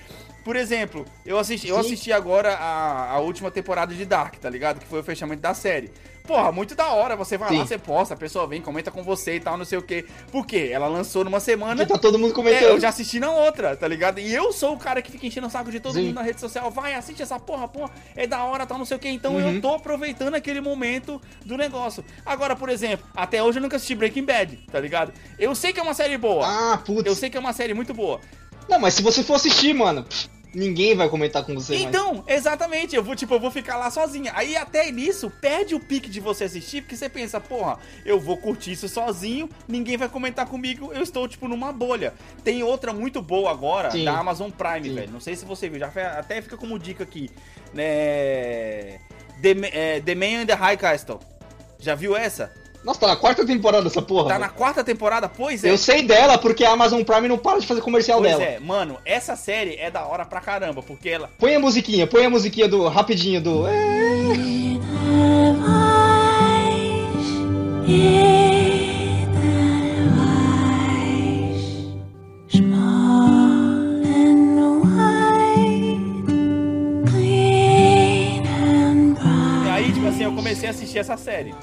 Por 0.49 0.57
exemplo, 0.57 1.05
eu 1.27 1.39
assisti, 1.39 1.69
eu 1.69 1.79
assisti 1.79 2.11
agora 2.11 2.55
a, 2.55 3.11
a 3.11 3.19
última 3.19 3.51
temporada 3.51 3.95
de 3.95 4.07
Dark, 4.07 4.37
tá 4.37 4.49
ligado? 4.49 4.81
Que 4.81 4.87
foi 4.87 5.01
o 5.01 5.05
fechamento 5.05 5.43
da 5.43 5.53
série. 5.53 5.91
Porra, 6.27 6.51
muito 6.51 6.75
da 6.75 6.89
hora. 6.89 7.15
Você 7.17 7.37
vai 7.37 7.51
Sim. 7.51 7.59
lá, 7.59 7.67
você 7.67 7.77
posta, 7.77 8.15
a 8.15 8.17
pessoa 8.17 8.47
vem, 8.47 8.63
comenta 8.63 8.91
com 8.91 9.03
você 9.03 9.37
e 9.37 9.41
tal, 9.41 9.59
não 9.59 9.67
sei 9.67 9.77
o 9.77 9.83
quê. 9.83 10.07
Por 10.33 10.47
quê? 10.47 10.71
Ela 10.73 10.87
lançou 10.87 11.23
numa 11.23 11.39
semana. 11.39 11.85
Que 11.85 11.93
tá 11.93 11.99
todo 11.99 12.19
mundo 12.19 12.33
comentando. 12.33 12.63
É, 12.63 12.71
eu 12.71 12.81
já 12.81 12.89
assisti 12.89 13.21
na 13.21 13.31
outra, 13.31 13.77
tá 13.77 13.87
ligado? 13.87 14.21
E 14.21 14.35
eu 14.35 14.51
sou 14.51 14.73
o 14.73 14.79
cara 14.79 15.03
que 15.03 15.13
fica 15.13 15.27
enchendo 15.27 15.49
o 15.49 15.51
saco 15.51 15.71
de 15.71 15.81
todo 15.81 15.93
Sim. 15.93 16.05
mundo 16.05 16.15
na 16.15 16.23
rede 16.23 16.41
social. 16.41 16.71
Vai, 16.71 16.95
assiste 16.95 17.23
essa 17.23 17.39
porra, 17.39 17.69
porra. 17.69 17.91
É 18.17 18.27
da 18.27 18.43
hora, 18.45 18.65
tal, 18.65 18.79
não 18.79 18.87
sei 18.87 18.97
o 18.97 19.01
quê. 19.01 19.11
Então 19.11 19.35
uhum. 19.35 19.57
eu 19.57 19.61
tô 19.61 19.75
aproveitando 19.75 20.35
aquele 20.35 20.63
momento 20.63 21.21
do 21.45 21.59
negócio. 21.59 22.03
Agora, 22.25 22.57
por 22.57 22.71
exemplo, 22.71 23.07
até 23.15 23.43
hoje 23.43 23.59
eu 23.59 23.63
nunca 23.63 23.77
assisti 23.77 23.95
Breaking 23.95 24.25
Bad, 24.25 24.57
tá 24.73 24.81
ligado? 24.81 25.13
Eu 25.39 25.55
sei 25.55 25.75
que 25.75 25.79
é 25.79 25.83
uma 25.83 25.93
série 25.93 26.17
boa. 26.17 26.47
Ah, 26.47 26.79
putz. 26.79 27.05
Eu 27.05 27.15
sei 27.15 27.29
que 27.29 27.37
é 27.37 27.41
uma 27.41 27.53
série 27.53 27.75
muito 27.75 27.93
boa. 27.93 28.19
Não, 28.67 28.79
mas 28.79 28.95
se 28.95 29.03
você 29.03 29.23
for 29.23 29.35
assistir, 29.35 29.75
mano 29.75 30.07
ninguém 30.55 30.95
vai 30.97 31.09
comentar 31.09 31.45
com 31.45 31.55
você 31.55 31.77
Então, 31.77 32.15
mais. 32.15 32.39
exatamente, 32.39 32.95
eu 32.97 33.03
vou, 33.03 33.15
tipo, 33.15 33.35
eu 33.35 33.41
vou 33.41 33.51
ficar 33.51 33.77
lá 33.77 33.91
sozinha. 33.91 34.33
Aí 34.35 34.57
até 34.57 34.91
nisso, 34.91 35.31
perde 35.41 35.75
o 35.75 35.81
pique 35.81 36.09
de 36.09 36.21
você 36.21 36.45
assistir, 36.45 36.83
porque 36.83 36.97
você 36.97 37.09
pensa, 37.09 37.41
porra, 37.41 37.79
eu 38.05 38.19
vou 38.19 38.37
curtir 38.37 38.73
isso 38.73 38.89
sozinho, 38.89 39.49
ninguém 39.67 39.97
vai 39.97 40.09
comentar 40.09 40.47
comigo, 40.47 40.93
eu 40.93 41.03
estou, 41.03 41.29
tipo, 41.29 41.49
numa 41.49 41.73
bolha. 41.73 42.15
Tem 42.43 42.63
outra 42.63 42.93
muito 42.93 43.21
boa 43.21 43.51
agora, 43.51 43.91
Sim. 43.91 44.05
da 44.05 44.19
Amazon 44.19 44.51
Prime, 44.51 44.89
Sim. 44.89 44.95
velho. 44.95 45.13
Não 45.13 45.21
sei 45.21 45.37
se 45.37 45.45
você 45.45 45.69
viu, 45.69 45.79
já 45.79 45.89
até 46.19 46.41
fica 46.43 46.57
como 46.57 46.79
dica 46.79 47.03
aqui. 47.05 47.31
Né? 47.75 48.99
The, 49.41 49.55
é, 49.73 50.01
The 50.01 50.15
Man 50.15 50.43
in 50.43 50.47
the 50.47 50.55
High 50.55 50.77
Castle. 50.77 51.21
Já 51.79 51.95
viu 51.95 52.17
essa? 52.17 52.53
Nossa, 52.89 53.01
tá 53.01 53.07
na 53.09 53.17
quarta 53.17 53.45
temporada 53.45 53.87
essa 53.87 54.01
porra. 54.01 54.29
Tá 54.29 54.39
véio. 54.39 54.41
na 54.41 54.49
quarta 54.49 54.83
temporada? 54.83 55.29
Pois 55.29 55.63
é. 55.63 55.71
Eu 55.71 55.77
sei 55.77 56.03
dela 56.03 56.39
porque 56.39 56.65
a 56.65 56.71
Amazon 56.71 57.03
Prime 57.03 57.29
não 57.29 57.37
para 57.37 57.61
de 57.61 57.67
fazer 57.67 57.83
comercial 57.83 58.19
pois 58.19 58.31
dela. 58.31 58.43
Pois 58.43 58.57
é, 58.57 58.61
mano, 58.61 58.97
essa 59.05 59.37
série 59.37 59.77
é 59.77 59.91
da 59.91 60.07
hora 60.07 60.25
pra 60.25 60.41
caramba, 60.41 60.83
porque 60.83 61.11
ela. 61.11 61.29
Põe 61.39 61.55
a 61.55 61.61
musiquinha, 61.61 62.07
põe 62.07 62.25
a 62.25 62.31
musiquinha 62.31 62.67
do. 62.67 62.89
rapidinho 62.89 63.43
do. 63.43 63.69
E 63.69 64.81
aí, 79.69 79.93
tipo 79.93 80.07
assim, 80.07 80.25
eu 80.25 80.33
comecei 80.33 80.69
a 80.69 80.71
assistir 80.71 81.01
essa 81.01 81.19
série. 81.19 81.55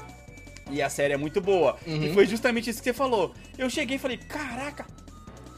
E 0.70 0.82
a 0.82 0.90
série 0.90 1.14
é 1.14 1.16
muito 1.16 1.40
boa. 1.40 1.76
Uhum. 1.86 2.02
E 2.02 2.12
foi 2.12 2.26
justamente 2.26 2.70
isso 2.70 2.80
que 2.80 2.84
você 2.84 2.94
falou. 2.94 3.32
Eu 3.56 3.70
cheguei 3.70 3.96
e 3.96 3.98
falei, 3.98 4.16
caraca. 4.16 4.86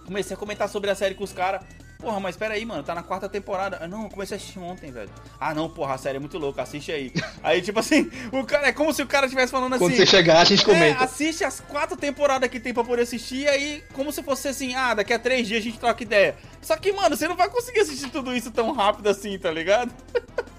Comecei 0.04 0.34
a 0.34 0.38
comentar 0.38 0.68
sobre 0.68 0.90
a 0.90 0.94
série 0.94 1.14
com 1.14 1.24
os 1.24 1.32
caras. 1.32 1.62
Porra, 1.98 2.20
mas 2.20 2.36
pera 2.36 2.54
aí, 2.54 2.64
mano, 2.64 2.82
tá 2.84 2.94
na 2.94 3.02
quarta 3.02 3.28
temporada. 3.28 3.78
Ah, 3.80 3.88
não, 3.88 4.04
eu 4.04 4.08
comecei 4.08 4.36
a 4.36 4.38
assistir 4.38 4.60
ontem, 4.60 4.92
velho. 4.92 5.10
Ah, 5.40 5.52
não, 5.52 5.68
porra, 5.68 5.94
a 5.94 5.98
série 5.98 6.16
é 6.16 6.20
muito 6.20 6.38
louca, 6.38 6.62
assiste 6.62 6.92
aí. 6.92 7.12
aí, 7.42 7.60
tipo 7.60 7.80
assim, 7.80 8.08
o 8.30 8.44
cara 8.44 8.68
é 8.68 8.72
como 8.72 8.92
se 8.92 9.02
o 9.02 9.06
cara 9.06 9.26
estivesse 9.26 9.50
falando 9.50 9.74
assim. 9.74 9.84
Quando 9.84 9.96
você 9.96 10.06
chegar, 10.06 10.40
a 10.40 10.44
gente 10.44 10.64
comenta. 10.64 11.02
É, 11.02 11.04
assiste 11.04 11.42
as 11.42 11.58
quatro 11.58 11.96
temporadas 11.96 12.48
que 12.48 12.60
tem 12.60 12.72
pra 12.72 12.84
poder 12.84 13.02
assistir, 13.02 13.40
e 13.40 13.48
aí, 13.48 13.84
como 13.94 14.12
se 14.12 14.22
fosse 14.22 14.46
assim, 14.46 14.76
ah, 14.76 14.94
daqui 14.94 15.12
a 15.12 15.18
três 15.18 15.48
dias 15.48 15.60
a 15.60 15.64
gente 15.64 15.78
troca 15.78 16.00
ideia. 16.00 16.36
Só 16.62 16.76
que, 16.76 16.92
mano, 16.92 17.16
você 17.16 17.26
não 17.26 17.34
vai 17.34 17.50
conseguir 17.50 17.80
assistir 17.80 18.10
tudo 18.10 18.32
isso 18.32 18.52
tão 18.52 18.72
rápido 18.72 19.08
assim, 19.08 19.36
tá 19.36 19.50
ligado? 19.50 19.92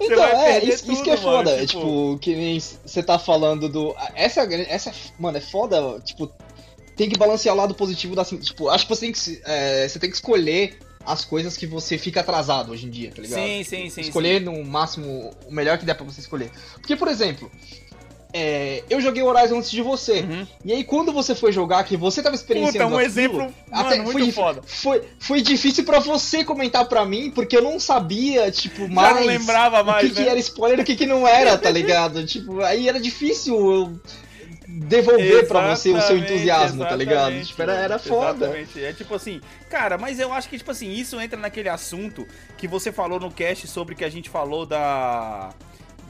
Então, 0.00 0.24
é, 0.24 0.64
isso, 0.64 0.84
tudo, 0.84 0.92
isso, 0.92 1.02
que 1.02 1.10
é 1.10 1.16
foda. 1.16 1.50
Mano, 1.50 1.66
tipo... 1.66 1.80
tipo, 1.80 2.18
que 2.20 2.34
nem 2.34 2.58
você 2.60 3.02
tá 3.02 3.18
falando 3.18 3.68
do. 3.68 3.94
Essa, 4.14 4.42
essa, 4.68 4.92
mano, 5.18 5.38
é 5.38 5.40
foda, 5.40 6.00
tipo, 6.00 6.30
tem 6.96 7.08
que 7.08 7.18
balancear 7.18 7.54
o 7.54 7.58
lado 7.58 7.74
positivo 7.74 8.14
da. 8.14 8.24
Tipo, 8.24 8.68
acho 8.68 8.86
que 8.86 8.94
você 8.94 9.00
tem 9.06 9.12
que, 9.12 9.40
é, 9.44 9.88
você 9.88 9.98
tem 9.98 10.10
que 10.10 10.16
escolher 10.16 10.78
as 11.04 11.24
coisas 11.24 11.56
que 11.56 11.66
você 11.66 11.98
fica 11.98 12.20
atrasado 12.20 12.72
hoje 12.72 12.86
em 12.86 12.90
dia, 12.90 13.10
tá 13.14 13.22
ligado? 13.22 13.40
Sim, 13.40 13.64
sim, 13.64 13.90
sim. 13.90 14.00
Escolher 14.02 14.38
sim. 14.38 14.44
no 14.44 14.64
máximo 14.64 15.30
o 15.46 15.52
melhor 15.52 15.78
que 15.78 15.84
der 15.84 15.94
pra 15.94 16.04
você 16.04 16.20
escolher. 16.20 16.50
Porque, 16.74 16.96
por 16.96 17.08
exemplo, 17.08 17.50
é, 18.32 18.82
eu 18.88 19.00
joguei 19.00 19.22
Horizon 19.22 19.58
antes 19.58 19.70
de 19.70 19.82
você. 19.82 20.20
Uhum. 20.20 20.46
E 20.64 20.72
aí, 20.72 20.84
quando 20.84 21.12
você 21.12 21.34
foi 21.34 21.52
jogar, 21.52 21.84
que 21.84 21.96
você 21.96 22.22
tava 22.22 22.34
experienciando 22.34 22.88
Puta, 22.88 22.94
um 22.94 22.98
aquilo, 22.98 23.10
exemplo 23.10 23.54
até 23.70 23.98
mano, 23.98 24.10
foi, 24.10 24.32
foda. 24.32 24.62
Foi, 24.64 25.02
foi 25.18 25.40
difícil 25.42 25.84
para 25.84 25.98
você 25.98 26.42
comentar 26.44 26.86
para 26.86 27.04
mim, 27.04 27.30
porque 27.30 27.56
eu 27.56 27.62
não 27.62 27.78
sabia, 27.78 28.50
tipo, 28.50 28.88
mais... 28.88 29.14
Já 29.14 29.20
não 29.20 29.26
lembrava 29.26 29.84
mais, 29.84 30.10
O 30.10 30.14
que, 30.14 30.18
né? 30.18 30.24
que 30.24 30.30
era 30.30 30.38
spoiler 30.38 30.78
e 30.78 30.82
o 30.82 30.84
que, 30.84 30.96
que 30.96 31.06
não 31.06 31.28
era, 31.28 31.58
tá 31.58 31.70
ligado? 31.70 32.24
tipo, 32.26 32.60
aí 32.62 32.88
era 32.88 32.98
difícil 32.98 33.54
eu 33.72 34.00
devolver 34.66 35.46
para 35.46 35.74
você 35.74 35.92
o 35.92 36.00
seu 36.00 36.16
entusiasmo, 36.16 36.84
tá 36.84 36.96
ligado? 36.96 37.38
Tipo, 37.44 37.62
era, 37.62 37.74
era 37.74 37.98
foda. 37.98 38.46
Exatamente. 38.46 38.82
É 38.82 38.92
tipo 38.92 39.14
assim, 39.14 39.40
cara, 39.68 39.98
mas 39.98 40.18
eu 40.18 40.32
acho 40.32 40.48
que, 40.48 40.56
tipo 40.56 40.70
assim, 40.70 40.90
isso 40.90 41.20
entra 41.20 41.38
naquele 41.38 41.68
assunto 41.68 42.26
que 42.56 42.66
você 42.66 42.90
falou 42.90 43.20
no 43.20 43.30
cast 43.30 43.66
sobre 43.68 43.94
que 43.94 44.04
a 44.04 44.08
gente 44.08 44.30
falou 44.30 44.64
da 44.64 45.50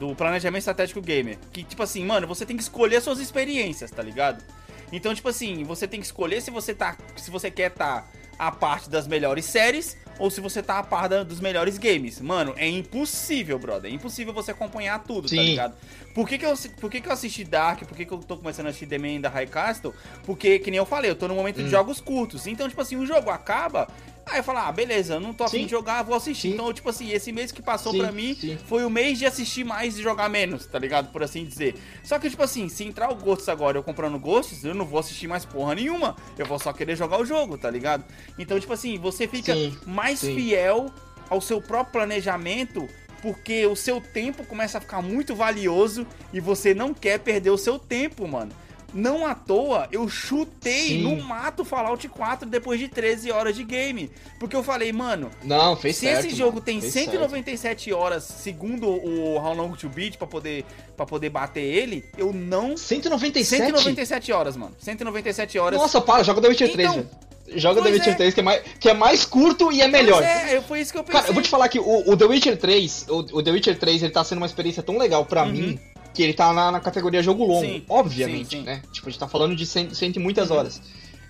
do 0.09 0.17
planejamento 0.17 0.59
estratégico 0.59 1.01
gamer. 1.01 1.39
Que, 1.53 1.63
tipo 1.63 1.81
assim, 1.81 2.05
mano, 2.05 2.27
você 2.27 2.45
tem 2.45 2.57
que 2.57 2.63
escolher 2.63 3.01
suas 3.01 3.21
experiências, 3.21 3.91
tá 3.91 4.03
ligado? 4.03 4.43
Então, 4.91 5.15
tipo 5.15 5.29
assim, 5.29 5.63
você 5.63 5.87
tem 5.87 6.01
que 6.01 6.07
escolher 6.07 6.43
se 6.43 6.51
você 6.51 6.75
tá. 6.75 6.97
Se 7.17 7.31
você 7.31 7.51
quer 7.51 7.71
tá 7.71 8.05
a 8.39 8.51
parte 8.51 8.91
das 8.91 9.07
melhores 9.07 9.45
séries 9.45 9.97
ou 10.19 10.31
se 10.31 10.41
você 10.41 10.63
tá 10.63 10.79
a 10.79 10.83
par 10.83 11.09
da, 11.09 11.23
dos 11.23 11.41
melhores 11.41 11.79
games. 11.79 12.21
Mano, 12.21 12.53
é 12.57 12.69
impossível, 12.69 13.59
brother. 13.59 13.91
É 13.91 13.95
impossível 13.95 14.33
você 14.33 14.51
acompanhar 14.51 15.03
tudo, 15.05 15.23
tá 15.23 15.29
Sim. 15.29 15.37
tá 15.37 15.43
ligado? 15.43 15.75
Por 16.15 16.29
que, 16.29 16.37
que, 16.37 16.45
eu, 16.45 16.55
por 16.81 16.91
que, 16.91 17.01
que 17.01 17.09
eu 17.09 17.13
assisti 17.13 17.45
Dark? 17.45 17.85
Por 17.85 17.97
que, 17.97 18.05
que 18.05 18.13
eu 18.13 18.19
tô 18.19 18.37
começando 18.37 18.67
a 18.67 18.69
assistir 18.71 18.87
The 18.87 18.99
Man 18.99 19.21
da 19.21 19.29
High 19.29 19.47
Castle? 19.47 19.95
Porque, 20.25 20.59
que 20.59 20.71
nem 20.71 20.79
eu 20.79 20.85
falei, 20.85 21.11
eu 21.11 21.17
tô 21.17 21.29
no 21.29 21.35
momento 21.35 21.61
hum. 21.61 21.65
de 21.65 21.71
jogos 21.71 22.01
curtos. 22.01 22.47
Então, 22.47 22.69
tipo 22.69 22.81
assim, 22.81 22.97
o 22.97 23.07
jogo 23.07 23.31
acaba, 23.31 23.89
Aí 24.27 24.39
eu 24.39 24.45
falo, 24.45 24.59
ah, 24.59 24.73
beleza, 24.73 25.19
não 25.19 25.33
tô 25.33 25.45
afim 25.45 25.65
de 25.65 25.71
jogar, 25.71 26.03
vou 26.03 26.15
assistir. 26.15 26.49
Sim. 26.49 26.55
Então, 26.55 26.73
tipo 26.73 26.89
assim, 26.89 27.11
esse 27.11 27.33
mês 27.33 27.51
que 27.51 27.61
passou 27.61 27.93
pra 27.95 28.13
mim 28.13 28.35
sim. 28.35 28.57
foi 28.67 28.85
o 28.85 28.91
mês 28.91 29.19
de 29.19 29.27
assistir 29.27 29.65
mais 29.65 29.99
e 29.99 30.03
jogar 30.03 30.29
menos, 30.29 30.67
tá 30.67 30.79
ligado? 30.79 31.11
Por 31.13 31.23
assim 31.23 31.45
dizer. 31.45 31.75
Só 32.03 32.19
que, 32.19 32.31
tipo 32.31 32.43
assim, 32.43 32.69
se 32.69 32.85
entrar 32.85 33.11
o 33.11 33.17
Ghosts 33.17 33.49
agora 33.49 33.77
eu 33.77 33.83
comprando 33.83 34.19
Ghosts, 34.19 34.65
eu 34.65 34.75
não 34.75 34.85
vou 34.85 35.01
assistir 35.01 35.27
mais 35.27 35.45
porra 35.45 35.75
nenhuma. 35.75 36.17
Eu 36.39 36.47
vou 36.47 36.59
só 36.59 36.73
querer 36.73 36.97
jogar 36.97 37.21
o 37.21 37.25
jogo, 37.25 37.59
tá 37.59 37.71
ligado? 37.71 38.05
Então, 38.39 38.59
tipo 38.59 38.73
assim, 38.73 38.99
você 38.99 39.27
fica 39.27 39.55
mais 39.87 40.21
fiel 40.21 40.91
ao 41.29 41.41
seu 41.41 41.61
próprio 41.61 41.93
planejamento 41.93 42.89
porque 43.23 43.65
o 43.67 43.77
seu 43.77 44.01
tempo 44.01 44.45
começa 44.45 44.79
a 44.79 44.81
ficar 44.81 45.01
muito 45.01 45.35
valioso 45.35 46.05
e 46.33 46.41
você 46.41 46.75
não 46.75 46.93
quer 46.93 47.21
perder 47.21 47.51
o 47.51 47.57
seu 47.57 47.79
tempo, 47.79 48.27
mano. 48.27 48.53
Não 48.95 49.27
à 49.27 49.35
toa, 49.35 49.89
eu 49.91 50.09
chutei 50.09 50.89
Sim. 50.89 51.03
no 51.03 51.23
mato 51.23 51.65
Fallout 51.65 52.07
4 52.09 52.49
depois 52.49 52.79
de 52.79 52.89
13 52.89 53.31
horas 53.31 53.57
de 53.57 53.65
game. 53.65 54.11
Porque 54.39 54.55
eu 54.55 54.63
falei, 54.63 54.93
mano. 54.93 55.31
Não, 55.43 55.77
fez 55.77 55.97
se 55.97 56.07
certo, 56.07 56.27
esse 56.27 56.37
jogo 56.37 56.61
tem 56.61 56.81
197 56.81 57.85
certo. 57.85 57.99
horas, 57.99 58.25
segundo 58.25 58.89
o 58.89 59.37
How 59.37 59.55
Long 59.55 59.73
to 59.73 59.89
Beat, 59.89 60.17
pra 60.17 60.27
poder, 60.27 60.65
pra 60.97 61.07
poder 61.07 61.31
bater 61.31 61.63
ele, 61.63 62.05
eu 62.19 62.33
não. 62.33 62.77
197? 62.77 63.65
197 63.65 64.33
horas, 64.33 64.57
mano. 64.57 64.75
197 64.79 65.59
horas. 65.59 65.81
Nossa, 65.81 66.01
para, 66.01 66.23
joga 66.23 66.41
The 66.43 66.49
Witcher 66.49 66.71
então, 66.71 66.93
3, 66.93 66.95
velho. 66.95 67.33
Joga 67.55 67.83
The 67.83 67.91
Witcher 67.91 68.13
é. 68.13 68.17
3, 68.17 68.35
que 68.35 68.41
é, 68.41 68.43
mais, 68.43 68.63
que 68.79 68.89
é 68.89 68.95
mais 68.95 69.25
curto 69.25 69.73
e 69.73 69.81
é 69.81 69.89
melhor. 69.89 70.23
é, 70.23 70.61
foi 70.61 70.81
isso 70.81 70.93
que 70.93 70.99
eu 70.99 71.05
pensei. 71.05 71.21
Cara, 71.21 71.31
eu 71.31 71.35
vou 71.35 71.43
te 71.43 71.49
falar 71.49 71.69
que 71.69 71.79
o, 71.79 72.11
o 72.11 72.17
The 72.17 72.25
Witcher 72.25 72.59
3, 72.59 73.07
o, 73.09 73.19
o, 73.19 73.43
The 73.43 73.51
Witcher 73.51 73.79
3, 73.79 74.03
ele 74.03 74.13
tá 74.13 74.23
sendo 74.23 74.39
uma 74.39 74.47
experiência 74.47 74.83
tão 74.83 74.99
legal 74.99 75.25
pra 75.25 75.45
uhum. 75.45 75.53
mim 75.53 75.81
que 76.13 76.23
ele 76.23 76.35
tá 76.35 76.53
na, 76.53 76.71
na 76.71 76.81
categoria 76.81 77.23
jogo 77.23 77.45
longo, 77.45 77.67
sim, 77.67 77.85
obviamente, 77.89 78.51
sim, 78.51 78.59
sim. 78.59 78.63
né? 78.63 78.83
Tipo, 78.93 79.09
a 79.09 79.11
gente 79.11 79.21
tá 79.21 79.29
falando 79.29 79.57
de 79.57 79.65
cento, 79.67 79.95
cento 79.95 80.17
e 80.17 80.19
muitas 80.19 80.51
uhum. 80.51 80.57
horas. 80.57 80.83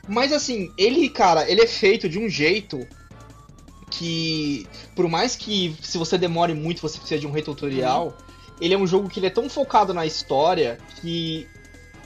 Mas 0.09 0.33
assim, 0.33 0.73
ele, 0.77 1.09
cara, 1.09 1.49
ele 1.49 1.61
é 1.61 1.67
feito 1.67 2.09
de 2.09 2.19
um 2.19 2.29
jeito 2.29 2.87
que, 3.91 4.67
por 4.97 5.09
mais 5.09 5.37
que 5.37 5.77
se 5.81 5.99
você 5.99 6.19
demore 6.19 6.55
muito, 6.55 6.81
você 6.81 6.99
precisa 6.99 7.21
de 7.21 7.27
um 7.27 7.31
retutorial, 7.31 8.07
uhum. 8.07 8.55
ele 8.61 8.75
é 8.75 8.79
um 8.79 8.87
jogo 8.87 9.09
que 9.09 9.21
ele 9.21 9.27
é 9.27 9.31
tão 9.31 9.49
focado 9.49 9.95
na 9.95 10.05
história 10.05 10.79
que 11.01 11.47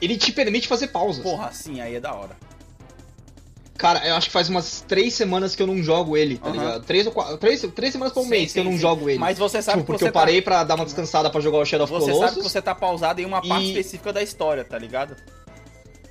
ele 0.01 0.19
te 0.19 0.33
permite 0.33 0.69
fazer 0.69 0.89
pausas. 0.89 1.23
Porra, 1.23 1.51
sim, 1.53 1.81
aí 1.81 1.95
é 1.95 2.01
da 2.01 2.15
hora. 2.15 2.37
Cara, 3.77 4.07
eu 4.07 4.15
acho 4.15 4.29
que 4.29 4.33
faz 4.33 4.49
umas 4.49 4.81
três 4.81 5.15
semanas 5.15 5.55
que 5.55 5.63
eu 5.63 5.67
não 5.67 5.83
jogo 5.83 6.17
ele, 6.17 6.39
tá 6.39 6.49
uhum. 6.49 6.53
ligado? 6.53 6.85
Três 6.85 7.07
ou 7.07 7.13
quatro. 7.13 7.37
Três, 7.37 7.61
três 7.75 7.93
semanas 7.93 8.13
por 8.13 8.23
um 8.23 8.27
mês 8.27 8.53
que 8.53 8.59
eu 8.59 8.65
não 8.65 8.73
sim. 8.73 8.79
jogo 8.79 9.09
ele. 9.09 9.19
Mas 9.19 9.39
você 9.39 9.61
sabe 9.61 9.79
tipo, 9.79 9.93
porque 9.93 10.05
eu 10.05 10.13
parei 10.13 10.41
tá... 10.41 10.51
pra 10.51 10.65
dar 10.65 10.75
uma 10.77 10.85
descansada 10.85 11.31
pra 11.31 11.41
jogar 11.41 11.59
o 11.59 11.65
Shadow 11.65 11.85
of 11.85 11.93
Colossus. 11.93 12.15
Você 12.15 12.27
sabe 12.27 12.37
que 12.37 12.43
você 12.43 12.63
tá 12.63 12.75
pausado 12.75 13.21
em 13.21 13.25
uma 13.25 13.43
parte 13.43 13.65
e... 13.65 13.69
específica 13.69 14.13
da 14.13 14.23
história, 14.23 14.65
tá 14.65 14.79
ligado? 14.79 15.17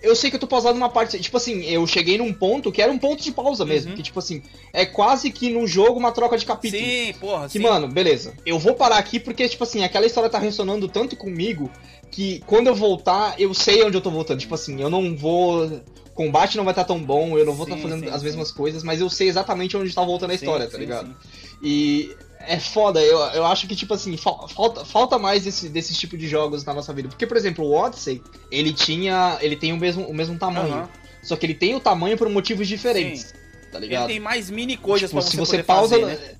Eu 0.02 0.16
sei 0.16 0.30
que 0.30 0.36
eu 0.36 0.40
tô 0.40 0.46
pausado 0.46 0.78
numa 0.78 0.90
parte. 0.90 1.20
Tipo 1.20 1.38
assim, 1.38 1.64
eu 1.66 1.88
cheguei 1.88 2.20
num 2.20 2.32
ponto 2.32 2.72
que 2.72 2.80
era 2.80 2.92
um 2.92 2.98
ponto 2.98 3.24
de 3.24 3.32
pausa 3.32 3.66
mesmo. 3.66 3.90
Uhum. 3.90 3.98
Que, 3.98 4.04
tipo 4.04 4.20
assim, 4.20 4.44
é 4.72 4.86
quase 4.86 5.32
que 5.32 5.50
no 5.50 5.66
jogo 5.66 5.98
uma 5.98 6.12
troca 6.12 6.38
de 6.38 6.46
capítulo. 6.46 6.84
Sim, 6.84 7.14
porra. 7.20 7.48
Que, 7.48 7.54
sim. 7.54 7.60
mano, 7.60 7.88
beleza. 7.88 8.36
Eu 8.46 8.60
vou 8.60 8.76
parar 8.76 8.98
aqui 8.98 9.20
porque, 9.20 9.50
tipo 9.50 9.64
assim, 9.64 9.84
aquela 9.84 10.06
história 10.06 10.30
tá 10.30 10.38
ressonando 10.38 10.88
tanto 10.88 11.16
comigo 11.16 11.72
que 12.12 12.44
quando 12.46 12.68
eu 12.68 12.76
voltar, 12.76 13.34
eu 13.40 13.52
sei 13.56 13.84
onde 13.84 13.98
eu 13.98 14.02
tô 14.02 14.12
voltando. 14.12 14.40
Tipo 14.40 14.54
assim, 14.54 14.80
eu 14.80 14.92
não 14.92 15.18
vou 15.18 15.82
combate 16.16 16.58
não 16.58 16.64
vai 16.64 16.72
estar 16.72 16.84
tá 16.84 16.88
tão 16.88 17.04
bom, 17.04 17.38
eu 17.38 17.46
não 17.46 17.54
vou 17.54 17.66
estar 17.66 17.76
tá 17.76 17.82
fazendo 17.82 18.06
sim, 18.06 18.10
as 18.10 18.24
mesmas 18.24 18.48
sim. 18.48 18.56
coisas, 18.56 18.82
mas 18.82 19.02
eu 19.02 19.10
sei 19.10 19.28
exatamente 19.28 19.78
onde 19.78 19.90
está 19.90 20.04
voltando 20.04 20.32
a 20.32 20.34
história, 20.34 20.66
tá 20.68 20.78
ligado? 20.78 21.16
E 21.62 22.16
é 22.40 22.60
foda, 22.60 23.02
eu, 23.02 23.20
eu 23.20 23.46
acho 23.46 23.68
que, 23.68 23.76
tipo 23.76 23.94
assim, 23.94 24.16
falta, 24.18 24.86
falta 24.86 25.20
mais 25.20 25.44
desse, 25.44 25.68
desse 25.68 25.94
tipo 25.94 26.18
de 26.18 26.28
jogos 26.28 26.64
na 26.64 26.74
nossa 26.74 26.94
vida. 26.94 27.10
Porque, 27.10 27.28
por 27.28 27.36
exemplo, 27.36 27.66
o 27.66 27.74
Odyssey, 27.74 28.22
ele 28.50 28.72
tinha. 28.72 29.38
Ele 29.42 29.56
tem 29.56 29.74
o 29.74 29.78
mesmo, 29.78 30.06
o 30.06 30.14
mesmo 30.14 30.38
tamanho. 30.38 30.88
Só 31.22 31.36
que 31.36 31.46
ele 31.46 31.56
tem 31.56 31.76
o 31.76 31.80
tamanho 31.80 32.18
por 32.18 32.30
motivos 32.30 32.68
diferentes. 32.68 33.34
Tá 33.72 33.80
ligado? 33.80 34.04
Ele 34.04 34.14
tem 34.14 34.20
mais 34.20 34.50
mini 34.50 34.78
coisas 34.78 35.10
tipo, 35.10 35.20
pra 35.20 35.30
você, 35.30 35.32
se 35.32 35.38
você 35.38 35.64
pausa, 35.64 36.00
fazer, 36.00 36.06
né? 36.06 36.36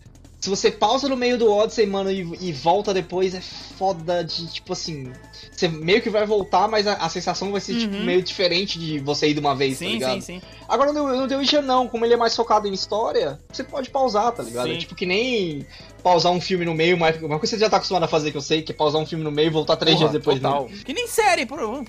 Se 0.46 0.50
você 0.52 0.70
pausa 0.70 1.10
no 1.10 1.18
meio 1.18 1.40
do 1.40 1.52
Odyssey, 1.52 1.88
mano, 1.88 2.12
e, 2.12 2.20
e, 2.40 2.54
volta 2.54 2.94
depois, 2.94 3.34
é 3.34 3.42
foda 3.42 4.24
de, 4.24 4.46
tipo 4.46 4.74
assim. 4.74 5.12
Você 5.52 5.68
meio 5.68 6.04
que 6.04 6.10
vai 6.12 6.24
voltar, 6.24 6.68
mas 6.68 6.86
a, 6.86 6.94
a 6.94 7.10
sensação 7.10 7.52
vai 7.52 7.60
ser, 7.60 7.74
tipo, 7.74 7.86
uhum. 7.86 7.92
tipo, 7.94 8.06
meio 8.06 8.22
diferente 8.22 8.78
de 8.78 9.00
você 9.00 9.30
ir 9.30 9.34
de 9.34 9.40
uma 9.40 9.56
vez, 9.56 9.80
tá 9.80 9.86
sim, 9.86 9.86
tá 9.86 9.94
ligado? 9.94 10.22
Sim, 10.22 10.40
sim. 10.40 10.42
Agora 10.70 10.94
no, 10.94 11.16
no 11.16 11.28
The 11.28 11.38
Witcher 11.38 11.64
não, 11.64 11.88
como 11.88 12.06
ele 12.06 12.14
é 12.14 12.18
mais 12.18 12.36
focado 12.36 12.68
em 12.68 12.74
história, 12.74 13.40
você 13.52 13.64
pode 13.64 13.90
pausar, 13.90 14.32
tá 14.34 14.44
ligado? 14.44 14.70
É 14.70 14.78
tipo 14.78 14.94
que 14.94 15.08
nem 15.08 15.66
pausar 16.06 16.32
um 16.32 16.40
filme 16.40 16.64
no 16.64 16.76
meio, 16.76 16.96
uma, 16.96 17.10
uma 17.10 17.40
coisa 17.40 17.40
que 17.40 17.48
você 17.48 17.58
já 17.58 17.68
tá 17.68 17.78
acostumado 17.78 18.04
a 18.04 18.08
fazer, 18.08 18.30
que 18.30 18.38
eu 18.38 18.42
sei, 18.42 18.62
que 18.62 18.72
é 18.72 18.76
pausar 18.76 19.02
um 19.02 19.08
filme 19.08 19.24
no 19.24 19.32
meio 19.32 19.48
e 19.48 19.50
voltar 19.50 19.76
três 19.76 19.96
Porra, 19.96 20.10
dias 20.10 20.22
depois. 20.22 20.40
Total. 20.40 20.70
Que 20.86 20.94
nem 20.94 21.08
série, 21.08 21.48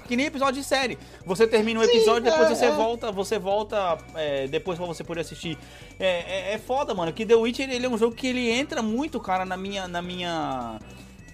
que 0.08 0.16
nem 0.16 0.24
episódio 0.24 0.62
de 0.62 0.66
série. 0.66 0.96
Você 1.26 1.46
termina 1.46 1.80
um 1.80 1.82
episódio, 1.82 2.24
Sim, 2.24 2.30
depois 2.30 2.50
é, 2.50 2.54
você 2.54 2.64
é. 2.64 2.70
volta, 2.70 3.12
você 3.12 3.38
volta 3.38 3.98
é, 4.14 4.46
depois 4.46 4.78
pra 4.78 4.86
você 4.86 5.04
poder 5.04 5.20
assistir. 5.20 5.58
É, 6.00 6.06
é, 6.06 6.54
é, 6.54 6.58
foda, 6.58 6.94
mano, 6.94 7.12
que 7.12 7.26
The 7.26 7.34
Witcher 7.34 7.68
ele 7.68 7.84
é 7.84 7.88
um 7.90 7.98
jogo 7.98 8.16
que 8.16 8.26
ele 8.26 8.45
entra 8.48 8.82
muito, 8.82 9.20
cara, 9.20 9.44
na 9.44 9.56
minha... 9.56 9.86
Na 9.88 10.02
minha 10.02 10.78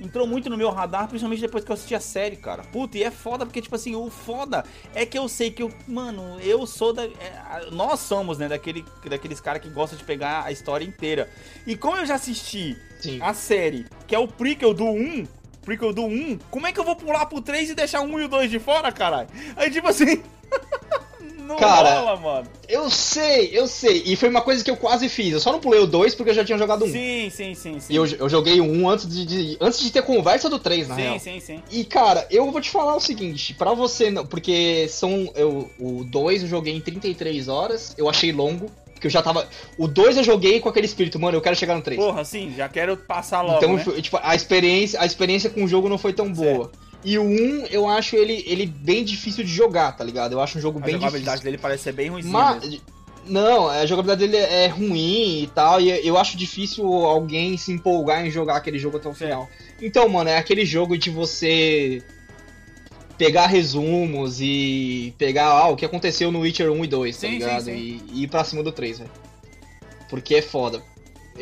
entrou 0.03 0.27
muito 0.27 0.51
no 0.51 0.57
meu 0.57 0.71
radar, 0.71 1.07
principalmente 1.07 1.41
depois 1.41 1.65
que 1.65 1.71
eu 1.71 1.75
assisti 1.75 1.95
a 1.95 2.01
série, 2.01 2.37
cara. 2.37 2.63
Puta, 2.65 2.99
e 2.99 3.05
é 3.05 3.11
foda, 3.11 3.47
porque, 3.47 3.63
tipo 3.63 3.75
assim, 3.75 3.95
o 3.95 4.11
foda 4.11 4.65
é 4.95 5.07
que 5.07 5.17
eu 5.17 5.29
sei 5.29 5.51
que 5.51 5.63
eu, 5.63 5.73
mano, 5.87 6.39
eu 6.41 6.67
sou 6.67 6.93
da. 6.93 7.05
É, 7.05 7.71
nós 7.71 8.01
somos, 8.01 8.39
né, 8.39 8.49
daquele, 8.49 8.85
daqueles 9.09 9.41
caras 9.41 9.63
que 9.63 9.71
gostam 9.71 9.99
de 9.99 10.05
pegar 10.05 10.45
a 10.45 10.51
história 10.53 10.85
inteira. 10.85 11.31
E 11.67 11.77
como 11.77 11.99
eu 11.99 12.07
já 12.07 12.17
assisti 12.17 12.77
Sim. 13.01 13.21
a 13.23 13.33
série, 13.33 13.87
que 14.07 14.15
é 14.15 14.19
o 14.19 14.27
prequel 14.27 14.75
do 14.75 14.85
1, 14.85 15.27
prequel 15.65 15.93
do 15.93 16.05
1, 16.05 16.39
como 16.51 16.67
é 16.67 16.73
que 16.73 16.81
eu 16.81 16.85
vou 16.85 16.97
pular 16.97 17.27
pro 17.27 17.41
3 17.41 17.71
e 17.71 17.75
deixar 17.75 18.01
um 18.01 18.19
e 18.19 18.25
o 18.25 18.29
2 18.29 18.51
de 18.51 18.59
fora, 18.59 18.91
caralho? 18.91 19.29
Aí, 19.57 19.71
tipo 19.71 19.89
assim. 19.89 20.23
Não 21.47 21.57
Cara, 21.57 22.01
rola, 22.01 22.16
mano. 22.20 22.49
Eu 22.68 22.88
sei, 22.88 23.51
eu 23.53 23.66
sei. 23.66 24.03
E 24.07 24.16
foi 24.16 24.28
uma 24.28 24.40
coisa 24.40 24.62
que 24.62 24.70
eu 24.70 24.76
quase 24.76 25.09
fiz. 25.09 25.32
Eu 25.32 25.40
só 25.40 25.53
não 25.53 25.61
pulei 25.61 25.80
o 25.80 25.86
2 25.86 26.14
porque 26.14 26.30
eu 26.30 26.34
já 26.34 26.45
tinha 26.45 26.57
jogado 26.57 26.84
um. 26.84 26.90
Sim, 26.90 27.30
sim, 27.30 27.55
sim, 27.55 27.80
sim. 27.80 27.93
E 27.93 27.97
eu, 27.97 28.07
eu 28.07 28.28
joguei 28.28 28.61
o 28.61 28.64
1 28.64 28.82
um 28.82 28.88
antes 28.88 29.09
de, 29.09 29.24
de, 29.24 29.57
antes 29.61 29.80
de 29.80 29.90
ter 29.90 30.03
conversa 30.03 30.49
do 30.49 30.59
3, 30.59 30.88
na 30.88 30.95
sim, 30.95 31.01
real. 31.03 31.18
Sim, 31.18 31.40
sim, 31.40 31.40
sim. 31.40 31.62
E, 31.70 31.84
cara, 31.84 32.26
eu 32.30 32.51
vou 32.51 32.61
te 32.61 32.70
falar 32.70 32.95
o 32.95 33.01
seguinte, 33.01 33.55
para 33.55 33.74
você 33.74 34.11
não. 34.11 34.24
Porque 34.24 34.86
são. 34.88 35.30
Eu, 35.34 35.70
o 35.78 36.05
2 36.05 36.43
eu 36.43 36.49
joguei 36.49 36.74
em 36.74 36.80
33 36.80 37.49
horas, 37.49 37.95
eu 37.99 38.09
achei 38.09 38.32
longo. 38.32 38.70
Porque 38.93 39.09
eu 39.09 39.11
já 39.11 39.20
tava. 39.20 39.49
O 39.76 39.88
2 39.88 40.18
eu 40.18 40.24
joguei 40.24 40.61
com 40.61 40.68
aquele 40.68 40.86
espírito, 40.86 41.18
mano, 41.18 41.36
eu 41.36 41.43
quero 41.43 41.57
chegar 41.57 41.74
no 41.74 41.82
3. 41.82 42.01
Porra, 42.01 42.24
sim, 42.24 42.55
já 42.57 42.68
quero 42.68 42.97
passar 42.97 43.43
logo. 43.43 43.59
Então, 43.59 43.74
né? 43.74 44.01
tipo, 44.01 44.18
a 44.22 44.34
experiência, 44.34 45.01
a 45.01 45.05
experiência 45.05 45.51
com 45.51 45.64
o 45.64 45.68
jogo 45.68 45.88
não 45.88 45.99
foi 45.99 46.12
tão 46.12 46.32
boa. 46.32 46.70
E 47.05 47.18
o 47.18 47.22
1, 47.22 47.66
eu 47.66 47.88
acho 47.88 48.14
ele, 48.14 48.44
ele 48.46 48.66
bem 48.66 49.05
difícil 49.05 49.42
de 49.42 49.53
jogar, 49.53 49.92
tá 49.92 50.05
ligado? 50.05 50.32
Eu 50.32 50.40
acho 50.40 50.59
um 50.59 50.61
jogo 50.61 50.78
a 50.78 50.82
bem 50.82 50.94
difícil. 50.94 51.07
A 51.07 51.11
jogabilidade 51.11 51.42
dele 51.42 51.59
parece 51.59 51.82
ser 51.82 51.92
bem 51.92 52.11
ruim. 52.11 52.22
Mas, 52.22 52.80
não, 53.26 53.68
a 53.68 53.84
jogabilidade 53.86 54.30
dele 54.30 54.36
é 54.36 54.66
ruim 54.68 55.42
e 55.42 55.46
tal, 55.48 55.80
e 55.80 56.07
eu 56.07 56.16
acho 56.16 56.36
difícil 56.36 56.86
alguém 56.86 57.57
se 57.57 57.72
empolgar 57.72 58.24
em 58.24 58.30
jogar 58.30 58.57
aquele 58.57 58.78
jogo 58.78 58.96
até 58.96 59.09
o 59.09 59.14
final. 59.14 59.48
Então, 59.80 60.09
mano, 60.09 60.30
é 60.30 60.36
aquele 60.36 60.64
jogo 60.64 60.96
de 60.96 61.11
você 61.11 62.03
pegar 63.18 63.46
resumos 63.46 64.40
e 64.40 65.14
pegar 65.18 65.46
ah, 65.46 65.68
o 65.68 65.76
que 65.76 65.84
aconteceu 65.84 66.32
no 66.32 66.40
Witcher 66.40 66.70
1 66.70 66.84
e 66.84 66.88
2, 66.88 67.16
tá 67.16 67.20
sim, 67.20 67.32
ligado? 67.34 67.64
Sim, 67.64 67.72
sim. 67.72 68.05
E, 68.12 68.20
e 68.20 68.22
ir 68.24 68.28
pra 68.28 68.44
cima 68.44 68.62
do 68.62 68.72
3, 68.72 68.98
velho. 69.00 69.11
Porque 70.09 70.36
é 70.36 70.42
foda. 70.42 70.82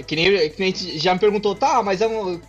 Que 0.07 0.15
nem, 0.15 0.51
que 0.51 0.61
nem 0.61 0.75
já 0.75 1.15
me 1.15 1.21
perguntou, 1.21 1.55
tá, 1.55 1.83
mas 1.83 2.01
é 2.01 2.07
um, 2.07 2.41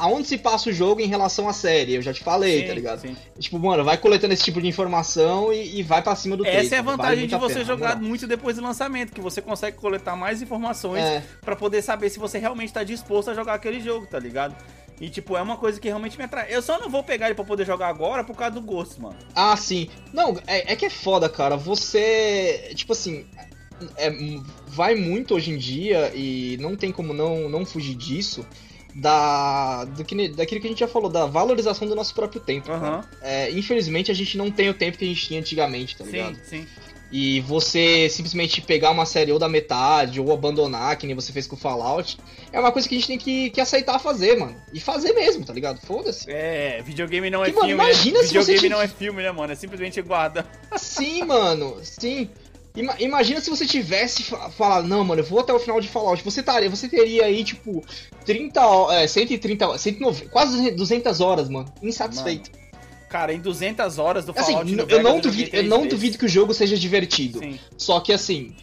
aonde 0.00 0.26
se 0.26 0.38
passa 0.38 0.70
o 0.70 0.72
jogo 0.72 1.00
em 1.02 1.06
relação 1.06 1.46
à 1.46 1.52
série. 1.52 1.94
Eu 1.94 2.02
já 2.02 2.12
te 2.12 2.24
falei, 2.24 2.62
sim, 2.62 2.66
tá 2.66 2.74
ligado? 2.74 3.00
Sim. 3.02 3.14
Tipo, 3.38 3.58
mano, 3.58 3.84
vai 3.84 3.98
coletando 3.98 4.32
esse 4.32 4.42
tipo 4.42 4.60
de 4.60 4.66
informação 4.66 5.52
e, 5.52 5.78
e 5.78 5.82
vai 5.82 6.00
pra 6.02 6.16
cima 6.16 6.36
do 6.36 6.46
Essa 6.46 6.76
é 6.76 6.78
a 6.78 6.82
vantagem 6.82 7.26
de 7.26 7.36
você 7.36 7.54
pena, 7.54 7.66
jogar 7.66 8.00
muito 8.00 8.26
depois 8.26 8.56
do 8.56 8.62
lançamento, 8.62 9.12
que 9.12 9.20
você 9.20 9.42
consegue 9.42 9.76
coletar 9.76 10.16
mais 10.16 10.40
informações 10.40 11.04
é. 11.04 11.22
para 11.42 11.54
poder 11.54 11.82
saber 11.82 12.08
se 12.08 12.18
você 12.18 12.38
realmente 12.38 12.72
tá 12.72 12.82
disposto 12.82 13.30
a 13.30 13.34
jogar 13.34 13.54
aquele 13.54 13.78
jogo, 13.78 14.06
tá 14.06 14.18
ligado? 14.18 14.56
E, 14.98 15.10
tipo, 15.10 15.36
é 15.36 15.42
uma 15.42 15.56
coisa 15.56 15.78
que 15.78 15.88
realmente 15.88 16.16
me 16.16 16.24
atrai. 16.24 16.46
Eu 16.48 16.62
só 16.62 16.78
não 16.78 16.88
vou 16.88 17.02
pegar 17.02 17.26
ele 17.26 17.34
pra 17.34 17.44
poder 17.44 17.66
jogar 17.66 17.88
agora 17.88 18.24
por 18.24 18.36
causa 18.36 18.54
do 18.54 18.60
gosto, 18.62 19.00
mano. 19.00 19.16
Ah, 19.34 19.56
sim. 19.56 19.88
Não, 20.12 20.36
é, 20.46 20.72
é 20.72 20.76
que 20.76 20.86
é 20.86 20.90
foda, 20.90 21.28
cara. 21.28 21.56
Você. 21.56 22.72
Tipo 22.74 22.92
assim. 22.92 23.26
É, 23.96 24.12
vai 24.66 24.94
muito 24.94 25.34
hoje 25.34 25.52
em 25.52 25.56
dia 25.56 26.12
e 26.14 26.58
não 26.60 26.76
tem 26.76 26.92
como 26.92 27.14
não, 27.14 27.48
não 27.48 27.64
fugir 27.64 27.94
disso. 27.94 28.46
Da, 28.94 29.84
do 29.84 30.04
que, 30.04 30.28
daquilo 30.28 30.60
que 30.60 30.66
a 30.66 30.70
gente 30.70 30.80
já 30.80 30.88
falou, 30.88 31.08
da 31.08 31.26
valorização 31.26 31.86
do 31.86 31.94
nosso 31.94 32.14
próprio 32.14 32.40
tempo. 32.40 32.70
Uhum. 32.72 33.00
É, 33.22 33.50
infelizmente 33.50 34.10
a 34.10 34.14
gente 34.14 34.36
não 34.36 34.50
tem 34.50 34.68
o 34.68 34.74
tempo 34.74 34.98
que 34.98 35.04
a 35.04 35.08
gente 35.08 35.26
tinha 35.26 35.40
antigamente, 35.40 35.96
tá 35.96 36.04
ligado? 36.04 36.34
Sim, 36.36 36.66
sim. 36.66 36.66
E 37.12 37.40
você 37.40 38.08
simplesmente 38.08 38.62
pegar 38.62 38.90
uma 38.90 39.04
série 39.04 39.32
ou 39.32 39.38
da 39.38 39.48
metade, 39.48 40.20
ou 40.20 40.32
abandonar, 40.32 40.96
que 40.96 41.06
nem 41.06 41.16
você 41.16 41.32
fez 41.32 41.44
com 41.44 41.56
o 41.56 41.58
Fallout, 41.58 42.16
é 42.52 42.60
uma 42.60 42.70
coisa 42.70 42.88
que 42.88 42.94
a 42.94 42.98
gente 42.98 43.08
tem 43.08 43.18
que, 43.18 43.50
que 43.50 43.60
aceitar 43.60 43.98
fazer, 43.98 44.38
mano. 44.38 44.54
E 44.72 44.78
fazer 44.78 45.12
mesmo, 45.12 45.44
tá 45.44 45.52
ligado? 45.52 45.80
Foda-se. 45.80 46.30
É, 46.30 46.80
videogame 46.82 47.28
não 47.28 47.42
é 47.42 47.46
que, 47.46 47.52
filme. 47.52 47.74
Mano, 47.74 47.82
né? 47.82 47.90
imagina 47.90 48.18
né? 48.18 48.24
se 48.24 48.28
videogame 48.28 48.60
você... 48.60 48.68
não 48.68 48.80
é 48.80 48.86
filme, 48.86 49.22
né, 49.22 49.32
mano? 49.32 49.52
É 49.52 49.56
simplesmente 49.56 50.00
guarda. 50.02 50.46
Sim, 50.76 51.24
mano, 51.24 51.78
sim. 51.82 52.30
Ima 52.76 52.94
imagina 53.00 53.40
se 53.40 53.50
você 53.50 53.66
tivesse 53.66 54.22
falado, 54.22 54.86
não, 54.86 55.02
mano, 55.04 55.20
eu 55.20 55.24
vou 55.24 55.40
até 55.40 55.52
o 55.52 55.58
final 55.58 55.80
de 55.80 55.88
Fallout. 55.88 56.22
Você, 56.24 56.42
taria, 56.42 56.70
você 56.70 56.88
teria 56.88 57.24
aí, 57.24 57.42
tipo, 57.42 57.84
30 58.24 58.60
é, 58.92 59.06
130, 59.06 59.78
190, 59.78 60.30
quase 60.30 60.70
200 60.70 61.20
horas, 61.20 61.48
mano, 61.48 61.72
insatisfeito. 61.82 62.50
Mano. 62.52 62.60
Cara, 63.08 63.34
em 63.34 63.40
200 63.40 63.98
horas 63.98 64.24
do 64.24 64.30
assim, 64.30 64.52
Fallout 64.52 64.72
assim, 64.72 64.92
eu, 64.92 65.02
não 65.02 65.18
duvido, 65.18 65.56
eu 65.56 65.64
não 65.64 65.86
duvido 65.86 66.16
que 66.16 66.26
o 66.26 66.28
jogo 66.28 66.54
seja 66.54 66.76
divertido. 66.76 67.40
Sim. 67.40 67.58
Só 67.76 67.98
que 67.98 68.12
assim, 68.12 68.54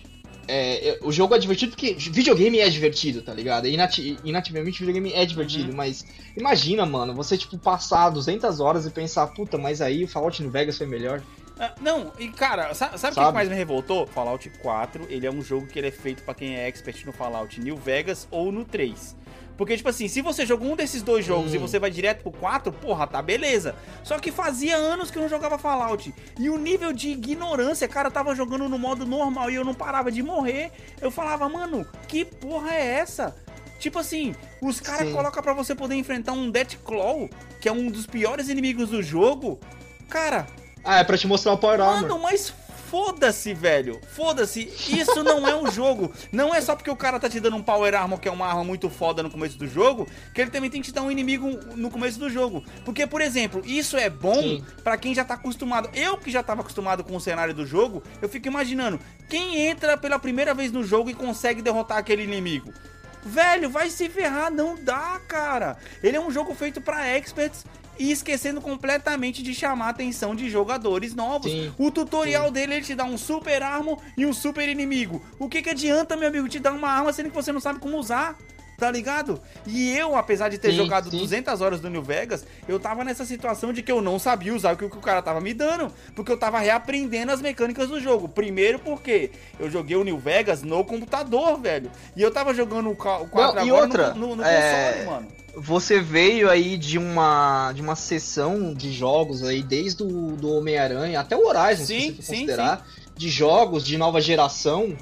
é, 0.47 0.97
o 1.03 1.12
jogo 1.12 1.36
é 1.36 1.38
divertido 1.38 1.72
porque 1.72 1.93
videogame 1.93 2.60
é 2.60 2.70
divertido, 2.70 3.22
tá 3.22 3.34
ligado? 3.34 3.68
Inati 3.68 4.18
inativamente 4.24 4.80
videogame 4.80 5.12
é 5.12 5.26
divertido, 5.26 5.72
uhum. 5.72 5.76
mas 5.76 6.05
imagina, 6.38 6.86
mano, 6.86 7.14
você 7.14 7.38
tipo 7.38 7.58
passar 7.58 8.10
200 8.10 8.62
horas 8.62 8.86
e 8.86 8.89
pensar, 8.89 9.28
puta, 9.28 9.58
mas 9.58 9.82
aí 9.82 10.05
o 10.05 10.08
Fallout 10.08 10.41
no 10.41 10.49
Vegas 10.49 10.78
foi 10.78 10.88
melhor. 10.88 11.22
Ah, 11.60 11.74
não, 11.82 12.12
e 12.20 12.28
cara, 12.30 12.74
sabe, 12.74 12.99
sabe 12.99 13.20
o 13.20 13.26
que 13.26 13.34
mais 13.34 13.49
me 13.49 13.55
revoltou? 13.55 14.05
Fallout 14.05 14.49
4, 14.62 15.08
ele 15.10 15.26
é 15.26 15.32
um 15.32 15.41
jogo 15.41 15.68
que 15.68 15.80
ele 15.80 15.88
é 15.88 15.91
feito 15.91 16.24
para 16.24 16.36
quem 16.36 16.55
é 16.55 16.68
expert 16.68 17.05
no 17.05 17.12
Fallout 17.12 17.60
New 17.60 17.76
Vegas 17.76 18.28
ou 18.30 18.51
no 18.51 18.64
3. 18.64 19.16
Porque, 19.58 19.76
tipo 19.76 19.89
assim, 19.89 20.08
se 20.08 20.22
você 20.22 20.45
jogou 20.45 20.72
um 20.72 20.76
desses 20.76 21.01
dois 21.01 21.26
jogos 21.26 21.51
hum. 21.51 21.55
e 21.55 21.58
você 21.58 21.80
vai 21.80 21.89
direto 21.89 22.22
pro 22.22 22.32
4, 22.32 22.72
porra, 22.72 23.08
tá 23.08 23.22
beleza. 23.24 23.76
Só 24.03 24.20
que 24.20 24.32
fazia 24.32 24.78
anos 24.78 25.10
que 25.10 25.18
eu 25.18 25.24
não 25.24 25.30
jogava 25.30 25.58
Fallout. 25.58 26.14
E 26.39 26.49
o 26.49 26.58
nível 26.60 26.93
de 26.93 27.10
ignorância, 27.10 27.88
cara, 27.88 28.12
tava 28.12 28.36
jogando 28.36 28.70
no 28.70 28.78
modo 28.78 29.03
normal 29.05 29.49
e 29.49 29.55
eu 29.55 29.66
não 29.66 29.74
parava 29.74 30.12
de 30.12 30.22
morrer. 30.22 30.72
Eu 31.01 31.10
falava, 31.10 31.49
mano, 31.49 31.88
que 32.08 32.24
porra 32.24 32.72
é 32.72 32.86
essa? 32.99 33.36
Tipo 33.80 33.99
assim, 33.99 34.36
os 34.62 34.80
caras 34.80 35.12
colocam 35.12 35.41
para 35.41 35.53
você 35.53 35.74
poder 35.74 35.95
enfrentar 35.95 36.34
um 36.34 36.49
Deathclaw, 36.49 37.28
que 37.60 37.68
é 37.68 37.72
um 37.72 37.88
dos 37.88 38.05
piores 38.05 38.49
inimigos 38.49 38.89
do 38.89 39.01
jogo. 39.01 39.60
Cara. 40.08 40.45
Ah, 40.88 40.99
é 40.99 41.03
pra 41.03 41.17
te 41.17 41.27
mostrar 41.27 41.51
o 41.51 41.57
Power 41.57 41.81
Armor. 41.81 42.01
Mano, 42.01 42.19
mas 42.19 42.53
Foda-se, 42.89 43.53
velho. 43.53 43.99
Foda-se. 44.15 44.61
Isso 44.88 45.21
não 45.21 45.45
é 45.45 45.53
um 45.53 45.67
jogo. 45.71 46.09
Não 46.31 46.55
é 46.55 46.61
só 46.61 46.73
porque 46.73 46.89
o 46.89 46.95
cara 46.95 47.19
tá 47.19 47.29
te 47.29 47.38
dando 47.38 47.57
um 47.57 47.61
Power 47.61 47.93
Armor, 47.93 48.17
que 48.17 48.29
é 48.29 48.31
uma 48.31 48.47
arma 48.47 48.63
muito 48.63 48.89
foda 48.89 49.21
no 49.21 49.29
começo 49.29 49.57
do 49.57 49.67
jogo, 49.67 50.07
que 50.33 50.39
ele 50.39 50.49
também 50.49 50.69
tem 50.69 50.81
que 50.81 50.88
te 50.88 50.93
dar 50.93 51.01
um 51.01 51.11
inimigo 51.11 51.49
no 51.75 51.91
começo 51.91 52.17
do 52.17 52.29
jogo. 52.29 52.63
Porque, 52.85 53.05
por 53.05 53.19
exemplo, 53.19 53.61
isso 53.65 53.97
é 53.97 54.09
bom 54.09 54.61
para 54.85 54.97
quem 54.97 55.13
já 55.13 55.25
tá 55.25 55.33
acostumado. 55.33 55.89
Eu 55.93 56.17
que 56.17 56.31
já 56.31 56.41
tava 56.41 56.61
acostumado 56.61 57.03
com 57.03 57.13
o 57.13 57.19
cenário 57.19 57.53
do 57.53 57.65
jogo, 57.65 58.01
eu 58.21 58.29
fico 58.29 58.47
imaginando 58.47 58.97
quem 59.27 59.67
entra 59.67 59.97
pela 59.97 60.17
primeira 60.17 60.53
vez 60.53 60.71
no 60.71 60.81
jogo 60.81 61.09
e 61.09 61.13
consegue 61.13 61.61
derrotar 61.61 61.97
aquele 61.97 62.23
inimigo. 62.23 62.73
Velho, 63.21 63.69
vai 63.69 63.89
se 63.89 64.07
ferrar, 64.07 64.49
não 64.49 64.81
dá, 64.81 65.19
cara. 65.27 65.75
Ele 66.01 66.15
é 66.15 66.21
um 66.21 66.31
jogo 66.31 66.55
feito 66.55 66.79
para 66.79 67.05
experts 67.17 67.65
e 68.00 68.12
esquecendo 68.12 68.62
completamente 68.62 69.41
de 69.41 69.54
chamar 69.54 69.88
a 69.88 69.89
atenção 69.89 70.36
de 70.36 70.50
jogadores 70.50 71.14
novos. 71.14 71.52
Sim, 71.52 71.72
o 71.78 71.91
tutorial 71.91 72.48
sim. 72.48 72.54
dele 72.54 72.76
ele 72.76 72.86
te 72.86 72.95
dá 72.95 73.04
um 73.04 73.18
super 73.18 73.62
arma 73.64 73.98
e 74.16 74.26
um 74.26 74.34
super 74.34 74.68
inimigo. 74.68 75.22
O 75.39 75.48
que 75.50 75.62
que 75.62 75.70
adianta, 75.70 76.16
meu 76.16 76.28
amigo, 76.28 76.48
te 76.48 76.60
dar 76.60 76.74
uma 76.74 76.89
arma 76.89 77.12
sendo 77.14 77.30
que 77.30 77.36
você 77.36 77.52
não 77.52 77.60
sabe 77.60 77.80
como 77.80 77.98
usar? 77.98 78.38
Tá 78.78 78.91
ligado? 78.91 79.41
E 79.65 79.91
eu, 79.97 80.15
apesar 80.15 80.49
de 80.49 80.59
ter 80.59 80.69
sim, 80.69 80.78
jogado 80.78 81.09
sim. 81.09 81.17
200 81.17 81.61
horas 81.61 81.80
do 81.80 81.89
New 81.89 82.03
Vegas, 82.03 82.45
eu 82.67 82.80
tava 82.80 83.03
nessa 83.03 83.25
situação 83.25 83.73
de 83.73 83.82
que 83.82 83.91
eu 83.91 84.03
não 84.03 84.19
sabia 84.19 84.53
usar 84.53 84.75
o 84.75 84.78
que 84.78 84.86
o 84.86 84.89
cara 84.89 85.19
tava 85.19 85.41
me 85.41 85.51
dando, 85.51 85.91
porque 86.15 86.32
eu 86.32 86.38
tava 86.38 86.59
reaprendendo 86.59 87.32
as 87.32 87.41
mecânicas 87.41 87.89
do 87.89 87.99
jogo. 87.99 88.30
Primeiro 88.30 88.78
porque 88.78 89.32
eu 89.59 89.67
joguei 89.71 89.97
o 89.97 90.03
New 90.03 90.19
Vegas 90.19 90.61
no 90.61 90.86
computador, 90.86 91.59
velho. 91.59 91.89
E 92.15 92.21
eu 92.21 92.30
tava 92.30 92.53
jogando 92.53 92.91
o 92.91 92.95
4 92.95 93.28
não, 93.34 93.43
agora 93.43 93.65
outra, 93.65 94.13
no, 94.13 94.28
no, 94.28 94.36
no 94.36 94.43
é... 94.43 94.91
console, 94.91 95.05
mano 95.07 95.38
você 95.59 95.99
veio 95.99 96.51
aí 96.51 96.78
de 96.78 96.99
uma 96.99 97.73
de 97.73 97.82
uma 97.82 97.95
sessão 97.95 98.75
de 98.75 98.91
jogos 98.93 99.41
aí 99.43 99.63
desde 99.63 100.03
o 100.03 100.36
do 100.36 100.53
Homem-Aranha 100.53 101.19
até 101.19 101.36
o 101.36 101.47
Horizon, 101.47 101.84
sim, 101.84 101.99
se 101.99 102.15
você 102.17 102.21
sim, 102.21 102.34
considerar, 102.34 102.86
sim. 102.86 103.11
de 103.15 103.28
jogos 103.28 103.84
de 103.84 103.97
nova 103.97 104.21
geração, 104.21 104.95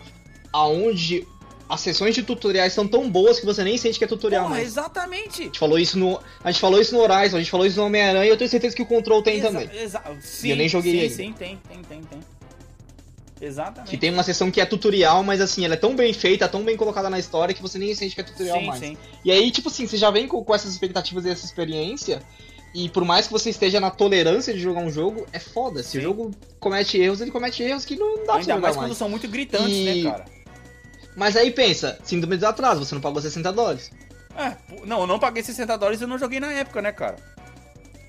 aonde 0.53 1.27
as 1.67 1.81
sessões 1.81 2.13
de 2.13 2.23
tutoriais 2.23 2.73
são 2.73 2.87
tão 2.87 3.09
boas 3.09 3.39
que 3.39 3.45
você 3.45 3.63
nem 3.63 3.77
sente 3.77 3.97
que 3.97 4.03
é 4.03 4.07
tutorial 4.07 4.43
Porra, 4.43 4.55
mais. 4.55 4.67
Exatamente. 4.67 5.41
A 5.41 5.45
gente 5.45 5.59
falou 5.59 5.79
isso 5.79 5.97
no 5.97 6.19
a 6.43 6.51
gente 6.51 6.61
falou 6.61 6.79
isso 6.79 6.95
no 6.95 7.01
Horizon, 7.01 7.37
a 7.37 7.39
gente 7.39 7.51
falou 7.51 7.65
isso 7.65 7.79
no 7.79 7.85
Homem-Aranha, 7.87 8.25
e 8.25 8.29
eu 8.29 8.37
tenho 8.37 8.49
certeza 8.49 8.75
que 8.75 8.81
o 8.81 8.85
Control 8.85 9.21
tem 9.23 9.37
exa 9.37 9.47
também. 9.47 9.69
Exa 9.73 10.01
sim, 10.21 10.47
e 10.47 10.51
eu 10.51 10.57
nem 10.57 10.69
joguei 10.69 10.91
sim, 10.91 10.99
ele. 10.99 11.09
Sim, 11.09 11.33
tem, 11.33 11.59
tem, 11.67 11.81
tem, 11.81 12.01
tem. 12.01 12.19
Exatamente. 13.41 13.89
Que 13.89 13.97
tem 13.97 14.11
uma 14.11 14.23
sessão 14.23 14.49
que 14.49 14.61
é 14.61 14.65
tutorial, 14.65 15.23
mas 15.23 15.41
assim, 15.41 15.65
ela 15.65 15.73
é 15.73 15.77
tão 15.77 15.95
bem 15.95 16.13
feita, 16.13 16.47
tão 16.47 16.63
bem 16.63 16.77
colocada 16.77 17.09
na 17.09 17.19
história 17.19 17.53
que 17.53 17.61
você 17.61 17.77
nem 17.77 17.93
sente 17.93 18.15
que 18.15 18.21
é 18.21 18.23
tutorial 18.23 18.59
sim, 18.59 18.65
mais. 18.65 18.79
Sim. 18.79 18.97
E 19.23 19.31
aí, 19.31 19.51
tipo 19.51 19.67
assim, 19.67 19.87
você 19.87 19.97
já 19.97 20.09
vem 20.09 20.27
com, 20.27 20.43
com 20.43 20.55
essas 20.55 20.71
expectativas 20.71 21.25
e 21.25 21.29
essa 21.29 21.45
experiência. 21.45 22.21
E 22.73 22.89
por 22.89 23.05
mais 23.05 23.27
que 23.27 23.33
você 23.33 23.49
esteja 23.49 23.79
na 23.79 23.89
tolerância 23.89 24.53
de 24.53 24.59
jogar 24.59 24.81
um 24.81 24.91
jogo, 24.91 25.25
é 25.31 25.39
foda. 25.39 25.81
Se 25.81 25.91
Sim. 25.91 25.99
o 25.99 26.01
jogo 26.01 26.31
comete 26.59 26.97
erros, 26.97 27.21
ele 27.21 27.31
comete 27.31 27.63
erros 27.63 27.85
que 27.85 27.95
não 27.95 28.25
dá 28.25 28.35
Ainda 28.35 28.53
pra 28.53 28.61
mais 28.61 28.75
quando 28.75 28.87
mais. 28.87 28.97
são 28.97 29.09
muito 29.09 29.27
gritantes, 29.29 29.73
e... 29.73 30.03
né, 30.03 30.11
cara? 30.11 30.25
Mas 31.15 31.37
aí 31.37 31.51
pensa, 31.51 31.97
síndrome 32.03 32.37
de 32.37 32.45
atraso, 32.45 32.83
você 32.83 32.93
não 32.93 33.01
pagou 33.01 33.21
60 33.21 33.51
dólares. 33.53 33.91
É, 34.37 34.55
não, 34.85 35.01
eu 35.01 35.07
não 35.07 35.17
paguei 35.17 35.41
60 35.41 35.77
dólares 35.77 36.01
e 36.01 36.03
eu 36.03 36.07
não 36.07 36.17
joguei 36.17 36.39
na 36.39 36.51
época, 36.51 36.81
né, 36.81 36.91
cara? 36.91 37.15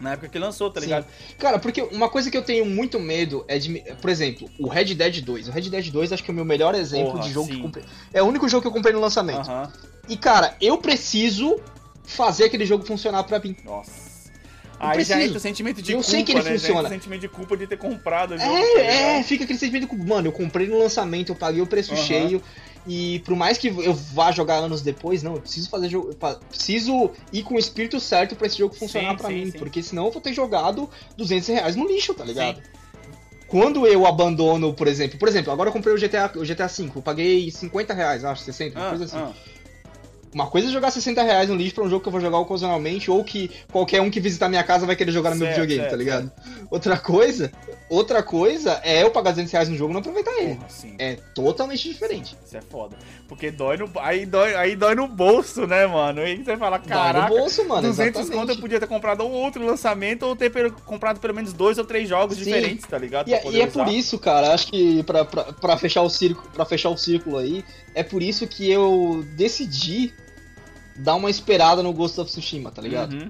Na 0.00 0.12
época 0.12 0.28
que 0.28 0.38
lançou, 0.38 0.70
tá 0.70 0.80
ligado? 0.80 1.04
Sim. 1.04 1.34
Cara, 1.38 1.58
porque 1.58 1.80
uma 1.80 2.08
coisa 2.08 2.30
que 2.30 2.36
eu 2.36 2.42
tenho 2.42 2.66
muito 2.66 3.00
medo 3.00 3.44
é 3.48 3.58
de. 3.58 3.82
Por 4.00 4.10
exemplo, 4.10 4.50
o 4.58 4.68
Red 4.68 4.94
Dead 4.94 5.22
2. 5.22 5.48
O 5.48 5.50
Red 5.50 5.70
Dead 5.70 5.90
2 5.90 6.12
acho 6.12 6.22
que 6.22 6.30
é 6.30 6.32
o 6.32 6.34
meu 6.34 6.44
melhor 6.44 6.74
exemplo 6.74 7.12
Porra, 7.12 7.22
de 7.22 7.32
jogo 7.32 7.48
sim. 7.48 7.54
que 7.54 7.62
comprei. 7.62 7.84
É 8.12 8.22
o 8.22 8.26
único 8.26 8.46
jogo 8.48 8.62
que 8.62 8.68
eu 8.68 8.72
comprei 8.72 8.92
no 8.92 9.00
lançamento. 9.00 9.48
Uh 9.48 9.52
-huh. 9.52 9.72
E, 10.08 10.16
cara, 10.16 10.54
eu 10.60 10.76
preciso 10.78 11.58
fazer 12.04 12.44
aquele 12.44 12.66
jogo 12.66 12.84
funcionar 12.84 13.24
pra 13.24 13.38
mim. 13.38 13.56
Nossa. 13.64 14.05
Aí 14.78 14.94
preciso. 14.96 15.18
já 15.18 15.24
entra 15.24 15.38
o 15.38 15.40
sentimento 15.40 15.82
de 15.82 15.92
eu 15.92 15.98
culpa, 15.98 16.10
sei 16.10 16.22
que 16.22 16.32
ele 16.32 16.42
né? 16.42 16.52
funciona. 16.52 16.88
O 16.88 16.92
sentimento 16.92 17.20
de 17.20 17.28
culpa 17.28 17.56
de 17.56 17.66
ter 17.66 17.78
comprado 17.78 18.34
o 18.34 18.38
jogo. 18.38 18.56
É, 18.56 18.74
tá 18.74 18.80
é, 18.80 19.22
fica 19.22 19.44
aquele 19.44 19.58
sentimento 19.58 19.82
de 19.82 19.88
culpa. 19.88 20.04
Mano, 20.04 20.28
eu 20.28 20.32
comprei 20.32 20.66
no 20.66 20.78
lançamento, 20.78 21.32
eu 21.32 21.36
paguei 21.36 21.62
o 21.62 21.66
preço 21.66 21.94
uh 21.94 21.96
-huh. 21.96 22.06
cheio. 22.06 22.42
E 22.86 23.18
por 23.20 23.34
mais 23.34 23.58
que 23.58 23.66
eu 23.66 23.94
vá 23.94 24.30
jogar 24.30 24.56
anos 24.56 24.80
depois, 24.80 25.22
não, 25.22 25.34
eu 25.34 25.40
preciso 25.40 25.68
fazer 25.68 25.88
jogo. 25.88 26.14
Preciso 26.48 27.10
ir 27.32 27.42
com 27.42 27.54
o 27.54 27.58
espírito 27.58 27.98
certo 27.98 28.36
para 28.36 28.46
esse 28.46 28.58
jogo 28.58 28.74
funcionar 28.74 29.16
para 29.16 29.28
mim. 29.28 29.50
Sim. 29.50 29.58
Porque 29.58 29.82
senão 29.82 30.06
eu 30.06 30.12
vou 30.12 30.20
ter 30.20 30.32
jogado 30.32 30.88
200 31.16 31.48
reais 31.48 31.74
no 31.74 31.86
lixo, 31.86 32.14
tá 32.14 32.24
ligado? 32.24 32.56
Sim. 32.56 32.62
Quando 33.48 33.86
eu 33.86 34.06
abandono, 34.06 34.74
por 34.74 34.88
exemplo, 34.88 35.18
por 35.18 35.28
exemplo, 35.28 35.52
agora 35.52 35.68
eu 35.68 35.72
comprei 35.72 35.94
o 35.94 35.98
GTA, 35.98 36.32
o 36.34 36.44
GTA 36.44 36.66
V, 36.66 36.90
eu 36.96 37.02
paguei 37.02 37.50
50 37.50 37.94
reais, 37.94 38.24
acho, 38.24 38.42
60, 38.42 38.78
ah, 38.78 38.88
coisa 38.90 39.04
assim. 39.04 39.16
Ah. 39.16 39.32
Uma 40.36 40.48
coisa 40.48 40.68
é 40.68 40.70
jogar 40.70 40.90
60 40.90 41.22
reais 41.22 41.48
no 41.48 41.54
lixo 41.54 41.76
pra 41.76 41.84
um 41.84 41.88
jogo 41.88 42.02
que 42.02 42.08
eu 42.08 42.12
vou 42.12 42.20
jogar 42.20 42.36
ocasionalmente, 42.36 43.10
ou 43.10 43.24
que 43.24 43.50
qualquer 43.72 44.02
um 44.02 44.10
que 44.10 44.20
visitar 44.20 44.50
minha 44.50 44.62
casa 44.62 44.84
vai 44.84 44.94
querer 44.94 45.10
jogar 45.10 45.30
no 45.30 45.38
certo, 45.38 45.56
meu 45.56 45.62
videogame, 45.62 45.80
certo, 45.80 45.90
tá 45.92 45.96
ligado? 45.96 46.30
Certo. 46.44 46.68
Outra 46.70 46.98
coisa, 46.98 47.52
outra 47.88 48.22
coisa 48.22 48.78
é 48.84 49.02
eu 49.02 49.10
pagar 49.10 49.30
200 49.30 49.50
reais 49.50 49.68
no 49.70 49.76
jogo 49.78 49.92
e 49.92 49.94
não 49.94 50.00
aproveitar 50.00 50.32
ele. 50.32 50.58
É 50.98 51.16
totalmente 51.34 51.88
diferente. 51.88 52.36
Isso 52.44 52.54
é 52.54 52.60
foda. 52.60 52.98
Porque 53.26 53.50
dói 53.50 53.78
no, 53.78 53.90
aí, 53.98 54.26
dói, 54.26 54.54
aí 54.56 54.76
dói 54.76 54.94
no 54.94 55.08
bolso, 55.08 55.66
né, 55.66 55.86
mano? 55.86 56.20
Aí 56.20 56.36
você 56.36 56.54
fala, 56.58 56.80
caraca, 56.80 57.28
dói 57.28 57.30
no 57.30 57.40
bolso, 57.40 57.66
mano, 57.66 57.88
200 57.88 58.28
conto 58.28 58.52
eu 58.52 58.58
podia 58.58 58.78
ter 58.78 58.86
comprado 58.86 59.24
um 59.24 59.32
outro 59.32 59.64
lançamento 59.64 60.24
ou 60.24 60.36
ter 60.36 60.52
comprado 60.84 61.18
pelo 61.18 61.32
menos 61.32 61.54
dois 61.54 61.78
ou 61.78 61.84
três 61.86 62.06
jogos 62.06 62.36
Sim. 62.36 62.44
diferentes, 62.44 62.84
tá 62.86 62.98
ligado? 62.98 63.28
E, 63.28 63.32
é, 63.32 63.42
e 63.52 63.62
é 63.62 63.66
por 63.66 63.88
isso, 63.88 64.18
cara, 64.18 64.52
acho 64.52 64.66
que 64.66 65.02
pra, 65.04 65.24
pra, 65.24 65.44
pra, 65.44 65.78
fechar 65.78 66.02
o 66.02 66.10
círculo, 66.10 66.46
pra 66.50 66.66
fechar 66.66 66.90
o 66.90 66.96
círculo 66.98 67.38
aí, 67.38 67.64
é 67.94 68.02
por 68.02 68.22
isso 68.22 68.46
que 68.46 68.70
eu 68.70 69.24
decidi 69.34 70.12
dar 70.98 71.14
uma 71.14 71.30
esperada 71.30 71.82
no 71.82 71.92
Ghost 71.92 72.20
of 72.20 72.30
Tsushima, 72.30 72.70
tá 72.70 72.82
ligado? 72.82 73.14
Uhum. 73.14 73.28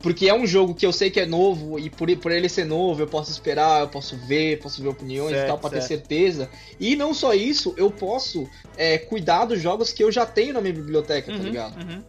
Porque 0.00 0.28
é 0.28 0.34
um 0.34 0.46
jogo 0.46 0.74
que 0.74 0.86
eu 0.86 0.92
sei 0.92 1.10
que 1.10 1.20
é 1.20 1.26
novo 1.26 1.78
e 1.78 1.90
por, 1.90 2.10
por 2.16 2.32
ele 2.32 2.48
ser 2.48 2.64
novo 2.64 3.02
eu 3.02 3.06
posso 3.06 3.30
esperar, 3.30 3.82
eu 3.82 3.88
posso 3.88 4.16
ver, 4.16 4.58
posso 4.58 4.82
ver 4.82 4.88
opiniões 4.88 5.32
certo, 5.32 5.44
e 5.44 5.48
tal 5.48 5.58
para 5.58 5.70
ter 5.70 5.82
certeza. 5.82 6.48
E 6.78 6.96
não 6.96 7.12
só 7.12 7.34
isso, 7.34 7.74
eu 7.76 7.90
posso 7.90 8.48
é, 8.78 8.96
cuidar 8.96 9.44
dos 9.44 9.60
jogos 9.60 9.92
que 9.92 10.02
eu 10.02 10.10
já 10.10 10.24
tenho 10.24 10.54
na 10.54 10.60
minha 10.60 10.72
biblioteca, 10.72 11.26
tá 11.26 11.32
uhum, 11.32 11.38
tá 11.38 11.44
ligado? 11.44 11.82
Uhum. 11.82 12.02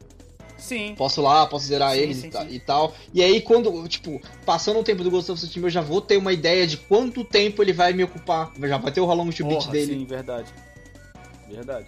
Sim. 0.58 0.94
Posso 0.96 1.22
lá, 1.22 1.46
posso 1.48 1.66
zerar 1.66 1.96
sim, 1.96 2.02
eles 2.02 2.18
sim, 2.18 2.30
e, 2.30 2.52
sim. 2.52 2.60
tal. 2.60 2.94
E 3.14 3.22
aí, 3.22 3.42
quando, 3.42 3.86
tipo, 3.88 4.22
passando 4.46 4.80
o 4.80 4.84
tempo 4.84 5.04
do 5.04 5.10
Ghost 5.10 5.32
of 5.32 5.42
Tsushima, 5.42 5.68
eu 5.68 5.72
já 5.72 5.82
vou 5.82 6.00
ter 6.00 6.18
uma 6.18 6.32
ideia 6.32 6.68
de 6.68 6.78
quanto 6.78 7.26
tempo 7.26 7.64
ele 7.64 7.74
vai 7.74 7.94
me 7.94 8.04
ocupar. 8.04 8.54
Já 8.62 8.78
vai 8.78 8.92
ter 8.92 9.02
o 9.02 9.06
How 9.06 9.16
Long 9.16 9.32
to 9.32 9.44
Beat 9.44 9.68
dele. 9.70 9.94
Sim, 9.94 10.06
verdade. 10.06 10.54
Verdade. 11.50 11.88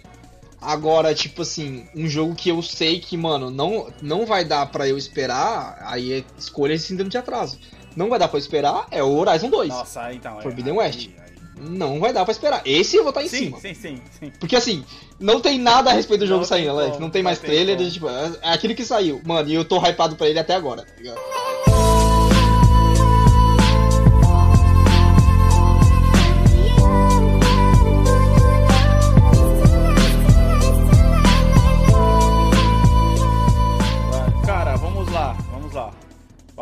Agora, 0.64 1.14
tipo 1.14 1.42
assim, 1.42 1.86
um 1.94 2.08
jogo 2.08 2.34
que 2.34 2.48
eu 2.48 2.62
sei 2.62 2.98
que, 2.98 3.16
mano, 3.16 3.50
não, 3.50 3.92
não 4.00 4.24
vai 4.24 4.44
dar 4.44 4.64
para 4.66 4.88
eu 4.88 4.96
esperar, 4.96 5.76
aí 5.82 6.12
é 6.12 6.24
escolha 6.38 6.72
esse 6.72 6.86
síndrome 6.86 7.10
de 7.10 7.18
atraso. 7.18 7.58
Não 7.94 8.08
vai 8.08 8.18
dar 8.18 8.28
pra 8.28 8.38
esperar, 8.38 8.86
é 8.90 9.02
o 9.02 9.14
Horizon 9.14 9.50
2. 9.50 9.68
Nossa, 9.68 10.12
então. 10.12 10.38
É, 10.38 10.42
Forbidden 10.42 10.72
West. 10.72 11.08
Aí, 11.08 11.14
aí. 11.18 11.34
Não 11.68 12.00
vai 12.00 12.12
dar 12.12 12.24
pra 12.24 12.32
esperar. 12.32 12.62
Esse 12.64 12.96
eu 12.96 13.02
vou 13.02 13.10
estar 13.10 13.20
tá 13.20 13.26
em 13.26 13.28
sim, 13.28 13.44
cima. 13.44 13.60
Sim, 13.60 13.74
sim, 13.74 14.02
sim. 14.18 14.32
Porque 14.40 14.56
assim, 14.56 14.84
não 15.20 15.38
tem 15.38 15.58
nada 15.58 15.90
a 15.90 15.92
respeito 15.92 16.20
do 16.20 16.26
jogo 16.26 16.40
não 16.40 16.46
saindo, 16.46 16.70
Alex. 16.70 16.98
Não 16.98 17.10
tem 17.10 17.22
mais 17.22 17.38
não 17.38 17.46
trailer, 17.46 17.76
tem 17.76 17.90
tipo, 17.90 18.08
é 18.08 18.52
aquilo 18.52 18.74
que 18.74 18.84
saiu. 18.84 19.20
Mano, 19.24 19.48
e 19.48 19.54
eu 19.54 19.64
tô 19.64 19.78
hypado 19.78 20.16
pra 20.16 20.28
ele 20.28 20.38
até 20.38 20.54
agora, 20.54 20.82
tá 20.82 20.94
ligado? 20.96 21.20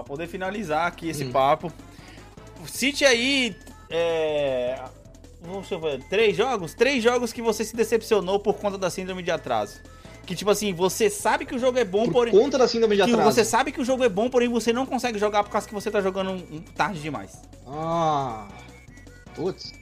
Pra 0.02 0.04
poder 0.04 0.26
finalizar 0.26 0.88
aqui 0.88 1.08
esse 1.08 1.24
hum. 1.24 1.32
papo. 1.32 1.72
Cite 2.66 3.04
aí. 3.04 3.56
É, 3.88 4.82
vamos 5.40 5.68
ver, 5.68 6.02
três 6.08 6.36
jogos? 6.36 6.74
Três 6.74 7.02
jogos 7.02 7.32
que 7.32 7.40
você 7.40 7.64
se 7.64 7.74
decepcionou 7.76 8.40
por 8.40 8.54
conta 8.54 8.76
da 8.76 8.90
síndrome 8.90 9.22
de 9.22 9.30
atraso. 9.30 9.80
Que 10.26 10.34
tipo 10.34 10.50
assim, 10.50 10.72
você 10.72 11.10
sabe 11.10 11.44
que 11.44 11.54
o 11.54 11.58
jogo 11.58 11.78
é 11.78 11.84
bom, 11.84 12.04
por 12.04 12.12
porém. 12.12 12.32
Por 12.32 12.40
conta 12.40 12.58
da 12.58 12.68
síndrome 12.68 12.96
de 12.96 13.02
atraso. 13.02 13.22
Você 13.22 13.44
sabe 13.44 13.72
que 13.72 13.80
o 13.80 13.84
jogo 13.84 14.04
é 14.04 14.08
bom, 14.08 14.28
porém 14.28 14.48
você 14.48 14.72
não 14.72 14.86
consegue 14.86 15.18
jogar 15.18 15.42
por 15.44 15.50
causa 15.50 15.66
que 15.66 15.74
você 15.74 15.90
tá 15.90 16.00
jogando 16.00 16.60
tarde 16.74 17.00
demais. 17.00 17.40
Ah. 17.66 18.48
Putz. 19.34 19.72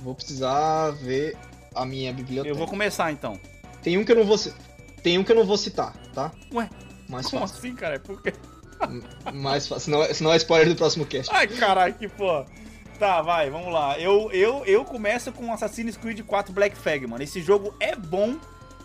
Vou 0.00 0.14
precisar 0.14 0.90
ver 0.90 1.36
a 1.74 1.84
minha 1.84 2.12
biblioteca. 2.12 2.52
Eu 2.52 2.56
vou 2.56 2.66
começar 2.66 3.12
então. 3.12 3.38
Tem 3.82 3.96
um 3.98 4.04
que 4.04 4.12
eu 4.12 4.16
não 4.16 4.24
vou 4.24 4.38
Tem 5.02 5.18
um 5.18 5.24
que 5.24 5.32
eu 5.32 5.36
não 5.36 5.44
vou 5.44 5.56
citar, 5.56 5.96
tá? 6.12 6.32
Ué. 6.52 6.68
Mais 7.08 7.26
como 7.26 7.42
fácil. 7.42 7.58
assim, 7.58 7.74
cara? 7.74 7.96
É 7.96 7.98
porque. 7.98 8.32
Mais 9.32 9.66
fácil, 9.66 9.84
senão, 9.84 10.14
senão 10.14 10.32
é 10.32 10.36
spoiler 10.36 10.68
do 10.68 10.76
próximo 10.76 11.06
cast. 11.06 11.32
Ai, 11.34 11.46
caralho, 11.46 11.94
que 11.94 12.08
porra. 12.08 12.46
Tá, 12.98 13.20
vai, 13.20 13.50
vamos 13.50 13.72
lá. 13.72 13.98
Eu, 13.98 14.30
eu, 14.32 14.64
eu 14.64 14.84
começo 14.84 15.32
com 15.32 15.52
Assassin's 15.52 15.96
Creed 15.96 16.20
4 16.20 16.52
Black 16.52 16.76
Flag, 16.76 17.06
mano. 17.06 17.22
Esse 17.24 17.42
jogo 17.42 17.74
é 17.80 17.96
bom, 17.96 18.36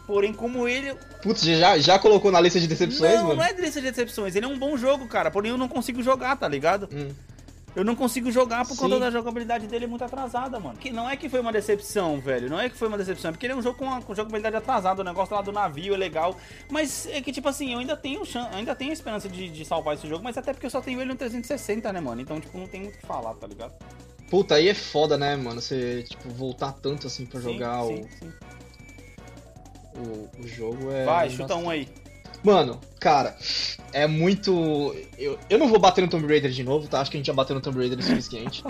porém, 0.08 0.34
como 0.34 0.68
ele. 0.68 0.96
Putz, 1.22 1.44
já, 1.44 1.78
já 1.78 2.00
colocou 2.00 2.32
na 2.32 2.42
lista 2.42 2.60
de 2.60 2.68
decepções, 2.68 3.14
não, 3.14 3.24
mano? 3.24 3.30
Não, 3.30 3.36
não 3.36 3.44
é 3.44 3.54
de 3.54 3.62
lista 3.62 3.80
de 3.80 3.90
decepções. 3.92 4.36
Ele 4.36 4.46
é 4.46 4.50
um 4.50 4.58
bom 4.58 4.76
jogo, 4.76 5.08
cara. 5.08 5.30
Porém, 5.30 5.52
eu 5.52 5.58
não 5.58 5.68
consigo 5.68 6.02
jogar, 6.02 6.36
tá 6.36 6.48
ligado? 6.48 6.90
Hum. 6.92 7.10
Eu 7.78 7.84
não 7.84 7.96
consigo 7.96 8.32
jogar 8.32 8.66
por 8.66 8.74
Sim. 8.74 8.80
conta 8.80 9.00
da 9.00 9.12
jogabilidade 9.12 9.68
dele 9.68 9.86
muito 9.86 10.04
atrasada, 10.04 10.60
mano. 10.60 10.76
Que 10.80 10.90
não 10.90 11.08
é 11.08 11.16
que 11.16 11.30
foi 11.30 11.40
uma 11.40 11.52
decepção, 11.52 12.20
velho. 12.20 12.50
Não 12.50 12.60
é 12.60 12.72
que 12.72 12.76
foi 12.76 12.88
uma 12.88 12.98
decepção. 12.98 13.30
É 13.30 13.32
porque 13.32 13.46
ele 13.46 13.54
é 13.54 13.56
um 13.56 13.62
jogo 13.62 13.78
com, 13.78 13.86
uma, 13.86 14.02
com 14.02 14.16
jogabilidade 14.16 14.56
atrasada. 14.56 15.02
O 15.02 15.06
negócio 15.06 15.36
lá 15.36 15.44
do 15.44 15.52
navio 15.52 15.94
é 15.94 15.98
legal. 15.98 16.36
Mas 16.72 17.06
é 17.06 17.22
que, 17.22 17.32
tipo 17.32 17.48
assim, 17.48 17.74
eu 17.74 17.78
ainda 17.78 17.96
tenho 17.96 18.26
chance, 18.26 18.50
ainda 18.52 18.74
tenho 18.74 18.92
esperança 18.92 19.30
de, 19.30 19.48
de 19.48 19.64
salvar 19.64 19.94
esse 19.94 20.08
jogo. 20.08 20.24
Mas 20.24 20.36
até 20.40 20.54
porque 20.54 20.66
eu 20.66 20.72
só 20.72 20.82
tenho 20.82 21.00
ele 21.00 21.12
no 21.12 21.16
360, 21.16 21.94
né, 21.94 22.02
mano? 22.02 22.20
Então, 22.20 22.40
tipo, 22.40 22.58
não 22.58 22.66
tem 22.66 22.82
muito 22.82 22.96
o 22.96 22.98
que 22.98 23.06
falar, 23.06 23.36
tá 23.36 23.46
ligado? 23.46 23.76
Puta, 24.28 24.56
aí 24.56 24.70
é 24.70 24.74
foda, 24.74 25.16
né, 25.16 25.36
mano? 25.36 25.62
Você, 25.62 26.02
tipo, 26.02 26.30
voltar 26.30 26.72
tanto 26.72 27.06
assim 27.06 27.28
pra 27.28 27.40
jogar 27.40 27.84
sim, 27.84 28.02
o... 28.02 28.10
Sim. 28.10 28.34
o. 29.98 30.44
O 30.44 30.48
jogo 30.48 30.92
é. 30.92 31.06
Vai, 31.06 31.30
chuta 31.30 31.56
um 31.56 31.70
aí. 31.70 31.88
Mano, 32.48 32.80
cara, 32.98 33.36
é 33.92 34.08
muito. 34.08 34.96
Eu, 35.18 35.38
eu 35.50 35.60
não 35.60 35.68
vou 35.68 35.78
bater 35.80 36.02
no 36.02 36.08
Tomb 36.08 36.26
Raider 36.26 36.50
de 36.50 36.64
novo, 36.64 36.88
tá? 36.88 37.02
Acho 37.02 37.12
que 37.12 37.18
a 37.18 37.20
gente 37.20 37.28
já 37.28 37.34
bateu 37.34 37.54
no 37.54 37.62
Tomb 37.62 37.78
Raider 37.78 38.00
o 38.00 38.02
suficiente. 38.02 38.64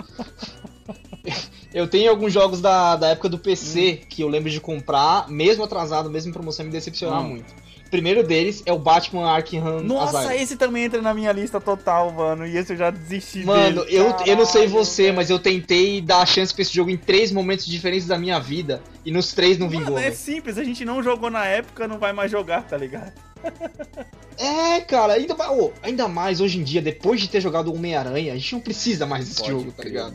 eu 1.72 1.86
tenho 1.86 2.10
alguns 2.10 2.32
jogos 2.32 2.60
da, 2.60 2.96
da 2.96 3.10
época 3.10 3.28
do 3.28 3.38
PC 3.38 4.00
hum. 4.02 4.06
que 4.08 4.20
eu 4.20 4.28
lembro 4.28 4.50
de 4.50 4.60
comprar, 4.60 5.30
mesmo 5.30 5.62
atrasado, 5.62 6.10
mesmo 6.10 6.30
em 6.30 6.32
promoção, 6.32 6.66
me 6.66 6.72
decepcionar 6.72 7.20
hum. 7.20 7.28
muito. 7.28 7.54
O 7.86 7.90
primeiro 7.90 8.22
deles 8.22 8.62
é 8.66 8.72
o 8.72 8.78
Batman 8.78 9.30
Arkham 9.30 9.80
Nossa, 9.80 10.18
Asylum. 10.18 10.42
esse 10.42 10.56
também 10.56 10.84
entra 10.84 11.00
na 11.00 11.14
minha 11.14 11.32
lista 11.32 11.58
total, 11.58 12.12
mano. 12.12 12.46
E 12.46 12.54
esse 12.54 12.74
eu 12.74 12.76
já 12.76 12.90
desisti 12.90 13.46
Mano, 13.46 13.82
dele. 13.82 13.96
eu, 13.96 14.14
eu 14.26 14.36
não 14.36 14.44
sei 14.44 14.66
você, 14.66 15.04
velho. 15.04 15.16
mas 15.16 15.30
eu 15.30 15.38
tentei 15.38 16.02
dar 16.02 16.18
a 16.18 16.26
chance 16.26 16.52
pra 16.52 16.60
esse 16.60 16.74
jogo 16.74 16.90
em 16.90 16.98
três 16.98 17.32
momentos 17.32 17.64
diferentes 17.64 18.06
da 18.06 18.18
minha 18.18 18.38
vida. 18.38 18.82
E 19.06 19.10
nos 19.10 19.32
três 19.32 19.56
não 19.56 19.70
vingou. 19.70 19.94
Mano, 19.94 20.06
é 20.06 20.10
simples, 20.10 20.58
a 20.58 20.64
gente 20.64 20.84
não 20.84 21.02
jogou 21.02 21.30
na 21.30 21.46
época, 21.46 21.88
não 21.88 21.98
vai 21.98 22.12
mais 22.12 22.30
jogar, 22.30 22.62
tá 22.64 22.76
ligado? 22.76 23.12
É, 24.40 24.80
cara, 24.82 25.14
ainda, 25.14 25.34
oh, 25.50 25.72
ainda 25.82 26.06
mais 26.06 26.40
hoje 26.40 26.60
em 26.60 26.62
dia, 26.62 26.80
depois 26.80 27.20
de 27.20 27.28
ter 27.28 27.40
jogado 27.40 27.74
Homem-Aranha, 27.74 28.32
a 28.32 28.36
gente 28.36 28.52
não 28.52 28.60
precisa 28.60 29.04
mais 29.04 29.26
desse 29.26 29.40
Pode 29.40 29.50
jogo, 29.50 29.72
tá 29.72 29.82
ligado? 29.82 30.14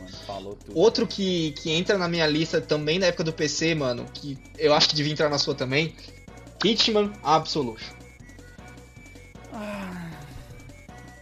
Outro 0.74 1.06
que, 1.06 1.52
que 1.52 1.70
entra 1.70 1.98
na 1.98 2.08
minha 2.08 2.26
lista 2.26 2.58
também 2.58 2.98
da 2.98 3.06
época 3.06 3.22
do 3.22 3.34
PC, 3.34 3.74
mano, 3.74 4.06
que 4.14 4.38
eu 4.58 4.72
acho 4.72 4.88
que 4.88 4.96
devia 4.96 5.12
entrar 5.12 5.28
na 5.28 5.36
sua 5.36 5.54
também, 5.54 5.94
Hitman 6.64 7.12
Absolution. 7.22 7.94
Ah, 9.52 10.10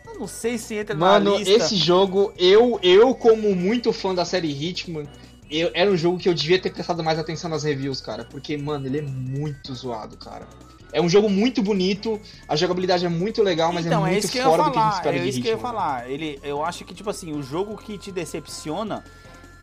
eu 0.07 0.21
não 0.21 0.29
sei 0.29 0.57
se 0.57 0.77
entra 0.77 0.95
mano, 0.95 1.33
na 1.33 1.39
lista. 1.39 1.53
Mano, 1.53 1.65
esse 1.65 1.75
jogo, 1.75 2.33
eu, 2.39 2.79
eu 2.85 3.17
como 3.17 3.53
muito 3.57 3.93
fã 3.93 4.15
da 4.15 4.25
série 4.25 4.49
Hitman, 4.49 5.09
eu, 5.51 5.73
era 5.75 5.91
um 5.91 5.97
jogo 5.97 6.19
que 6.19 6.29
eu 6.29 6.35
devia 6.35 6.61
ter 6.61 6.73
prestado 6.73 7.03
mais 7.03 7.19
atenção 7.19 7.51
nas 7.51 7.65
reviews, 7.65 8.01
cara, 8.01 8.25
porque, 8.25 8.57
mano, 8.57 8.87
ele 8.87 8.99
é 8.99 9.03
muito 9.03 9.75
zoado, 9.75 10.17
cara. 10.17 10.47
É 10.93 11.01
um 11.01 11.09
jogo 11.09 11.29
muito 11.29 11.63
bonito, 11.63 12.21
a 12.47 12.55
jogabilidade 12.55 13.07
é 13.07 13.09
muito 13.09 13.43
legal, 13.43 13.73
mas 13.73 13.87
é 13.87 13.89
então, 13.89 14.07
é 14.07 14.11
muito 14.13 14.27
é 14.27 14.43
fora 14.43 14.65
do 14.65 14.73
que 14.73 14.79
a 14.79 14.83
gente 14.83 14.95
espera 14.95 15.17
é 15.17 15.21
de 15.21 15.29
isso 15.29 15.41
que 15.41 15.49
eu 15.49 15.53
ia 15.53 15.59
falar. 15.59 16.11
Ele, 16.11 16.39
eu 16.43 16.63
acho 16.65 16.85
que, 16.85 16.95
tipo 16.95 17.09
assim, 17.09 17.33
o 17.33 17.43
jogo 17.43 17.79
que 17.79 17.97
te 17.97 18.13
decepciona, 18.13 19.03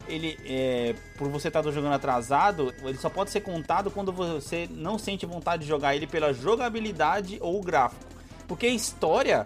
ele, 0.07 0.39
é, 0.43 0.95
por 1.17 1.29
você 1.29 1.49
estar 1.49 1.61
tá 1.61 1.71
jogando 1.71 1.93
atrasado, 1.93 2.73
ele 2.83 2.97
só 2.97 3.09
pode 3.09 3.29
ser 3.29 3.41
contado 3.41 3.91
quando 3.91 4.11
você 4.11 4.67
não 4.71 4.97
sente 4.97 5.25
vontade 5.25 5.63
de 5.63 5.69
jogar 5.69 5.95
ele 5.95 6.07
pela 6.07 6.33
jogabilidade 6.33 7.37
ou 7.41 7.59
o 7.59 7.63
gráfico. 7.63 8.03
Porque 8.47 8.65
a 8.65 8.73
história 8.73 9.45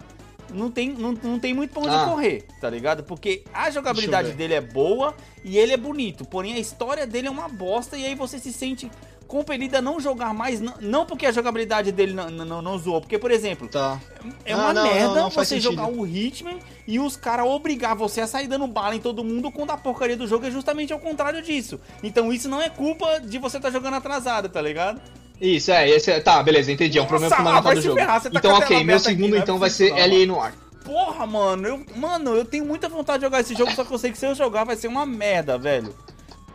não 0.50 0.70
tem, 0.70 0.90
não, 0.90 1.12
não 1.12 1.38
tem 1.38 1.52
muito 1.52 1.72
pra 1.72 1.82
onde 1.82 1.94
ah. 1.94 2.06
correr, 2.06 2.46
tá 2.60 2.68
ligado? 2.68 3.04
Porque 3.04 3.44
a 3.52 3.70
jogabilidade 3.70 4.32
dele 4.32 4.54
é 4.54 4.60
boa 4.60 5.14
e 5.42 5.58
ele 5.58 5.72
é 5.72 5.76
bonito, 5.76 6.24
porém 6.24 6.54
a 6.54 6.58
história 6.58 7.06
dele 7.06 7.28
é 7.28 7.30
uma 7.30 7.48
bosta 7.48 7.96
e 7.96 8.06
aí 8.06 8.14
você 8.14 8.38
se 8.38 8.52
sente 8.52 8.90
compelido 9.26 9.76
a 9.76 9.82
não 9.82 9.98
jogar 10.00 10.32
mais, 10.34 10.60
não, 10.60 10.74
não 10.80 11.06
porque 11.06 11.26
a 11.26 11.32
jogabilidade 11.32 11.90
dele 11.92 12.12
não, 12.12 12.30
não, 12.30 12.62
não 12.62 12.78
zoou, 12.78 13.00
porque, 13.00 13.18
por 13.18 13.30
exemplo, 13.30 13.68
tá. 13.68 14.00
é 14.44 14.54
uma 14.54 14.72
não, 14.72 14.84
merda 14.84 15.28
você 15.28 15.58
jogar 15.60 15.88
o 15.88 16.06
Hitman 16.06 16.58
e 16.86 16.98
os 16.98 17.16
caras 17.16 17.46
obrigar 17.46 17.96
você 17.96 18.20
a 18.20 18.26
sair 18.26 18.46
dando 18.46 18.66
bala 18.66 18.94
em 18.94 19.00
todo 19.00 19.24
mundo 19.24 19.50
quando 19.50 19.70
a 19.70 19.76
porcaria 19.76 20.16
do 20.16 20.26
jogo 20.26 20.46
é 20.46 20.50
justamente 20.50 20.92
ao 20.92 20.98
contrário 20.98 21.42
disso. 21.42 21.80
Então 22.02 22.32
isso 22.32 22.48
não 22.48 22.60
é 22.60 22.68
culpa 22.68 23.20
de 23.20 23.38
você 23.38 23.56
estar 23.56 23.68
tá 23.68 23.72
jogando 23.72 23.94
atrasado, 23.94 24.48
tá 24.48 24.60
ligado? 24.60 25.00
Isso, 25.40 25.72
é, 25.72 25.88
esse 25.88 26.10
é, 26.10 26.20
tá, 26.20 26.42
beleza, 26.42 26.70
entendi, 26.70 26.98
é 26.98 27.02
um 27.02 27.06
problema 27.06 27.34
fundamental 27.34 27.74
do 27.74 27.80
jogo. 27.80 27.96
Ferrar, 27.96 28.22
tá 28.22 28.30
então, 28.32 28.54
ok, 28.54 28.84
meu 28.84 28.98
segundo 28.98 29.34
aqui, 29.34 29.42
então 29.42 29.58
vai 29.58 29.70
ser 29.70 29.90
LA 29.90 30.26
Noir. 30.26 30.54
Porra, 30.84 31.26
mano, 31.26 31.66
eu, 31.66 31.86
mano, 31.96 32.36
eu 32.36 32.44
tenho 32.44 32.64
muita 32.64 32.88
vontade 32.88 33.20
de 33.20 33.26
jogar 33.26 33.40
esse 33.40 33.54
jogo, 33.54 33.72
só 33.72 33.84
que 33.84 33.92
eu 33.92 33.98
sei 33.98 34.12
que 34.12 34.18
se 34.18 34.26
eu 34.26 34.34
jogar 34.34 34.64
vai 34.64 34.76
ser 34.76 34.86
uma 34.86 35.06
merda, 35.06 35.58
velho. 35.58 35.94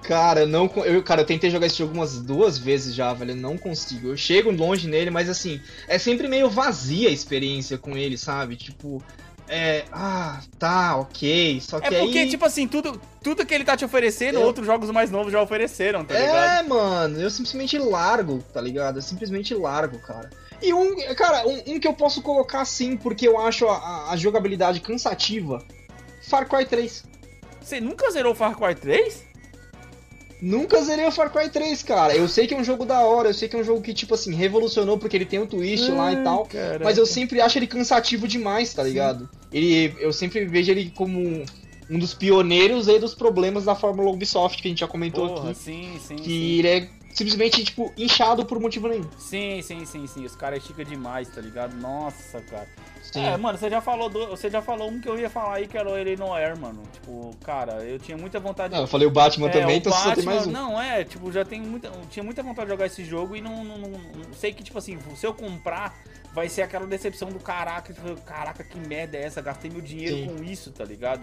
Cara, 0.09 0.47
não, 0.47 0.65
eu, 0.85 1.03
cara, 1.03 1.21
eu 1.21 1.25
tentei 1.25 1.51
jogar 1.51 1.67
esse 1.67 1.77
jogo 1.77 1.93
umas 1.93 2.19
duas 2.19 2.57
vezes 2.57 2.95
já, 2.95 3.13
velho, 3.13 3.35
não 3.35 3.55
consigo. 3.55 4.07
Eu 4.07 4.17
chego 4.17 4.49
longe 4.49 4.87
nele, 4.87 5.11
mas 5.11 5.29
assim, 5.29 5.61
é 5.87 5.99
sempre 5.99 6.27
meio 6.27 6.49
vazia 6.49 7.09
a 7.09 7.11
experiência 7.11 7.77
com 7.77 7.95
ele, 7.95 8.17
sabe? 8.17 8.55
Tipo, 8.55 9.03
é, 9.47 9.85
ah, 9.91 10.41
tá, 10.57 10.95
ok, 10.95 11.61
só 11.61 11.79
que 11.79 11.93
É 11.93 11.99
porque, 11.99 12.17
aí... 12.17 12.27
tipo 12.27 12.43
assim, 12.43 12.67
tudo, 12.67 12.99
tudo 13.21 13.45
que 13.45 13.53
ele 13.53 13.63
tá 13.63 13.77
te 13.77 13.85
oferecendo, 13.85 14.39
eu... 14.39 14.47
outros 14.47 14.65
jogos 14.65 14.89
mais 14.89 15.11
novos 15.11 15.31
já 15.31 15.39
ofereceram, 15.39 16.03
tá 16.03 16.15
é, 16.15 16.21
ligado? 16.21 16.65
É, 16.65 16.67
mano, 16.67 17.21
eu 17.21 17.29
simplesmente 17.29 17.77
largo, 17.77 18.43
tá 18.51 18.59
ligado? 18.59 18.97
Eu 18.97 19.03
simplesmente 19.03 19.53
largo, 19.53 19.99
cara. 19.99 20.31
E 20.59 20.73
um, 20.73 20.95
cara, 21.13 21.47
um, 21.47 21.75
um 21.75 21.79
que 21.79 21.87
eu 21.87 21.93
posso 21.93 22.23
colocar 22.23 22.65
sim, 22.65 22.97
porque 22.97 23.27
eu 23.27 23.39
acho 23.39 23.67
a, 23.67 24.09
a 24.09 24.17
jogabilidade 24.17 24.79
cansativa, 24.79 25.63
Far 26.27 26.49
Cry 26.49 26.65
3. 26.65 27.03
Você 27.61 27.79
nunca 27.79 28.09
zerou 28.09 28.33
Far 28.33 28.57
Cry 28.57 28.73
3? 28.73 29.28
Nunca 30.41 30.81
zerei 30.81 31.05
o 31.05 31.11
Far 31.11 31.31
Cry 31.31 31.49
3, 31.49 31.83
cara. 31.83 32.15
Eu 32.15 32.27
sei 32.27 32.47
que 32.47 32.53
é 32.53 32.57
um 32.57 32.63
jogo 32.63 32.85
da 32.85 33.01
hora, 33.01 33.29
eu 33.29 33.33
sei 33.33 33.49
que 33.49 33.55
é 33.55 33.59
um 33.59 33.63
jogo 33.63 33.81
que, 33.81 33.93
tipo 33.93 34.13
assim, 34.13 34.33
revolucionou 34.33 34.97
porque 34.97 35.17
ele 35.17 35.25
tem 35.25 35.39
um 35.39 35.45
twist 35.45 35.91
lá 35.91 36.13
e 36.13 36.23
tal. 36.23 36.45
Caraca. 36.45 36.83
Mas 36.83 36.97
eu 36.97 37.05
sempre 37.05 37.41
acho 37.41 37.57
ele 37.57 37.67
cansativo 37.67 38.27
demais, 38.27 38.73
tá 38.73 38.83
ligado? 38.83 39.29
Ele, 39.51 39.93
eu 39.99 40.13
sempre 40.13 40.45
vejo 40.45 40.71
ele 40.71 40.91
como 40.95 41.43
um 41.89 41.99
dos 41.99 42.13
pioneiros 42.13 42.87
aí 42.87 42.99
dos 42.99 43.15
problemas 43.15 43.65
da 43.65 43.75
Fórmula 43.75 44.11
Ubisoft 44.11 44.61
que 44.61 44.67
a 44.67 44.71
gente 44.71 44.79
já 44.79 44.87
comentou 44.87 45.27
Porra, 45.27 45.51
aqui. 45.51 45.59
Sim, 45.59 45.99
sim. 45.99 46.15
Que 46.15 46.29
sim. 46.29 46.59
ele 46.59 46.67
é 46.67 46.89
simplesmente, 47.13 47.63
tipo, 47.63 47.91
inchado 47.97 48.45
por 48.45 48.59
motivo 48.59 48.87
nenhum. 48.87 49.09
Sim, 49.17 49.61
sim, 49.61 49.85
sim, 49.85 50.07
sim. 50.07 50.25
Os 50.25 50.35
caras 50.35 50.59
esticam 50.59 50.85
demais, 50.85 51.27
tá 51.29 51.41
ligado? 51.41 51.75
Nossa, 51.75 52.41
cara. 52.41 52.67
Sim. 53.01 53.25
É, 53.25 53.35
mano, 53.37 53.57
você 53.57 53.69
já 53.69 53.81
falou 53.81 54.07
do, 54.07 54.27
você 54.27 54.49
já 54.49 54.61
falou 54.61 54.89
um 54.89 55.01
que 55.01 55.09
eu 55.09 55.17
ia 55.17 55.29
falar 55.29 55.55
aí 55.55 55.67
que 55.67 55.77
era 55.77 55.89
o 55.89 55.97
Ele 55.97 56.15
Noir, 56.15 56.57
mano. 56.59 56.83
Tipo, 56.93 57.31
cara, 57.43 57.83
eu 57.83 57.97
tinha 57.97 58.17
muita 58.17 58.39
vontade. 58.39 58.73
Não, 58.73 58.81
eu 58.81 58.87
falei 58.87 59.07
o 59.07 59.11
Batman 59.11 59.47
é, 59.47 59.51
também, 59.51 59.77
então 59.77 59.91
Batman, 59.91 60.09
só 60.09 60.15
tem 60.15 60.25
mais 60.25 60.45
um. 60.45 60.51
Não, 60.51 60.79
é, 60.79 61.03
tipo, 61.03 61.31
já 61.31 61.43
tenho 61.43 61.65
muita, 61.65 61.91
tinha 62.09 62.23
muita 62.23 62.43
vontade 62.43 62.67
de 62.67 62.71
jogar 62.73 62.85
esse 62.85 63.03
jogo 63.03 63.35
e 63.35 63.41
não, 63.41 63.63
não, 63.63 63.77
não, 63.79 63.89
não 63.89 64.33
sei 64.33 64.53
que 64.53 64.63
tipo 64.63 64.77
assim, 64.77 64.99
se 65.15 65.25
eu 65.25 65.33
comprar 65.33 65.95
vai 66.33 66.47
ser 66.47 66.61
aquela 66.61 66.85
decepção 66.85 67.29
do 67.29 67.39
caraca, 67.39 67.91
tipo, 67.91 68.15
caraca, 68.21 68.63
que 68.63 68.77
merda 68.77 69.17
é 69.17 69.23
essa? 69.23 69.41
Gastei 69.41 69.71
meu 69.71 69.81
dinheiro 69.81 70.15
Sim. 70.15 70.27
com 70.27 70.43
isso, 70.43 70.71
tá 70.71 70.85
ligado? 70.85 71.21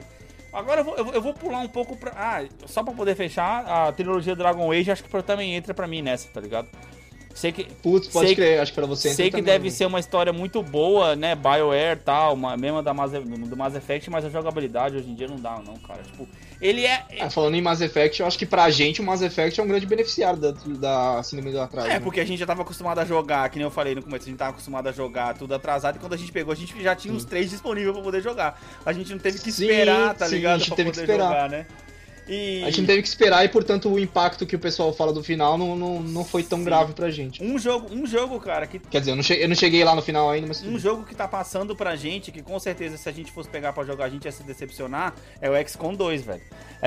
Agora 0.53 0.81
eu 0.81 0.85
vou, 0.85 0.97
eu 0.97 1.23
vou 1.23 1.35
pular 1.35 1.61
um 1.61 1.69
pouco 1.69 1.97
pra. 1.97 2.13
Ah, 2.17 2.45
só 2.67 2.83
pra 2.83 2.95
poder 2.95 3.15
fechar, 3.15 3.65
a 3.67 3.93
trilogia 3.93 4.35
Dragon 4.35 4.71
Age 4.73 4.91
acho 4.91 5.05
que 5.05 5.23
também 5.23 5.55
entra 5.55 5.75
pra 5.75 5.87
mim 5.87 6.03
nessa, 6.03 6.29
tá 6.29 6.41
ligado? 6.41 6.69
Sei 7.37 7.53
que. 7.53 7.65
Putz, 7.83 8.09
pode 8.09 8.29
sei, 8.29 8.35
crer, 8.35 8.61
acho 8.61 8.73
que 8.73 8.77
pra 8.77 8.87
você. 8.87 9.13
Sei 9.13 9.27
que 9.27 9.33
também, 9.33 9.45
deve 9.45 9.67
né? 9.67 9.71
ser 9.71 9.85
uma 9.85 10.01
história 10.01 10.33
muito 10.33 10.63
boa, 10.63 11.15
né? 11.15 11.35
BioWare 11.35 11.99
e 11.99 12.03
tal, 12.03 12.33
uma, 12.33 12.57
mesmo 12.57 12.83
da 12.83 12.95
Mass, 12.95 13.13
do 13.13 13.57
Mass 13.57 13.75
Effect, 13.75 14.09
mas 14.09 14.25
a 14.25 14.31
jogabilidade 14.31 14.97
hoje 14.97 15.11
em 15.11 15.15
dia 15.15 15.29
não 15.29 15.37
dá, 15.37 15.61
não, 15.65 15.77
cara. 15.77 16.03
Tipo, 16.03 16.27
ele 16.63 16.87
é. 16.87 17.05
é 17.11 17.29
falando 17.29 17.55
em 17.55 17.61
Mass 17.61 17.83
Effect, 17.83 18.21
eu 18.21 18.27
acho 18.27 18.39
que 18.39 18.47
pra 18.47 18.71
gente 18.71 19.03
o 19.03 19.05
Mass 19.05 19.21
Effect 19.21 19.61
é 19.61 19.63
um 19.63 19.69
grande 19.69 19.85
beneficiário 19.85 20.41
da, 20.41 20.53
da 20.79 21.23
Cinema 21.23 21.51
do 21.51 21.61
Atraso. 21.61 21.89
É, 21.89 21.95
né? 21.95 22.01
porque 22.01 22.21
a 22.21 22.25
gente 22.25 22.39
já 22.39 22.47
tava 22.47 22.63
acostumado 22.63 22.99
a 23.01 23.05
jogar, 23.05 23.47
que 23.51 23.59
nem 23.59 23.65
eu 23.65 23.71
falei 23.71 23.95
no 23.95 24.03
começo, 24.03 24.25
a 24.25 24.29
gente 24.31 24.39
tava 24.39 24.53
acostumado 24.53 24.89
a 24.89 24.93
jogar 24.93 25.35
tudo 25.35 25.55
atrasado, 25.55 25.97
e 25.97 25.99
quando 25.99 26.15
a 26.15 26.17
gente 26.17 26.33
pegou, 26.33 26.53
a 26.53 26.57
gente 26.57 26.83
já 26.83 26.97
tinha 26.97 27.13
sim. 27.13 27.19
os 27.19 27.27
três 27.27 27.51
disponíveis 27.51 27.93
pra 27.93 28.03
poder 28.03 28.23
jogar. 28.23 28.59
A 28.85 28.95
gente 28.95 29.13
não 29.13 29.19
teve 29.19 29.39
que 29.39 29.51
esperar, 29.51 30.13
sim, 30.13 30.19
tá 30.19 30.27
sim, 30.27 30.37
ligado? 30.37 30.55
A 30.55 30.59
gente 30.59 30.69
pra 30.69 30.77
teve 30.77 30.91
que 30.91 31.01
esperar. 31.01 31.29
jogar, 31.29 31.51
né? 31.51 31.67
E... 32.29 32.63
A 32.63 32.67
gente 32.67 32.81
não 32.81 32.87
teve 32.87 33.03
que 33.03 33.09
esperar 33.09 33.45
e, 33.45 33.49
portanto, 33.49 33.89
o 33.89 33.99
impacto 33.99 34.45
que 34.45 34.57
o 34.57 34.59
pessoal 34.59 34.93
fala 34.93 35.13
do 35.13 35.23
final 35.23 35.57
não, 35.57 35.77
não, 35.77 36.03
não 36.03 36.25
foi 36.25 36.43
tão 36.43 36.59
Sim. 36.59 36.65
grave 36.65 36.93
pra 36.93 37.11
gente. 37.11 37.43
Um 37.43 37.59
jogo, 37.59 37.95
um 37.95 38.07
jogo, 38.07 38.41
cara, 38.41 38.67
que. 38.67 38.79
Quer 38.79 39.01
dizer, 39.01 39.13
eu 39.13 39.17
não, 39.17 39.23
cheguei, 39.23 39.45
eu 39.45 39.49
não 39.49 39.55
cheguei 39.55 39.85
lá 39.85 39.95
no 39.95 40.03
final 40.03 40.31
ainda, 40.31 40.47
mas. 40.49 40.63
Um 40.63 40.79
jogo 40.79 41.05
que 41.05 41.15
tá 41.15 41.29
passando 41.29 41.77
pra 41.77 41.95
gente, 41.95 42.33
que 42.33 42.43
com 42.43 42.59
certeza, 42.59 42.97
se 42.97 43.09
a 43.09 43.13
gente 43.13 43.31
fosse 43.31 43.49
pegar 43.49 43.73
pra 43.73 43.85
jogar, 43.85 44.07
a 44.07 44.09
gente 44.09 44.25
ia 44.25 44.33
se 44.33 44.43
decepcionar, 44.43 45.15
é 45.41 45.49
o 45.49 45.69
XCOM 45.69 45.95
2, 45.95 46.23
velho. 46.23 46.43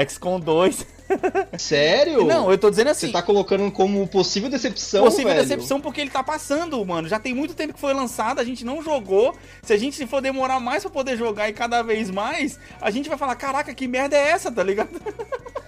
XCOM 0.08 0.40
2. 0.40 0.86
Sério? 1.58 2.26
Não, 2.26 2.52
eu 2.52 2.58
tô 2.58 2.70
dizendo 2.70 2.90
assim. 2.90 3.08
Você 3.08 3.14
tá 3.14 3.22
colocando 3.22 3.72
como 3.72 4.08
possível 4.08 4.50
decepção, 4.50 5.04
Possível 5.06 5.34
velho. 5.34 5.42
decepção 5.42 5.82
porque 5.82 6.02
ele 6.02 6.10
tá 6.10 6.24
passando, 6.24 6.84
mano. 6.86 7.08
Já 7.08 7.20
tem 7.20 7.34
muito 7.34 7.54
tempo 7.54 7.74
que 7.74 7.80
foi 7.80 7.94
lançado, 7.94 8.40
a 8.40 8.44
gente 8.44 8.64
não 8.64 8.84
jogou. 8.84 9.36
Se 9.64 9.74
a 9.74 9.78
gente 9.78 10.06
for 10.06 10.22
demorar 10.22 10.60
mais 10.60 10.84
pra 10.84 10.92
poder 10.92 11.18
jogar 11.18 11.50
e 11.50 11.54
cada 11.54 11.82
vez 11.82 12.10
mais, 12.12 12.60
a 12.80 12.92
gente 12.92 13.10
vai 13.10 13.18
falar: 13.18 13.36
caraca, 13.36 13.74
que 13.74 13.88
merda 13.88 14.16
é 14.16 14.30
essa, 14.30 14.52
tá 14.52 14.64
ligado? 14.64 15.02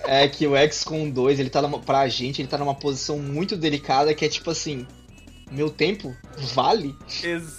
É 0.03 0.27
que 0.27 0.45
o 0.47 0.53
XCOM 0.71 1.09
2, 1.09 1.39
ele 1.39 1.49
tá 1.49 1.61
numa, 1.61 1.79
pra 1.79 2.07
gente, 2.07 2.41
ele 2.41 2.47
tá 2.47 2.57
numa 2.57 2.75
posição 2.75 3.17
muito 3.17 3.55
delicada 3.57 4.13
que 4.13 4.25
é 4.25 4.29
tipo 4.29 4.49
assim, 4.51 4.85
meu 5.51 5.69
tempo 5.69 6.15
vale 6.53 6.95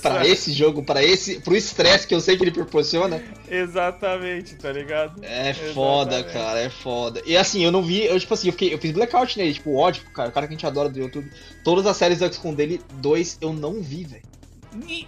para 0.01 0.27
esse 0.27 0.53
jogo, 0.53 0.83
para 0.83 1.05
esse, 1.05 1.41
pro 1.41 1.55
estresse 1.55 2.07
que 2.07 2.15
eu 2.15 2.21
sei 2.21 2.37
que 2.37 2.45
ele 2.45 2.51
proporciona. 2.51 3.23
Exatamente, 3.49 4.57
tá 4.57 4.73
ligado? 4.73 5.23
É 5.23 5.51
Exatamente. 5.51 5.75
foda, 5.75 6.25
cara, 6.25 6.61
é 6.61 6.71
foda. 6.71 7.23
E 7.27 7.37
assim, 7.37 7.63
eu 7.63 7.71
não 7.71 7.83
vi, 7.83 8.05
eu 8.05 8.19
tipo 8.19 8.33
assim, 8.33 8.49
eu, 8.49 8.53
fiquei, 8.53 8.73
eu 8.73 8.79
fiz 8.79 8.93
blackout 8.93 9.39
nele, 9.39 9.53
tipo, 9.53 9.75
ódio, 9.77 10.03
cara, 10.15 10.31
o 10.31 10.33
cara 10.33 10.47
que 10.47 10.55
a 10.55 10.57
gente 10.57 10.67
adora 10.67 10.89
do 10.89 10.99
YouTube. 10.99 11.31
Todas 11.63 11.87
as 11.87 11.97
séries 11.97 12.19
do 12.19 12.33
XCOM 12.33 12.55
dele, 12.55 12.81
dois, 12.95 13.37
eu 13.41 13.53
não 13.53 13.83
vi, 13.83 14.05
velho. 14.05 14.23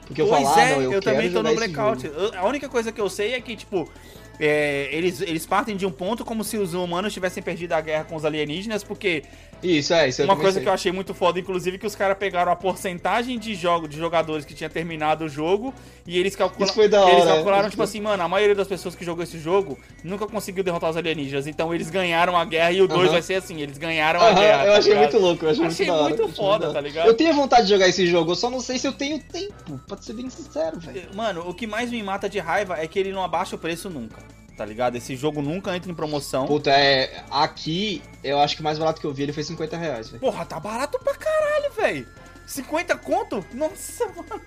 Porque 0.07 0.21
eu 0.21 0.29
falo, 0.29 0.47
ah, 0.47 0.61
é, 0.61 0.73
ah, 0.73 0.77
não, 0.77 0.83
eu, 0.83 0.93
eu 0.93 1.01
também 1.01 1.33
tô 1.33 1.43
no 1.43 1.55
blackout. 1.55 2.11
A 2.37 2.47
única 2.47 2.69
coisa 2.69 2.93
que 2.93 3.01
eu 3.01 3.09
sei 3.09 3.33
é 3.33 3.41
que, 3.41 3.57
tipo, 3.57 3.91
é, 4.39 4.89
eles, 4.91 5.21
eles 5.21 5.47
partem 5.47 5.77
de 5.77 5.87
um 5.87 5.91
ponto 5.91 6.25
como 6.25 6.43
se 6.43 6.59
os 6.59 6.75
humanos 6.75 7.13
tivessem 7.13 7.43
perdido 7.43 7.73
a 7.73 7.81
guerra 7.81 8.05
com 8.05 8.17
os 8.17 8.25
alienígenas, 8.25 8.83
porque. 8.83 9.23
Isso, 9.65 9.95
é, 9.95 10.09
isso 10.09 10.23
Uma 10.23 10.37
coisa 10.37 10.53
sei. 10.53 10.63
que 10.63 10.69
eu 10.69 10.73
achei 10.73 10.93
muito 10.93 11.15
foda, 11.15 11.41
inclusive, 11.41 11.79
que 11.79 11.87
os 11.87 11.97
caras 11.97 12.19
pegaram 12.19 12.53
a 12.53 12.57
porcentagem 12.57 13.39
de, 13.39 13.55
jogo, 13.55 13.89
de 13.89 13.97
jogadores 13.97 14.45
que 14.45 14.53
tinha 14.53 14.69
terminado 14.69 15.25
o 15.25 15.29
jogo 15.29 15.73
e 16.07 16.19
eles, 16.19 16.37
calcula 16.37 16.67
isso 16.67 16.75
foi 16.75 16.87
da 16.87 17.03
hora, 17.03 17.13
eles 17.13 17.25
calcularam, 17.25 17.71
tipo 17.71 17.83
assim, 17.83 18.01
mano, 18.01 18.23
a 18.23 18.29
maioria 18.29 18.55
das 18.55 18.69
pessoas 18.69 18.95
que 18.95 19.05
jogou 19.05 19.25
esse 19.25 19.39
jogo 19.39 19.79
nunca 20.03 20.27
conseguiu 20.27 20.63
derrotar 20.63 20.91
os 20.91 20.97
alienígenas. 20.99 21.47
Então 21.47 21.75
eles 21.75 21.89
ganharam 21.89 22.37
a 22.37 22.45
guerra 22.45 22.73
e 22.73 22.83
o 22.83 22.87
2 22.87 23.01
uh 23.01 23.07
-huh. 23.07 23.13
vai 23.13 23.23
ser 23.23 23.37
assim, 23.37 23.63
eles 23.63 23.79
ganharam 23.79 24.21
uh 24.21 24.25
-huh, 24.25 24.29
a 24.29 24.33
guerra. 24.35 24.65
Eu 24.67 24.73
tá 24.73 24.79
achei 24.79 24.93
ligado? 24.93 25.13
muito 25.13 25.25
louco, 25.25 25.45
eu 25.47 25.51
achei, 25.51 25.67
achei 25.67 25.91
muito, 25.91 26.23
muito 26.23 26.37
foda, 26.37 26.73
tá 26.73 26.81
ligado? 26.81 27.07
Eu 27.07 27.15
tenho 27.15 27.33
vontade 27.33 27.63
de 27.63 27.73
jogar 27.73 27.89
esse 27.89 28.07
jogo, 28.07 28.33
eu 28.33 28.37
só 28.37 28.51
não 28.51 28.61
sei 28.61 28.79
se 28.79 28.87
eu 28.87 28.93
tenho 28.93 29.19
tempo, 29.19 29.81
pra 29.89 29.97
ser 29.97 30.13
bem 30.13 30.29
sincero, 30.29 30.79
velho. 30.79 31.09
Mano, 31.15 31.49
o 31.49 31.55
que 31.55 31.67
mais 31.67 31.91
me 31.91 32.03
mata 32.03 32.29
de 32.29 32.39
raiva 32.39 32.79
é 32.79 32.87
que 32.87 32.99
ele 32.99 33.13
não 33.13 33.23
abaixa 33.23 33.57
o 33.57 33.59
preço 33.59 33.89
nunca 33.89 34.34
tá 34.57 34.65
ligado? 34.65 34.97
Esse 34.97 35.17
jogo 35.17 35.43
nunca 35.43 35.75
entra 35.77 35.91
em 35.91 35.95
promoção. 35.95 36.47
Puta, 36.47 36.71
é. 36.71 37.25
Aqui, 37.31 38.03
eu 38.23 38.39
acho 38.39 38.55
que 38.57 38.61
o 38.61 38.65
mais 38.65 38.79
barato 38.79 39.01
que 39.01 39.07
eu 39.07 39.13
vi 39.13 39.25
ele 39.25 39.33
foi 39.33 39.43
50 39.43 39.77
reais, 39.77 40.09
véio. 40.09 40.21
Porra, 40.21 40.45
tá 40.45 40.59
barato 40.61 40.99
pra 40.99 41.15
caralho, 41.15 41.73
velho. 41.73 42.07
50 42.47 42.97
conto? 42.99 43.45
Nossa, 43.53 44.07
mano. 44.07 44.43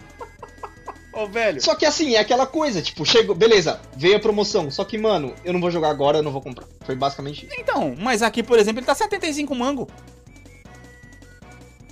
Ô, 1.14 1.28
velho. 1.28 1.60
Só 1.62 1.74
que 1.74 1.86
assim, 1.86 2.16
é 2.16 2.20
aquela 2.20 2.46
coisa, 2.46 2.82
tipo, 2.82 3.04
chegou, 3.04 3.36
beleza, 3.36 3.82
veio 3.96 4.18
a 4.18 4.20
promoção. 4.20 4.70
Só 4.70 4.86
que, 4.86 4.98
mano, 4.98 5.34
eu 5.44 5.52
não 5.52 5.60
vou 5.60 5.72
jogar 5.72 5.90
agora, 5.90 6.20
eu 6.20 6.24
não 6.24 6.32
vou 6.32 6.42
comprar. 6.42 6.68
Foi 6.82 6.96
basicamente 6.96 7.46
isso. 7.46 7.56
Então, 7.60 7.96
mas 7.98 8.22
aqui, 8.22 8.44
por 8.44 8.60
exemplo, 8.60 8.80
ele 8.80 8.86
tá 8.86 8.94
75 8.94 9.56
mango. 9.56 9.88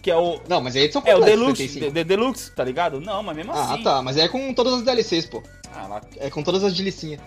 Que 0.03 0.11
é 0.11 0.15
o. 0.15 0.39
Não, 0.47 0.61
mas 0.61 0.75
aí 0.75 0.91
são 0.91 1.01
É 1.03 1.15
o 1.15 1.21
Deluxe, 1.21 1.67
de, 1.67 1.89
de, 1.89 2.03
Deluxe, 2.03 2.51
tá 2.51 2.63
ligado? 2.63 3.01
Não, 3.01 3.23
mas 3.23 3.35
mesmo 3.35 3.51
ah, 3.51 3.63
assim. 3.63 3.81
Ah, 3.81 3.83
tá, 3.83 4.01
mas 4.03 4.17
é 4.17 4.27
com 4.27 4.53
todas 4.53 4.75
as 4.75 4.83
DLCs, 4.83 5.25
pô. 5.25 5.41
Ah, 5.73 5.87
lá... 5.87 6.01
É 6.17 6.29
com 6.29 6.43
todas 6.43 6.63
as 6.63 6.75
delicinhas. 6.75 7.19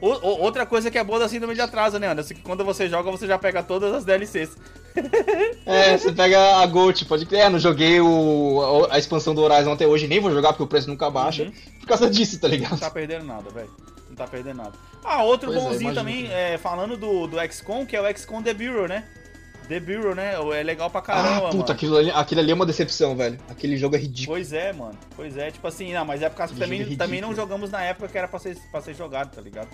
O, 0.00 0.08
o, 0.08 0.40
outra 0.40 0.64
coisa 0.64 0.90
que 0.90 0.98
é 0.98 1.04
boa 1.04 1.18
da 1.18 1.28
síndrome 1.28 1.54
de 1.54 1.60
atraso, 1.60 1.98
né, 1.98 2.08
Anderson? 2.08 2.34
Que 2.34 2.40
quando 2.40 2.64
você 2.64 2.88
joga, 2.88 3.10
você 3.10 3.26
já 3.26 3.38
pega 3.38 3.62
todas 3.62 3.92
as 3.92 4.04
DLCs. 4.04 4.56
É, 5.64 5.96
você 5.96 6.10
pega 6.10 6.56
a 6.56 6.66
Gold, 6.66 7.04
pode 7.04 7.24
crer. 7.24 7.42
É, 7.42 7.48
não 7.48 7.58
joguei 7.58 8.00
o, 8.00 8.88
a 8.90 8.98
expansão 8.98 9.32
do 9.32 9.42
Horizon 9.42 9.70
até 9.70 9.86
hoje, 9.86 10.08
nem 10.08 10.18
vou 10.18 10.32
jogar 10.32 10.48
porque 10.48 10.62
o 10.64 10.66
preço 10.66 10.88
nunca 10.88 11.08
baixa. 11.08 11.44
Uhum. 11.44 11.52
Por 11.80 11.86
causa 11.86 12.10
disso, 12.10 12.40
tá 12.40 12.48
ligado? 12.48 12.72
Não 12.72 12.78
tá 12.78 12.90
perdendo 12.90 13.24
nada, 13.24 13.48
velho. 13.50 13.70
Não 14.08 14.16
tá 14.16 14.26
perdendo 14.26 14.56
nada. 14.56 14.72
Ah, 15.04 15.22
outro 15.22 15.52
pois 15.52 15.62
é, 15.62 15.68
bonzinho 15.68 15.90
é, 15.90 15.94
também, 15.94 16.32
é, 16.32 16.58
falando 16.58 16.96
do, 16.96 17.28
do 17.28 17.36
XCOM, 17.52 17.86
que 17.86 17.94
é 17.94 18.00
o 18.00 18.16
XCOM 18.16 18.42
The 18.42 18.54
Bureau, 18.54 18.88
né? 18.88 19.04
The 19.68 19.80
Bureau, 19.80 20.14
né? 20.14 20.34
É 20.58 20.62
legal 20.62 20.90
pra 20.90 21.02
caramba, 21.02 21.48
ah, 21.48 21.50
puta, 21.50 21.72
aquilo 21.72 21.96
ali, 21.96 22.10
aquilo 22.10 22.40
ali 22.40 22.50
é 22.50 22.54
uma 22.54 22.66
decepção, 22.66 23.14
velho. 23.14 23.38
Aquele 23.48 23.76
jogo 23.76 23.96
é 23.96 23.98
ridículo. 23.98 24.36
Pois 24.36 24.52
é, 24.52 24.72
mano. 24.72 24.98
Pois 25.14 25.36
é, 25.36 25.50
tipo 25.50 25.66
assim, 25.66 25.92
não, 25.92 26.04
mas 26.04 26.22
é 26.22 26.28
por 26.28 26.36
causa 26.36 26.54
que 26.54 26.58
também, 26.58 26.82
é 26.82 26.96
também 26.96 27.20
não 27.20 27.34
jogamos 27.34 27.70
na 27.70 27.82
época 27.82 28.08
que 28.08 28.16
era 28.16 28.26
pra 28.26 28.38
ser, 28.38 28.56
pra 28.72 28.80
ser 28.80 28.94
jogado, 28.94 29.34
tá 29.34 29.40
ligado? 29.40 29.68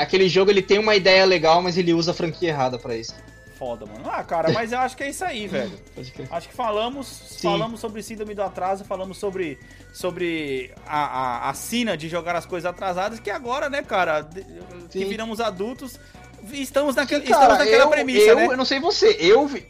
aquele 0.00 0.28
jogo 0.28 0.50
ele 0.50 0.62
tem 0.62 0.78
uma 0.78 0.96
ideia 0.96 1.24
legal, 1.24 1.62
mas 1.62 1.76
ele 1.76 1.92
usa 1.92 2.10
a 2.10 2.14
franquia 2.14 2.48
errada 2.48 2.78
para 2.78 2.96
isso. 2.96 3.14
Foda, 3.58 3.84
mano. 3.84 4.08
Ah, 4.10 4.24
cara, 4.24 4.50
mas 4.52 4.72
eu 4.72 4.78
acho 4.78 4.96
que 4.96 5.02
é 5.02 5.10
isso 5.10 5.24
aí, 5.24 5.46
velho. 5.46 5.72
Acho 6.30 6.48
que 6.48 6.54
falamos, 6.54 7.06
Sim. 7.06 7.42
falamos 7.42 7.80
sobre 7.80 8.02
síndrome 8.02 8.34
do 8.34 8.42
atraso, 8.42 8.84
falamos 8.84 9.18
sobre, 9.18 9.58
sobre 9.92 10.72
a, 10.86 11.46
a, 11.46 11.50
a 11.50 11.54
sina 11.54 11.96
de 11.96 12.08
jogar 12.08 12.34
as 12.34 12.46
coisas 12.46 12.68
atrasadas, 12.68 13.20
que 13.20 13.30
agora, 13.30 13.68
né, 13.68 13.82
cara, 13.82 14.26
que 14.90 15.04
viramos 15.04 15.40
adultos, 15.40 16.00
estamos, 16.52 16.94
naquele, 16.94 17.26
Sim, 17.26 17.32
cara, 17.32 17.42
estamos 17.42 17.64
naquela 17.64 17.84
eu, 17.84 17.90
premissa, 17.90 18.28
eu, 18.28 18.36
né? 18.36 18.46
Eu 18.46 18.56
não 18.56 18.64
sei 18.64 18.80
você, 18.80 19.16
eu 19.20 19.46
vi, 19.46 19.66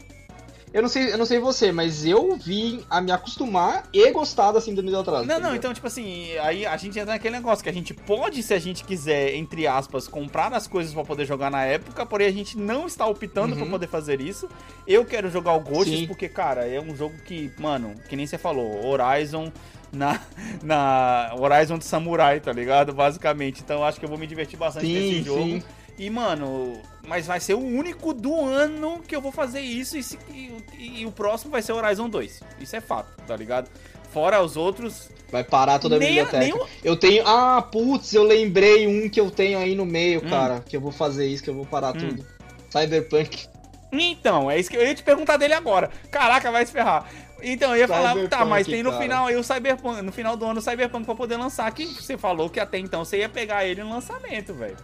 eu 0.73 0.81
não 0.81 0.87
sei, 0.87 1.11
eu 1.11 1.17
não 1.17 1.25
sei 1.25 1.37
você, 1.37 1.69
mas 1.69 2.05
eu 2.05 2.37
vim 2.37 2.85
a 2.89 3.01
me 3.01 3.11
acostumar 3.11 3.83
e 3.91 4.09
gostar 4.11 4.53
da 4.53 4.61
síndrome 4.61 4.89
do 4.89 4.99
atraso. 4.99 5.25
Não, 5.25 5.35
tá 5.35 5.47
não, 5.49 5.55
então, 5.55 5.73
tipo 5.73 5.85
assim, 5.85 6.37
aí 6.37 6.65
a 6.65 6.77
gente 6.77 6.97
entra 6.97 7.11
naquele 7.13 7.35
negócio 7.35 7.61
que 7.61 7.69
a 7.69 7.73
gente 7.73 7.93
pode, 7.93 8.41
se 8.41 8.53
a 8.53 8.59
gente 8.59 8.85
quiser, 8.85 9.35
entre 9.35 9.67
aspas, 9.67 10.07
comprar 10.07 10.53
as 10.53 10.67
coisas 10.67 10.93
para 10.93 11.03
poder 11.03 11.25
jogar 11.25 11.51
na 11.51 11.65
época, 11.65 12.05
porém 12.05 12.27
a 12.27 12.31
gente 12.31 12.57
não 12.57 12.87
está 12.87 13.05
optando 13.05 13.53
uhum. 13.53 13.69
poder 13.69 13.87
fazer 13.87 14.21
isso. 14.21 14.47
Eu 14.87 15.03
quero 15.03 15.29
jogar 15.29 15.53
o 15.55 15.59
Ghosts 15.59 16.07
porque, 16.07 16.29
cara, 16.29 16.65
é 16.65 16.79
um 16.79 16.95
jogo 16.95 17.15
que, 17.25 17.51
mano, 17.57 17.93
que 18.07 18.15
nem 18.15 18.25
você 18.25 18.37
falou, 18.37 18.85
Horizon 18.85 19.51
na, 19.91 20.21
na 20.63 21.35
Horizon 21.37 21.77
de 21.77 21.83
Samurai, 21.83 22.39
tá 22.39 22.53
ligado? 22.53 22.93
Basicamente. 22.93 23.61
Então 23.61 23.83
acho 23.83 23.99
que 23.99 24.05
eu 24.05 24.09
vou 24.09 24.17
me 24.17 24.25
divertir 24.25 24.57
bastante 24.57 24.85
sim, 24.85 24.93
nesse 24.93 25.23
jogo. 25.23 25.43
Sim. 25.43 25.63
E, 26.01 26.09
mano, 26.09 26.81
mas 27.07 27.27
vai 27.27 27.39
ser 27.39 27.53
o 27.53 27.59
único 27.59 28.11
do 28.11 28.33
ano 28.43 29.03
que 29.07 29.15
eu 29.15 29.21
vou 29.21 29.31
fazer 29.31 29.59
isso 29.59 29.95
e, 29.95 30.03
e, 30.33 31.01
e, 31.01 31.05
o 31.05 31.11
próximo 31.11 31.51
vai 31.51 31.61
ser 31.61 31.73
Horizon 31.73 32.09
2. 32.09 32.41
Isso 32.59 32.75
é 32.75 32.81
fato, 32.81 33.11
tá 33.27 33.35
ligado? 33.35 33.69
Fora 34.11 34.41
os 34.41 34.57
outros. 34.57 35.11
Vai 35.31 35.43
parar 35.43 35.77
toda 35.77 35.97
a 35.97 35.99
nem, 35.99 36.07
biblioteca. 36.07 36.39
Nem 36.39 36.53
o... 36.53 36.67
Eu 36.83 36.95
tenho. 36.95 37.23
Ah, 37.27 37.61
putz, 37.61 38.15
eu 38.15 38.23
lembrei 38.23 38.87
um 38.87 39.07
que 39.07 39.21
eu 39.21 39.29
tenho 39.29 39.59
aí 39.59 39.75
no 39.75 39.85
meio, 39.85 40.25
hum. 40.25 40.29
cara. 40.31 40.63
Que 40.67 40.75
eu 40.75 40.81
vou 40.81 40.91
fazer 40.91 41.27
isso, 41.27 41.43
que 41.43 41.51
eu 41.51 41.53
vou 41.53 41.67
parar 41.67 41.95
hum. 41.95 41.99
tudo. 41.99 42.25
Cyberpunk. 42.71 43.47
Então, 43.91 44.49
é 44.49 44.59
isso 44.59 44.71
que 44.71 44.77
eu 44.77 44.81
ia 44.81 44.95
te 44.95 45.03
perguntar 45.03 45.37
dele 45.37 45.53
agora. 45.53 45.91
Caraca, 46.09 46.51
vai 46.51 46.65
se 46.65 46.71
ferrar. 46.71 47.05
Então, 47.43 47.75
eu 47.75 47.77
ia 47.77 47.87
Cyberpunk, 47.87 48.27
falar, 48.27 48.27
tá, 48.27 48.43
mas 48.43 48.65
tem 48.65 48.81
no 48.81 48.89
cara. 48.89 49.03
final 49.03 49.27
aí 49.27 49.35
o 49.35 49.43
Cyberpunk, 49.43 50.01
no 50.01 50.11
final 50.11 50.35
do 50.35 50.45
ano 50.45 50.57
o 50.57 50.63
Cyberpunk 50.63 51.05
pra 51.05 51.13
poder 51.13 51.37
lançar, 51.37 51.71
que 51.71 51.85
você 51.85 52.17
falou 52.17 52.49
que 52.49 52.59
até 52.59 52.79
então 52.79 53.05
você 53.05 53.19
ia 53.19 53.29
pegar 53.29 53.67
ele 53.67 53.83
no 53.83 53.91
lançamento, 53.91 54.51
velho. 54.51 54.77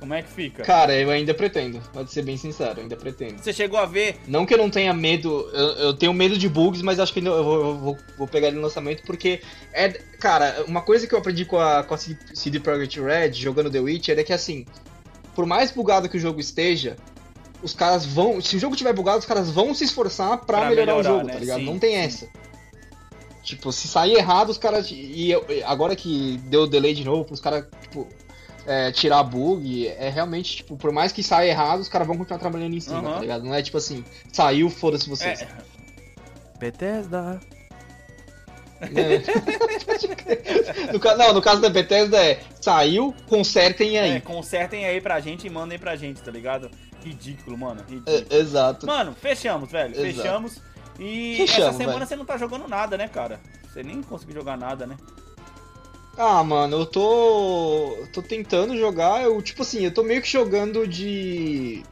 Como 0.00 0.14
é 0.14 0.22
que 0.22 0.30
fica? 0.30 0.62
Cara, 0.62 0.94
eu 0.94 1.10
ainda 1.10 1.34
pretendo. 1.34 1.78
Pode 1.92 2.10
ser 2.10 2.22
bem 2.22 2.36
sincero, 2.38 2.80
ainda 2.80 2.96
pretendo. 2.96 3.38
Você 3.38 3.52
chegou 3.52 3.78
a 3.78 3.84
ver? 3.84 4.16
Não 4.26 4.46
que 4.46 4.54
eu 4.54 4.58
não 4.58 4.70
tenha 4.70 4.94
medo, 4.94 5.48
eu, 5.52 5.66
eu 5.72 5.94
tenho 5.94 6.14
medo 6.14 6.38
de 6.38 6.48
bugs, 6.48 6.80
mas 6.80 6.98
acho 6.98 7.12
que 7.12 7.20
eu 7.20 7.44
vou, 7.44 7.60
eu 7.60 7.78
vou, 7.78 7.98
vou, 8.16 8.26
pegar 8.26 8.48
ele 8.48 8.56
no 8.56 8.62
lançamento 8.62 9.02
porque 9.04 9.42
é, 9.74 9.90
cara, 10.18 10.64
uma 10.66 10.80
coisa 10.80 11.06
que 11.06 11.14
eu 11.14 11.18
aprendi 11.18 11.44
com 11.44 11.60
a, 11.60 11.84
com 11.84 11.92
a 11.92 11.98
CD 11.98 12.58
Projekt 12.58 12.98
Red 12.98 13.34
jogando 13.34 13.70
The 13.70 13.78
Witcher 13.78 14.18
é 14.18 14.24
que 14.24 14.32
assim, 14.32 14.64
por 15.34 15.44
mais 15.44 15.70
bugado 15.70 16.08
que 16.08 16.16
o 16.16 16.20
jogo 16.20 16.40
esteja, 16.40 16.96
os 17.62 17.74
caras 17.74 18.06
vão, 18.06 18.40
se 18.40 18.56
o 18.56 18.58
jogo 18.58 18.74
tiver 18.74 18.94
bugado, 18.94 19.18
os 19.18 19.26
caras 19.26 19.50
vão 19.50 19.74
se 19.74 19.84
esforçar 19.84 20.38
para 20.38 20.70
melhorar, 20.70 20.94
melhorar, 20.94 20.98
o 20.98 21.02
jogo, 21.02 21.26
né? 21.26 21.32
tá 21.34 21.38
ligado? 21.38 21.60
Sim, 21.60 21.66
não 21.66 21.78
tem 21.78 21.90
sim. 21.90 21.96
essa. 21.96 22.28
Tipo, 23.42 23.72
se 23.72 23.88
sair 23.88 24.14
errado, 24.14 24.50
os 24.50 24.58
caras. 24.58 24.88
E 24.90 25.32
agora 25.64 25.96
que 25.96 26.38
deu 26.44 26.66
delay 26.66 26.94
de 26.94 27.04
novo, 27.04 27.32
os 27.32 27.40
caras, 27.40 27.64
tipo, 27.82 28.06
é, 28.66 28.92
tirar 28.92 29.22
bug, 29.22 29.88
é 29.88 30.08
realmente, 30.08 30.56
tipo, 30.56 30.76
por 30.76 30.92
mais 30.92 31.12
que 31.12 31.22
saia 31.22 31.50
errado, 31.50 31.80
os 31.80 31.88
caras 31.88 32.06
vão 32.06 32.16
continuar 32.16 32.38
trabalhando 32.38 32.74
em 32.74 32.80
cima, 32.80 33.00
uhum. 33.00 33.14
tá 33.14 33.20
ligado? 33.20 33.44
Não 33.44 33.54
é 33.54 33.62
tipo 33.62 33.76
assim, 33.76 34.04
saiu, 34.32 34.68
foda-se 34.70 35.08
vocês. 35.08 35.42
É. 35.42 35.48
Bethesda. 36.58 37.40
É. 38.80 39.20
no, 40.92 41.16
não, 41.16 41.34
no 41.34 41.42
caso 41.42 41.60
da 41.60 41.68
Bethesda 41.68 42.16
é 42.24 42.40
saiu, 42.60 43.14
consertem 43.28 43.98
aí. 43.98 44.16
É, 44.16 44.20
consertem 44.20 44.86
aí 44.86 45.00
pra 45.00 45.20
gente 45.20 45.46
e 45.46 45.50
mandem 45.50 45.78
pra 45.78 45.96
gente, 45.96 46.20
tá 46.22 46.30
ligado? 46.30 46.70
Ridículo, 47.04 47.56
mano. 47.58 47.82
Ridículo. 47.88 48.26
É, 48.30 48.36
exato. 48.36 48.86
Mano, 48.86 49.14
fechamos, 49.14 49.70
velho. 49.70 49.94
Exato. 49.94 50.16
Fechamos. 50.16 50.60
E 50.98 51.36
Fechamos, 51.38 51.68
essa 51.68 51.72
semana 51.78 51.98
véio. 51.98 52.08
você 52.08 52.16
não 52.16 52.24
tá 52.24 52.36
jogando 52.36 52.68
nada, 52.68 52.96
né, 52.96 53.08
cara? 53.08 53.40
Você 53.68 53.82
nem 53.82 54.02
conseguiu 54.02 54.36
jogar 54.36 54.56
nada, 54.56 54.86
né? 54.86 54.96
Ah, 56.16 56.44
mano, 56.44 56.76
eu 56.76 56.86
tô. 56.86 58.06
tô 58.12 58.22
tentando 58.22 58.76
jogar. 58.76 59.22
Eu, 59.22 59.40
tipo 59.42 59.62
assim, 59.62 59.84
eu 59.84 59.92
tô 59.92 60.02
meio 60.02 60.20
que 60.20 60.28
jogando 60.30 60.86
de 60.86 61.82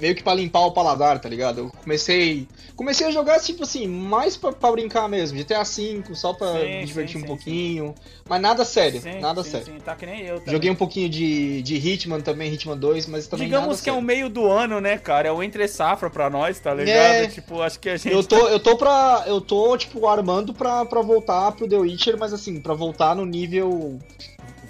meio 0.00 0.14
que 0.14 0.22
pra 0.22 0.34
limpar 0.34 0.60
o 0.60 0.72
paladar, 0.72 1.18
tá 1.18 1.28
ligado? 1.28 1.58
Eu 1.58 1.70
comecei. 1.82 2.48
Comecei 2.76 3.06
a 3.06 3.10
jogar, 3.10 3.40
tipo 3.40 3.64
assim, 3.64 3.86
mais 3.88 4.36
pra, 4.36 4.52
pra 4.52 4.70
brincar 4.70 5.08
mesmo. 5.08 5.36
GTA 5.36 5.64
V, 5.64 6.02
só 6.14 6.32
pra 6.32 6.52
sim, 6.52 6.78
me 6.78 6.84
divertir 6.84 7.14
sim, 7.14 7.18
um 7.18 7.20
sim, 7.22 7.26
pouquinho. 7.26 7.94
Mas 8.28 8.40
nada 8.40 8.64
sério, 8.64 9.02
nada 9.20 9.42
sério. 9.42 9.66
Sim, 9.66 9.80
tá 9.80 9.96
que 9.96 10.06
nem 10.06 10.22
eu 10.22 10.38
também. 10.38 10.54
Joguei 10.54 10.70
um 10.70 10.76
pouquinho 10.76 11.08
de, 11.08 11.62
de 11.62 11.76
Hitman 11.76 12.20
também, 12.20 12.52
Hitman 12.52 12.76
2, 12.76 13.06
mas 13.06 13.26
também 13.26 13.46
Digamos 13.46 13.78
que 13.78 13.84
sério. 13.84 13.98
é 13.98 14.00
o 14.00 14.04
meio 14.04 14.28
do 14.28 14.46
ano, 14.46 14.80
né, 14.80 14.96
cara? 14.96 15.28
É 15.28 15.32
o 15.32 15.42
entre 15.42 15.66
safra 15.66 16.08
pra 16.08 16.30
nós, 16.30 16.60
tá 16.60 16.72
ligado? 16.72 16.96
É... 16.96 17.26
Tipo, 17.26 17.60
acho 17.60 17.80
que 17.80 17.88
a 17.88 17.96
gente. 17.96 18.12
Eu 18.12 18.22
tô, 18.22 18.48
eu 18.48 18.60
tô 18.60 18.76
pra. 18.76 19.24
Eu 19.26 19.40
tô, 19.40 19.76
tipo, 19.76 20.06
armando 20.06 20.54
pra, 20.54 20.84
pra 20.84 21.00
voltar 21.00 21.52
pro 21.52 21.68
The 21.68 21.76
Witcher, 21.76 22.16
mas 22.18 22.32
assim, 22.32 22.60
pra 22.60 22.74
voltar 22.74 23.16
no 23.16 23.26
nível. 23.26 23.98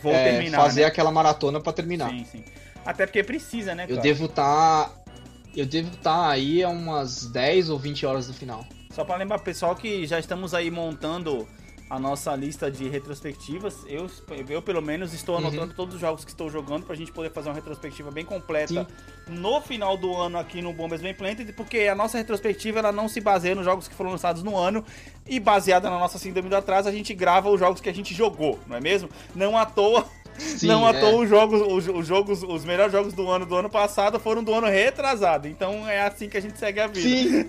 Vou 0.02 0.12
é, 0.12 0.32
terminar. 0.32 0.58
Fazer 0.58 0.82
né? 0.82 0.86
aquela 0.86 1.10
maratona 1.10 1.60
pra 1.60 1.72
terminar. 1.72 2.10
Sim, 2.10 2.24
sim. 2.30 2.44
Até 2.88 3.04
porque 3.04 3.22
precisa, 3.22 3.74
né, 3.74 3.86
cara? 3.86 3.98
Eu 3.98 4.02
devo 4.02 4.24
estar. 4.24 4.88
Tá 4.88 4.90
eu 5.60 5.66
devo 5.66 5.92
estar 5.92 6.28
aí 6.28 6.62
a 6.62 6.68
umas 6.68 7.26
10 7.26 7.70
ou 7.70 7.78
20 7.78 8.06
horas 8.06 8.26
do 8.28 8.34
final. 8.34 8.64
Só 8.90 9.04
para 9.04 9.16
lembrar 9.16 9.38
pessoal 9.40 9.74
que 9.74 10.06
já 10.06 10.18
estamos 10.18 10.54
aí 10.54 10.70
montando 10.70 11.46
a 11.90 11.98
nossa 11.98 12.34
lista 12.36 12.70
de 12.70 12.88
retrospectivas. 12.88 13.84
Eu, 13.86 14.10
eu 14.48 14.60
pelo 14.60 14.82
menos, 14.82 15.12
estou 15.14 15.34
uhum. 15.34 15.46
anotando 15.46 15.70
uhum. 15.70 15.76
todos 15.76 15.94
os 15.94 16.00
jogos 16.00 16.24
que 16.24 16.30
estou 16.30 16.50
jogando 16.50 16.84
para 16.84 16.94
a 16.94 16.96
gente 16.96 17.10
poder 17.10 17.30
fazer 17.30 17.48
uma 17.48 17.54
retrospectiva 17.54 18.10
bem 18.10 18.24
completa 18.24 18.86
Sim. 19.26 19.32
no 19.32 19.60
final 19.60 19.96
do 19.96 20.14
ano 20.14 20.38
aqui 20.38 20.60
no 20.60 20.72
Bombas 20.72 21.00
Bem 21.00 21.14
Planted, 21.14 21.52
porque 21.54 21.80
a 21.80 21.94
nossa 21.94 22.18
retrospectiva 22.18 22.78
ela 22.78 22.92
não 22.92 23.08
se 23.08 23.20
baseia 23.20 23.54
nos 23.54 23.64
jogos 23.64 23.88
que 23.88 23.94
foram 23.94 24.10
lançados 24.10 24.42
no 24.42 24.56
ano 24.56 24.84
e 25.26 25.40
baseada 25.40 25.88
na 25.88 25.98
nossa 25.98 26.18
síndrome 26.18 26.48
do 26.48 26.56
atraso, 26.56 26.88
a 26.88 26.92
gente 26.92 27.14
grava 27.14 27.48
os 27.48 27.58
jogos 27.58 27.80
que 27.80 27.88
a 27.88 27.94
gente 27.94 28.14
jogou, 28.14 28.58
não 28.66 28.76
é 28.76 28.80
mesmo? 28.80 29.08
Não 29.34 29.56
à 29.56 29.64
toa 29.64 30.06
Sim, 30.38 30.66
não 30.66 30.86
à 30.86 30.90
é. 30.90 31.00
toa 31.00 31.22
os 31.22 31.28
jogos, 31.28 31.60
os, 31.60 31.88
os, 31.88 32.06
jogos, 32.06 32.42
os 32.42 32.64
melhores 32.64 32.92
jogos 32.92 33.12
do 33.12 33.28
ano 33.28 33.44
do 33.44 33.56
ano 33.56 33.68
passado 33.68 34.18
foram 34.18 34.42
do 34.42 34.54
ano 34.54 34.66
retrasado. 34.68 35.48
Então 35.48 35.88
é 35.88 36.00
assim 36.00 36.28
que 36.28 36.36
a 36.36 36.40
gente 36.40 36.58
segue 36.58 36.80
a 36.80 36.86
vida. 36.86 37.00
Sim, 37.00 37.48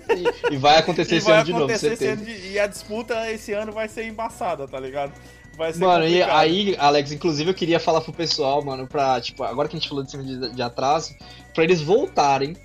e 0.50 0.56
vai 0.56 0.78
acontecer 0.78 1.16
esse 1.16 1.30
ano 1.30 1.44
de 1.44 1.52
novo. 1.52 1.66
De, 1.66 2.48
e 2.52 2.58
a 2.58 2.66
disputa 2.66 3.30
esse 3.30 3.52
ano 3.52 3.72
vai 3.72 3.88
ser 3.88 4.04
embaçada, 4.04 4.66
tá 4.66 4.78
ligado? 4.78 5.12
Vai 5.56 5.72
ser 5.72 5.80
mano, 5.80 6.04
complicado. 6.04 6.28
e 6.28 6.32
aí, 6.32 6.76
Alex, 6.78 7.12
inclusive 7.12 7.50
eu 7.50 7.54
queria 7.54 7.78
falar 7.78 8.00
pro 8.00 8.12
pessoal, 8.12 8.64
mano, 8.64 8.86
pra, 8.86 9.20
tipo, 9.20 9.42
agora 9.42 9.68
que 9.68 9.76
a 9.76 9.78
gente 9.78 9.88
falou 9.88 10.02
de 10.02 10.10
cima 10.10 10.22
de, 10.22 10.54
de 10.54 10.62
atraso, 10.62 11.14
pra 11.54 11.64
eles 11.64 11.80
voltarem 11.80 12.56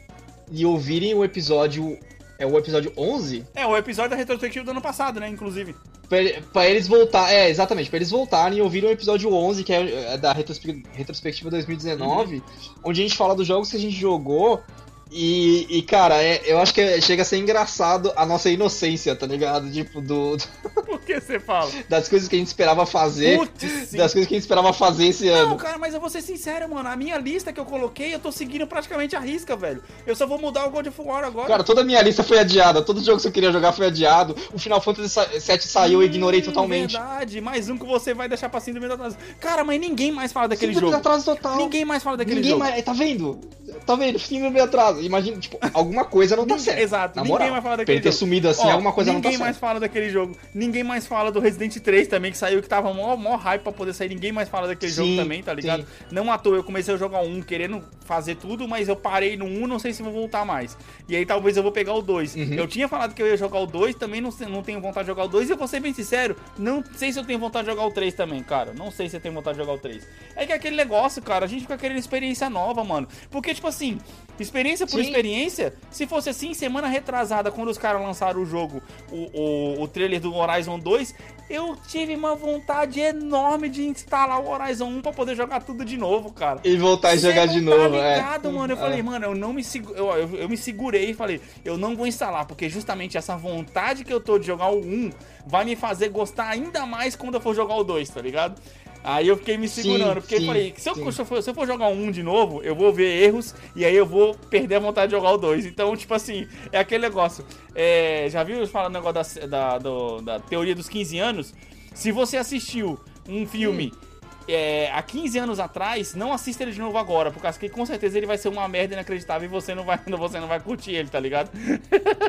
e 0.52 0.66
ouvirem 0.66 1.14
o 1.14 1.24
episódio 1.24 1.98
é 2.38 2.46
o 2.46 2.58
episódio 2.58 2.92
11? 2.98 3.46
É, 3.56 3.66
o 3.66 3.76
episódio 3.78 4.12
da 4.12 4.16
retrospectiva 4.16 4.66
do 4.66 4.72
ano 4.72 4.82
passado, 4.82 5.20
né, 5.20 5.28
inclusive. 5.28 5.76
Pra, 6.08 6.18
pra, 6.54 6.68
eles 6.68 6.88
voltar, 6.88 7.32
é, 7.32 7.50
exatamente, 7.50 7.90
pra 7.90 7.98
eles 7.98 8.12
voltarem 8.12 8.60
e 8.60 8.62
ouvirem 8.62 8.90
o 8.90 8.94
episódio 8.94 9.34
11, 9.34 9.64
que 9.64 9.74
é, 9.74 10.14
é 10.14 10.18
da 10.18 10.34
retrospectiva 10.34 11.50
2019, 11.50 12.36
uhum. 12.36 12.42
onde 12.84 13.02
a 13.02 13.04
gente 13.04 13.18
fala 13.18 13.36
dos 13.36 13.48
jogos 13.48 13.72
que 13.72 13.78
a 13.78 13.80
gente 13.80 13.96
jogou 13.96 14.62
e, 15.12 15.68
e, 15.70 15.82
cara, 15.84 16.22
é, 16.22 16.42
eu 16.46 16.60
acho 16.60 16.74
que 16.74 16.82
é, 16.82 17.00
chega 17.00 17.22
a 17.22 17.26
ser 17.26 17.38
engraçado 17.38 18.12
a 18.16 18.26
nossa 18.26 18.50
inocência, 18.50 19.16
tá 19.16 19.28
ligado? 19.28 19.72
Tipo, 19.72 20.02
do. 20.02 20.36
Por 20.86 21.00
que 21.00 21.20
você 21.20 21.40
fala? 21.40 21.72
Das 21.88 22.10
coisas 22.10 22.28
que 22.28 22.36
a 22.36 22.40
gente 22.40 22.48
esperava 22.48 22.86
fazer. 22.86 23.38
Putz, 23.38 23.92
das 23.92 24.12
coisas 24.12 24.28
que 24.28 24.34
a 24.34 24.38
gente 24.38 24.44
esperava 24.44 24.74
fazer 24.74 25.08
esse 25.08 25.26
Não, 25.28 25.36
ano. 25.36 25.50
Não, 25.52 25.58
cara, 25.58 25.78
mas 25.78 25.94
eu 25.94 26.00
vou 26.00 26.10
ser 26.10 26.22
sincero, 26.22 26.68
mano. 26.70 26.90
A 26.90 26.96
minha 26.96 27.18
lista 27.18 27.54
que 27.54 27.60
eu 27.60 27.66
coloquei, 27.66 28.16
eu 28.16 28.20
tô 28.20 28.32
seguindo 28.32 28.66
praticamente 28.66 29.16
a 29.16 29.20
risca, 29.20 29.56
velho. 29.56 29.82
Eu 30.08 30.16
só 30.16 30.26
vou 30.26 30.40
mudar 30.40 30.66
o 30.66 30.72
God 30.72 30.88
of 30.88 31.02
War 31.02 31.24
agora. 31.24 31.48
Cara, 31.48 31.64
toda 31.64 31.82
a 31.82 31.84
minha 31.84 32.02
lista 32.02 32.24
foi 32.24 32.40
adiada. 32.40 32.82
Todos 32.82 33.02
os 33.02 33.06
jogos 33.06 33.22
que 33.22 33.28
eu 33.28 33.34
queria 33.34 33.52
jogar 33.52 33.74
foi 33.74 33.88
adiado. 33.88 34.36
O 34.54 34.60
Final 34.60 34.82
Fantasy 34.82 35.20
VII 35.34 35.62
saiu, 35.62 36.00
hum, 36.00 36.02
eu 36.02 36.08
ignorei 36.08 36.42
totalmente. 36.42 36.94
Verdade, 36.94 37.40
mais 37.42 37.70
um 37.70 37.78
que 37.78 37.86
você 37.86 38.14
vai 38.14 38.28
deixar 38.28 38.50
pra 38.50 38.60
síndrome 38.60 38.88
do 38.88 38.96
atraso. 38.96 39.18
Cara, 39.40 39.64
mas 39.64 39.80
ninguém 39.80 40.12
mais 40.12 40.34
fala 40.34 40.48
daquele 40.48 40.74
síndrome 40.74 40.92
jogo. 40.92 41.00
atraso 41.00 41.26
total. 41.26 41.58
Ninguém 41.58 41.86
mais 41.86 42.02
fala 42.02 42.18
daquele 42.18 42.38
ninguém 42.38 42.52
jogo. 42.52 42.64
Mais... 42.64 42.84
Tá 42.84 42.94
vendo? 42.94 43.40
Tá 43.86 43.96
vendo? 43.96 44.20
Síndrome 44.20 44.58
do 44.58 44.64
atraso. 44.64 45.02
Imagina, 45.02 45.38
tipo, 45.38 45.58
alguma 45.74 46.06
coisa 46.06 46.36
não 46.36 46.46
tá 46.46 46.58
certo. 46.58 46.80
Exato, 46.80 47.20
ninguém 47.20 47.32
moral. 47.32 47.52
mais 47.52 47.64
fala 47.64 47.78
daquele 47.78 47.98
jogo. 47.98 48.10
ter 48.10 48.12
sumido 48.12 48.50
assim, 48.50 48.68
Ó, 48.68 48.72
alguma 48.72 48.94
coisa 48.94 49.14
não 49.14 49.22
tá. 49.22 49.30
Ninguém 49.30 49.46
mais 49.46 49.58
fala 49.58 49.80
daquele 49.80 50.10
jogo. 50.10 50.38
Ninguém 50.54 50.84
mais 50.84 51.08
fala 51.08 51.32
do 51.32 51.40
Resident 51.40 51.76
3 51.78 52.08
também, 52.08 52.32
que 52.32 52.38
saiu, 52.38 52.62
que 52.62 52.70
tava 52.70 52.94
mó, 52.94 53.16
mó 53.16 53.36
hype 53.36 53.62
pra 53.62 53.72
poder 53.72 53.94
sair. 53.94 54.10
Ninguém 54.10 54.32
mais 54.32 54.50
fala 54.50 54.68
daquele 54.68 54.92
sim, 54.92 54.98
jogo 54.98 55.22
também, 55.22 55.44
tá 55.44 55.54
ligado? 55.54 55.82
Sim. 55.82 55.88
Não 56.12 56.32
à 56.32 56.38
toa, 56.38 56.56
eu 56.56 56.64
comecei 56.64 56.94
a 56.94 56.98
jogar 56.98 57.22
um 57.22 57.42
querendo 57.42 57.84
fazer 58.06 58.36
tudo, 58.36 58.68
mas 58.68 58.88
eu 58.88 58.96
parei 58.96 59.36
no 59.36 59.46
1, 59.46 59.68
não 59.68 59.80
sei 59.80 59.94
se 59.94 60.04
vou 60.04 60.14
voltar 60.14 60.46
mais. 60.46 60.78
E 61.10 61.16
aí 61.16 61.26
talvez 61.26 61.58
eu 61.58 61.64
vou 61.64 61.72
pegar 61.72 61.94
o 61.94 62.02
2. 62.02 62.36
Uhum. 62.36 62.54
Eu 62.54 62.68
tinha 62.68 62.88
falado 62.88 63.14
que 63.14 63.22
eu 63.22 63.28
ia 63.28 63.38
jogar 63.38 63.60
o 63.60 63.66
2, 63.66 63.96
também 63.96 64.22
não, 64.22 64.30
não 64.50 64.64
tenho 64.64 64.80
vontade 64.80 65.06
de 65.06 65.08
jogar 65.08 65.24
o 65.26 65.28
2. 65.28 65.50
E 65.50 65.52
eu 65.52 65.58
vou 65.58 65.68
ser 65.68 65.80
bem 65.80 65.94
sincero, 65.94 66.36
não 66.58 66.84
sei 66.96 67.12
se 67.12 67.20
eu 67.20 67.26
tenho 67.26 67.40
vontade 67.40 67.66
de 67.66 67.72
jogar 67.72 67.86
o 67.86 67.92
3 67.92 68.14
também, 68.14 68.42
cara. 68.44 68.74
Não 68.74 68.92
sei 68.92 69.10
se 69.10 69.18
eu 69.18 69.20
tenho 69.20 69.34
vontade 69.34 69.58
de 69.58 69.64
jogar 69.64 69.78
o 69.78 69.80
3. 69.80 70.08
É 70.36 70.46
que 70.46 70.52
é 70.52 70.56
aquele 70.56 70.76
negócio, 70.76 71.22
cara, 71.22 71.46
a 71.46 71.48
gente 71.48 71.62
fica 71.62 71.78
querendo 71.78 71.98
experiência 71.98 72.50
nova, 72.50 72.84
mano. 72.84 73.08
Porque, 73.30 73.54
tipo 73.54 73.65
assim, 73.68 74.00
experiência 74.44 74.86
por 74.86 75.00
Sim. 75.00 75.08
experiência, 75.08 75.74
se 75.90 76.06
fosse 76.06 76.30
assim, 76.30 76.54
semana 76.54 76.88
retrasada, 76.88 77.52
quando 77.52 77.70
os 77.70 77.78
caras 77.78 78.02
lançaram 78.02 78.42
o 78.42 78.46
jogo, 78.46 78.82
o, 79.12 79.78
o, 79.78 79.82
o 79.84 79.88
trailer 79.88 80.20
do 80.20 80.34
Horizon 80.34 80.80
2, 80.80 81.16
eu 81.50 81.76
tive 81.88 82.16
uma 82.16 82.36
vontade 82.36 83.00
enorme 83.00 83.70
de 83.70 83.84
instalar 83.84 84.42
o 84.42 84.50
Horizon 84.50 84.88
1 84.88 85.02
pra 85.02 85.14
poder 85.14 85.36
jogar 85.36 85.62
tudo 85.62 85.86
de 85.86 85.98
novo, 85.98 86.34
cara. 86.34 86.60
E 86.64 86.76
voltar 86.76 87.10
a 87.10 87.16
jogar 87.16 87.46
de 87.46 87.60
tá 87.60 87.62
novo, 87.62 87.96
é. 87.96 88.16
ligado, 88.16 88.50
é. 88.50 88.52
mano? 88.52 88.74
Eu 88.74 88.78
é. 88.78 88.80
falei, 88.80 89.04
mano, 89.04 89.26
eu 89.26 89.36
não 89.36 89.54
me 89.54 89.64
eu, 89.96 90.08
eu, 90.08 90.36
eu, 90.36 90.50
me 90.50 90.58
segurei 90.58 91.12
e 91.12 91.14
falei, 91.14 91.40
eu 91.64 91.78
não 91.78 91.96
vou 91.96 92.08
instalar, 92.08 92.46
porque 92.46 92.68
justamente 92.70 93.18
essa 93.18 93.38
vontade 93.38 94.04
que 94.04 94.12
eu 94.12 94.20
tô 94.20 94.40
de 94.40 94.48
jogar 94.48 94.70
o 94.70 94.80
1 94.80 95.12
vai 95.46 95.64
me 95.64 95.76
fazer 95.76 96.10
gostar 96.10 96.50
ainda 96.50 96.86
mais 96.86 97.16
quando 97.16 97.36
eu 97.36 97.42
for 97.42 97.56
jogar 97.56 97.76
o 97.76 97.84
2, 97.84 98.10
tá 98.10 98.22
ligado? 98.22 98.60
Aí 99.08 99.28
eu 99.28 99.38
fiquei 99.38 99.56
me 99.56 99.70
segurando, 99.70 100.16
sim, 100.16 100.22
porque 100.22 100.38
sim, 100.38 100.42
eu 100.42 100.48
falei, 100.48 100.74
se 100.76 100.90
eu, 100.90 100.96
se 100.96 101.22
eu, 101.22 101.26
for, 101.26 101.44
se, 101.44 101.50
eu 101.52 101.54
for, 101.54 101.68
jogar 101.68 101.90
um 101.90 102.10
de 102.10 102.24
novo, 102.24 102.64
eu 102.64 102.76
vou 102.76 102.92
ver 102.92 103.24
erros 103.24 103.54
e 103.76 103.86
aí 103.86 103.96
eu 103.96 104.06
vou 104.06 104.34
perder 104.34 104.76
a 104.76 104.80
vontade 104.80 105.12
de 105.12 105.16
jogar 105.16 105.32
o 105.32 105.38
2. 105.38 105.68
Então, 105.68 105.96
tipo 105.96 106.12
assim, 106.12 106.48
é 106.72 106.80
aquele 106.80 107.04
negócio. 107.04 107.46
É, 107.76 108.28
já 108.32 108.44
viu 108.44 108.66
falando 108.68 108.96
o 108.96 108.98
negócio 108.98 109.42
da, 109.42 109.48
da, 109.48 109.78
do, 109.78 110.22
da 110.22 110.40
teoria 110.40 110.74
dos 110.74 110.90
15 110.90 111.20
anos? 111.20 111.54
Se 111.94 112.12
você 112.12 112.36
assistiu 112.36 113.00
um 113.30 113.46
filme 113.46 113.94
hum 113.94 114.15
é, 114.48 114.92
há 114.94 115.02
15 115.02 115.38
anos 115.40 115.60
atrás, 115.60 116.14
não 116.16 116.32
assista 116.32 116.64
ele 116.64 116.72
de 116.72 116.80
novo 116.80 116.98
agora, 116.98 117.32
por 117.32 117.42
causa 117.42 117.58
que 117.60 117.70
com 117.70 117.86
certeza 117.86 118.18
ele 118.18 118.26
vai 118.26 118.38
ser 118.38 118.50
uma 118.50 118.68
merda 118.68 118.94
inacreditável 118.94 119.48
e 119.48 119.52
você 119.52 119.74
não 119.74 119.84
vai, 119.84 120.00
você 120.18 120.40
não 120.40 120.48
vai 120.48 120.60
curtir 120.60 120.92
ele, 120.92 121.10
tá 121.10 121.20
ligado? 121.20 121.50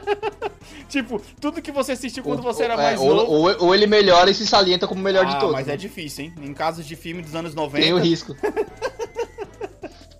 tipo, 0.88 1.20
tudo 1.40 1.62
que 1.62 1.70
você 1.70 1.92
assistiu 1.92 2.22
quando 2.22 2.42
você 2.42 2.64
era 2.64 2.74
é, 2.74 2.76
mais 2.76 3.00
ou, 3.00 3.14
novo. 3.14 3.32
Ou, 3.32 3.64
ou, 3.66 3.74
ele 3.74 3.86
melhora 3.86 4.30
e 4.30 4.34
se 4.34 4.46
salienta 4.46 4.86
como 4.86 5.00
o 5.00 5.04
melhor 5.04 5.26
ah, 5.26 5.28
de 5.28 5.40
todos. 5.40 5.52
Mas 5.52 5.66
né? 5.66 5.74
é 5.74 5.76
difícil, 5.76 6.24
hein? 6.24 6.34
Em 6.40 6.54
casos 6.54 6.86
de 6.86 6.96
filme 6.96 7.22
dos 7.22 7.34
anos 7.34 7.54
90. 7.54 7.84
Tem 7.84 7.92
o 7.92 7.98
risco. 7.98 8.34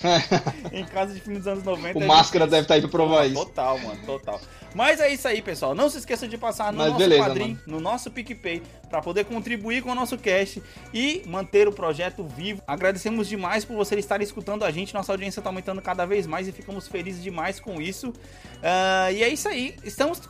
em 0.73 0.85
casos 0.85 1.15
de 1.15 1.21
filme 1.21 1.39
dos 1.39 1.49
anos 1.49 1.65
90. 1.65 1.99
O 1.99 2.07
Máscara 2.07 2.47
deve 2.47 2.63
estar 2.63 2.69
tá 2.69 2.75
aí 2.75 2.81
pra 2.81 2.91
provar 2.91 3.23
ah, 3.23 3.27
isso. 3.27 3.47
Total, 3.47 3.79
mano, 3.79 4.01
total. 4.05 4.41
Mas 4.75 5.01
é 5.01 5.11
isso 5.11 5.27
aí, 5.27 5.41
pessoal. 5.41 5.75
Não 5.75 5.89
se 5.89 5.99
esqueça 5.99 6.29
de 6.29 6.37
passar 6.37 6.71
no 6.71 6.79
Mas 6.79 6.89
nosso 6.89 6.99
beleza, 6.99 7.29
mano. 7.29 7.59
no 7.67 7.81
nosso 7.81 8.11
PicPay, 8.11 8.63
para 8.91 9.01
poder 9.01 9.25
contribuir 9.25 9.83
com 9.83 9.91
o 9.91 9.95
nosso 9.95 10.19
cast 10.19 10.63
e 10.93 11.23
manter 11.27 11.67
o 11.67 11.73
projeto 11.73 12.23
vivo. 12.25 12.61
Agradecemos 12.67 13.27
demais 13.27 13.65
por 13.65 13.75
vocês 13.75 13.99
estarem 13.99 14.23
escutando 14.23 14.65
a 14.65 14.71
gente. 14.71 14.93
Nossa 14.93 15.13
audiência 15.13 15.41
está 15.41 15.49
aumentando 15.49 15.81
cada 15.81 16.05
vez 16.05 16.27
mais 16.27 16.47
e 16.47 16.53
ficamos 16.53 16.87
felizes 16.89 17.23
demais 17.23 17.59
com 17.59 17.81
isso. 17.81 18.11
Uh, 18.11 19.13
e 19.13 19.23
é 19.23 19.29
isso 19.31 19.49
aí. 19.49 19.75
Estamos 19.83 20.21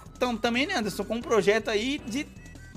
também, 0.40 0.66
né, 0.66 0.76
Anderson, 0.76 1.04
com 1.04 1.16
um 1.16 1.22
projeto 1.22 1.68
aí 1.68 2.00
de 2.06 2.24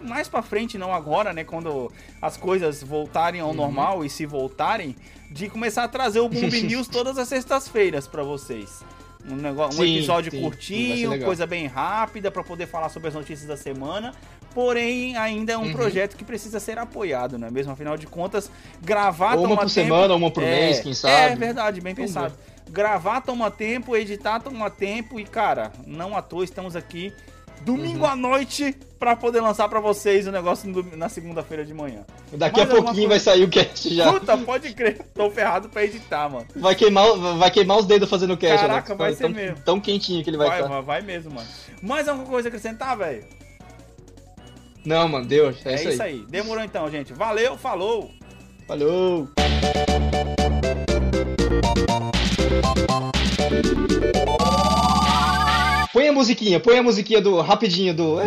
mais 0.02 0.28
para 0.28 0.42
frente, 0.42 0.78
não 0.78 0.94
agora, 0.94 1.34
né? 1.34 1.44
Quando 1.44 1.92
as 2.22 2.38
coisas 2.38 2.82
voltarem 2.82 3.42
ao 3.42 3.50
uhum. 3.50 3.54
normal 3.54 4.06
e 4.06 4.10
se 4.10 4.26
voltarem, 4.26 4.96
de 5.30 5.50
começar 5.50 5.84
a 5.84 5.88
trazer 5.88 6.20
o 6.20 6.28
Boom 6.30 6.48
News 6.48 6.88
todas 6.88 7.18
as 7.18 7.28
sextas-feiras 7.28 8.08
para 8.08 8.24
vocês. 8.24 8.84
Um, 9.30 9.36
negócio, 9.36 9.82
um 9.82 9.86
sim, 9.86 9.98
episódio 9.98 10.32
sim, 10.32 10.42
curtinho, 10.42 11.24
coisa 11.24 11.46
bem 11.46 11.68
rápida 11.68 12.32
para 12.32 12.42
poder 12.42 12.68
falar 12.68 12.90
sobre 12.90 13.10
as 13.10 13.14
notícias 13.14 13.48
da 13.48 13.58
semana. 13.58 14.14
Porém, 14.54 15.16
ainda 15.16 15.54
é 15.54 15.58
um 15.58 15.64
uhum. 15.64 15.74
projeto 15.74 16.16
que 16.16 16.24
precisa 16.24 16.60
ser 16.60 16.80
apoiado, 16.80 17.38
não 17.38 17.48
é 17.48 17.52
mesmo? 17.52 17.72
Afinal 17.72 17.98
de 17.98 18.08
contas, 18.08 18.50
gravar 18.82 19.36
ou 19.36 19.44
toma 19.44 19.54
uma 19.56 19.62
por 19.62 19.72
tempo. 19.72 19.88
semana, 19.88 20.16
uma 20.16 20.32
por 20.32 20.42
é, 20.42 20.46
mês, 20.50 20.80
quem 20.80 20.94
sabe. 20.94 21.34
É 21.34 21.36
verdade, 21.36 21.82
bem 21.82 21.94
pensado. 21.94 22.34
Gravar 22.70 23.22
toma 23.22 23.52
tempo, 23.52 23.96
editar 23.96 24.40
toma 24.40 24.70
tempo 24.70 25.20
e, 25.20 25.26
cara, 25.26 25.72
não 25.86 26.16
à 26.16 26.22
toa 26.22 26.44
estamos 26.44 26.76
aqui 26.76 27.14
domingo 27.64 28.06
uhum. 28.06 28.12
à 28.12 28.16
noite 28.16 28.76
para 29.00 29.16
poder 29.16 29.40
lançar 29.40 29.70
para 29.70 29.80
vocês 29.80 30.28
o 30.28 30.32
negócio 30.32 30.70
na 30.96 31.08
segunda-feira 31.08 31.64
de 31.64 31.74
manhã. 31.74 32.06
Daqui 32.34 32.60
Mas 32.60 32.70
a 32.70 32.74
pouquinho 32.74 32.94
coisa... 32.94 33.08
vai 33.08 33.20
sair 33.20 33.44
o 33.44 33.50
cast 33.50 33.96
já. 33.96 34.12
Puta, 34.12 34.38
pode 34.38 34.74
crer. 34.74 35.00
Tô 35.14 35.32
ferrado 35.32 35.70
pra 35.70 35.86
editar, 35.86 36.30
mano. 36.30 36.46
Vai 36.56 36.76
queimar, 36.76 37.16
vai 37.38 37.50
queimar 37.50 37.78
os 37.78 37.86
dedos 37.86 38.10
fazendo 38.10 38.34
o 38.34 38.38
cast. 38.38 38.68
Caraca, 38.68 38.96
vai 38.96 39.14
ser 39.14 39.24
tão, 39.24 39.32
mesmo. 39.32 39.58
Tão 39.64 39.80
quentinho 39.80 40.24
que 40.24 40.30
ele 40.30 40.38
vai, 40.38 40.50
vai 40.50 40.62
estar. 40.62 40.82
Vai 40.82 41.02
mesmo, 41.02 41.32
mano. 41.34 41.48
Mais 41.82 42.08
alguma 42.08 42.28
coisa 42.28 42.48
a 42.48 42.50
acrescentar, 42.50 42.98
velho? 42.98 43.24
Não, 44.86 45.08
mano, 45.08 45.26
Deus. 45.26 45.66
É, 45.66 45.72
é 45.72 45.76
isso, 45.76 45.90
isso 45.90 46.04
aí. 46.04 46.14
aí. 46.14 46.26
Demorou 46.30 46.64
então, 46.64 46.90
gente. 46.90 47.14
Valeu, 47.14 47.58
falou. 47.58 48.12
Falou. 48.68 49.30
Põe 55.92 56.08
a 56.08 56.14
musiquinha, 56.14 56.60
põe 56.60 56.78
a 56.78 56.84
musiquinha 56.84 57.20
do. 57.20 57.42
rapidinho 57.42 57.96
do. 57.96 58.18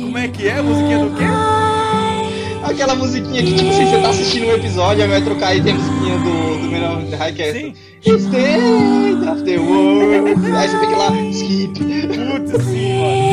Como 0.00 0.16
é 0.16 0.28
que 0.28 0.48
é 0.48 0.58
a 0.58 0.62
musiquinha 0.62 0.98
do 1.00 1.14
quê? 1.14 1.24
Aquela 2.64 2.94
musiquinha 2.94 3.42
que, 3.42 3.54
tipo 3.54 3.68
assim, 3.68 3.86
você 3.86 4.00
tá 4.00 4.08
assistindo 4.08 4.46
um 4.46 4.54
episódio, 4.54 5.02
aí 5.02 5.08
vai 5.10 5.20
trocar 5.20 5.54
e 5.54 5.62
tem 5.62 5.72
a 5.72 5.74
musiquinha 5.74 6.18
do, 6.18 6.62
do 6.62 6.68
Menor 6.70 7.02
The 7.10 7.16
Highcast. 7.16 7.60
Sim. 7.60 7.74
It's 8.06 8.26
the 8.26 8.38
end 8.38 9.28
of 9.28 9.42
the 9.42 9.58
world. 9.58 10.30
Aí 10.56 10.68
você 10.68 10.78
tem 10.78 10.88
que 10.88 10.94
ir 10.94 10.98
lá, 10.98 11.10
skip. 11.30 11.72
Putz, 11.76 12.64
sim, 12.64 13.00
mano. 13.00 13.32